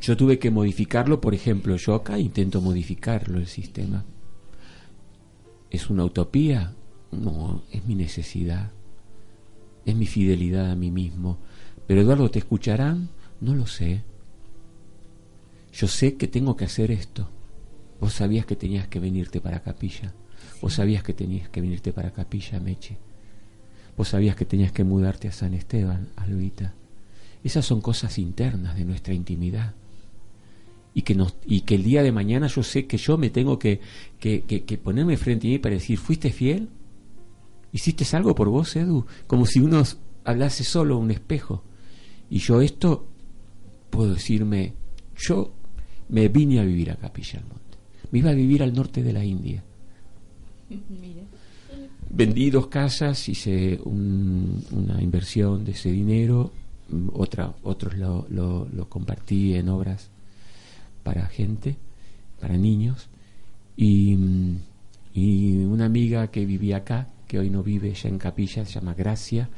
Yo 0.00 0.16
tuve 0.16 0.38
que 0.38 0.50
modificarlo, 0.50 1.20
por 1.20 1.34
ejemplo, 1.34 1.76
yo 1.76 1.94
acá 1.94 2.18
intento 2.18 2.60
modificarlo 2.60 3.38
el 3.38 3.46
sistema. 3.46 4.04
¿Es 5.70 5.88
una 5.88 6.04
utopía? 6.04 6.74
No, 7.12 7.62
es 7.70 7.84
mi 7.84 7.94
necesidad. 7.94 8.72
Es 9.84 9.94
mi 9.94 10.06
fidelidad 10.06 10.70
a 10.70 10.76
mí 10.76 10.90
mismo. 10.90 11.38
Pero 11.86 12.00
Eduardo, 12.00 12.30
¿te 12.30 12.40
escucharán? 12.40 13.10
No 13.40 13.54
lo 13.54 13.66
sé. 13.66 14.02
Yo 15.72 15.86
sé 15.86 16.16
que 16.16 16.28
tengo 16.28 16.56
que 16.56 16.64
hacer 16.64 16.90
esto. 16.90 17.28
Vos 18.00 18.14
sabías 18.14 18.46
que 18.46 18.56
tenías 18.56 18.88
que 18.88 19.00
venirte 19.00 19.40
para 19.40 19.62
Capilla. 19.62 20.12
Vos 20.60 20.74
sabías 20.74 21.02
que 21.02 21.14
tenías 21.14 21.48
que 21.48 21.60
venirte 21.60 21.92
para 21.92 22.12
Capilla, 22.12 22.58
Meche. 22.58 22.98
Vos 23.96 24.08
sabías 24.08 24.34
que 24.34 24.44
tenías 24.44 24.72
que 24.72 24.84
mudarte 24.84 25.28
a 25.28 25.32
San 25.32 25.54
Esteban, 25.54 26.08
Alvita. 26.16 26.74
Esas 27.44 27.64
son 27.64 27.80
cosas 27.80 28.18
internas 28.18 28.76
de 28.76 28.84
nuestra 28.84 29.14
intimidad. 29.14 29.74
Y 30.96 31.02
que, 31.02 31.14
nos, 31.16 31.34
y 31.44 31.62
que 31.62 31.74
el 31.74 31.82
día 31.82 32.02
de 32.04 32.12
mañana 32.12 32.46
yo 32.46 32.62
sé 32.62 32.86
que 32.86 32.96
yo 32.98 33.18
me 33.18 33.28
tengo 33.30 33.58
que, 33.58 33.80
que, 34.20 34.42
que, 34.42 34.62
que 34.64 34.78
ponerme 34.78 35.16
frente 35.16 35.48
a 35.48 35.50
mí 35.50 35.58
para 35.58 35.74
decir, 35.74 35.98
¿fuiste 35.98 36.30
fiel? 36.30 36.68
¿Hiciste 37.72 38.04
algo 38.16 38.34
por 38.36 38.48
vos, 38.48 38.76
Edu? 38.76 39.04
Como 39.26 39.44
si 39.46 39.58
uno 39.58 39.82
hablase 40.24 40.62
solo 40.62 40.94
a 40.94 40.98
un 40.98 41.10
espejo. 41.10 41.64
Y 42.30 42.38
yo 42.38 42.60
esto 42.60 43.06
puedo 43.90 44.14
decirme, 44.14 44.72
yo 45.16 45.52
me 46.08 46.28
vine 46.28 46.60
a 46.60 46.64
vivir 46.64 46.92
a 46.92 46.96
Capilla 46.96 47.40
del 47.40 47.48
Monte. 47.48 47.78
Me 48.12 48.20
iba 48.20 48.30
a 48.30 48.34
vivir 48.34 48.62
al 48.62 48.72
norte 48.72 49.02
de 49.02 49.12
la 49.12 49.24
India. 49.24 49.64
Vendí 52.10 52.50
dos 52.50 52.68
casas, 52.68 53.28
hice 53.28 53.80
un- 53.84 54.62
una 54.70 55.02
inversión 55.02 55.64
de 55.64 55.72
ese 55.72 55.90
dinero, 55.90 56.52
otra, 57.14 57.52
otros 57.64 57.96
lo, 57.98 58.26
lo, 58.30 58.68
lo 58.72 58.88
compartí 58.88 59.54
en 59.54 59.68
obras 59.68 60.10
para 61.04 61.26
gente, 61.28 61.76
para 62.40 62.56
niños, 62.56 63.08
y, 63.76 64.16
mm, 64.16 64.56
y 65.14 65.56
una 65.58 65.84
amiga 65.84 66.26
que 66.32 66.44
vivía 66.44 66.78
acá, 66.78 67.08
que 67.28 67.38
hoy 67.38 67.50
no 67.50 67.62
vive 67.62 67.94
ya 67.94 68.08
en 68.08 68.18
Capilla, 68.18 68.64
se 68.64 68.72
llama 68.72 68.94
Gracia, 68.94 69.48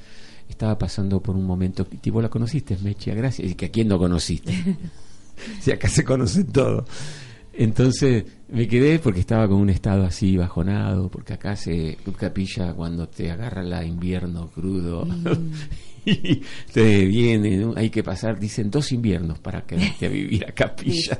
estaba 0.48 0.76
pasando 0.78 1.20
por 1.20 1.34
un 1.34 1.46
momento, 1.46 1.86
y 2.02 2.10
vos 2.10 2.22
la 2.22 2.28
conociste, 2.28 2.76
Mechi, 2.82 3.10
a 3.10 3.14
Gracia, 3.14 3.46
y 3.46 3.54
que 3.54 3.66
a 3.66 3.70
quién 3.70 3.88
no 3.88 3.98
conociste. 3.98 4.52
si 5.60 5.72
acá 5.72 5.88
se 5.88 6.04
conocen 6.04 6.46
todos. 6.46 6.84
Entonces 7.52 8.24
me 8.48 8.68
quedé 8.68 8.98
porque 8.98 9.20
estaba 9.20 9.48
con 9.48 9.56
un 9.58 9.70
estado 9.70 10.04
así 10.04 10.36
bajonado, 10.36 11.08
porque 11.08 11.34
acá 11.34 11.56
se 11.56 11.96
capilla 12.18 12.74
cuando 12.74 13.08
te 13.08 13.30
agarra 13.30 13.62
la 13.62 13.84
invierno 13.84 14.48
crudo 14.48 15.08
y 16.10 16.40
te 16.72 17.04
viene, 17.04 17.56
¿no? 17.56 17.74
hay 17.76 17.90
que 17.90 18.04
pasar, 18.04 18.38
dicen 18.38 18.70
dos 18.70 18.92
inviernos 18.92 19.40
para 19.40 19.62
quedarte 19.62 20.06
a 20.06 20.08
vivir 20.08 20.46
a 20.46 20.52
capilla. 20.52 21.18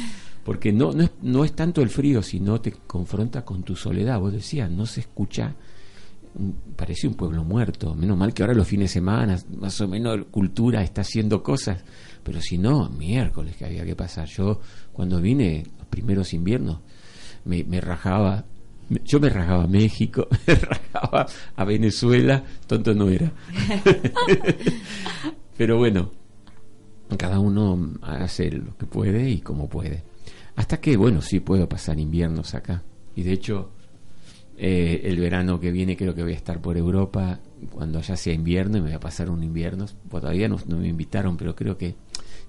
Porque 0.44 0.72
no, 0.72 0.92
no, 0.92 1.02
es, 1.02 1.10
no 1.20 1.44
es 1.44 1.52
tanto 1.52 1.82
el 1.82 1.90
frío, 1.90 2.22
sino 2.22 2.60
te 2.60 2.72
confronta 2.72 3.44
con 3.44 3.64
tu 3.64 3.74
soledad. 3.74 4.20
Vos 4.20 4.32
decías, 4.32 4.70
no 4.70 4.86
se 4.86 5.00
escucha, 5.00 5.54
mm, 6.34 6.50
parece 6.76 7.08
un 7.08 7.14
pueblo 7.14 7.42
muerto. 7.42 7.94
Menos 7.94 8.16
mal 8.16 8.32
que 8.32 8.42
ahora 8.42 8.54
los 8.54 8.68
fines 8.68 8.90
de 8.90 8.94
semana, 8.94 9.38
más 9.58 9.80
o 9.80 9.88
menos 9.88 10.26
cultura 10.30 10.82
está 10.82 11.00
haciendo 11.00 11.42
cosas. 11.42 11.84
Pero 12.22 12.40
si 12.40 12.56
no, 12.56 12.88
miércoles 12.88 13.56
que 13.56 13.64
había 13.64 13.84
que 13.84 13.96
pasar. 13.96 14.28
Yo 14.28 14.60
cuando 14.92 15.20
vine, 15.20 15.64
los 15.76 15.88
primeros 15.88 16.32
inviernos, 16.32 16.78
me, 17.44 17.64
me 17.64 17.80
rajaba, 17.80 18.44
yo 19.04 19.20
me 19.20 19.28
rajaba 19.30 19.64
a 19.64 19.66
México, 19.68 20.28
me 20.46 20.54
rajaba 20.54 21.26
a 21.56 21.64
Venezuela, 21.64 22.42
tonto 22.66 22.94
no 22.94 23.08
era. 23.08 23.32
Pero 25.56 25.78
bueno, 25.78 26.10
cada 27.16 27.38
uno 27.38 27.92
hace 28.02 28.50
lo 28.50 28.76
que 28.76 28.86
puede 28.86 29.28
y 29.30 29.40
como 29.40 29.68
puede. 29.68 30.02
Hasta 30.56 30.80
que, 30.80 30.96
bueno, 30.96 31.22
sí 31.22 31.40
puedo 31.40 31.68
pasar 31.68 31.98
inviernos 31.98 32.54
acá. 32.54 32.82
Y 33.16 33.22
de 33.22 33.32
hecho, 33.32 33.70
Eh, 34.62 35.08
el 35.08 35.18
verano 35.18 35.58
que 35.58 35.72
viene 35.72 35.96
creo 35.96 36.14
que 36.14 36.22
voy 36.22 36.34
a 36.34 36.36
estar 36.36 36.60
por 36.60 36.76
Europa 36.76 37.40
cuando 37.72 38.02
ya 38.02 38.14
sea 38.14 38.34
invierno 38.34 38.76
y 38.76 38.80
me 38.82 38.88
voy 38.88 38.96
a 38.96 39.00
pasar 39.00 39.30
un 39.30 39.42
invierno. 39.42 39.86
Pues 40.10 40.20
todavía 40.20 40.48
no, 40.48 40.58
no 40.66 40.76
me 40.76 40.88
invitaron, 40.88 41.38
pero 41.38 41.54
creo 41.56 41.78
que 41.78 41.94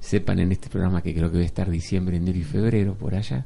sepan 0.02 0.40
en 0.40 0.52
este 0.52 0.68
programa 0.70 1.02
que 1.02 1.14
creo 1.14 1.30
que 1.32 1.38
voy 1.38 1.46
a 1.46 1.48
estar 1.48 1.70
diciembre, 1.70 2.18
enero 2.18 2.38
y 2.38 2.44
febrero 2.44 2.96
por 2.96 3.16
allá. 3.16 3.46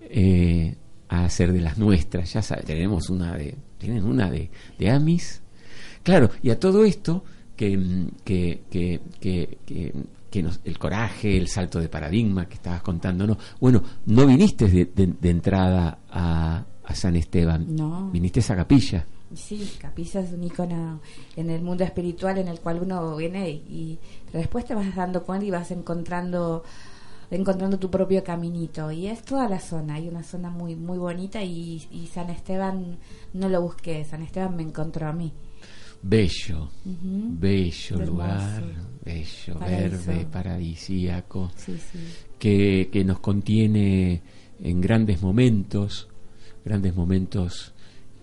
Eh, 0.00 0.76
a 1.08 1.24
hacer 1.24 1.52
de 1.52 1.60
las 1.60 1.78
nuestras. 1.78 2.32
Ya 2.32 2.42
sabes, 2.42 2.64
tenemos 2.64 3.10
una 3.10 3.34
de, 3.36 3.56
tienen 3.78 4.04
una 4.04 4.30
de, 4.30 4.50
de 4.78 4.90
Amis. 4.90 5.42
Claro, 6.02 6.30
y 6.42 6.50
a 6.50 6.58
todo 6.60 6.84
esto, 6.84 7.24
que, 7.56 7.76
mm, 7.76 8.08
que, 8.24 8.62
que, 8.70 9.00
que, 10.30 10.42
nos- 10.42 10.60
el 10.64 10.78
coraje, 10.78 11.36
el 11.36 11.48
salto 11.48 11.78
de 11.80 11.88
paradigma 11.88 12.46
que 12.46 12.54
estabas 12.54 12.82
contándonos. 12.82 13.38
Bueno, 13.60 13.82
no 14.06 14.26
viniste 14.26 14.68
de, 14.68 14.84
de- 14.94 15.14
de 15.20 15.30
entrada 15.30 15.98
a, 16.10 16.64
a 16.84 16.94
San 16.94 17.16
Esteban, 17.16 17.74
No. 17.74 18.10
viniste 18.10 18.40
a 18.52 18.56
capilla. 18.56 19.06
Sí, 19.34 19.68
Capilla 19.80 20.20
es 20.20 20.30
un 20.32 20.44
icono 20.44 21.00
en 21.34 21.50
el 21.50 21.60
mundo 21.60 21.82
espiritual 21.82 22.38
en 22.38 22.46
el 22.46 22.60
cual 22.60 22.78
uno 22.80 23.16
viene 23.16 23.50
y 23.50 23.98
después 24.32 24.64
te 24.64 24.74
vas 24.74 24.94
dando 24.94 25.24
cuenta 25.24 25.44
y 25.44 25.50
vas 25.50 25.70
encontrando 25.72 26.62
encontrando 27.30 27.78
tu 27.78 27.90
propio 27.90 28.22
caminito 28.22 28.90
y 28.92 29.06
es 29.08 29.22
toda 29.22 29.48
la 29.48 29.58
zona, 29.60 29.94
hay 29.94 30.08
una 30.08 30.22
zona 30.22 30.50
muy 30.50 30.76
muy 30.76 30.98
bonita 30.98 31.42
y, 31.42 31.86
y 31.90 32.06
San 32.06 32.30
Esteban 32.30 32.98
no 33.34 33.48
lo 33.48 33.62
busqué, 33.62 34.04
San 34.04 34.22
Esteban 34.22 34.56
me 34.56 34.62
encontró 34.62 35.08
a 35.08 35.12
mí. 35.12 35.32
Bello, 36.02 36.70
bello 36.84 37.96
Hermoso. 37.96 38.10
lugar, 38.12 38.62
bello, 39.04 39.58
Paraíso. 39.58 40.04
verde, 40.06 40.26
paradisíaco, 40.30 41.50
Sí, 41.56 41.76
sí. 41.78 41.98
que, 42.38 42.90
que 42.92 43.04
nos 43.04 43.18
contiene 43.18 44.22
en 44.62 44.80
grandes 44.80 45.20
momentos, 45.22 46.08
grandes 46.64 46.94
momentos 46.94 47.72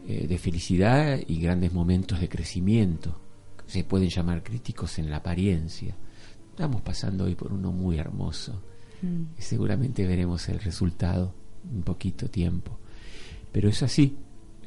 eh, 0.08 0.28
de 0.28 0.38
felicidad 0.38 1.20
y 1.28 1.40
grandes 1.42 1.74
momentos 1.74 2.20
de 2.22 2.30
crecimiento. 2.30 3.20
Se 3.66 3.84
pueden 3.84 4.10
llamar 4.10 4.44
críticos 4.44 5.00
en 5.00 5.10
la 5.10 5.18
apariencia. 5.18 5.96
Estamos 6.52 6.82
pasando 6.82 7.26
hoy 7.26 7.36
por 7.36 7.52
uno 7.52 7.72
muy 7.72 7.98
hermoso. 7.98 8.62
Mm. 9.04 9.38
y 9.38 9.42
seguramente 9.42 10.08
veremos 10.08 10.48
el 10.48 10.60
resultado 10.62 11.34
en 11.70 11.84
poquito 11.84 12.30
tiempo. 12.30 12.80
Pero 13.52 13.68
es 13.68 13.84
así, 13.84 14.16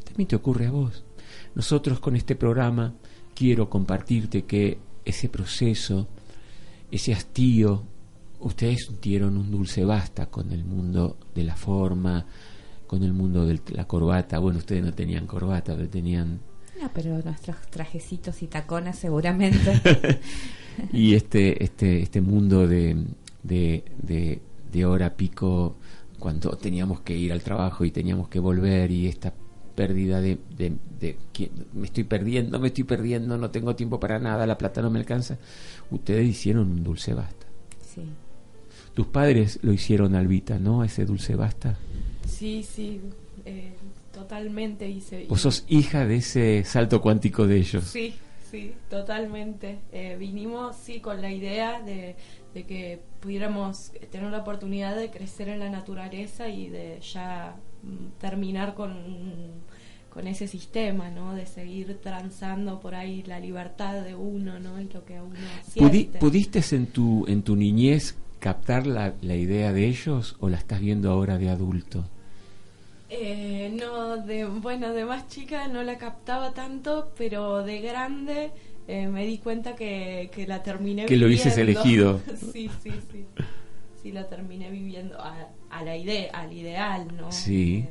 también 0.04 0.28
te 0.28 0.36
ocurre 0.36 0.66
a 0.66 0.70
vos. 0.70 1.04
Nosotros 1.54 2.00
con 2.00 2.16
este 2.16 2.36
programa 2.36 2.94
quiero 3.34 3.70
compartirte 3.70 4.44
que 4.44 4.78
ese 5.04 5.30
proceso, 5.30 6.06
ese 6.90 7.14
hastío, 7.14 7.82
ustedes 8.40 8.84
sintieron 8.86 9.38
un 9.38 9.50
dulce 9.50 9.84
basta 9.84 10.26
con 10.26 10.52
el 10.52 10.64
mundo 10.64 11.16
de 11.34 11.44
la 11.44 11.56
forma, 11.56 12.26
con 12.86 13.02
el 13.02 13.14
mundo 13.14 13.46
de 13.46 13.58
la 13.68 13.86
corbata. 13.86 14.38
Bueno, 14.38 14.58
ustedes 14.58 14.84
no 14.84 14.92
tenían 14.92 15.26
corbata, 15.26 15.74
pero 15.74 15.88
tenían 15.88 16.40
No, 16.80 16.90
pero 16.92 17.22
nuestros 17.22 17.56
trajecitos 17.70 18.42
y 18.42 18.48
tacones 18.48 18.98
seguramente. 18.98 20.20
y 20.92 21.14
este 21.14 21.64
este 21.64 22.02
este 22.02 22.20
mundo 22.20 22.66
de, 22.66 22.96
de, 23.46 23.84
de, 24.02 24.40
de 24.72 24.84
hora 24.84 25.16
pico 25.16 25.76
cuando 26.18 26.50
teníamos 26.56 27.00
que 27.00 27.16
ir 27.16 27.32
al 27.32 27.42
trabajo 27.42 27.84
y 27.84 27.90
teníamos 27.90 28.28
que 28.28 28.38
volver 28.38 28.90
y 28.90 29.06
esta 29.06 29.32
pérdida 29.74 30.20
de, 30.22 30.38
de, 30.56 30.76
me 31.74 31.86
estoy 31.86 32.04
perdiendo, 32.04 32.58
me 32.58 32.68
estoy 32.68 32.84
perdiendo, 32.84 33.36
no 33.36 33.50
tengo 33.50 33.76
tiempo 33.76 34.00
para 34.00 34.18
nada, 34.18 34.46
la 34.46 34.56
plata 34.56 34.80
no 34.80 34.90
me 34.90 34.98
alcanza. 34.98 35.36
Ustedes 35.90 36.26
hicieron 36.26 36.70
un 36.70 36.82
dulce 36.82 37.14
basta. 37.14 37.46
sí. 37.94 38.02
Tus 38.94 39.08
padres 39.08 39.58
lo 39.60 39.74
hicieron, 39.74 40.14
Albita, 40.14 40.58
¿no? 40.58 40.82
Ese 40.82 41.04
dulce 41.04 41.36
basta. 41.36 41.76
Sí, 42.26 42.62
sí, 42.62 42.98
eh, 43.44 43.74
totalmente 44.10 44.88
hice. 44.88 45.26
Vos 45.28 45.42
sos 45.42 45.66
hija 45.68 46.06
de 46.06 46.16
ese 46.16 46.64
salto 46.64 47.02
cuántico 47.02 47.46
de 47.46 47.58
ellos. 47.58 47.84
Sí, 47.84 48.14
sí, 48.50 48.74
totalmente. 48.88 49.78
Eh, 49.92 50.16
vinimos, 50.18 50.76
sí, 50.76 51.00
con 51.00 51.20
la 51.20 51.30
idea 51.30 51.80
de, 51.80 52.16
de 52.54 52.64
que 52.64 53.00
pudiéramos 53.20 53.92
tener 54.10 54.30
la 54.30 54.38
oportunidad 54.38 54.96
de 54.96 55.10
crecer 55.10 55.48
en 55.48 55.60
la 55.60 55.70
naturaleza 55.70 56.48
y 56.48 56.68
de 56.68 57.00
ya 57.00 57.56
mm, 57.82 58.18
terminar 58.20 58.74
con, 58.74 58.94
con 60.10 60.26
ese 60.26 60.48
sistema, 60.48 61.10
¿no? 61.10 61.34
De 61.34 61.46
seguir 61.46 61.98
transando 62.02 62.80
por 62.80 62.94
ahí 62.94 63.22
la 63.24 63.38
libertad 63.38 64.02
de 64.02 64.14
uno, 64.14 64.58
¿no? 64.58 64.80
Y 64.80 64.88
lo 64.88 65.04
que 65.04 65.20
uno 65.20 65.34
¿Pudi-. 65.74 66.08
¿Pudiste 66.18 66.62
en 66.74 66.86
tu, 66.86 67.26
en 67.28 67.42
tu 67.42 67.56
niñez 67.56 68.16
captar 68.38 68.86
la, 68.86 69.14
la 69.20 69.36
idea 69.36 69.72
de 69.72 69.86
ellos 69.86 70.36
o 70.40 70.48
la 70.48 70.56
estás 70.56 70.80
viendo 70.80 71.10
ahora 71.10 71.36
de 71.36 71.50
adulto? 71.50 72.04
Eh, 73.08 73.72
no, 73.78 74.16
de, 74.16 74.44
bueno, 74.46 74.92
de 74.92 75.04
más 75.04 75.28
chica 75.28 75.68
no 75.68 75.82
la 75.82 75.96
captaba 75.96 76.52
tanto, 76.52 77.12
pero 77.16 77.62
de 77.62 77.80
grande 77.80 78.50
eh, 78.88 79.06
me 79.06 79.24
di 79.26 79.38
cuenta 79.38 79.76
que, 79.76 80.28
que 80.34 80.46
la 80.46 80.62
terminé 80.62 81.06
Que 81.06 81.16
lo 81.16 81.26
viviendo. 81.26 81.42
hubieses 81.44 81.58
elegido. 81.58 82.20
sí, 82.52 82.68
sí, 82.82 82.90
sí. 83.12 83.24
Sí, 84.02 84.12
la 84.12 84.28
terminé 84.28 84.70
viviendo 84.70 85.20
a, 85.20 85.48
a 85.70 85.84
la 85.84 85.96
idea, 85.96 86.30
al 86.32 86.52
ideal, 86.52 87.16
¿no? 87.16 87.30
Sí, 87.32 87.84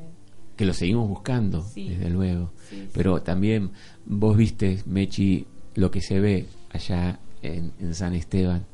que 0.55 0.65
lo 0.65 0.73
seguimos 0.73 1.07
buscando, 1.09 1.61
Sí. 1.61 1.89
desde 1.89 2.09
luego. 2.09 2.51
Sí, 2.69 2.75
sí. 2.83 2.89
Pero 2.93 3.21
también 3.21 3.71
vos 4.05 4.35
viste, 4.37 4.79
Mechi, 4.85 5.45
lo 5.75 5.91
que 5.91 6.01
se 6.01 6.19
ve 6.19 6.45
allá 6.71 7.19
en, 7.41 7.71
en 7.79 7.93
San 7.95 8.13
Esteban. 8.15 8.65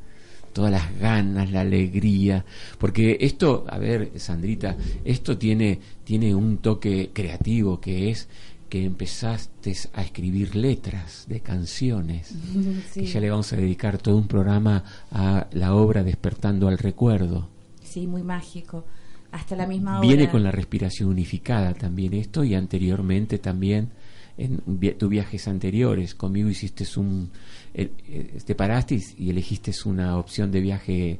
Todas 0.53 0.71
las 0.71 0.99
ganas, 0.99 1.51
la 1.51 1.61
alegría. 1.61 2.45
Porque 2.77 3.17
esto, 3.21 3.65
a 3.69 3.77
ver, 3.77 4.11
Sandrita, 4.17 4.75
esto 5.05 5.37
tiene, 5.37 5.79
tiene 6.03 6.33
un 6.35 6.57
toque 6.57 7.11
creativo 7.13 7.79
que 7.79 8.09
es 8.11 8.27
que 8.69 8.85
empezaste 8.85 9.75
a 9.93 10.01
escribir 10.01 10.55
letras 10.55 11.25
de 11.27 11.39
canciones. 11.41 12.33
Sí. 12.93 13.01
Que 13.01 13.05
ya 13.07 13.19
le 13.21 13.29
vamos 13.29 13.51
a 13.53 13.55
dedicar 13.57 13.97
todo 13.97 14.17
un 14.17 14.27
programa 14.27 14.83
a 15.11 15.47
la 15.51 15.73
obra 15.75 16.03
Despertando 16.03 16.67
al 16.67 16.77
Recuerdo. 16.77 17.47
Sí, 17.83 18.07
muy 18.07 18.23
mágico. 18.23 18.85
Hasta 19.31 19.55
la 19.55 19.65
misma 19.65 20.01
Viene 20.01 20.23
hora. 20.23 20.31
con 20.31 20.43
la 20.43 20.51
respiración 20.51 21.07
unificada 21.09 21.73
también 21.73 22.13
esto 22.13 22.43
y 22.43 22.53
anteriormente 22.55 23.37
también 23.37 23.89
en 24.37 24.61
vi- 24.65 24.91
tus 24.91 25.09
viajes 25.09 25.47
anteriores 25.47 26.15
conmigo 26.15 26.49
hiciste 26.49 26.85
un 26.97 27.29
te 27.73 28.55
paraste 28.55 28.99
y, 29.17 29.29
elegiste 29.29 29.71
una 29.85 30.17
opción 30.17 30.51
de 30.51 30.59
viaje 30.59 31.19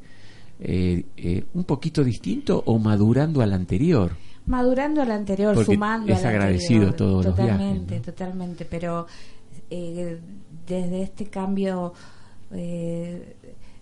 eh, 0.59 1.05
eh, 1.17 1.45
un 1.53 1.63
poquito 1.63 2.03
distinto 2.03 2.61
o 2.65 2.77
madurando 2.77 3.41
al 3.41 3.53
anterior 3.53 4.11
madurando 4.45 5.01
al 5.01 5.11
anterior, 5.11 5.53
Porque 5.55 5.73
sumando 5.73 6.13
es 6.13 6.19
al 6.19 6.35
agradecido 6.35 6.87
anterior. 6.87 6.95
todos 6.95 7.25
los 7.25 7.35
viajes, 7.35 7.57
totalmente, 7.57 7.99
totalmente, 7.99 8.65
pero 8.65 9.07
eh, 9.69 10.19
desde 10.67 11.01
este 11.03 11.25
cambio 11.25 11.93
eh, 12.51 13.35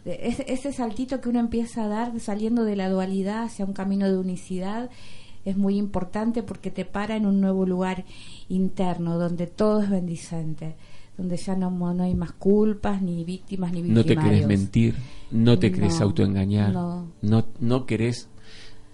ese, 0.06 0.46
ese 0.48 0.72
saltito 0.72 1.22
que 1.22 1.30
uno 1.30 1.40
empieza 1.40 1.86
a 1.86 1.88
dar 1.88 2.20
saliendo 2.20 2.64
de 2.64 2.76
la 2.76 2.90
dualidad 2.90 3.44
hacia 3.44 3.66
un 3.66 3.74
camino 3.74 4.08
de 4.08 4.18
unicidad 4.18 4.90
es 5.46 5.58
muy 5.58 5.78
importante 5.78 6.44
porque 6.44 6.72
te 6.72 6.86
para 6.86 7.16
en 7.16 7.26
un 7.26 7.42
nuevo 7.42 7.66
lugar 7.66 8.06
interno 8.50 9.18
donde 9.18 9.48
todo 9.48 9.82
es 9.82 9.90
bendicente 9.90 10.76
donde 11.20 11.38
ya 11.38 11.56
no, 11.56 11.70
no 11.70 12.02
hay 12.04 12.16
más 12.16 12.32
culpas 12.32 13.02
ni 13.02 13.24
víctimas 13.26 13.72
ni 13.74 13.82
no 13.82 14.04
te 14.04 14.10
victimarios 14.16 14.34
querés 14.34 14.48
mentir 14.48 14.96
no 15.32 15.60
te 15.60 15.72
querés 15.72 16.00
No, 16.00 16.06
autoengañar 16.06 16.72
no. 16.74 17.08
no, 17.22 17.46
no 17.60 17.86
querés 17.86 18.30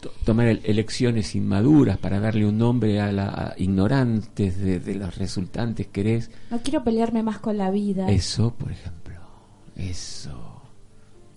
to- 0.01 0.11
tomar 0.25 0.47
el- 0.47 0.61
elecciones 0.63 1.35
inmaduras 1.35 1.97
para 1.99 2.19
darle 2.19 2.47
un 2.47 2.57
nombre 2.57 2.99
a 2.99 3.11
la 3.11 3.29
a 3.29 3.53
ignorantes 3.57 4.57
de, 4.59 4.79
de 4.79 4.95
los 4.95 5.15
resultantes 5.17 5.87
querés 5.87 6.31
no 6.49 6.59
quiero 6.63 6.83
pelearme 6.83 7.21
más 7.23 7.37
con 7.39 7.57
la 7.57 7.69
vida 7.71 8.09
Eso, 8.09 8.53
por 8.55 8.71
ejemplo, 8.71 9.15
eso. 9.75 10.61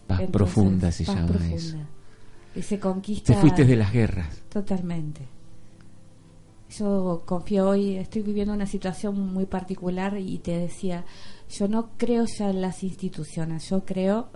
Paz 0.06 0.20
Entonces, 0.20 0.30
profunda 0.32 0.90
se 0.90 1.04
paz 1.04 1.14
llama 1.16 1.26
profunda. 1.28 1.54
eso. 1.56 1.76
Y 2.56 2.62
se 2.62 2.80
conquista. 2.80 3.34
Te 3.34 3.38
fuiste 3.40 3.64
de 3.66 3.76
las 3.76 3.92
guerras. 3.92 4.42
Totalmente. 4.48 5.20
Yo 6.70 7.22
confío 7.24 7.68
hoy, 7.68 7.96
estoy 7.96 8.22
viviendo 8.22 8.52
una 8.52 8.66
situación 8.66 9.32
muy 9.32 9.46
particular 9.46 10.18
y 10.18 10.38
te 10.38 10.58
decía, 10.58 11.04
yo 11.50 11.66
no 11.66 11.90
creo 11.96 12.26
ya 12.26 12.50
en 12.50 12.60
las 12.60 12.82
instituciones, 12.82 13.68
yo 13.70 13.84
creo 13.84 14.28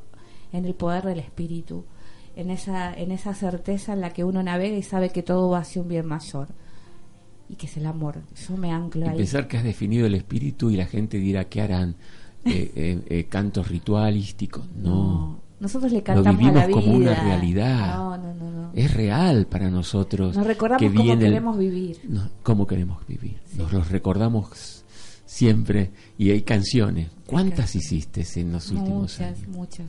en 0.52 0.64
el 0.64 0.74
poder 0.74 1.04
del 1.04 1.18
espíritu, 1.18 1.84
en 2.34 2.50
esa, 2.50 2.94
en 2.94 3.10
esa 3.10 3.34
certeza 3.34 3.92
en 3.92 4.00
la 4.00 4.10
que 4.10 4.24
uno 4.24 4.42
navega 4.42 4.76
y 4.76 4.82
sabe 4.82 5.10
que 5.10 5.22
todo 5.22 5.50
va 5.50 5.58
hacia 5.58 5.82
un 5.82 5.88
bien 5.88 6.06
mayor 6.06 6.48
y 7.48 7.56
que 7.56 7.66
es 7.66 7.76
el 7.76 7.84
amor. 7.86 8.22
Yo 8.48 8.56
me 8.56 8.72
anclo 8.72 9.04
Y 9.04 9.08
ahí. 9.10 9.16
pensar 9.18 9.46
que 9.46 9.58
has 9.58 9.64
definido 9.64 10.06
el 10.06 10.14
espíritu 10.14 10.70
y 10.70 10.76
la 10.76 10.86
gente 10.86 11.18
dirá 11.18 11.44
que 11.44 11.60
harán 11.60 11.96
eh, 12.44 12.72
eh, 12.74 13.02
eh, 13.08 13.24
cantos 13.24 13.68
ritualísticos. 13.68 14.66
No. 14.74 15.38
Nosotros 15.62 15.92
le 15.92 15.98
Lo 15.98 16.04
cantamos 16.04 16.34
a 16.34 16.38
vivimos 16.38 16.66
vida. 16.66 16.74
como 16.74 16.92
una 16.96 17.14
realidad. 17.14 17.96
No, 17.96 18.16
no, 18.18 18.34
no, 18.34 18.50
no. 18.50 18.70
Es 18.74 18.92
real 18.92 19.46
para 19.46 19.70
nosotros. 19.70 20.36
Nos 20.36 20.46
recordamos 20.46 20.80
que 20.82 20.88
cómo 20.88 21.02
viene 21.04 21.24
queremos 21.26 21.56
vivir. 21.58 22.00
No, 22.08 22.28
cómo 22.42 22.66
queremos 22.66 23.06
vivir. 23.06 23.38
Nos 23.56 23.72
los 23.72 23.88
recordamos 23.90 24.84
siempre 25.24 25.90
y 26.18 26.30
hay 26.30 26.42
canciones. 26.42 27.08
¿Cuántas 27.26 27.74
hiciste 27.76 28.26
en 28.36 28.52
los 28.52 28.70
últimos 28.70 29.18
Muchas, 29.18 29.38
años? 29.38 29.48
muchas. 29.48 29.86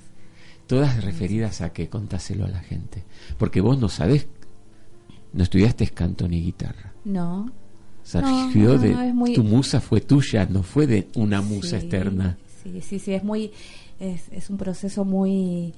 Todas 0.68 1.04
referidas 1.04 1.60
a 1.62 1.74
que 1.74 1.90
contáselo 1.90 2.46
a 2.46 2.50
la 2.50 2.60
gente. 2.60 3.04
Porque 3.38 3.60
vos 3.60 3.78
no 3.80 3.90
sabés, 3.90 4.28
no 5.34 5.44
estudiaste 5.44 5.88
canto 5.90 6.28
ni 6.28 6.42
guitarra. 6.42 6.94
No. 7.04 7.52
Surgió 8.04 8.74
no, 8.76 8.78
de 8.80 8.90
no, 8.92 9.02
es 9.02 9.14
muy- 9.16 9.34
tu 9.34 9.44
musa 9.44 9.80
fue 9.82 10.02
tuya, 10.02 10.46
no 10.50 10.62
fue 10.62 10.88
de 10.88 11.08
una 11.16 11.42
musa 11.42 11.80
Sí, 11.80 11.86
externa. 11.88 12.38
Sí, 12.64 12.80
sí, 12.82 13.00
sí, 13.00 13.14
es 13.14 13.24
muy, 13.24 13.52
es, 14.00 14.30
es 14.32 14.50
un 14.50 14.58
proceso 14.58 15.06
muy, 15.06 15.74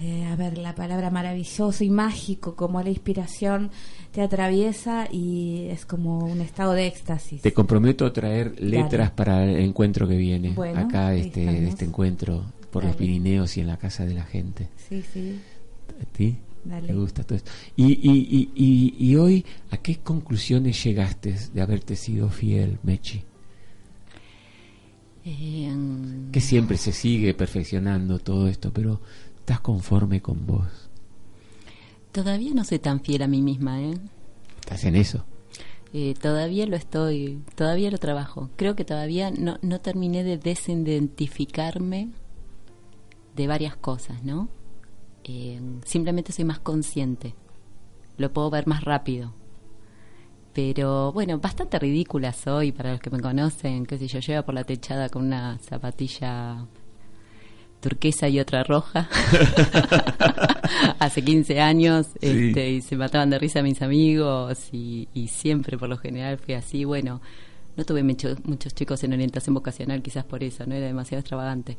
eh, 0.00 0.24
a 0.24 0.36
ver, 0.36 0.58
la 0.58 0.74
palabra 0.74 1.10
maravilloso 1.10 1.84
y 1.84 1.90
mágico, 1.90 2.56
como 2.56 2.82
la 2.82 2.90
inspiración 2.90 3.70
te 4.10 4.20
atraviesa 4.20 5.06
y 5.10 5.66
es 5.70 5.86
como 5.86 6.18
un 6.18 6.40
estado 6.40 6.72
de 6.72 6.86
éxtasis. 6.86 7.42
Te 7.42 7.52
comprometo 7.52 8.04
a 8.04 8.12
traer 8.12 8.60
letras 8.60 9.10
para 9.10 9.44
el 9.44 9.60
encuentro 9.60 10.08
que 10.08 10.16
viene. 10.16 10.52
Bueno, 10.52 10.80
Acá, 10.80 11.14
este, 11.14 11.66
este 11.68 11.84
encuentro 11.84 12.44
por 12.70 12.84
los. 12.84 12.96
Pirineos 12.96 13.56
y 13.56 13.60
en 13.60 13.68
la 13.68 13.76
casa 13.76 14.04
de 14.04 14.14
la 14.14 14.24
gente. 14.24 14.68
Sí, 14.88 15.02
sí. 15.12 15.40
¿A 16.00 16.04
ti? 16.06 16.36
Dale. 16.64 16.88
¿Te 16.88 16.94
gusta 16.94 17.22
todo 17.24 17.36
esto? 17.36 17.50
Y, 17.76 17.92
y, 17.92 18.10
y, 18.30 18.50
y, 18.54 19.10
y 19.10 19.16
hoy, 19.16 19.44
¿a 19.70 19.76
qué 19.76 19.98
conclusiones 19.98 20.82
llegaste 20.82 21.36
de 21.52 21.60
haberte 21.60 21.96
sido 21.96 22.28
fiel, 22.28 22.78
Mechi? 22.82 23.22
Eh, 25.24 25.72
Que 26.32 26.40
siempre 26.40 26.76
se 26.76 26.92
sigue 26.92 27.34
perfeccionando 27.34 28.18
todo 28.18 28.48
esto, 28.48 28.72
pero 28.72 29.00
¿estás 29.38 29.60
conforme 29.60 30.20
con 30.20 30.46
vos? 30.46 30.88
todavía 32.12 32.52
no 32.52 32.62
soy 32.62 32.78
tan 32.78 33.00
fiel 33.00 33.22
a 33.22 33.26
mí 33.26 33.40
misma, 33.40 33.80
¿eh? 33.80 33.94
¿Estás 34.60 34.84
en 34.84 34.96
eso? 34.96 35.24
Eh, 35.94 36.14
todavía 36.20 36.66
lo 36.66 36.76
estoy, 36.76 37.40
todavía 37.54 37.90
lo 37.90 37.96
trabajo. 37.98 38.50
Creo 38.56 38.76
que 38.76 38.84
todavía 38.84 39.30
no, 39.30 39.58
no 39.62 39.80
terminé 39.80 40.22
de 40.22 40.36
desidentificarme 40.36 42.10
de 43.34 43.46
varias 43.46 43.76
cosas, 43.76 44.22
¿no? 44.24 44.48
Eh, 45.24 45.58
simplemente 45.86 46.32
soy 46.32 46.44
más 46.44 46.58
consciente. 46.58 47.34
Lo 48.18 48.30
puedo 48.32 48.50
ver 48.50 48.66
más 48.66 48.84
rápido. 48.84 49.32
Pero 50.54 51.12
bueno, 51.12 51.38
bastante 51.38 51.78
ridícula 51.78 52.32
soy 52.32 52.72
para 52.72 52.92
los 52.92 53.00
que 53.00 53.10
me 53.10 53.20
conocen. 53.20 53.86
Qué 53.86 53.96
sé 53.98 54.06
yo, 54.06 54.20
llevo 54.20 54.42
por 54.44 54.54
la 54.54 54.64
techada 54.64 55.08
con 55.08 55.24
una 55.26 55.58
zapatilla 55.58 56.66
turquesa 57.80 58.28
y 58.28 58.38
otra 58.38 58.62
roja. 58.62 59.08
Hace 60.98 61.22
15 61.24 61.60
años 61.60 62.06
Sí. 62.20 62.48
este, 62.48 62.70
y 62.70 62.80
se 62.82 62.96
mataban 62.96 63.30
de 63.30 63.38
risa 63.38 63.62
mis 63.62 63.82
amigos 63.82 64.68
y, 64.72 65.08
y 65.14 65.28
siempre 65.28 65.76
por 65.78 65.88
lo 65.88 65.96
general 65.96 66.38
fue 66.38 66.54
así. 66.54 66.84
Bueno, 66.84 67.20
no 67.76 67.84
tuve 67.84 68.02
mucho- 68.02 68.36
muchos 68.44 68.74
chicos 68.74 69.02
en 69.04 69.14
orientación 69.14 69.54
vocacional, 69.54 70.02
quizás 70.02 70.24
por 70.24 70.42
eso, 70.44 70.64
no 70.66 70.74
era 70.74 70.86
demasiado 70.86 71.20
extravagante. 71.20 71.76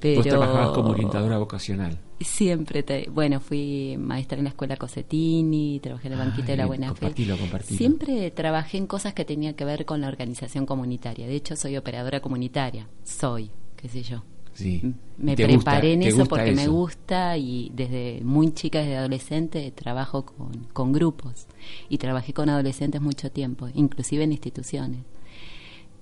Pero 0.00 0.16
Vos 0.16 0.26
trabajabas 0.26 0.70
como 0.70 0.90
orientadora 0.90 1.36
vocacional. 1.38 1.98
Siempre, 2.20 2.82
te- 2.82 3.08
bueno, 3.10 3.38
fui 3.40 3.96
maestra 3.98 4.38
en 4.38 4.44
la 4.44 4.50
escuela 4.50 4.76
Cosetini, 4.76 5.78
trabajé 5.80 6.06
en 6.08 6.12
el 6.14 6.18
banquito 6.18 6.46
de 6.48 6.56
la 6.56 6.66
Buena 6.66 6.88
Fe. 6.94 7.00
compartilo. 7.00 7.36
Siempre 7.76 8.30
trabajé 8.30 8.78
en 8.78 8.86
cosas 8.86 9.14
que 9.14 9.24
tenían 9.24 9.54
que 9.54 9.64
ver 9.64 9.84
con 9.84 10.00
la 10.00 10.08
organización 10.08 10.64
comunitaria. 10.66 11.26
De 11.26 11.34
hecho, 11.34 11.56
soy 11.56 11.76
operadora 11.76 12.20
comunitaria. 12.20 12.88
Soy, 13.04 13.50
qué 13.76 13.88
sé 13.88 14.02
yo. 14.02 14.22
Sí. 14.52 14.82
Me 15.16 15.36
¿Te 15.36 15.44
gusta- 15.46 15.58
preparé 15.70 15.92
en 15.94 16.02
eso 16.02 16.26
porque 16.26 16.52
me 16.52 16.66
gusta 16.66 17.36
y 17.38 17.70
desde 17.74 18.20
muy 18.24 18.52
chica, 18.52 18.80
desde 18.80 18.96
adolescente, 18.96 19.70
trabajo 19.70 20.26
con, 20.26 20.66
con 20.72 20.92
grupos. 20.92 21.46
Y 21.88 21.98
trabajé 21.98 22.32
con 22.34 22.48
adolescentes 22.50 23.00
mucho 23.00 23.30
tiempo, 23.30 23.68
inclusive 23.74 24.24
en 24.24 24.32
instituciones. 24.32 25.00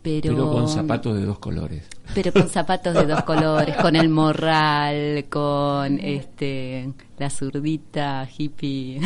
Pero, 0.03 0.35
Pero 0.35 0.53
con 0.53 0.69
zapatos 0.69 1.17
de 1.17 1.25
dos 1.25 1.39
colores. 1.39 1.83
pero 2.15 2.33
con 2.33 2.49
zapatos 2.49 2.95
de 2.95 3.07
dos 3.07 3.23
colores, 3.25 3.77
con 3.77 3.97
el 3.97 4.09
morral, 4.09 5.27
con 5.29 5.99
este 5.99 6.93
la 7.19 7.29
zurdita 7.29 8.29
hippie, 8.39 9.01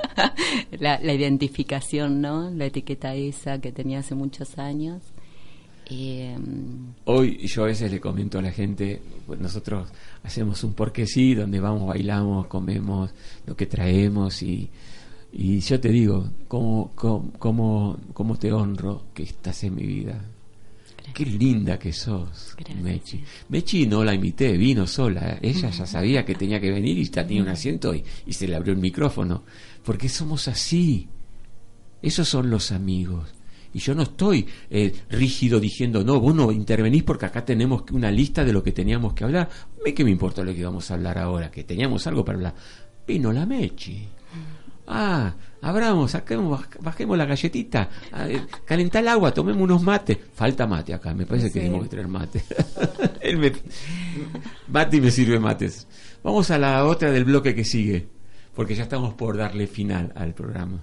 la, 0.78 1.00
la 1.00 1.12
identificación, 1.14 2.20
¿no? 2.20 2.50
La 2.50 2.66
etiqueta 2.66 3.14
esa 3.14 3.60
que 3.60 3.72
tenía 3.72 4.00
hace 4.00 4.14
muchos 4.14 4.58
años. 4.58 5.02
Eh, 5.92 6.36
Hoy 7.06 7.46
yo 7.48 7.64
a 7.64 7.66
veces 7.66 7.90
le 7.90 7.98
comento 7.98 8.38
a 8.38 8.42
la 8.42 8.52
gente, 8.52 9.00
pues 9.26 9.40
nosotros 9.40 9.88
hacemos 10.22 10.62
un 10.62 10.74
porque 10.74 11.06
sí, 11.06 11.34
donde 11.34 11.58
vamos, 11.58 11.88
bailamos, 11.88 12.46
comemos 12.46 13.10
lo 13.46 13.56
que 13.56 13.66
traemos 13.66 14.42
y, 14.42 14.70
y 15.32 15.60
yo 15.60 15.80
te 15.80 15.90
digo, 15.90 16.30
¿cómo, 16.48 16.90
cómo, 16.94 17.32
cómo, 17.38 17.98
cómo 18.12 18.36
te 18.36 18.52
honro 18.52 19.04
que 19.14 19.22
estás 19.22 19.64
en 19.64 19.74
mi 19.74 19.84
vida? 19.84 20.20
Qué 21.14 21.24
linda 21.24 21.78
que 21.78 21.92
sos, 21.92 22.54
Mechi. 22.82 23.22
Mechi 23.48 23.86
no 23.86 24.04
la 24.04 24.14
invité, 24.14 24.56
vino 24.56 24.86
sola. 24.86 25.38
Ella 25.40 25.70
ya 25.70 25.86
sabía 25.86 26.24
que 26.24 26.34
tenía 26.34 26.60
que 26.60 26.70
venir 26.70 26.98
y 26.98 27.04
ya 27.04 27.26
tenía 27.26 27.42
un 27.42 27.48
asiento 27.48 27.94
y, 27.94 28.04
y 28.26 28.32
se 28.32 28.46
le 28.46 28.54
abrió 28.54 28.72
el 28.72 28.80
micrófono. 28.80 29.42
Porque 29.84 30.08
somos 30.08 30.46
así. 30.46 31.08
Esos 32.02 32.28
son 32.28 32.48
los 32.48 32.70
amigos. 32.70 33.28
Y 33.72 33.78
yo 33.78 33.94
no 33.94 34.02
estoy 34.02 34.46
eh, 34.68 34.92
rígido 35.10 35.60
diciendo, 35.60 36.02
no, 36.02 36.20
vos 36.20 36.34
no 36.34 36.50
intervenís 36.50 37.04
porque 37.04 37.26
acá 37.26 37.44
tenemos 37.44 37.84
una 37.92 38.10
lista 38.10 38.44
de 38.44 38.52
lo 38.52 38.62
que 38.62 38.72
teníamos 38.72 39.12
que 39.14 39.24
hablar. 39.24 39.48
¿Me 39.84 39.94
qué 39.94 40.04
me 40.04 40.10
importa 40.10 40.42
lo 40.42 40.54
que 40.54 40.64
vamos 40.64 40.90
a 40.90 40.94
hablar 40.94 41.18
ahora? 41.18 41.50
Que 41.50 41.64
teníamos 41.64 42.06
algo 42.06 42.24
para 42.24 42.36
hablar. 42.38 42.54
Vino 43.06 43.32
la 43.32 43.46
Mechi. 43.46 44.08
Ah, 44.92 45.34
abramos, 45.62 46.10
saquemos, 46.10 46.58
baj- 46.60 46.80
bajemos 46.80 47.16
la 47.16 47.24
galletita, 47.24 47.88
ah, 48.10 48.28
eh, 48.28 48.42
calentá 48.64 48.98
el 48.98 49.06
agua, 49.06 49.32
tomemos 49.32 49.62
unos 49.62 49.82
mates. 49.82 50.18
Falta 50.34 50.66
mate 50.66 50.92
acá, 50.92 51.14
me 51.14 51.26
parece 51.26 51.46
que 51.52 51.60
tenemos 51.60 51.84
que 51.84 51.88
traer 51.90 52.08
mate. 52.08 52.42
Él 53.20 53.38
me, 53.38 53.52
mate 54.68 54.96
y 54.96 55.00
me 55.00 55.10
sirve 55.12 55.38
mates. 55.38 55.86
Vamos 56.24 56.50
a 56.50 56.58
la 56.58 56.84
otra 56.86 57.10
del 57.12 57.24
bloque 57.24 57.54
que 57.54 57.64
sigue, 57.64 58.08
porque 58.54 58.74
ya 58.74 58.82
estamos 58.82 59.14
por 59.14 59.36
darle 59.36 59.68
final 59.68 60.12
al 60.16 60.34
programa. 60.34 60.82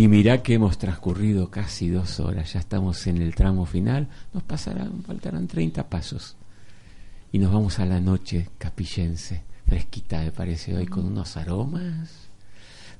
Y 0.00 0.08
mirá 0.08 0.42
que 0.42 0.54
hemos 0.54 0.78
transcurrido 0.78 1.50
casi 1.50 1.90
dos 1.90 2.20
horas, 2.20 2.54
ya 2.54 2.60
estamos 2.60 3.06
en 3.06 3.18
el 3.20 3.34
tramo 3.34 3.66
final, 3.66 4.08
nos 4.32 4.42
pasarán, 4.44 5.02
faltarán 5.02 5.46
30 5.46 5.90
pasos. 5.90 6.36
Y 7.32 7.38
nos 7.38 7.52
vamos 7.52 7.78
a 7.80 7.84
la 7.84 8.00
noche 8.00 8.48
capillense, 8.56 9.42
fresquita 9.66 10.22
me 10.22 10.32
parece 10.32 10.74
hoy, 10.74 10.86
con 10.86 11.04
unos 11.04 11.36
aromas 11.36 12.30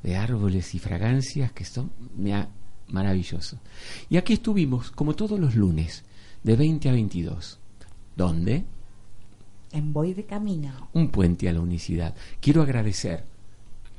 de 0.02 0.16
árboles 0.16 0.74
y 0.74 0.78
fragancias 0.78 1.52
que 1.52 1.64
son 1.64 1.90
mea- 2.18 2.51
maravillosos. 2.89 3.59
Y 4.10 4.18
aquí 4.18 4.35
estuvimos, 4.35 4.90
como 4.90 5.14
todos 5.16 5.40
los 5.40 5.55
lunes, 5.55 6.05
de 6.44 6.55
20 6.55 6.90
a 6.90 6.93
22. 6.93 7.59
¿Dónde? 8.14 8.64
En 9.72 9.94
Voy 9.94 10.12
de 10.12 10.27
Camino. 10.27 10.90
un 10.93 11.09
puente 11.09 11.48
a 11.48 11.55
la 11.55 11.60
unicidad. 11.62 12.14
Quiero 12.43 12.60
agradecer 12.60 13.24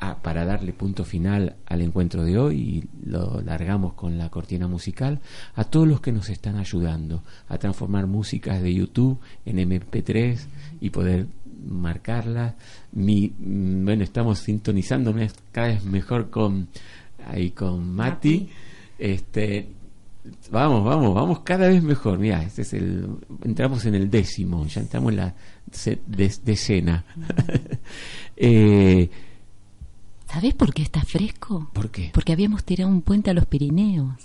a- 0.01 0.17
para 0.17 0.43
darle 0.43 0.73
punto 0.73 1.05
final 1.05 1.55
al 1.65 1.81
encuentro 1.81 2.25
de 2.25 2.37
hoy 2.37 2.57
y 2.59 3.09
lo 3.09 3.39
largamos 3.41 3.93
con 3.93 4.17
la 4.17 4.29
cortina 4.29 4.67
musical 4.67 5.19
a 5.55 5.63
todos 5.63 5.87
los 5.87 6.01
que 6.01 6.11
nos 6.11 6.27
están 6.29 6.57
ayudando 6.57 7.23
a 7.47 7.57
transformar 7.57 8.07
músicas 8.07 8.61
de 8.61 8.73
YouTube 8.73 9.19
en 9.45 9.59
MP3 9.59 10.39
y 10.81 10.89
poder 10.89 11.27
marcarlas. 11.65 12.55
Mi, 12.91 13.31
mm, 13.39 13.85
bueno, 13.85 14.03
estamos 14.03 14.39
sintonizándome 14.39 15.29
cada 15.53 15.67
vez 15.67 15.85
mejor 15.85 16.29
con 16.29 16.67
ahí 17.27 17.51
con 17.51 17.93
Mati. 17.95 18.49
Este 18.99 19.67
Vamos, 20.51 20.83
vamos, 20.85 21.15
vamos 21.15 21.39
cada 21.39 21.67
vez 21.67 21.81
mejor. 21.81 22.19
Mira, 22.19 22.43
este 22.43 22.61
es 22.61 22.73
el 22.73 23.07
entramos 23.43 23.85
en 23.85 23.95
el 23.95 24.07
décimo, 24.09 24.65
ya 24.67 24.81
entramos 24.81 25.11
en 25.13 25.17
la 25.17 25.33
ce- 25.71 25.99
de- 26.05 26.31
decena. 26.45 27.03
eh, 28.37 29.09
¿Sabés 30.31 30.53
por 30.53 30.73
qué 30.73 30.81
está 30.83 31.01
fresco? 31.01 31.69
¿Por 31.73 31.89
qué? 31.91 32.11
Porque 32.13 32.31
habíamos 32.33 32.63
tirado 32.63 32.89
un 32.89 33.01
puente 33.01 33.29
a 33.29 33.33
los 33.33 33.45
Pirineos. 33.45 34.15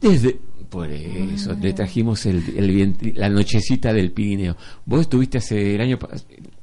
Desde 0.00 0.38
por 0.70 0.90
eso 0.90 1.52
le 1.54 1.72
trajimos 1.74 2.24
el, 2.26 2.42
el 2.56 3.12
la 3.14 3.28
nochecita 3.28 3.92
del 3.92 4.10
Pirineo. 4.12 4.56
Vos 4.86 5.02
estuviste 5.02 5.38
hace 5.38 5.74
el 5.74 5.80
año 5.80 5.98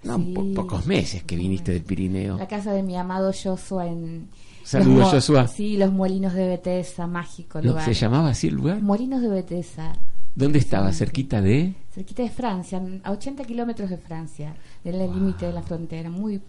no, 0.03 0.17
Sí. 0.17 0.33
po- 0.35 0.53
pocos 0.55 0.85
meses 0.87 1.23
que 1.23 1.35
viniste 1.37 1.71
del 1.71 1.83
Pirineo. 1.83 2.37
La 2.37 2.47
casa 2.47 2.73
de 2.73 2.81
mi 2.83 2.97
amado 2.97 3.31
Joshua 3.31 3.87
en... 3.87 4.27
Saludos, 4.63 5.09
Joshua. 5.11 5.47
Sí, 5.47 5.77
los 5.77 5.91
molinos 5.93 6.33
de 6.33 6.47
Betesa, 6.47 7.07
mágico 7.07 7.61
lugar. 7.61 7.85
¿Se 7.85 7.93
llamaba 7.93 8.29
así 8.29 8.47
el 8.47 8.55
lugar? 8.55 8.81
Molinos 8.81 9.21
de 9.21 9.29
Betesa, 9.29 9.93
¿Dónde 10.35 10.59
estaba? 10.59 10.91
¿Cerquita 10.93 11.41
de? 11.41 11.73
cerquita 11.93 12.23
de 12.23 12.29
Francia, 12.29 12.81
a 13.03 13.11
80 13.11 13.43
kilómetros 13.45 13.89
de 13.89 13.97
Francia, 13.97 14.55
del 14.83 14.97
límite 14.99 15.45
de 15.47 15.53
la 15.53 15.63
frontera. 15.63 16.09
Muy, 16.09 16.39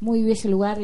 muy 0.00 0.22
bello 0.22 0.50
lugar. 0.50 0.78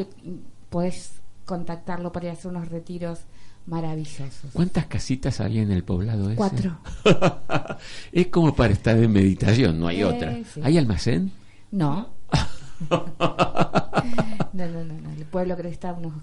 Podés 0.72 1.20
contactarlo 1.44 2.12
para 2.12 2.26
ir 2.26 2.30
a 2.30 2.32
hacer 2.32 2.50
unos 2.50 2.68
retiros 2.68 3.20
maravillosos. 3.66 4.50
¿Cuántas 4.54 4.86
casitas 4.86 5.38
había 5.40 5.62
en 5.62 5.70
el 5.70 5.84
poblado 5.84 6.28
ese? 6.28 6.36
Cuatro. 6.36 6.78
es 8.12 8.26
como 8.28 8.54
para 8.56 8.72
estar 8.72 8.96
en 8.96 9.12
meditación, 9.12 9.78
no 9.78 9.86
hay 9.86 10.00
Eh, 10.00 10.04
otra. 10.06 10.34
sí. 10.52 10.60
¿Hay 10.64 10.78
almacén? 10.78 11.30
No. 11.70 12.08
no, 12.90 13.06
no, 14.52 14.84
no, 14.84 14.94
no. 15.00 15.10
El 15.10 15.24
pueblo 15.26 15.54
creo 15.56 15.68
que 15.68 15.74
está 15.74 15.92
unos 15.92 16.14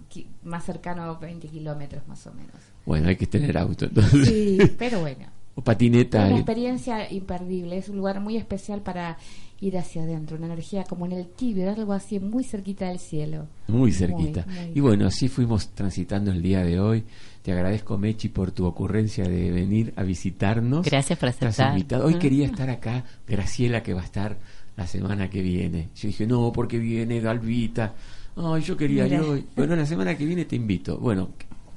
más 0.44 0.66
cercano 0.66 1.04
a 1.04 1.14
20 1.14 1.48
kilómetros 1.48 2.08
más 2.08 2.26
o 2.26 2.34
menos. 2.34 2.56
Bueno, 2.86 3.08
hay 3.08 3.16
que 3.16 3.28
tener 3.28 3.56
auto 3.56 3.86
entonces. 3.86 4.28
Sí, 4.28 4.58
pero 4.80 5.00
bueno. 5.02 5.28
o 5.56 5.62
patineta. 5.64 6.26
Una 6.26 6.30
eh, 6.30 6.36
experiencia 6.38 7.12
imperdible. 7.12 7.78
Es 7.78 7.88
un 7.90 7.98
lugar 7.98 8.20
muy 8.20 8.36
especial 8.36 8.82
para 8.82 9.18
ir 9.61 9.77
hacia 9.77 10.03
adentro. 10.03 10.38
Una 10.38 10.45
energía 10.48 10.84
como 10.84 11.06
en 11.06 11.11
el 11.14 11.27
tibio, 11.27 11.69
algo 11.69 11.94
así, 11.94 12.19
muy 12.19 12.44
cerquita 12.44 12.88
del 12.88 12.99
cielo. 12.99 13.48
Muy 13.68 13.91
cerquita. 13.91 14.45
muy. 14.48 14.72
Y 14.76 14.80
bueno, 14.80 15.07
así 15.07 15.27
fuimos 15.27 15.69
transitando 15.69 16.31
el 16.31 16.41
día 16.41 16.64
de 16.64 16.80
hoy. 16.80 17.03
Te 17.41 17.52
agradezco, 17.52 17.98
Mechi, 17.98 18.30
por 18.30 18.52
tu 18.52 18.65
ocurrencia 18.65 19.23
de 19.27 19.52
venir 19.52 19.94
a 19.95 20.03
visitarnos. 20.03 20.86
Gracias 20.86 21.18
por 21.19 21.30
Estás 21.30 21.49
aceptar. 21.60 21.72
invitado. 21.77 22.06
Hoy 22.06 22.14
Ah. 22.15 22.19
quería 22.19 22.45
estar 22.45 22.69
acá, 22.69 23.03
Graciela, 23.27 23.81
que 23.84 23.94
va 23.94 24.02
a 24.02 24.06
estar 24.06 24.38
la 24.77 24.88
semana 24.88 25.30
que 25.30 25.41
viene. 25.41 25.90
Yo 25.95 26.07
dije, 26.07 26.26
no, 26.27 26.52
porque 26.53 26.77
viene 26.80 27.19
Galvita. 27.19 27.94
Ay, 28.36 28.61
yo 28.61 28.77
quería 28.77 29.07
ir 29.07 29.19
hoy. 29.19 29.45
Bueno, 29.56 29.76
la 29.76 29.86
semana 29.86 30.15
que 30.18 30.26
viene 30.26 30.45
te 30.45 30.56
invito. 30.56 30.98
Bueno, 30.98 31.31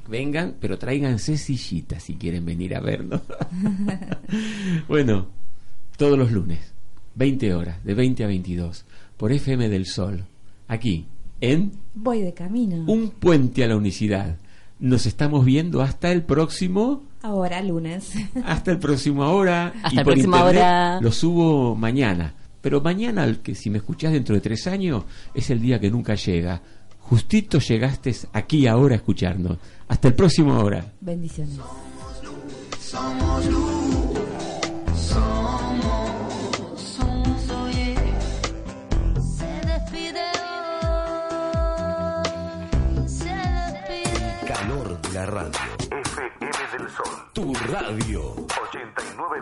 vengan, 0.09 0.54
pero 0.60 0.78
tráiganse 0.78 1.36
sillitas 1.36 2.02
si 2.04 2.14
quieren 2.14 2.44
venir 2.44 2.76
a 2.76 2.80
vernos. 2.80 3.22
bueno, 4.88 5.26
todos 5.96 6.18
los 6.18 6.30
lunes, 6.32 6.72
20 7.14 7.55
horas, 7.55 7.84
de 7.84 7.94
20 7.94 8.24
a 8.24 8.26
22, 8.26 8.84
por 9.16 9.32
FM 9.32 9.68
del 9.68 9.86
Sol, 9.86 10.24
aquí, 10.68 11.06
en 11.40 11.72
Voy 11.94 12.22
de 12.22 12.32
camino. 12.32 12.84
Un 12.86 13.10
Puente 13.10 13.64
a 13.64 13.68
la 13.68 13.76
Unicidad. 13.76 14.36
Nos 14.78 15.06
estamos 15.06 15.44
viendo 15.44 15.82
hasta 15.82 16.10
el 16.10 16.22
próximo, 16.22 17.02
Ahora, 17.22 17.62
lunes. 17.62 18.12
hasta 18.44 18.72
el 18.72 18.78
próximo 18.78 19.22
ahora. 19.22 19.72
Hasta 19.82 19.94
y 19.94 19.98
el 19.98 20.05
por 20.05 20.14
próximo 20.14 20.36
internet 20.36 20.62
hora. 20.62 21.01
Lo 21.01 21.12
subo 21.12 21.76
mañana. 21.76 22.34
Pero 22.60 22.80
mañana, 22.80 23.24
el 23.24 23.40
que 23.40 23.55
si 23.55 23.70
me 23.70 23.78
escuchás 23.78 24.12
dentro 24.12 24.34
de 24.34 24.40
tres 24.40 24.66
años, 24.66 25.05
es 25.34 25.51
el 25.51 25.60
día 25.60 25.80
que 25.80 25.90
nunca 25.90 26.14
llega. 26.14 26.62
Justito 27.01 27.59
llegaste 27.59 28.14
aquí 28.32 28.66
ahora 28.66 28.94
a 28.94 28.97
escucharnos. 28.97 29.59
Hasta 29.89 30.09
el 30.09 30.14
próximo 30.14 30.59
hora. 30.59 30.93
Bendiciones. 31.01 31.56
Somos 31.56 32.24
luz, 32.24 32.78
somos, 32.80 33.81
Radio. 45.27 45.61
FM 45.90 46.51
del 46.73 46.90
Sol. 46.90 47.07
Tu 47.32 47.55
radio. 47.70 48.35
89. 48.65 49.40